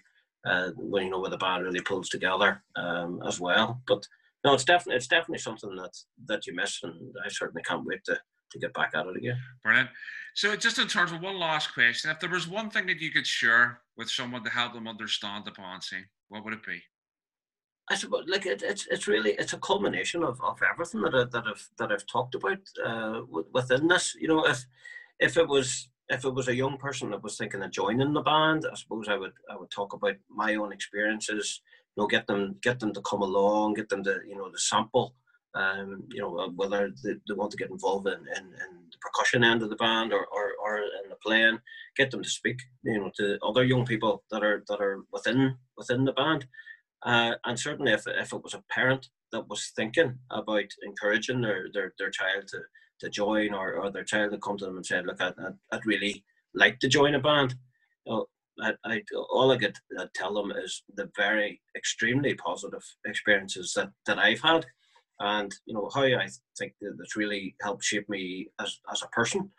uh, 0.47 0.71
when 0.77 1.05
you 1.05 1.11
know 1.11 1.21
where 1.21 1.31
the 1.31 1.39
band 1.39 1.65
really 1.65 1.81
pulls 1.81 2.09
together 2.09 2.63
um, 2.77 3.21
as 3.27 3.41
well. 3.41 3.83
But 3.87 4.07
no, 4.45 4.55
it's 4.55 4.65
definitely 4.65 4.97
it's 4.97 5.07
definitely 5.07 5.39
something 5.39 5.75
that 5.77 5.97
that 6.27 6.47
you 6.47 6.55
miss, 6.55 6.81
and 6.83 7.15
I 7.25 7.29
certainly 7.29 7.63
can't 7.63 7.85
wait 7.85 8.05
to 8.05 8.19
to 8.53 8.59
get 8.59 8.75
back 8.75 8.93
at 8.95 9.07
it 9.07 9.17
again. 9.17 9.39
Brilliant. 9.65 9.89
So, 10.35 10.55
just 10.57 10.79
in 10.79 10.89
terms 10.89 11.13
of 11.13 11.21
one 11.21 11.39
last 11.39 11.75
question, 11.75 12.11
if 12.11 12.21
there 12.21 12.31
was 12.31 12.49
one 12.49 12.71
thing 12.71 12.87
that 12.87 13.01
you 13.01 13.11
could 13.11 13.27
share 13.27 13.81
with 13.97 14.11
someone 14.11 14.45
to 14.45 14.51
help 14.51 14.75
them 14.75 14.89
understand 14.89 15.45
the 15.45 15.81
scene, 15.81 16.07
what 16.29 16.45
would 16.45 16.55
it 16.55 16.65
be? 16.65 16.83
I 17.91 17.97
suppose, 17.97 18.25
like 18.29 18.47
it, 18.47 18.63
it's 18.63 18.87
it's 18.91 19.09
really 19.09 19.33
it's 19.33 19.53
a 19.53 19.59
culmination 19.59 20.23
of, 20.23 20.41
of 20.41 20.61
everything 20.63 21.03
that 21.03 21.15
I, 21.15 21.25
that 21.25 21.45
I've 21.47 21.69
that 21.79 21.93
I've 21.93 22.07
talked 22.07 22.35
about 22.35 22.59
uh, 22.85 23.23
within 23.53 23.89
this. 23.89 24.15
You 24.19 24.29
know, 24.29 24.47
if 24.47 24.65
if 25.19 25.37
it 25.37 25.49
was 25.49 25.89
if 26.09 26.25
it 26.25 26.35
was 26.35 26.49
a 26.49 26.55
young 26.55 26.79
person 26.79 27.11
that 27.11 27.23
was 27.23 27.37
thinking 27.37 27.63
of 27.63 27.71
joining 27.71 28.13
the 28.13 28.23
band, 28.23 28.67
I 28.71 28.75
suppose 28.77 29.09
I 29.09 29.17
would 29.17 29.33
I 29.51 29.57
would 29.57 29.71
talk 29.71 29.93
about 29.93 30.17
my 30.31 30.55
own 30.55 30.73
experiences 30.73 31.61
you 31.97 32.03
know, 32.03 32.07
get 32.07 32.27
them 32.27 32.57
get 32.63 32.81
them 32.81 32.93
to 32.95 33.01
come 33.03 33.23
along, 33.23 33.75
get 33.75 33.89
them 33.89 34.03
to 34.05 34.21
you 34.27 34.37
know 34.37 34.49
to 34.49 34.59
sample. 34.59 35.15
Um, 35.55 36.05
you 36.11 36.23
know, 36.23 36.39
uh, 36.39 36.49
whether 36.49 36.91
they, 37.05 37.13
they 37.29 37.35
want 37.35 37.51
to 37.51 37.59
get 37.59 37.69
involved 37.69 38.09
in, 38.09 38.15
in, 38.15 38.45
in, 38.45 38.71
the 38.91 38.97
percussion 39.03 39.45
end 39.45 39.61
of 39.61 39.69
the 39.69 39.77
band 39.77 40.11
or, 40.11 40.25
or, 40.25 40.53
or 40.65 40.79
in 40.79 41.11
the 41.11 41.17
playing, 41.23 41.59
get 41.95 42.11
them 42.11 42.23
to 42.23 42.31
speak, 42.31 42.59
you 42.85 42.99
know, 42.99 43.11
to 43.19 43.39
other 43.47 43.63
young 43.63 43.85
people 43.85 44.25
that 44.31 44.43
are 44.43 44.65
that 44.69 44.81
are 44.81 45.05
within 45.13 45.55
within 45.77 46.07
the 46.07 46.13
band. 46.13 46.47
Uh, 47.05 47.35
and 47.45 47.59
certainly 47.59 47.93
if, 47.93 48.07
if 48.07 48.33
it 48.33 48.43
was 48.43 48.55
a 48.55 48.63
parent 48.71 49.09
that 49.33 49.49
was 49.49 49.73
thinking 49.75 50.19
about 50.31 50.65
encouraging 50.83 51.41
their, 51.41 51.67
their, 51.73 51.93
their 51.99 52.11
child 52.11 52.47
to, 52.47 52.59
to 53.01 53.11
join 53.11 53.53
or, 53.53 53.75
or 53.75 53.91
their 53.91 54.05
child 54.05 54.31
to 54.31 54.39
come 54.39 54.57
to 54.57 54.67
them 54.67 54.77
and 54.77 54.87
said, 54.87 55.07
look, 55.07 55.21
I'd, 55.21 55.35
I'd 55.73 55.87
really 55.87 56.25
like 56.55 56.79
to 56.81 56.89
join 56.89 57.15
a 57.15 57.19
band, 57.19 57.55
you 58.07 58.13
know, 58.13 58.27
I, 58.63 58.73
I 58.85 59.03
all 59.31 59.51
I 59.51 59.59
could 59.59 59.77
uh, 59.99 60.07
tell 60.15 60.35
them 60.35 60.53
is 60.53 60.83
the 60.95 61.11
very 61.17 61.61
extremely 61.77 62.35
positive 62.35 62.85
experiences 63.05 63.73
that, 63.75 63.91
that 64.07 64.19
I've 64.19 64.41
had, 64.41 64.65
and 65.21 65.53
you 65.67 65.75
know 65.75 65.91
how 65.95 66.03
I 66.03 66.29
think 66.59 66.75
that 66.81 66.95
that's 66.99 67.17
really 67.17 67.57
helped 67.61 67.85
shape 67.85 68.09
me 68.09 68.49
as, 68.61 68.79
as 68.91 69.03
a 69.03 69.09
person, 69.09 69.51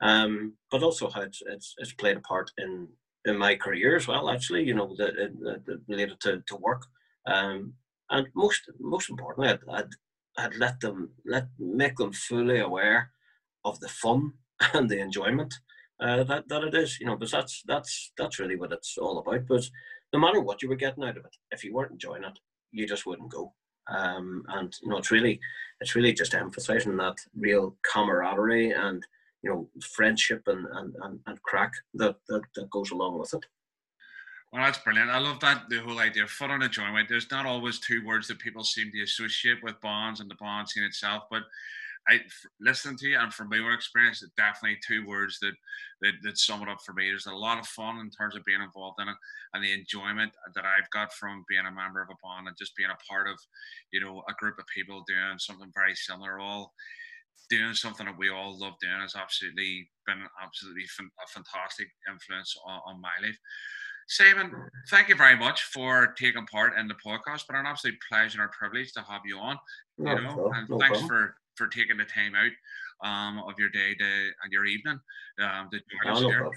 um, 0.00 0.54
but 0.70 0.82
also 0.82 1.10
how 1.10 1.22
it's, 1.22 1.42
it's, 1.46 1.74
it's 1.78 1.92
played 1.92 2.16
a 2.18 2.20
part 2.20 2.50
in 2.58 2.88
in 3.24 3.38
my 3.38 3.54
career 3.54 3.96
as 3.96 4.08
well. 4.08 4.30
Actually, 4.30 4.64
you 4.64 4.74
know, 4.74 4.94
that 4.96 5.78
related 5.88 6.20
to, 6.20 6.42
to 6.46 6.56
work, 6.56 6.86
um, 7.26 7.74
and 8.10 8.26
most 8.34 8.62
most 8.80 9.10
importantly, 9.10 9.50
I'd, 9.50 9.60
I'd 9.70 9.90
I'd 10.38 10.56
let 10.56 10.80
them 10.80 11.10
let 11.26 11.48
make 11.58 11.96
them 11.96 12.12
fully 12.12 12.60
aware 12.60 13.10
of 13.64 13.80
the 13.80 13.88
fun 13.88 14.32
and 14.74 14.88
the 14.88 15.00
enjoyment 15.00 15.54
uh, 16.00 16.24
that 16.24 16.48
that 16.48 16.64
it 16.64 16.74
is, 16.74 16.98
you 17.00 17.06
know, 17.06 17.16
because 17.16 17.32
that's 17.32 17.62
that's 17.66 18.12
that's 18.18 18.38
really 18.38 18.56
what 18.56 18.72
it's 18.72 18.96
all 18.98 19.18
about. 19.18 19.46
But 19.46 19.68
no 20.12 20.18
matter 20.18 20.40
what 20.40 20.62
you 20.62 20.68
were 20.68 20.76
getting 20.76 21.04
out 21.04 21.16
of 21.16 21.24
it, 21.24 21.36
if 21.50 21.64
you 21.64 21.72
weren't 21.72 21.92
enjoying 21.92 22.24
it, 22.24 22.38
you 22.70 22.86
just 22.86 23.06
wouldn't 23.06 23.30
go. 23.30 23.52
Um, 23.88 24.44
and 24.48 24.72
you 24.82 24.88
know, 24.88 24.98
it's 24.98 25.10
really 25.10 25.40
it's 25.80 25.94
really 25.94 26.12
just 26.12 26.34
emphasizing 26.34 26.96
that 26.96 27.16
real 27.36 27.76
camaraderie 27.90 28.72
and 28.72 29.04
you 29.42 29.50
know 29.50 29.68
friendship 29.80 30.42
and 30.46 30.66
and, 30.72 30.94
and, 31.02 31.20
and 31.26 31.42
crack 31.42 31.72
that, 31.94 32.16
that 32.28 32.42
that 32.56 32.70
goes 32.70 32.90
along 32.90 33.18
with 33.18 33.34
it. 33.34 33.44
Well, 34.52 34.62
that's 34.62 34.78
brilliant. 34.78 35.10
I 35.10 35.18
love 35.18 35.40
that 35.40 35.64
the 35.70 35.78
whole 35.78 35.98
idea 35.98 36.24
of 36.24 36.30
fun 36.30 36.50
and 36.50 36.62
enjoyment. 36.62 37.08
There's 37.08 37.30
not 37.30 37.46
always 37.46 37.80
two 37.80 38.04
words 38.04 38.28
that 38.28 38.38
people 38.38 38.64
seem 38.64 38.92
to 38.92 39.02
associate 39.02 39.62
with 39.62 39.80
bonds 39.80 40.20
and 40.20 40.30
the 40.30 40.34
bond 40.34 40.68
scene 40.68 40.84
itself, 40.84 41.22
but 41.30 41.44
I 42.08 42.18
listening 42.60 42.96
to 42.98 43.08
you 43.08 43.18
and 43.18 43.32
from 43.32 43.48
my 43.48 43.58
own 43.58 43.72
experience, 43.72 44.22
it's 44.22 44.32
definitely 44.36 44.78
two 44.86 45.06
words 45.06 45.38
that, 45.40 45.54
that 46.00 46.12
that 46.24 46.38
sum 46.38 46.62
it 46.62 46.68
up 46.68 46.78
for 46.84 46.92
me. 46.94 47.08
There's 47.08 47.26
a 47.26 47.34
lot 47.34 47.60
of 47.60 47.66
fun 47.66 48.00
in 48.00 48.10
terms 48.10 48.34
of 48.34 48.44
being 48.44 48.60
involved 48.60 49.00
in 49.00 49.08
it, 49.08 49.16
and 49.54 49.62
the 49.62 49.72
enjoyment 49.72 50.32
that 50.54 50.64
I've 50.64 50.90
got 50.90 51.12
from 51.12 51.44
being 51.48 51.66
a 51.66 51.70
member 51.70 52.02
of 52.02 52.08
a 52.10 52.18
band 52.26 52.48
and 52.48 52.56
just 52.58 52.74
being 52.76 52.90
a 52.90 53.04
part 53.08 53.28
of, 53.28 53.38
you 53.92 54.00
know, 54.00 54.22
a 54.28 54.34
group 54.34 54.58
of 54.58 54.64
people 54.74 55.04
doing 55.06 55.38
something 55.38 55.70
very 55.74 55.94
similar. 55.94 56.40
All 56.40 56.72
doing 57.48 57.74
something 57.74 58.06
that 58.06 58.18
we 58.18 58.30
all 58.30 58.58
love 58.58 58.74
doing 58.80 59.00
has 59.00 59.14
absolutely 59.14 59.88
been 60.06 60.22
absolutely 60.42 60.84
a 60.84 61.26
fantastic 61.28 61.88
influence 62.10 62.56
on, 62.66 62.80
on 62.86 63.00
my 63.00 63.14
life. 63.22 63.38
Simon, 64.08 64.50
thank 64.90 65.08
you 65.08 65.14
very 65.14 65.36
much 65.36 65.64
for 65.64 66.14
taking 66.18 66.46
part 66.46 66.76
in 66.76 66.88
the 66.88 66.94
podcast. 66.94 67.42
But 67.46 67.56
an 67.56 67.66
absolute 67.66 67.98
pleasure 68.10 68.40
and 68.40 68.50
a 68.50 68.56
privilege 68.56 68.92
to 68.94 69.02
have 69.02 69.22
you 69.24 69.38
on. 69.38 69.56
You 69.98 70.04
no, 70.04 70.14
know, 70.16 70.34
no, 70.34 70.52
and 70.54 70.68
no 70.68 70.78
thanks 70.78 70.98
problem. 70.98 71.08
for 71.08 71.36
for 71.54 71.68
taking 71.68 71.96
the 71.96 72.04
time 72.04 72.34
out 72.34 72.52
um, 73.08 73.42
of 73.48 73.58
your 73.58 73.68
day 73.68 73.94
to, 73.94 74.04
and 74.04 74.52
your 74.52 74.64
evening 74.64 75.00
um, 75.40 75.68
to 75.70 75.78
join 76.04 76.12
us 76.12 76.20
here. 76.20 76.50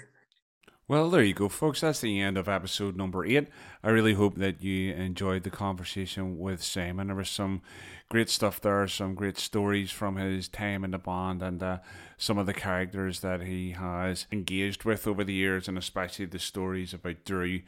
Well, 0.88 1.10
there 1.10 1.24
you 1.24 1.34
go, 1.34 1.48
folks. 1.48 1.80
That's 1.80 2.00
the 2.00 2.20
end 2.20 2.38
of 2.38 2.48
episode 2.48 2.96
number 2.96 3.24
eight. 3.24 3.48
I 3.82 3.90
really 3.90 4.14
hope 4.14 4.36
that 4.36 4.62
you 4.62 4.94
enjoyed 4.94 5.42
the 5.42 5.50
conversation 5.50 6.38
with 6.38 6.62
Simon. 6.62 7.08
There 7.08 7.16
was 7.16 7.28
some 7.28 7.62
great 8.08 8.30
stuff 8.30 8.60
there, 8.60 8.86
some 8.86 9.16
great 9.16 9.36
stories 9.36 9.90
from 9.90 10.14
his 10.14 10.46
time 10.46 10.84
in 10.84 10.92
the 10.92 10.98
band, 10.98 11.42
and 11.42 11.60
uh, 11.60 11.78
some 12.16 12.38
of 12.38 12.46
the 12.46 12.54
characters 12.54 13.18
that 13.18 13.42
he 13.42 13.72
has 13.72 14.26
engaged 14.30 14.84
with 14.84 15.08
over 15.08 15.24
the 15.24 15.34
years, 15.34 15.66
and 15.66 15.76
especially 15.76 16.26
the 16.26 16.38
stories 16.38 16.94
about 16.94 17.24
Drew. 17.24 17.62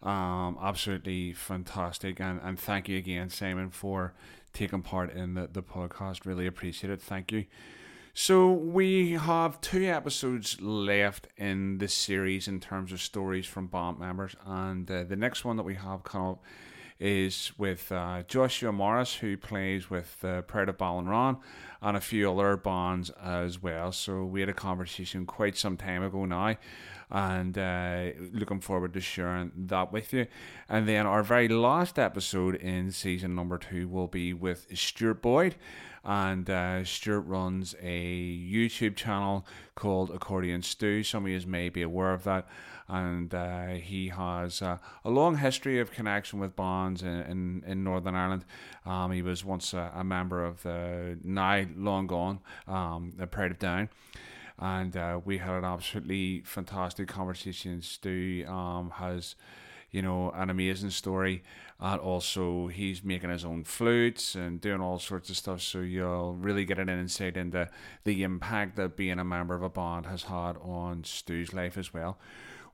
Um, 0.00 0.56
absolutely 0.62 1.32
fantastic, 1.32 2.20
and, 2.20 2.40
and 2.40 2.56
thank 2.56 2.88
you 2.88 2.96
again, 2.98 3.30
Simon, 3.30 3.70
for 3.70 4.14
taking 4.52 4.82
part 4.82 5.12
in 5.12 5.34
the, 5.34 5.48
the 5.52 5.62
podcast. 5.62 6.26
Really 6.26 6.46
appreciate 6.46 6.90
it. 6.90 7.00
Thank 7.00 7.32
you. 7.32 7.46
So 8.12 8.50
we 8.50 9.12
have 9.12 9.60
two 9.60 9.84
episodes 9.84 10.60
left 10.60 11.28
in 11.36 11.78
this 11.78 11.94
series 11.94 12.48
in 12.48 12.58
terms 12.58 12.92
of 12.92 13.00
stories 13.00 13.46
from 13.46 13.68
band 13.68 14.00
members, 14.00 14.34
and 14.44 14.90
uh, 14.90 15.04
the 15.04 15.16
next 15.16 15.44
one 15.44 15.56
that 15.56 15.62
we 15.62 15.76
have 15.76 16.02
come 16.02 16.26
up 16.26 16.44
is 16.98 17.52
with 17.56 17.90
uh, 17.90 18.22
Joshua 18.28 18.72
Morris, 18.72 19.14
who 19.14 19.36
plays 19.36 19.88
with 19.88 20.22
uh, 20.22 20.42
Pride 20.42 20.68
of 20.68 20.76
Ballinran 20.76 21.38
and 21.80 21.96
a 21.96 22.00
few 22.00 22.30
other 22.30 22.56
bands 22.58 23.10
as 23.22 23.62
well. 23.62 23.90
So 23.90 24.24
we 24.24 24.40
had 24.40 24.50
a 24.50 24.54
conversation 24.54 25.24
quite 25.24 25.56
some 25.56 25.78
time 25.78 26.02
ago 26.02 26.26
now, 26.26 26.56
and 27.10 27.58
uh, 27.58 28.10
looking 28.32 28.60
forward 28.60 28.94
to 28.94 29.00
sharing 29.00 29.52
that 29.56 29.92
with 29.92 30.12
you. 30.12 30.26
And 30.68 30.88
then 30.88 31.06
our 31.06 31.22
very 31.22 31.48
last 31.48 31.98
episode 31.98 32.54
in 32.56 32.92
season 32.92 33.34
number 33.34 33.58
two 33.58 33.88
will 33.88 34.08
be 34.08 34.32
with 34.32 34.66
Stuart 34.74 35.22
Boyd 35.22 35.56
and 36.04 36.48
uh, 36.48 36.84
Stuart 36.84 37.22
runs 37.22 37.74
a 37.80 38.38
YouTube 38.38 38.96
channel 38.96 39.46
called 39.74 40.10
Accordion 40.10 40.62
Stew. 40.62 41.02
Some 41.02 41.26
of 41.26 41.30
you 41.30 41.40
may 41.46 41.68
be 41.68 41.82
aware 41.82 42.12
of 42.12 42.24
that, 42.24 42.48
and 42.88 43.34
uh, 43.34 43.66
he 43.68 44.08
has 44.08 44.62
uh, 44.62 44.78
a 45.04 45.10
long 45.10 45.36
history 45.36 45.78
of 45.78 45.90
connection 45.90 46.38
with 46.40 46.56
Bonds 46.56 47.02
in, 47.02 47.08
in, 47.08 47.64
in 47.66 47.84
Northern 47.84 48.14
Ireland. 48.14 48.44
Um, 48.86 49.12
he 49.12 49.22
was 49.22 49.44
once 49.44 49.74
a, 49.74 49.92
a, 49.94 50.04
member 50.04 50.44
of 50.44 50.62
the 50.62 51.18
now 51.22 51.64
long 51.76 52.06
gone 52.06 52.40
um, 52.66 53.12
Pride 53.30 53.50
of 53.50 53.58
Down. 53.58 53.90
And 54.60 54.96
uh, 54.96 55.20
we 55.24 55.38
had 55.38 55.54
an 55.54 55.64
absolutely 55.64 56.42
fantastic 56.44 57.08
conversation. 57.08 57.80
Stu 57.82 58.44
um, 58.46 58.90
has 58.90 59.34
you 59.90 60.02
know, 60.02 60.30
an 60.34 60.50
amazing 60.50 60.90
story. 60.90 61.42
And 61.80 62.00
also, 62.00 62.66
he's 62.66 63.02
making 63.02 63.30
his 63.30 63.44
own 63.44 63.64
flutes 63.64 64.34
and 64.34 64.60
doing 64.60 64.80
all 64.80 64.98
sorts 64.98 65.30
of 65.30 65.36
stuff. 65.36 65.62
So 65.62 65.80
you'll 65.80 66.34
really 66.34 66.64
get 66.64 66.78
an 66.78 66.88
insight 66.88 67.36
into 67.36 67.68
the 68.04 68.22
impact 68.22 68.76
that 68.76 68.96
being 68.96 69.18
a 69.18 69.24
member 69.24 69.54
of 69.54 69.62
a 69.62 69.70
band 69.70 70.06
has 70.06 70.24
had 70.24 70.56
on 70.58 71.04
Stu's 71.04 71.54
life 71.54 71.78
as 71.78 71.92
well. 71.94 72.18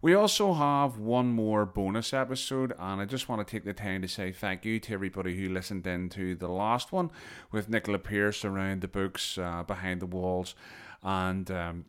We 0.03 0.15
also 0.15 0.53
have 0.53 0.99
one 0.99 1.29
more 1.29 1.65
bonus 1.65 2.13
episode, 2.13 2.75
and 2.79 3.01
I 3.01 3.07
just 3.07 3.29
want 3.29 3.47
to 3.47 3.51
take 3.51 3.65
the 3.65 3.73
time 3.73 4.03
to 4.03 4.09
say 4.09 4.31
thank 4.31 4.65
you 4.65 4.79
to 4.81 4.93
everybody 4.93 5.37
who 5.37 5.49
listened 5.49 5.87
in 5.87 6.11
to 6.11 6.35
the 6.35 6.49
last 6.49 6.93
one 6.93 7.11
with 7.51 7.71
Nicola 7.71 7.99
Pierce 7.99 8.45
around 8.45 8.83
the 8.83 8.89
books 8.89 9.39
uh, 9.39 9.63
behind 9.63 10.01
the 10.01 10.07
walls 10.07 10.55
and 11.03 11.51
um, 11.51 11.85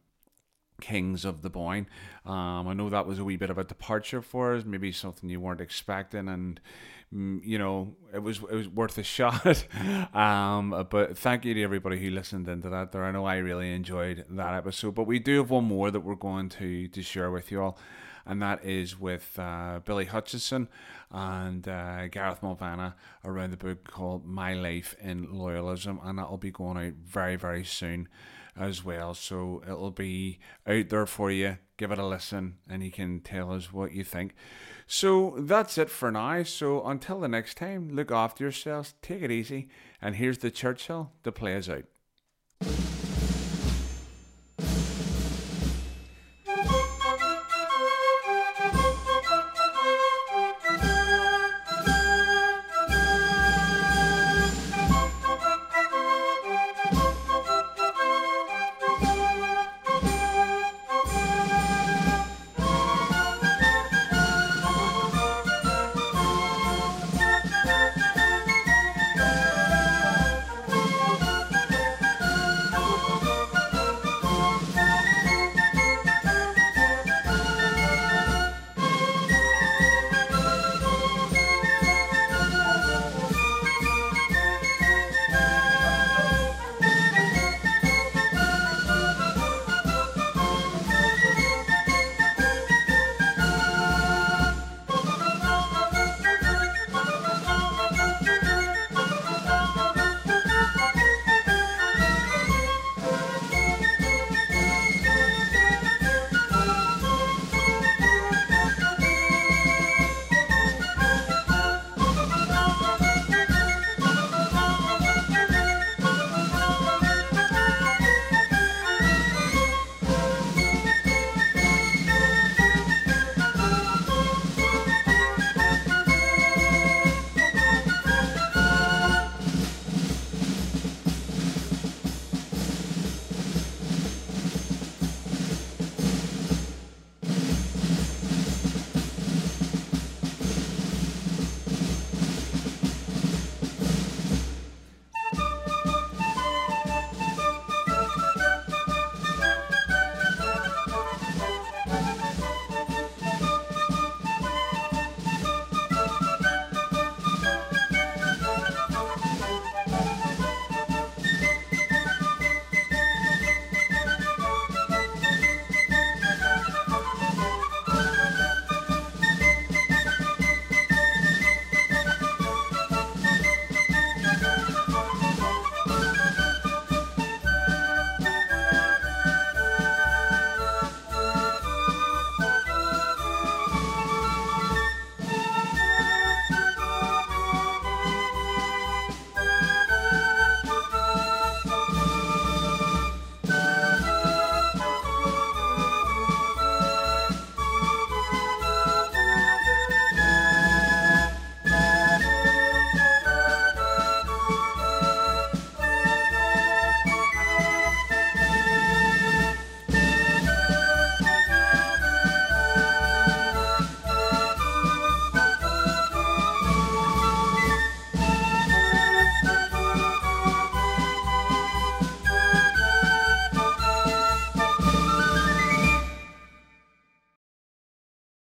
Kings 0.82 1.26
of 1.26 1.42
the 1.42 1.50
Boyne. 1.50 1.88
Um, 2.26 2.68
I 2.68 2.74
know 2.74 2.90
that 2.90 3.08
was 3.08 3.20
a 3.20 3.24
wee 3.24 3.38
bit 3.38 3.50
of 3.50 3.58
a 3.58 3.64
departure 3.64 4.22
for 4.22 4.54
us, 4.54 4.64
maybe 4.66 4.92
something 4.92 5.30
you 5.30 5.40
weren't 5.40 5.62
expecting, 5.62 6.28
and 6.28 6.60
mm, 7.14 7.40
you 7.44 7.58
know 7.58 7.96
it 8.14 8.20
was 8.20 8.38
it 8.40 8.56
was 8.56 8.68
worth 8.68 8.98
a 8.98 9.04
shot. 9.18 9.66
um, 10.16 10.88
but 10.90 11.18
thank 11.18 11.46
you 11.46 11.54
to 11.54 11.64
everybody 11.64 12.00
who 12.00 12.12
listened 12.12 12.48
into 12.48 12.70
that. 12.70 12.92
There, 12.92 13.04
I 13.04 13.12
know 13.12 13.26
I 13.26 13.38
really 13.38 13.74
enjoyed 13.74 14.26
that 14.30 14.54
episode. 14.54 14.96
But 14.96 15.06
we 15.06 15.20
do 15.20 15.38
have 15.38 15.50
one 15.50 15.66
more 15.66 15.92
that 15.92 16.02
we're 16.02 16.16
going 16.16 16.50
to 16.50 16.88
to 16.88 17.02
share 17.02 17.32
with 17.32 17.52
you 17.52 17.62
all, 17.62 17.80
and 18.26 18.42
that 18.42 18.64
is 18.64 19.00
with 19.00 19.38
uh, 19.40 19.80
Billy 19.84 20.06
Hutchinson 20.06 20.70
and 21.10 21.68
uh, 21.68 22.08
Gareth 22.10 22.44
Mulvenna 22.44 22.96
around 23.26 23.50
the 23.50 23.58
book 23.58 23.90
called 23.90 24.26
My 24.26 24.54
Life 24.54 24.96
in 25.02 25.28
Loyalism, 25.28 26.00
and 26.04 26.20
that 26.20 26.30
will 26.30 26.38
be 26.38 26.52
going 26.52 26.78
out 26.78 26.94
very 27.04 27.36
very 27.36 27.64
soon 27.64 28.10
as 28.60 28.84
well. 28.84 29.14
So 29.14 29.62
it'll 29.66 29.92
be 29.92 30.40
out 30.68 30.90
there 30.90 31.06
for 31.06 31.32
you. 31.32 31.58
Give 31.78 31.92
it 31.92 32.00
a 32.00 32.06
listen 32.06 32.58
and 32.70 32.84
you 32.84 32.92
can 32.92 33.20
tell 33.20 33.52
us 33.52 33.72
what 33.72 33.92
you 33.92 34.04
think. 34.04 34.34
So 34.88 35.36
that's 35.38 35.78
it 35.78 35.90
for 35.90 36.12
now. 36.12 36.44
So 36.44 36.86
until 36.86 37.20
the 37.20 37.28
next 37.28 37.58
time, 37.58 37.90
look 37.94 38.12
after 38.12 38.44
yourselves, 38.44 38.94
take 39.02 39.22
it 39.22 39.32
easy, 39.32 39.68
and 40.02 40.16
here's 40.16 40.38
the 40.40 40.50
Churchill 40.50 41.12
to 41.24 41.32
play 41.32 41.56
us 41.58 41.70
out. 41.70 42.97